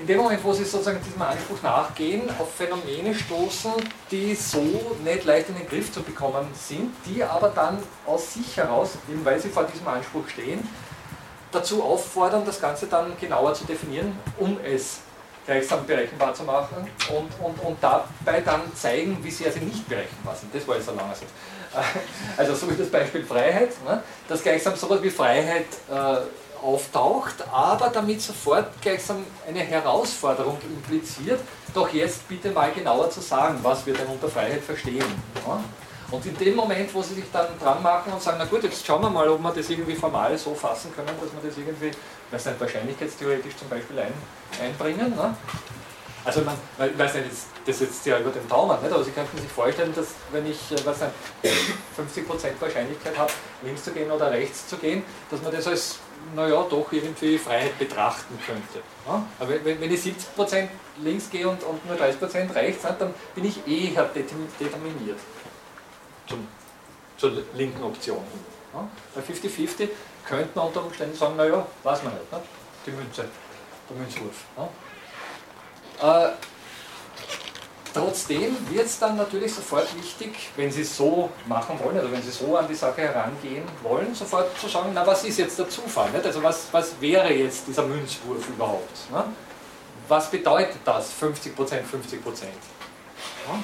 in 0.00 0.06
dem 0.06 0.18
Moment, 0.18 0.42
wo 0.44 0.52
sie 0.52 0.64
sozusagen 0.64 1.00
diesem 1.02 1.20
Anspruch 1.20 1.60
nachgehen, 1.62 2.22
auf 2.38 2.54
Phänomene 2.54 3.14
stoßen, 3.14 3.72
die 4.10 4.34
so 4.34 4.62
nicht 5.04 5.24
leicht 5.24 5.48
in 5.48 5.56
den 5.56 5.68
Griff 5.68 5.92
zu 5.92 6.02
bekommen 6.02 6.46
sind, 6.54 6.92
die 7.04 7.22
aber 7.22 7.48
dann 7.48 7.78
aus 8.06 8.34
sich 8.34 8.56
heraus, 8.56 8.90
eben 9.10 9.24
weil 9.24 9.40
sie 9.40 9.48
vor 9.48 9.64
diesem 9.64 9.88
Anspruch 9.88 10.28
stehen, 10.28 10.66
dazu 11.50 11.82
auffordern, 11.82 12.44
das 12.44 12.60
Ganze 12.60 12.86
dann 12.86 13.12
genauer 13.20 13.54
zu 13.54 13.64
definieren, 13.64 14.16
um 14.38 14.58
es 14.62 15.00
gleichsam 15.46 15.86
berechenbar 15.86 16.34
zu 16.34 16.44
machen 16.44 16.86
und, 17.08 17.44
und, 17.44 17.58
und 17.64 17.78
dabei 17.80 18.42
dann 18.42 18.60
zeigen, 18.74 19.16
wie 19.22 19.30
sehr 19.30 19.50
sie 19.50 19.60
nicht 19.60 19.88
berechenbar 19.88 20.36
sind. 20.36 20.54
Das 20.54 20.68
war 20.68 20.76
jetzt 20.76 20.88
ein 20.90 20.96
langer 20.96 21.14
Satz. 21.14 21.28
Also 22.36 22.54
so 22.54 22.70
wie 22.70 22.76
das 22.76 22.88
Beispiel 22.88 23.24
Freiheit, 23.24 23.70
ne? 23.84 24.02
dass 24.28 24.42
gleichsam 24.42 24.76
sowas 24.76 25.02
wie 25.02 25.10
Freiheit 25.10 25.66
äh, 25.90 26.18
auftaucht, 26.62 27.34
aber 27.52 27.88
damit 27.88 28.20
sofort 28.20 28.80
gleichsam 28.80 29.24
eine 29.46 29.60
Herausforderung 29.60 30.58
impliziert, 30.62 31.40
doch 31.74 31.92
jetzt 31.92 32.28
bitte 32.28 32.50
mal 32.50 32.72
genauer 32.72 33.10
zu 33.10 33.20
sagen, 33.20 33.58
was 33.62 33.86
wir 33.86 33.94
denn 33.94 34.06
unter 34.06 34.28
Freiheit 34.28 34.62
verstehen. 34.62 35.04
Ja? 35.46 35.60
Und 36.10 36.24
in 36.24 36.36
dem 36.38 36.56
Moment, 36.56 36.92
wo 36.94 37.02
sie 37.02 37.14
sich 37.14 37.26
dann 37.30 37.46
dran 37.60 37.82
machen 37.82 38.12
und 38.12 38.22
sagen, 38.22 38.38
na 38.38 38.46
gut, 38.46 38.62
jetzt 38.62 38.84
schauen 38.86 39.02
wir 39.02 39.10
mal, 39.10 39.28
ob 39.28 39.42
wir 39.42 39.52
das 39.52 39.68
irgendwie 39.68 39.94
formal 39.94 40.36
so 40.38 40.54
fassen 40.54 40.92
können, 40.94 41.08
dass 41.20 41.30
wir 41.32 41.48
das 41.48 41.58
irgendwie, 41.58 41.90
weiß 42.30 42.46
nicht, 42.46 42.60
wahrscheinlichkeitstheoretisch 42.60 43.56
zum 43.56 43.68
Beispiel 43.68 43.98
ein, 43.98 44.12
einbringen. 44.62 45.14
Ne? 45.14 45.36
Also 46.24 46.40
man, 46.42 46.56
ich 46.78 46.98
weiß 46.98 47.14
nicht, 47.14 47.26
das 47.66 47.80
jetzt 47.80 48.04
ja 48.06 48.18
über 48.18 48.30
den 48.30 48.48
Daumen, 48.48 48.80
nicht? 48.82 48.92
aber 48.92 49.04
Sie 49.04 49.10
könnten 49.10 49.38
sich 49.38 49.50
vorstellen, 49.50 49.94
dass 49.94 50.08
wenn 50.32 50.46
ich 50.46 50.72
äh, 50.72 50.76
was 50.84 51.00
nicht, 51.00 51.12
50% 51.96 52.60
Wahrscheinlichkeit 52.60 53.16
habe, 53.16 53.32
links 53.62 53.84
zu 53.84 53.92
gehen 53.92 54.10
oder 54.10 54.30
rechts 54.30 54.66
zu 54.66 54.76
gehen, 54.78 55.02
dass 55.30 55.42
man 55.42 55.52
das 55.52 55.66
als 55.66 55.98
naja, 56.34 56.64
doch 56.68 56.92
irgendwie 56.92 57.38
Freiheit 57.38 57.78
betrachten 57.78 58.38
könnte. 58.44 58.80
Ja? 59.06 59.24
Aber 59.38 59.64
wenn, 59.64 59.80
wenn 59.80 59.92
ich 59.92 60.00
70% 60.00 60.68
links 61.02 61.30
gehe 61.30 61.48
und, 61.48 61.62
und 61.62 61.86
nur 61.86 61.96
30% 61.96 62.54
rechts, 62.54 62.82
dann 62.82 63.14
bin 63.34 63.44
ich 63.44 63.66
eher 63.66 64.04
determiniert 64.04 65.18
zum, 66.26 66.46
zur 67.16 67.32
linken 67.54 67.82
Option. 67.82 68.22
Ja? 68.74 68.88
Bei 69.14 69.20
50-50 69.20 69.88
könnte 70.26 70.50
man 70.54 70.68
unter 70.68 70.84
Umständen 70.84 71.16
sagen, 71.16 71.36
naja, 71.36 71.66
weiß 71.82 72.02
man 72.04 72.12
nicht, 72.14 72.32
ne? 72.32 72.40
die 72.86 72.90
Münze, 72.90 73.24
der 73.88 73.96
Münzwurf. 73.96 74.44
Ja? 74.56 76.28
Äh, 76.28 76.32
Trotzdem 77.98 78.56
wird 78.70 78.86
es 78.86 78.96
dann 79.00 79.16
natürlich 79.16 79.52
sofort 79.52 79.88
wichtig, 79.96 80.50
wenn 80.54 80.70
Sie 80.70 80.82
es 80.82 80.96
so 80.96 81.30
machen 81.46 81.80
wollen, 81.82 81.98
oder 81.98 82.12
wenn 82.12 82.22
Sie 82.22 82.30
so 82.30 82.56
an 82.56 82.68
die 82.68 82.74
Sache 82.74 83.02
herangehen 83.02 83.64
wollen, 83.82 84.14
sofort 84.14 84.56
zu 84.56 84.68
sagen, 84.68 84.90
na 84.94 85.04
was 85.04 85.24
ist 85.24 85.38
jetzt 85.38 85.58
der 85.58 85.68
Zufall? 85.68 86.08
Nicht? 86.10 86.24
Also 86.24 86.40
was, 86.40 86.68
was 86.70 86.92
wäre 87.00 87.32
jetzt 87.32 87.66
dieser 87.66 87.82
Münzwurf 87.82 88.48
überhaupt? 88.48 89.10
Ne? 89.10 89.24
Was 90.06 90.30
bedeutet 90.30 90.78
das, 90.84 91.12
50%, 91.20 91.56
50%? 91.56 91.74
Ja? 91.74 93.58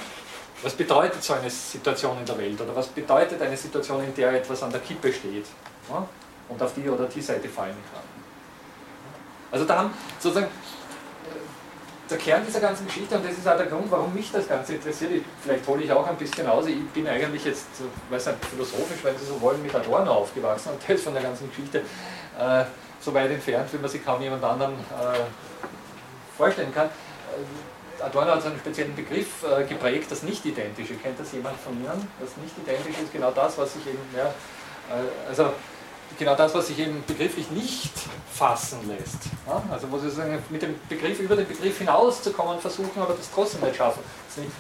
Was 0.63 0.73
bedeutet 0.73 1.23
so 1.23 1.35
eine 1.35 1.49
Situation 1.49 2.19
in 2.19 2.27
der 2.27 2.37
Welt? 2.37 2.61
Oder 2.61 2.75
was 2.75 2.89
bedeutet 2.89 3.41
eine 3.41 3.57
Situation, 3.57 4.03
in 4.03 4.15
der 4.17 4.33
etwas 4.33 4.65
an 4.65 4.73
der 4.73 4.81
Kippe 4.81 5.13
steht 5.13 5.47
ja? 5.89 6.09
und 6.49 6.61
auf 6.61 6.75
die 6.75 6.89
oder 6.89 7.05
die 7.05 7.23
Seite 7.23 7.49
fallen 7.49 7.77
kann? 7.93 8.03
Also 9.53 9.65
da 9.65 9.79
haben 9.79 9.95
sozusagen 10.19 10.49
der 12.11 12.19
Kern 12.19 12.43
dieser 12.47 12.61
ganzen 12.61 12.87
Geschichte, 12.87 13.17
und 13.17 13.25
das 13.25 13.33
ist 13.33 13.49
auch 13.49 13.57
der 13.57 13.67
Grund, 13.67 13.91
warum 13.91 14.13
mich 14.13 14.31
das 14.31 14.47
Ganze 14.47 14.75
interessiert, 14.75 15.13
ich, 15.13 15.23
vielleicht 15.43 15.67
hole 15.67 15.83
ich 15.83 15.91
auch 15.91 16.07
ein 16.07 16.17
bisschen 16.17 16.47
aus, 16.47 16.67
ich 16.67 16.87
bin 16.91 17.07
eigentlich 17.09 17.45
jetzt, 17.45 17.67
weiß 18.11 18.27
nicht, 18.27 18.45
philosophisch, 18.45 19.03
wenn 19.03 19.17
Sie 19.17 19.25
so 19.25 19.41
wollen, 19.41 19.63
mit 19.63 19.75
Adorno 19.75 20.13
aufgewachsen 20.13 20.73
und 20.73 20.89
ist 20.95 21.05
von 21.05 21.15
der 21.15 21.23
ganzen 21.23 21.49
Geschichte 21.49 21.79
äh, 22.39 22.65
so 23.01 23.15
weit 23.15 23.31
entfernt, 23.31 23.73
wie 23.73 23.79
man 23.79 23.89
sich 23.89 24.05
kaum 24.05 24.21
jemand 24.21 24.45
anderen 24.45 24.75
äh, 24.75 26.37
vorstellen 26.37 26.75
kann. 26.75 26.87
Äh, 26.87 28.03
Adorno 28.03 28.33
hat 28.33 28.43
so 28.43 28.49
einen 28.49 28.59
speziellen 28.59 28.95
Begriff 28.95 29.43
äh, 29.45 29.65
geprägt, 29.65 30.11
das 30.11 30.23
Nicht-Identische. 30.23 30.95
Kennt 30.97 31.19
das 31.19 31.33
jemand 31.33 31.59
von 31.59 31.73
Ihnen? 31.75 32.09
Das 32.21 32.37
Nicht-Identische 32.37 33.03
ist 33.03 33.13
genau 33.13 33.31
das, 33.31 33.57
was 33.57 33.73
sich 33.73 33.87
eben, 33.87 33.99
ja, 34.15 34.27
äh, 34.27 35.29
also 35.29 35.53
genau 36.19 36.35
das, 36.35 36.55
was 36.55 36.69
sich 36.69 36.79
eben 36.79 37.03
begrifflich 37.07 37.51
nicht 37.51 37.93
fassen 38.33 38.79
lässt. 38.89 39.19
Ja? 39.47 39.63
Also 39.71 39.91
wo 39.91 39.99
sie 39.99 40.11
mit 40.51 40.63
dem 40.63 40.75
Begriff 40.89 41.21
über 41.21 41.37
den 41.37 41.47
Begriff 41.47 41.79
hinauszukommen 41.79 42.59
versuchen, 42.59 43.01
aber 43.01 43.15
das 43.15 43.31
trotzdem 43.33 43.61
nicht 43.63 43.77
schaffen. 43.77 44.03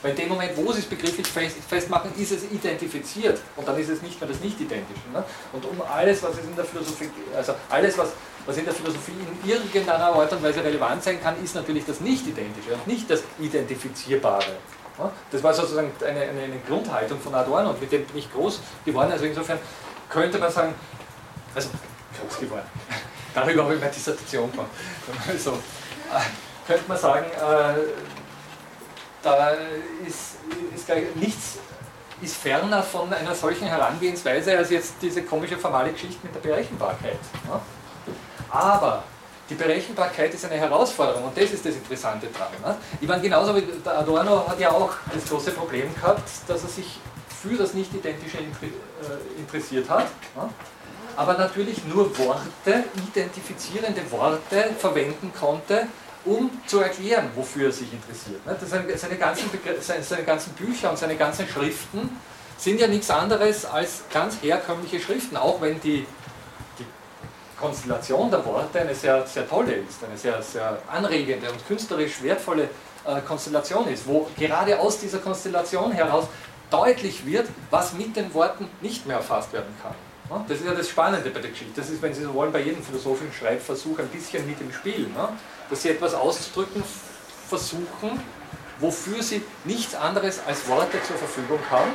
Weil 0.03 0.13
in 0.13 0.17
dem 0.17 0.29
Moment, 0.29 0.57
wo 0.57 0.73
sie 0.73 0.79
es 0.79 0.85
begrifflich 0.87 1.27
festmachen, 1.27 2.13
ist 2.17 2.31
es 2.31 2.45
identifiziert 2.45 3.41
und 3.57 3.67
dann 3.67 3.77
ist 3.79 3.89
es 3.89 4.03
nicht 4.03 4.21
mehr 4.21 4.29
das 4.29 4.41
Nicht-Identische. 4.41 5.09
Ne? 5.13 5.25
Und 5.53 5.65
um 5.65 5.83
alles, 5.83 6.23
was 6.23 6.35
es 6.35 6.45
in 6.45 6.55
der 6.55 6.65
Philosophie, 6.65 7.11
also 7.35 7.55
alles, 7.69 7.99
was, 7.99 8.11
was 8.47 8.57
in 8.57 8.65
der 8.65 8.75
Philosophie 8.75 9.13
in 9.43 9.51
irgendeiner 9.51 10.13
Art 10.13 10.33
und 10.33 10.43
Weise 10.43 10.63
relevant 10.63 11.03
sein 11.03 11.21
kann, 11.21 11.35
ist 11.43 11.57
natürlich 11.57 11.85
das 11.85 12.01
Nicht-Identische 12.01 12.75
und 12.75 12.87
nicht 12.87 13.11
das 13.11 13.25
Identifizierbare. 13.41 14.53
Ja? 14.99 15.11
Das 15.33 15.43
war 15.43 15.53
sozusagen 15.53 15.91
eine, 16.01 16.21
eine, 16.21 16.43
eine 16.43 16.59
Grundhaltung 16.69 17.19
von 17.21 17.35
Adorno 17.35 17.71
und 17.71 17.81
mit 17.81 17.91
dem 17.91 18.05
bin 18.05 18.19
ich 18.19 18.33
groß 18.33 18.61
geworden. 18.85 19.11
Also 19.11 19.25
insofern 19.25 19.59
könnte 20.09 20.39
man 20.39 20.53
sagen, 20.53 20.75
also 21.55 21.69
groß 22.21 22.41
geworden. 22.41 22.67
Darüber 23.35 23.65
habe 23.65 23.75
ich 23.75 23.81
meine 23.81 23.93
Dissertation 23.93 24.51
gemacht. 24.51 24.69
Also, 25.29 25.53
äh, 25.53 26.67
könnte 26.67 26.85
man 26.87 26.99
sagen, 26.99 27.27
äh, 27.27 27.81
da 29.23 29.49
ist, 30.07 30.37
ist 30.75 31.17
nichts 31.17 31.59
ist 32.23 32.37
ferner 32.37 32.83
von 32.83 33.13
einer 33.13 33.35
solchen 33.35 33.67
Herangehensweise 33.67 34.57
als 34.57 34.71
jetzt 34.71 34.95
diese 35.03 35.23
komische 35.23 35.59
formale 35.59 35.93
Geschichte 35.93 36.19
mit 36.23 36.35
der 36.35 36.41
Berechenbarkeit. 36.41 37.19
Ja? 37.49 37.61
Aber 38.51 39.03
die 39.51 39.55
Berechenbarkeit 39.55 40.33
ist 40.33 40.45
eine 40.45 40.55
Herausforderung 40.55 41.25
und 41.25 41.37
das 41.37 41.51
ist 41.51 41.67
das 41.67 41.75
Interessante 41.75 42.29
daran. 42.29 42.53
Ne? 42.63 42.77
Ich 43.01 43.09
meine, 43.09 43.21
genauso 43.21 43.55
wie 43.55 43.63
der 43.63 43.99
Adorno 43.99 44.49
hat 44.49 44.59
ja 44.59 44.71
auch 44.71 44.91
das 45.13 45.29
große 45.29 45.51
Problem 45.51 45.95
gehabt, 45.95 46.29
dass 46.47 46.63
er 46.63 46.69
sich 46.69 46.99
für 47.43 47.57
das 47.57 47.75
Nicht-Identische 47.75 48.39
äh, 48.39 49.39
interessiert 49.39 49.91
hat. 49.91 50.07
Ja? 50.37 50.49
Aber 51.17 51.35
natürlich 51.35 51.85
nur 51.85 52.17
Worte, 52.19 52.85
identifizierende 52.97 54.11
Worte 54.11 54.71
verwenden 54.79 55.33
konnte, 55.39 55.87
um 56.25 56.51
zu 56.67 56.81
erklären, 56.81 57.31
wofür 57.35 57.67
er 57.67 57.73
sich 57.73 57.93
interessiert. 57.93 58.45
Ne, 58.47 58.57
seine, 58.97 59.17
ganzen 59.17 59.51
seine 59.81 60.25
ganzen 60.25 60.53
Bücher 60.53 60.91
und 60.91 60.99
seine 60.99 61.17
ganzen 61.17 61.47
Schriften 61.47 62.09
sind 62.57 62.81
ja 62.81 62.87
nichts 62.87 63.11
anderes 63.11 63.67
als 63.67 64.05
ganz 64.13 64.39
herkömmliche 64.41 65.01
Schriften, 65.01 65.37
auch 65.37 65.61
wenn 65.61 65.81
die, 65.81 66.07
die 66.79 66.87
Konstellation 67.59 68.31
der 68.31 68.45
Worte 68.45 68.81
eine 68.81 68.95
sehr, 68.95 69.27
sehr 69.27 69.49
tolle 69.49 69.75
ist, 69.75 70.03
eine 70.05 70.17
sehr, 70.17 70.41
sehr 70.43 70.79
anregende 70.91 71.51
und 71.51 71.67
künstlerisch 71.67 72.23
wertvolle 72.23 72.71
äh, 73.05 73.21
Konstellation 73.21 73.87
ist, 73.89 74.07
wo 74.07 74.29
gerade 74.39 74.79
aus 74.79 74.99
dieser 74.99 75.19
Konstellation 75.19 75.93
heraus 75.93 76.27
deutlich 76.71 77.27
wird, 77.27 77.49
was 77.71 77.93
mit 77.93 78.17
den 78.17 78.33
Worten 78.33 78.69
nicht 78.81 79.07
mehr 79.07 79.17
erfasst 79.17 79.53
werden 79.53 79.75
kann. 79.83 79.95
Das 80.49 80.59
ist 80.59 80.65
ja 80.65 80.73
das 80.73 80.89
Spannende 80.89 81.31
bei 81.31 81.41
der 81.41 81.51
Geschichte. 81.51 81.73
Das 81.77 81.91
ist, 81.91 82.01
wenn 82.01 82.15
Sie 82.15 82.23
so 82.23 82.33
wollen, 82.33 82.51
bei 82.51 82.61
jedem 82.61 82.83
philosophischen 82.83 83.33
Schreibversuch 83.33 83.99
ein 83.99 84.09
bisschen 84.09 84.47
mit 84.47 84.61
im 84.61 84.73
Spiel. 84.73 85.09
Dass 85.69 85.83
Sie 85.83 85.91
etwas 85.91 86.15
auszudrücken 86.15 86.83
versuchen, 87.49 88.23
wofür 88.81 89.23
Sie 89.23 89.43
nichts 89.65 89.95
anderes 89.95 90.41
als 90.47 90.67
Worte 90.69 91.03
zur 91.03 91.17
Verfügung 91.17 91.61
haben, 91.71 91.93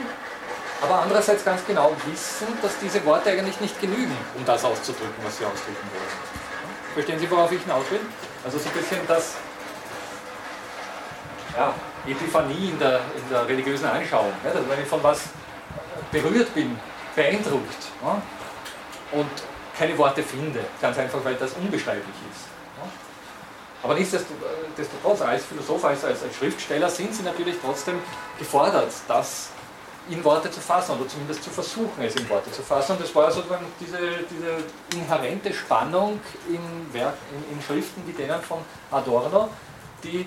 aber 0.82 1.02
andererseits 1.02 1.44
ganz 1.44 1.66
genau 1.66 1.92
wissen, 2.10 2.48
dass 2.62 2.72
diese 2.80 3.04
Worte 3.06 3.32
eigentlich 3.32 3.60
nicht 3.60 3.80
genügen, 3.82 4.16
um 4.38 4.46
das 4.46 4.64
auszudrücken, 4.64 5.24
was 5.24 5.38
Sie 5.38 5.46
ausdrücken 5.46 5.90
wollen. 5.92 6.94
Verstehen 6.94 7.20
Sie, 7.20 7.30
worauf 7.30 7.52
ich 7.52 7.62
hinaus 7.62 7.90
will? 7.92 8.00
Also 8.46 8.58
so 8.58 8.70
ein 8.70 8.76
bisschen 8.76 9.00
das 9.08 9.36
ja, 11.58 11.74
Epiphanie 12.08 12.70
in 12.70 12.80
der, 12.80 13.02
in 13.16 13.30
der 13.30 13.48
religiösen 13.48 13.86
Anschauung. 13.86 14.32
Also 14.44 14.60
wenn 14.70 14.82
ich 14.82 14.88
von 14.88 15.04
was 15.04 15.24
berührt 16.12 16.54
bin, 16.54 16.80
beeindruckt 17.20 17.84
ja, 18.02 18.22
und 19.12 19.30
keine 19.78 19.98
Worte 19.98 20.24
finde, 20.24 20.62
ganz 20.82 20.98
einfach, 20.98 21.20
weil 21.24 21.36
das 21.36 21.52
unbeschreiblich 21.54 22.16
ist. 22.32 22.46
Ja. 22.78 22.90
Aber 23.84 23.94
nichtsdestotrotz, 23.96 25.22
als 25.22 25.46
Philosoph, 25.46 25.84
als, 25.84 26.06
als, 26.06 26.20
Schriftsteller 26.38 26.90
sind 26.90 27.14
sie 27.14 27.24
natürlich 27.24 27.56
trotzdem 27.62 28.00
gefordert, 28.38 28.92
das 29.08 29.50
in 30.10 30.24
Worte 30.24 30.50
zu 30.50 30.62
fassen 30.62 30.96
oder 30.98 31.08
zumindest 31.08 31.44
zu 31.44 31.50
versuchen, 31.50 32.02
es 32.02 32.16
in 32.16 32.28
Worte 32.30 32.52
zu 32.52 32.62
fassen. 32.62 32.94
Und 32.94 33.02
das 33.02 33.14
war 33.14 33.30
sozusagen 33.30 33.66
diese, 33.80 34.00
diese 34.30 34.98
inhärente 34.98 35.54
Spannung 35.54 36.20
in, 36.48 36.94
Werk, 36.94 37.16
in, 37.32 37.58
in 37.58 37.62
Schriften 37.62 38.02
wie 38.08 38.14
denen 38.14 38.42
von 38.42 38.60
Adorno, 38.92 39.50
die 40.04 40.26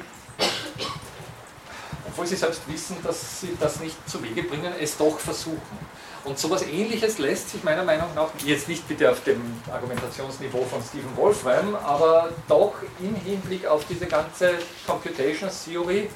obwohl 2.07 2.27
sie 2.27 2.37
selbst 2.37 2.61
wissen, 2.69 2.97
dass 3.03 3.41
sie 3.41 3.57
das 3.59 3.81
nicht 3.81 3.97
zu 4.09 4.23
Wege 4.23 4.43
bringen, 4.43 4.73
es 4.79 4.97
doch 4.99 5.19
versuchen. 5.19 5.79
Und 6.25 6.39
sowas 6.39 6.63
ähnliches 6.63 7.19
lässt 7.19 7.51
sich 7.51 7.65
meiner 7.65 7.83
Meinung 7.83 8.15
nach, 8.15 8.29
jetzt 8.45 8.69
nicht 8.69 8.87
bitte 8.87 9.11
auf 9.11 9.25
dem 9.25 9.41
Argumentationsniveau 9.73 10.65
von 10.65 10.81
Stephen 10.83 11.17
Wolfram, 11.17 11.75
aber 11.75 12.31
doch 12.47 12.75
im 13.01 13.17
Hinblick 13.17 13.67
auf 13.67 13.85
diese 13.89 14.07
ganze 14.07 14.53
Computation 14.87 15.51
Theory 15.65 16.09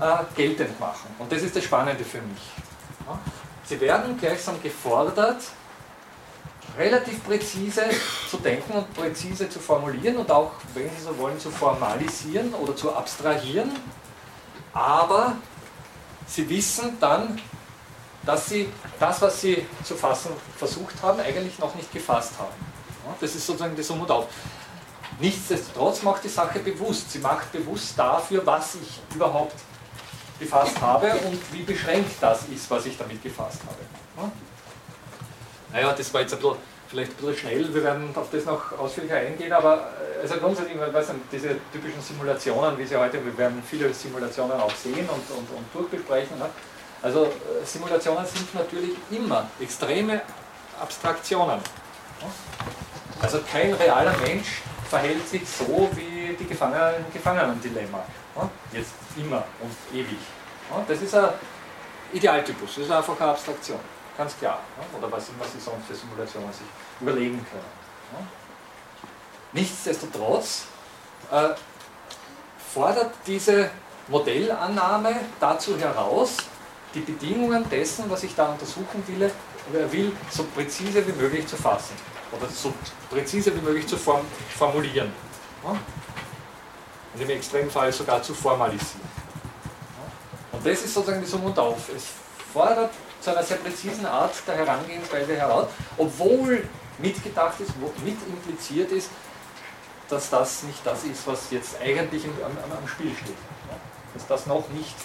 äh, 0.00 0.16
geltend 0.34 0.78
machen. 0.80 1.14
Und 1.18 1.30
das 1.30 1.42
ist 1.42 1.54
das 1.54 1.62
Spannende 1.62 2.04
für 2.04 2.20
mich. 2.22 2.42
Ja? 3.06 3.18
Sie 3.64 3.80
werden 3.80 4.18
gleichsam 4.18 4.60
gefordert, 4.60 5.42
relativ 6.76 7.22
präzise 7.22 7.84
zu 8.28 8.36
denken 8.38 8.72
und 8.72 8.92
präzise 8.94 9.48
zu 9.48 9.60
formulieren 9.60 10.16
und 10.16 10.30
auch, 10.32 10.52
wenn 10.74 10.90
Sie 10.90 11.02
so 11.04 11.16
wollen, 11.18 11.38
zu 11.38 11.50
formalisieren 11.50 12.52
oder 12.54 12.74
zu 12.74 12.92
abstrahieren, 12.92 13.70
aber 14.72 15.36
Sie 16.26 16.48
wissen 16.48 16.96
dann, 17.00 17.40
dass 18.24 18.48
sie 18.48 18.68
das, 18.98 19.20
was 19.22 19.40
sie 19.40 19.66
zu 19.82 19.94
fassen 19.94 20.32
versucht 20.56 20.94
haben, 21.02 21.20
eigentlich 21.20 21.58
noch 21.58 21.74
nicht 21.74 21.92
gefasst 21.92 22.32
haben. 22.38 22.52
das 23.20 23.34
ist 23.34 23.46
sozusagen 23.46 23.76
das 23.76 23.88
Um 23.90 24.00
und 24.02 24.10
Auf. 24.10 24.26
Nichtsdestotrotz 25.18 26.02
macht 26.02 26.24
die 26.24 26.28
Sache 26.28 26.60
bewusst. 26.60 27.10
Sie 27.10 27.18
macht 27.18 27.52
bewusst 27.52 27.98
dafür, 27.98 28.44
was 28.44 28.76
ich 28.76 29.00
überhaupt 29.14 29.56
gefasst 30.38 30.80
habe 30.80 31.12
und 31.26 31.38
wie 31.52 31.62
beschränkt 31.62 32.12
das 32.20 32.48
ist, 32.48 32.70
was 32.70 32.86
ich 32.86 32.96
damit 32.96 33.22
gefasst 33.22 33.60
habe. 33.60 34.30
Naja, 35.72 35.92
das 35.92 36.12
war 36.12 36.22
jetzt 36.22 36.32
ein 36.32 36.40
bisschen, 36.40 36.56
vielleicht 36.88 37.12
ein 37.12 37.16
bisschen 37.16 37.36
schnell, 37.36 37.74
wir 37.74 37.84
werden 37.84 38.10
auf 38.16 38.28
das 38.32 38.44
noch 38.44 38.76
ausführlicher 38.78 39.16
eingehen, 39.16 39.52
aber 39.52 39.90
äh, 40.18 40.22
also 40.22 40.36
grundsätzlich, 40.36 40.76
weiß 40.78 41.08
nicht, 41.10 41.20
diese 41.30 41.48
typischen 41.72 42.00
Simulationen, 42.00 42.76
wie 42.78 42.86
sie 42.86 42.96
heute, 42.96 43.24
wir 43.24 43.36
werden 43.38 43.62
viele 43.68 43.92
Simulationen 43.94 44.58
auch 44.58 44.74
sehen 44.74 45.08
und, 45.08 45.36
und, 45.36 45.48
und 45.56 45.66
durchbesprechen. 45.74 46.38
Ne? 46.38 46.46
Also 47.02 47.26
äh, 47.26 47.64
Simulationen 47.64 48.26
sind 48.26 48.54
natürlich 48.54 48.96
immer 49.10 49.48
extreme 49.60 50.20
Abstraktionen. 50.80 51.60
Also 53.20 53.40
kein 53.50 53.72
realer 53.74 54.14
Mensch 54.18 54.62
verhält 54.88 55.26
sich 55.28 55.42
so 55.48 55.88
wie 55.94 56.36
die 56.38 56.46
Gefangenen 56.46 57.04
Gefangenendilemma. 57.12 58.02
Jetzt 58.72 58.92
immer 59.16 59.44
und 59.60 59.98
ewig. 59.98 60.18
Das 60.86 61.02
ist 61.02 61.14
ein 61.14 61.30
Idealtypus, 62.12 62.76
das 62.76 62.84
ist 62.84 62.90
einfach 62.90 63.20
eine 63.20 63.30
Abstraktion, 63.30 63.80
ganz 64.16 64.36
klar. 64.38 64.60
Oder 64.96 65.10
was 65.10 65.28
immer 65.28 65.44
Sie 65.44 65.60
sonst 65.60 65.86
für 65.86 65.94
Simulationen 65.94 66.52
sich 66.52 66.66
überlegen 67.00 67.44
können. 67.50 68.28
Nichtsdestotrotz 69.52 70.64
äh, 71.30 71.48
fordert 72.72 73.12
diese 73.26 73.70
Modellannahme 74.08 75.16
dazu 75.40 75.76
heraus, 75.76 76.36
die 76.94 77.00
Bedingungen 77.00 77.68
dessen, 77.68 78.10
was 78.10 78.22
ich 78.22 78.34
da 78.34 78.46
untersuchen 78.52 79.02
will, 79.06 79.30
will 79.90 80.12
so 80.30 80.44
präzise 80.44 81.06
wie 81.06 81.12
möglich 81.12 81.46
zu 81.46 81.56
fassen 81.56 81.94
oder 82.32 82.48
so 82.48 82.72
präzise 83.10 83.54
wie 83.54 83.60
möglich 83.60 83.86
zu 83.86 83.96
form 83.96 84.24
formulieren. 84.56 85.12
Und 85.62 87.20
im 87.20 87.30
Extremfall 87.30 87.92
sogar 87.92 88.22
zu 88.22 88.34
formalisieren. 88.34 89.08
Und 90.52 90.66
das 90.66 90.82
ist 90.82 90.94
sozusagen 90.94 91.20
die 91.22 91.28
Summe 91.28 91.56
Auf. 91.56 91.88
Es 91.94 92.06
fordert 92.52 92.90
zu 93.20 93.30
einer 93.30 93.42
sehr 93.42 93.58
präzisen 93.58 94.06
Art 94.06 94.32
der 94.46 94.56
Herangehensweise 94.56 95.36
heraus, 95.36 95.68
obwohl 95.96 96.66
mitgedacht 96.98 97.60
ist, 97.60 97.72
mit 98.04 98.16
impliziert 98.28 98.90
ist, 98.92 99.10
dass 100.08 100.30
das 100.30 100.62
nicht 100.64 100.84
das 100.84 101.04
ist, 101.04 101.26
was 101.26 101.50
jetzt 101.50 101.80
eigentlich 101.80 102.24
am, 102.24 102.32
am, 102.32 102.88
Spiel 102.88 103.14
steht. 103.14 103.36
Dass 104.14 104.26
das 104.26 104.46
noch 104.46 104.68
nicht 104.70 104.96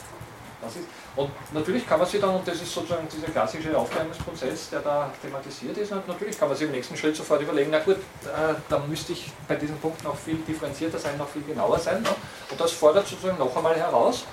was 0.65 0.75
ist. 0.75 0.85
Und 1.15 1.31
natürlich 1.53 1.87
kann 1.87 1.99
man 1.99 2.07
sich 2.07 2.19
dann, 2.19 2.35
und 2.35 2.47
das 2.47 2.61
ist 2.61 2.73
sozusagen 2.73 3.07
dieser 3.07 3.27
klassische 3.27 3.77
Aufklärungsprozess, 3.77 4.69
der 4.69 4.79
da 4.81 5.11
thematisiert 5.21 5.77
ist, 5.77 5.91
und 5.91 6.07
natürlich 6.07 6.37
kann 6.37 6.47
man 6.47 6.57
sich 6.57 6.67
im 6.67 6.73
nächsten 6.73 6.97
Schritt 6.97 7.15
sofort 7.15 7.41
überlegen, 7.41 7.69
na 7.71 7.79
gut, 7.79 7.97
äh, 7.97 8.55
dann 8.69 8.89
müsste 8.89 9.13
ich 9.13 9.31
bei 9.47 9.55
diesem 9.55 9.77
Punkt 9.77 10.03
noch 10.03 10.17
viel 10.17 10.37
differenzierter 10.37 10.99
sein, 10.99 11.17
noch 11.17 11.29
viel 11.29 11.43
genauer 11.43 11.79
sein. 11.79 12.01
Ne? 12.01 12.09
Und 12.49 12.59
das 12.59 12.71
fordert 12.71 13.07
sozusagen 13.07 13.37
noch 13.37 13.55
einmal 13.55 13.75
heraus, 13.75 14.25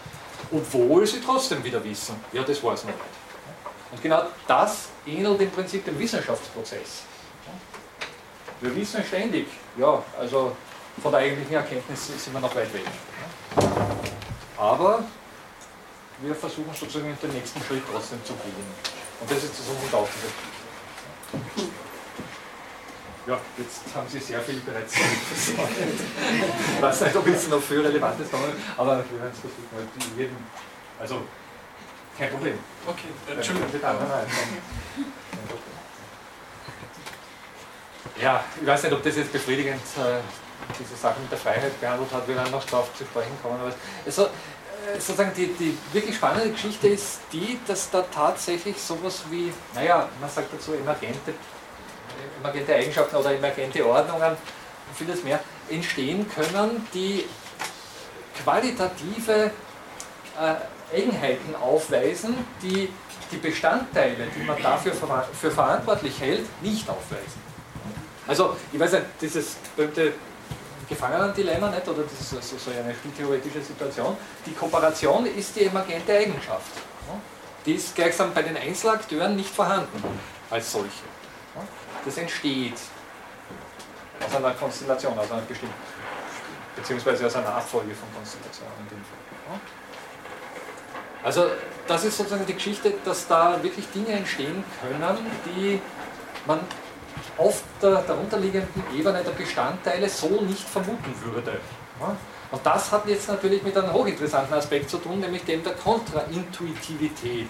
obwohl 0.50 1.06
sie 1.06 1.20
trotzdem 1.20 1.62
wieder 1.62 1.82
wissen, 1.84 2.16
ja, 2.32 2.42
das 2.42 2.62
war 2.62 2.74
es 2.74 2.84
noch 2.84 2.90
nicht. 2.90 2.98
Und 3.92 4.02
genau 4.02 4.22
das 4.46 4.88
ähnelt 5.06 5.40
im 5.40 5.50
Prinzip 5.50 5.84
dem 5.84 5.98
Wissenschaftsprozess. 5.98 7.02
Wir 8.60 8.74
wissen 8.76 9.04
ständig, 9.04 9.46
ja, 9.76 10.02
also 10.18 10.56
von 11.02 11.12
der 11.12 11.20
eigentlichen 11.20 11.54
Erkenntnis 11.54 12.06
sind 12.06 12.32
wir 12.32 12.40
noch 12.40 12.54
weit 12.54 12.72
weg. 12.72 12.84
Aber 14.56 15.04
wir 16.22 16.34
versuchen 16.34 16.74
sozusagen 16.74 17.16
den 17.20 17.32
nächsten 17.32 17.60
Schritt 17.62 17.82
trotzdem 17.90 18.24
zu 18.24 18.34
gehen. 18.34 18.66
Und 19.20 19.30
das 19.30 19.42
ist 19.44 19.58
das 19.58 19.68
Um 19.68 19.76
und 19.82 19.94
Auf 19.94 20.08
dieser 20.14 20.52
ja, 23.24 23.38
jetzt 23.56 23.82
haben 23.94 24.08
Sie 24.08 24.18
sehr 24.18 24.40
viel 24.40 24.58
bereits 24.60 24.94
gesagt. 24.94 25.68
Ich 26.76 26.82
weiß 26.82 27.00
nicht, 27.02 27.16
ob 27.16 27.26
es 27.28 27.48
noch 27.48 27.62
viel 27.62 27.80
Relevantes 27.80 28.28
da 28.32 28.38
aber 28.76 29.04
wir 29.08 29.20
werden 29.20 29.32
es 29.32 29.38
versuchen. 29.38 30.36
also, 30.98 31.22
kein 32.18 32.30
Problem. 32.30 32.58
Okay, 32.84 33.08
Entschuldigung. 33.32 33.68
Nein, 33.80 33.96
nein, 34.08 34.26
Ja, 38.20 38.44
ich 38.60 38.66
weiß 38.66 38.82
nicht, 38.82 38.92
ob 38.92 39.02
das 39.04 39.16
jetzt 39.16 39.32
befriedigend 39.32 39.80
äh, 39.98 40.18
diese 40.78 40.96
Sache 40.96 41.20
mit 41.20 41.30
der 41.30 41.38
Freiheit 41.38 41.80
behandelt 41.80 42.12
hat. 42.12 42.26
Wir 42.26 42.34
werden 42.34 42.50
noch 42.50 42.64
darauf 42.64 42.92
zu 42.94 43.04
sprechen 43.04 43.38
kommen. 43.40 43.60
Aber 43.60 43.72
also, 44.04 44.24
äh, 44.26 44.28
sozusagen 44.98 45.32
die, 45.36 45.46
die 45.48 45.76
wirklich 45.92 46.16
spannende 46.16 46.50
Geschichte 46.50 46.88
ist 46.88 47.20
die, 47.32 47.58
dass 47.66 47.90
da 47.90 48.02
tatsächlich 48.02 48.76
sowas 48.78 49.22
wie, 49.30 49.52
naja, 49.74 50.08
man 50.20 50.30
sagt 50.30 50.52
dazu 50.52 50.74
emergente, 50.74 51.34
emergente 52.40 52.74
Eigenschaften 52.74 53.16
oder 53.16 53.34
emergente 53.34 53.86
Ordnungen 53.86 54.30
und 54.30 54.96
vieles 54.96 55.22
mehr 55.22 55.40
entstehen 55.68 56.26
können, 56.28 56.86
die 56.92 57.24
qualitative 58.42 59.50
äh, 60.40 60.96
Eigenheiten 60.96 61.54
aufweisen, 61.56 62.36
die 62.62 62.88
die 63.30 63.38
Bestandteile, 63.38 64.26
die 64.36 64.44
man 64.44 64.60
dafür 64.62 64.92
für 64.92 65.50
verantwortlich 65.50 66.20
hält, 66.20 66.44
nicht 66.62 66.88
aufweisen. 66.88 67.40
Also, 68.26 68.56
ich 68.72 68.78
weiß 68.78 68.92
nicht, 68.92 69.04
dieses 69.20 69.56
berühmte 69.74 70.12
Gefangenendilemma 70.92 71.70
nicht, 71.70 71.88
oder 71.88 72.02
das 72.02 72.12
ist 72.12 72.30
so, 72.30 72.58
so 72.58 72.70
eine 72.70 72.94
spieltheoretische 72.94 73.62
Situation. 73.62 74.14
Die 74.44 74.52
Kooperation 74.52 75.24
ist 75.26 75.56
die 75.56 75.64
emergente 75.64 76.12
Eigenschaft. 76.12 76.72
Die 77.64 77.74
ist 77.74 77.94
gleichsam 77.94 78.34
bei 78.34 78.42
den 78.42 78.56
Einzelakteuren 78.56 79.34
nicht 79.36 79.48
vorhanden 79.48 80.02
als 80.50 80.70
solche. 80.70 81.04
Das 82.04 82.16
entsteht 82.18 82.74
aus 84.26 84.36
einer 84.36 84.50
Konstellation, 84.52 85.18
aus 85.18 85.30
einer 85.30 85.42
bestimmten, 85.42 85.74
beziehungsweise 86.76 87.26
aus 87.26 87.36
einer 87.36 87.54
Abfolge 87.54 87.94
von 87.94 88.08
Konstellationen 88.14 88.74
in 88.80 88.88
dem 88.88 89.04
Fall. 89.04 89.60
Also 91.24 91.46
das 91.86 92.04
ist 92.04 92.18
sozusagen 92.18 92.44
die 92.44 92.54
Geschichte, 92.54 92.92
dass 93.04 93.26
da 93.28 93.62
wirklich 93.62 93.88
Dinge 93.94 94.08
entstehen 94.08 94.62
können, 94.80 95.18
die 95.46 95.80
man 96.46 96.60
auf 97.38 97.62
der 97.80 98.02
darunterliegenden 98.02 98.84
Ebene 98.96 99.22
der 99.22 99.30
Bestandteile 99.32 100.08
so 100.08 100.28
nicht 100.42 100.68
vermuten 100.68 101.14
würde. 101.24 101.58
Und 102.50 102.66
das 102.66 102.92
hat 102.92 103.06
jetzt 103.06 103.28
natürlich 103.28 103.62
mit 103.62 103.76
einem 103.76 103.92
hochinteressanten 103.92 104.54
Aspekt 104.54 104.90
zu 104.90 104.98
tun, 104.98 105.20
nämlich 105.20 105.44
dem 105.44 105.62
der 105.62 105.72
Kontraintuitivität. 105.74 107.48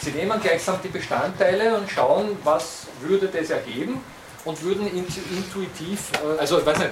Sie 0.00 0.10
nehmen 0.10 0.40
gleichsam 0.40 0.78
die 0.82 0.88
Bestandteile 0.88 1.76
und 1.76 1.90
schauen, 1.90 2.36
was 2.42 2.86
würde 3.00 3.28
das 3.28 3.50
ergeben 3.50 4.00
und 4.44 4.62
würden 4.62 4.88
intuitiv, 4.88 6.10
äh, 6.14 6.40
also 6.40 6.58
ich 6.58 6.66
weiß 6.66 6.78
nicht, 6.78 6.90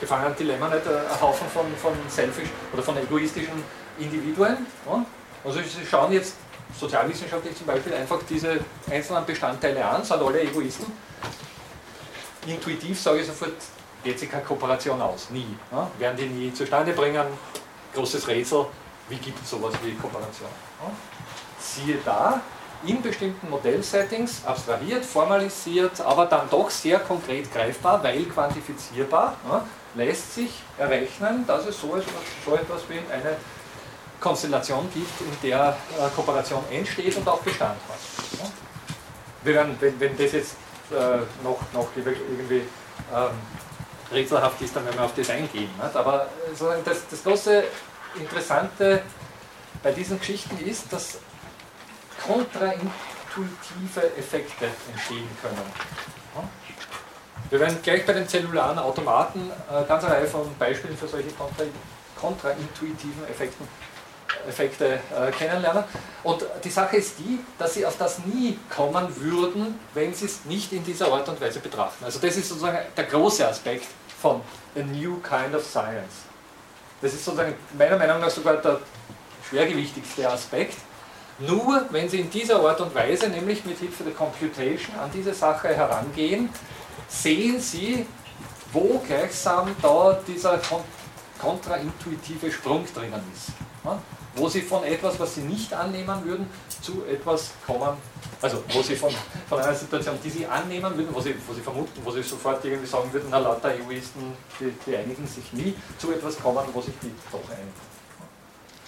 gefangen 0.00 0.34
Dilemma 0.36 0.68
nicht, 0.68 0.86
äh, 0.86 0.90
ein 0.90 1.20
Haufen 1.20 1.48
von, 1.48 1.64
von 1.80 1.92
selfish 2.08 2.48
oder 2.72 2.82
von 2.82 2.96
egoistischen 2.98 3.64
Individuen. 3.98 4.66
Also 5.44 5.60
Sie 5.60 5.86
schauen 5.88 6.12
jetzt 6.12 6.34
sozialwissenschaftlich 6.78 7.56
zum 7.56 7.66
Beispiel 7.66 7.94
einfach 7.94 8.18
diese 8.28 8.58
einzelnen 8.90 9.24
Bestandteile 9.24 9.84
an, 9.84 10.04
sind 10.04 10.20
alle 10.20 10.40
Egoisten 10.40 10.86
intuitiv 12.46 13.00
sage 13.00 13.20
ich 13.20 13.26
sofort, 13.26 13.52
geht 14.04 14.18
sich 14.18 14.30
keine 14.30 14.44
Kooperation 14.44 15.00
aus. 15.00 15.30
Nie. 15.30 15.46
Ja? 15.72 15.90
Werden 15.98 16.16
die 16.16 16.26
nie 16.26 16.52
zustande 16.52 16.92
bringen. 16.92 17.26
Großes 17.94 18.28
Rätsel, 18.28 18.66
wie 19.08 19.16
gibt 19.16 19.42
es 19.42 19.50
sowas 19.50 19.74
wie 19.82 19.94
Kooperation? 19.94 20.48
Ja? 20.82 20.90
Siehe 21.58 21.98
da, 22.04 22.40
in 22.86 23.00
bestimmten 23.00 23.48
Modellsettings, 23.50 24.42
abstrahiert, 24.44 25.04
formalisiert, 25.04 26.00
aber 26.00 26.26
dann 26.26 26.48
doch 26.50 26.70
sehr 26.70 26.98
konkret 27.00 27.52
greifbar, 27.52 28.02
weil 28.02 28.24
quantifizierbar, 28.24 29.34
ja, 29.48 29.64
lässt 29.94 30.34
sich 30.34 30.62
errechnen, 30.78 31.46
dass 31.46 31.66
es 31.66 31.80
so 31.80 31.96
etwas, 31.96 32.12
so 32.44 32.54
etwas 32.54 32.82
wie 32.88 32.98
eine 33.12 33.36
Konstellation 34.20 34.88
gibt, 34.92 35.20
in 35.20 35.48
der 35.48 35.76
äh, 35.98 36.08
Kooperation 36.14 36.64
entsteht 36.70 37.16
und 37.16 37.28
auch 37.28 37.40
Bestand 37.40 37.76
hat. 37.88 38.50
Wir 39.42 39.54
werden, 39.54 39.76
wenn, 39.80 39.98
wenn 40.00 40.16
das 40.16 40.32
jetzt 40.32 40.56
äh, 40.90 41.18
noch, 41.44 41.60
noch 41.72 41.88
irgendwie 41.96 42.62
ähm, 43.14 43.30
rätselhaft 44.10 44.60
ist, 44.62 44.74
dann 44.74 44.86
wenn 44.86 44.94
wir 44.94 45.04
auf 45.04 45.14
das 45.14 45.30
eingehen. 45.30 45.70
Nicht? 45.82 45.96
Aber 45.96 46.24
äh, 46.24 46.82
das, 46.84 47.02
das 47.08 47.22
große 47.22 47.64
Interessante 48.18 49.02
bei 49.82 49.92
diesen 49.92 50.18
Geschichten 50.18 50.58
ist, 50.64 50.92
dass 50.92 51.18
kontraintuitive 52.26 54.16
Effekte 54.18 54.66
entstehen 54.92 55.28
können. 55.42 55.62
Wir 57.50 57.60
werden 57.60 57.78
gleich 57.82 58.04
bei 58.04 58.12
den 58.12 58.26
zellularen 58.26 58.78
Automaten 58.78 59.50
äh, 59.70 59.92
eine 59.92 60.02
Reihe 60.02 60.26
von 60.26 60.52
Beispielen 60.58 60.96
für 60.96 61.06
solche 61.06 61.30
kontra, 61.30 61.62
kontraintuitiven 62.20 63.28
Effekten 63.28 63.68
Effekte 64.48 64.94
äh, 64.94 65.30
kennenlernen. 65.30 65.84
Und 66.22 66.44
die 66.64 66.70
Sache 66.70 66.96
ist 66.96 67.18
die, 67.18 67.38
dass 67.58 67.74
sie 67.74 67.86
auf 67.86 67.96
das 67.98 68.18
nie 68.24 68.58
kommen 68.74 69.08
würden, 69.16 69.78
wenn 69.94 70.14
sie 70.14 70.26
es 70.26 70.44
nicht 70.44 70.72
in 70.72 70.84
dieser 70.84 71.12
Art 71.12 71.28
und 71.28 71.40
Weise 71.40 71.60
betrachten. 71.60 72.04
Also 72.04 72.18
das 72.18 72.36
ist 72.36 72.48
sozusagen 72.48 72.78
der 72.96 73.04
große 73.04 73.46
Aspekt 73.46 73.86
von 74.20 74.40
a 74.76 74.80
new 74.80 75.18
kind 75.20 75.54
of 75.54 75.64
science. 75.64 76.24
Das 77.00 77.12
ist 77.12 77.24
sozusagen 77.24 77.54
meiner 77.76 77.96
Meinung 77.96 78.20
nach 78.20 78.30
sogar 78.30 78.56
der 78.56 78.80
schwergewichtigste 79.48 80.28
Aspekt. 80.28 80.76
Nur 81.38 81.84
wenn 81.90 82.08
Sie 82.08 82.20
in 82.20 82.30
dieser 82.30 82.60
Art 82.60 82.80
und 82.80 82.94
Weise, 82.94 83.28
nämlich 83.28 83.64
mit 83.66 83.78
Hilfe 83.78 84.04
der 84.04 84.14
Computation, 84.14 84.98
an 84.98 85.10
diese 85.12 85.34
Sache 85.34 85.68
herangehen, 85.68 86.48
sehen 87.08 87.60
Sie, 87.60 88.06
wo 88.72 89.02
gleichsam 89.06 89.76
da 89.82 90.18
dieser 90.26 90.58
kontraintuitive 91.38 92.50
Sprung 92.50 92.86
drinnen 92.94 93.22
ist 93.34 93.52
wo 94.36 94.48
sie 94.48 94.62
von 94.62 94.84
etwas, 94.84 95.18
was 95.18 95.34
sie 95.34 95.40
nicht 95.40 95.72
annehmen 95.72 96.24
würden, 96.24 96.48
zu 96.80 97.04
etwas 97.10 97.50
kommen, 97.66 97.96
also 98.40 98.62
wo 98.68 98.82
sie 98.82 98.94
von, 98.94 99.12
von 99.48 99.58
einer 99.58 99.74
Situation, 99.74 100.18
die 100.22 100.30
sie 100.30 100.46
annehmen 100.46 100.96
würden, 100.96 101.08
wo 101.12 101.20
sie, 101.20 101.34
wo 101.46 101.54
sie 101.54 101.62
vermuten, 101.62 102.00
wo 102.04 102.10
sie 102.10 102.22
sofort 102.22 102.64
irgendwie 102.64 102.86
sagen 102.86 103.12
würden, 103.12 103.28
na 103.30 103.38
lauter 103.38 103.74
Egoisten, 103.74 104.34
die, 104.60 104.72
die 104.86 104.96
einigen 104.96 105.26
sich 105.26 105.52
nie, 105.52 105.74
zu 105.98 106.12
etwas 106.12 106.38
kommen, 106.40 106.64
wo 106.72 106.80
sich 106.80 106.94
die 107.02 107.12
doch 107.32 107.40
einigen. 107.50 107.72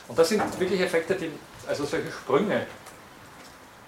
Und 0.06 0.18
das 0.18 0.28
sind 0.28 0.42
wirklich 0.60 0.80
Effekte, 0.80 1.14
die, 1.14 1.30
also 1.66 1.84
solche 1.84 2.10
Sprünge, 2.10 2.66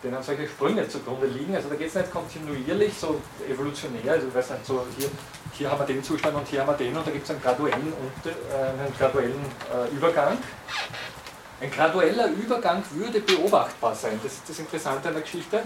denen 0.03 0.23
solche 0.23 0.49
Sprünge 0.49 0.89
zugrunde 0.89 1.27
liegen. 1.27 1.55
Also 1.55 1.69
da 1.69 1.75
geht 1.75 1.89
es 1.89 1.95
nicht 1.95 2.11
kontinuierlich, 2.11 2.93
so 2.99 3.21
evolutionär, 3.49 4.13
also 4.13 4.29
ich 4.29 4.35
weiß 4.35 4.51
nicht, 4.51 4.67
so 4.67 4.87
hier, 4.99 5.11
hier 5.53 5.71
haben 5.71 5.79
wir 5.81 5.87
den 5.87 6.03
Zustand 6.03 6.35
und 6.37 6.47
hier 6.49 6.61
haben 6.61 6.69
wir 6.69 6.77
den 6.77 6.97
und 6.97 7.07
da 7.07 7.11
gibt 7.11 7.25
es 7.25 7.31
einen 7.31 7.43
graduellen, 7.43 7.93
äh, 8.25 8.83
einen 8.83 8.95
graduellen 8.99 9.45
äh, 9.73 9.95
Übergang. 9.95 10.39
Ein 11.61 11.71
gradueller 11.71 12.29
Übergang 12.29 12.83
würde 12.93 13.21
beobachtbar 13.21 13.95
sein. 13.95 14.19
Das 14.23 14.33
ist 14.33 14.49
das 14.49 14.59
Interessante 14.59 15.09
an 15.09 15.15
der 15.15 15.23
Geschichte. 15.23 15.63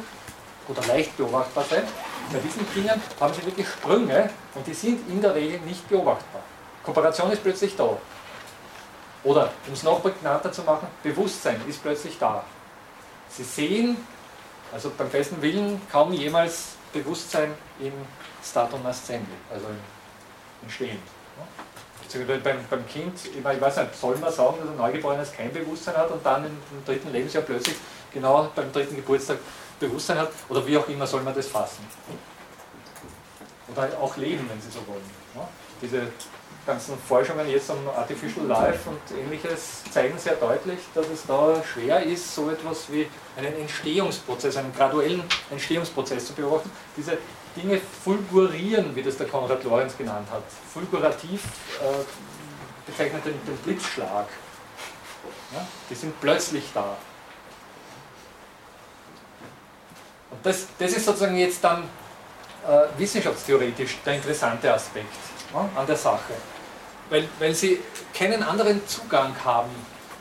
Oder 0.66 0.85
leicht 0.87 1.16
beobachtbar 1.16 1.65
sein. 1.65 1.85
Bei 2.33 2.39
diesen 2.39 2.66
Dingen 2.75 3.01
haben 3.21 3.35
sie 3.35 3.47
wirklich 3.47 3.69
Sprünge 3.69 4.31
und 4.55 4.66
die 4.66 4.75
sind 4.75 5.09
in 5.09 5.21
der 5.21 5.35
Regel 5.35 5.61
nicht 5.61 5.89
beobachtbar. 5.89 6.43
Kooperation 6.83 7.31
ist 7.31 7.43
plötzlich 7.43 7.77
da. 7.77 7.97
Oder, 9.23 9.53
um 9.66 9.73
es 9.73 9.83
noch 9.83 10.03
prägnanter 10.03 10.51
zu 10.51 10.62
machen, 10.62 10.89
Bewusstsein 11.03 11.61
ist 11.69 11.83
plötzlich 11.83 12.19
da. 12.19 12.45
Sie 13.29 13.45
sehen, 13.45 13.97
also 14.73 14.91
beim 14.97 15.11
festen 15.11 15.41
Willen, 15.43 15.81
kaum 15.93 16.12
jemals 16.12 16.73
Bewusstsein 16.93 17.55
im 17.79 17.93
Statum 18.43 18.83
Nascendi, 18.83 19.31
also 19.51 19.66
im 19.66 19.79
Entstehen 20.62 20.99
beim, 22.43 22.59
beim 22.68 22.86
Kind, 22.86 23.14
ich 23.36 23.44
weiß 23.44 23.76
nicht, 23.76 23.94
soll 23.94 24.16
man 24.16 24.32
sagen, 24.32 24.56
dass 24.60 24.68
ein 24.68 24.76
Neugeborenes 24.76 25.32
kein 25.32 25.52
Bewusstsein 25.52 25.97
hat 25.97 26.10
und 26.10 26.24
dann 26.24 26.44
im, 26.44 26.56
dritten 26.85 27.12
Lebensjahr 27.12 27.43
plötzlich 27.43 27.76
genau 28.12 28.51
beim 28.55 28.72
dritten 28.72 28.97
Geburtstag 28.97 29.39
Bewusstsein 29.81 30.18
hat? 30.18 30.31
Oder 30.48 30.66
wie 30.66 30.76
auch 30.76 30.89
immer 30.89 31.06
soll 31.06 31.22
man 31.22 31.35
das 31.35 31.48
fassen? 31.48 31.86
Oder 33.72 33.89
auch 34.01 34.16
leben, 34.16 34.48
wenn 34.48 34.60
Sie 34.60 34.70
so 34.70 34.86
wollen. 34.86 35.02
Ja? 35.35 35.48
Diese 35.82 36.02
ganzen 36.66 36.97
Forschungen 36.98 37.48
jetzt 37.48 37.68
um 37.70 37.89
Artificial 37.89 38.47
Life 38.47 38.89
und 38.89 39.18
ähnliches 39.18 39.82
zeigen 39.93 40.16
sehr 40.18 40.36
deutlich, 40.36 40.78
dass 40.94 41.06
es 41.09 41.26
da 41.26 41.62
schwer 41.62 42.02
ist, 42.02 42.35
so 42.35 42.51
etwas 42.51 42.90
wie 42.90 43.06
einen 43.36 43.55
Entstehungsprozess, 43.56 44.56
einen 44.56 44.74
graduellen 44.74 45.22
Entstehungsprozess 45.51 46.26
zu 46.26 46.32
beobachten. 46.32 46.70
Diese 46.97 47.18
Dinge 47.56 47.81
fulgurieren, 48.05 48.94
wie 48.97 49.02
das 49.02 49.16
der 49.16 49.26
Konrad 49.26 49.62
Lorenz 49.64 49.97
genannt 49.97 50.28
hat. 50.31 50.43
Fulgurativ 50.72 51.43
äh, 51.81 52.05
bezeichnet 52.86 53.24
den, 53.24 53.44
den 53.47 53.56
Blitzschlag. 53.59 54.26
Ja? 55.52 55.66
Die 55.89 55.94
sind 55.94 56.20
plötzlich 56.20 56.64
da. 56.74 56.97
Und 60.31 60.44
das, 60.44 60.66
das 60.78 60.93
ist 60.93 61.05
sozusagen 61.06 61.36
jetzt 61.36 61.62
dann 61.62 61.85
äh, 62.66 62.98
wissenschaftstheoretisch 62.98 63.98
der 64.05 64.14
interessante 64.14 64.72
Aspekt 64.72 65.14
ja, 65.52 65.68
an 65.76 65.86
der 65.86 65.97
Sache. 65.97 66.35
Weil, 67.10 67.28
weil 67.39 67.55
sie 67.55 67.81
keinen 68.12 68.43
anderen 68.43 68.86
Zugang 68.89 69.35
haben 69.44 69.70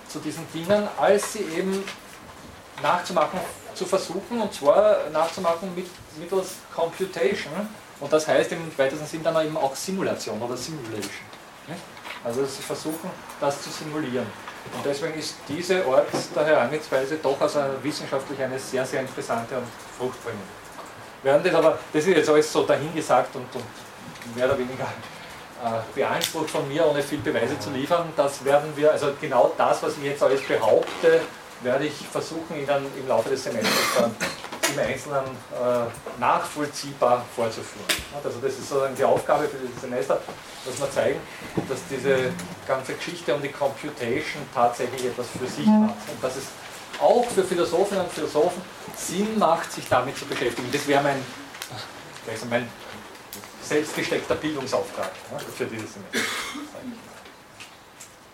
zu 0.07 0.19
diesen 0.19 0.45
Dingen, 0.51 0.88
als 0.97 1.34
sie 1.34 1.39
eben 1.57 1.84
nachzumachen 2.81 3.39
zu 3.76 3.86
versuchen, 3.86 4.41
und 4.41 4.54
zwar 4.54 5.10
nachzumachen 5.12 5.74
mit, 5.76 5.88
mittels 6.20 6.56
Computation. 6.74 7.54
Und 8.00 8.12
das 8.12 8.28
heißt 8.28 8.52
im 8.52 8.78
weitesten 8.78 9.06
Sinn 9.06 9.24
dann 9.24 9.45
eben 9.45 9.56
auch 9.56 9.76
Simulation 9.76 10.41
oder 10.41 10.58
Simulation. 10.58 11.26
Also 12.24 12.45
sie 12.45 12.62
versuchen, 12.62 13.10
das 13.40 13.62
zu 13.62 13.70
simulieren. 13.70 14.26
Und 14.76 14.86
deswegen 14.86 15.14
ist 15.20 15.36
diese 15.48 15.86
Art 15.86 16.08
der 16.36 16.45
Herangehensweise 16.45 17.18
doch 17.18 17.40
also 17.40 17.60
wissenschaftlich 17.82 18.41
eine 18.41 18.58
sehr, 18.58 18.86
sehr 18.86 19.02
interessante 19.02 19.58
und 19.58 19.66
fruchtbringende. 19.98 20.45
Während 21.22 21.45
das 21.45 21.54
aber, 21.54 21.78
das 21.91 22.06
ist 22.06 22.16
jetzt 22.16 22.30
alles 22.30 22.52
so 22.52 22.64
dahingesagt 22.64 23.36
und, 23.36 23.48
und 23.56 24.36
mehr 24.36 24.45
oder 24.45 24.58
weniger 24.58 24.88
äh, 25.64 25.80
beansprucht 25.95 26.50
von 26.50 26.68
mir, 26.68 26.86
ohne 26.86 27.02
viel 27.02 27.20
Beweise 27.20 27.58
zu 27.60 27.70
liefern, 27.72 28.12
das 28.16 28.44
werden 28.44 28.72
wir, 28.76 28.91
also 28.91 29.14
genau 29.20 29.54
das, 29.58 29.84
was 29.84 29.98
ich 29.98 30.04
jetzt 30.04 30.24
alles 30.24 30.41
behaupte, 30.41 31.22
werde 31.64 31.85
ich 31.85 31.94
versuchen, 31.94 32.57
Ihnen 32.57 32.85
im 32.99 33.07
Laufe 33.07 33.30
des 33.30 33.44
Semesters 33.44 33.72
dann 33.98 34.15
im 34.73 34.80
Einzelnen 34.80 35.26
äh, 35.26 36.19
nachvollziehbar 36.19 37.26
vorzuführen. 37.35 37.85
Also 38.23 38.40
das 38.40 38.53
ist 38.53 38.69
sozusagen 38.69 38.95
die 38.95 39.03
Aufgabe 39.03 39.48
für 39.48 39.57
dieses 39.57 39.81
Semester, 39.81 40.19
dass 40.65 40.80
wir 40.80 40.91
zeigen, 40.91 41.19
dass 41.69 41.80
diese 41.90 42.31
ganze 42.68 42.94
Geschichte 42.94 43.35
um 43.35 43.41
die 43.41 43.49
Computation 43.49 44.41
tatsächlich 44.53 45.06
etwas 45.06 45.27
für 45.27 45.48
sich 45.48 45.68
hat 45.68 45.91
und 46.07 46.23
dass 46.23 46.35
es 46.38 46.45
auch 46.99 47.26
für 47.26 47.44
Philosophinnen 47.44 48.06
und 48.06 48.14
Philosophen 48.14 48.61
Sinn 48.95 49.38
macht, 49.38 49.72
sich 49.72 49.88
damit 49.90 50.18
zu 50.18 50.26
beschäftigen. 50.26 50.69
Das 50.72 50.88
wäre 50.88 51.03
mein, 51.03 51.18
also 52.30 52.45
mein 52.48 52.68
selbstgesteckter 53.61 54.35
Bildungsauftrag 54.35 55.11
für 55.56 55.65
dieses 55.65 55.94
Semester. 55.94 56.19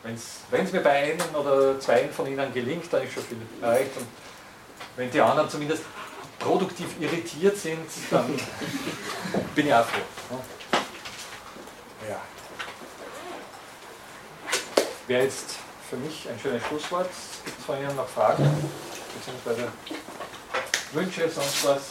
Wenn 0.03 0.15
es 0.63 0.71
mir 0.71 0.79
bei 0.79 0.91
einem 0.91 1.35
oder 1.35 1.79
zwei 1.79 2.07
von 2.07 2.27
Ihnen 2.27 2.53
gelingt, 2.53 2.91
dann 2.91 3.03
ist 3.03 3.13
schon 3.13 3.23
viel 3.23 3.37
erreicht. 3.61 3.97
Und 3.97 4.07
wenn 4.95 5.11
die 5.11 5.19
anderen 5.19 5.49
zumindest 5.49 5.83
produktiv 6.39 6.87
irritiert 6.99 7.57
sind, 7.57 7.85
dann 8.09 8.27
bin 9.55 9.67
ich 9.67 9.73
auch 9.73 9.85
froh. 9.85 10.39
Ja. 12.07 12.21
Wäre 15.07 15.23
jetzt 15.23 15.55
für 15.89 15.97
mich 15.97 16.29
ein 16.29 16.39
schönes 16.39 16.63
Schlusswort. 16.65 17.09
Gibt 17.43 17.59
es 17.59 17.65
von 17.65 17.77
Ihnen 17.77 17.95
noch 17.95 18.07
Fragen? 18.07 18.45
Beziehungsweise 19.17 19.71
Wünsche, 20.93 21.29
sonst 21.29 21.67
was? 21.67 21.81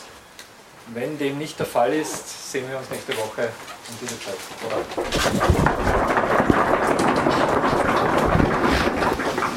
Wenn 0.94 1.18
dem 1.18 1.36
nicht 1.36 1.58
der 1.58 1.66
Fall 1.66 1.92
ist, 1.92 2.50
sehen 2.50 2.68
wir 2.70 2.78
uns 2.78 2.88
nächste 2.88 3.14
Woche 3.18 3.50
um 3.88 3.98
diese 4.00 4.18
Zeit. 4.18 4.38
Oder? 4.66 6.17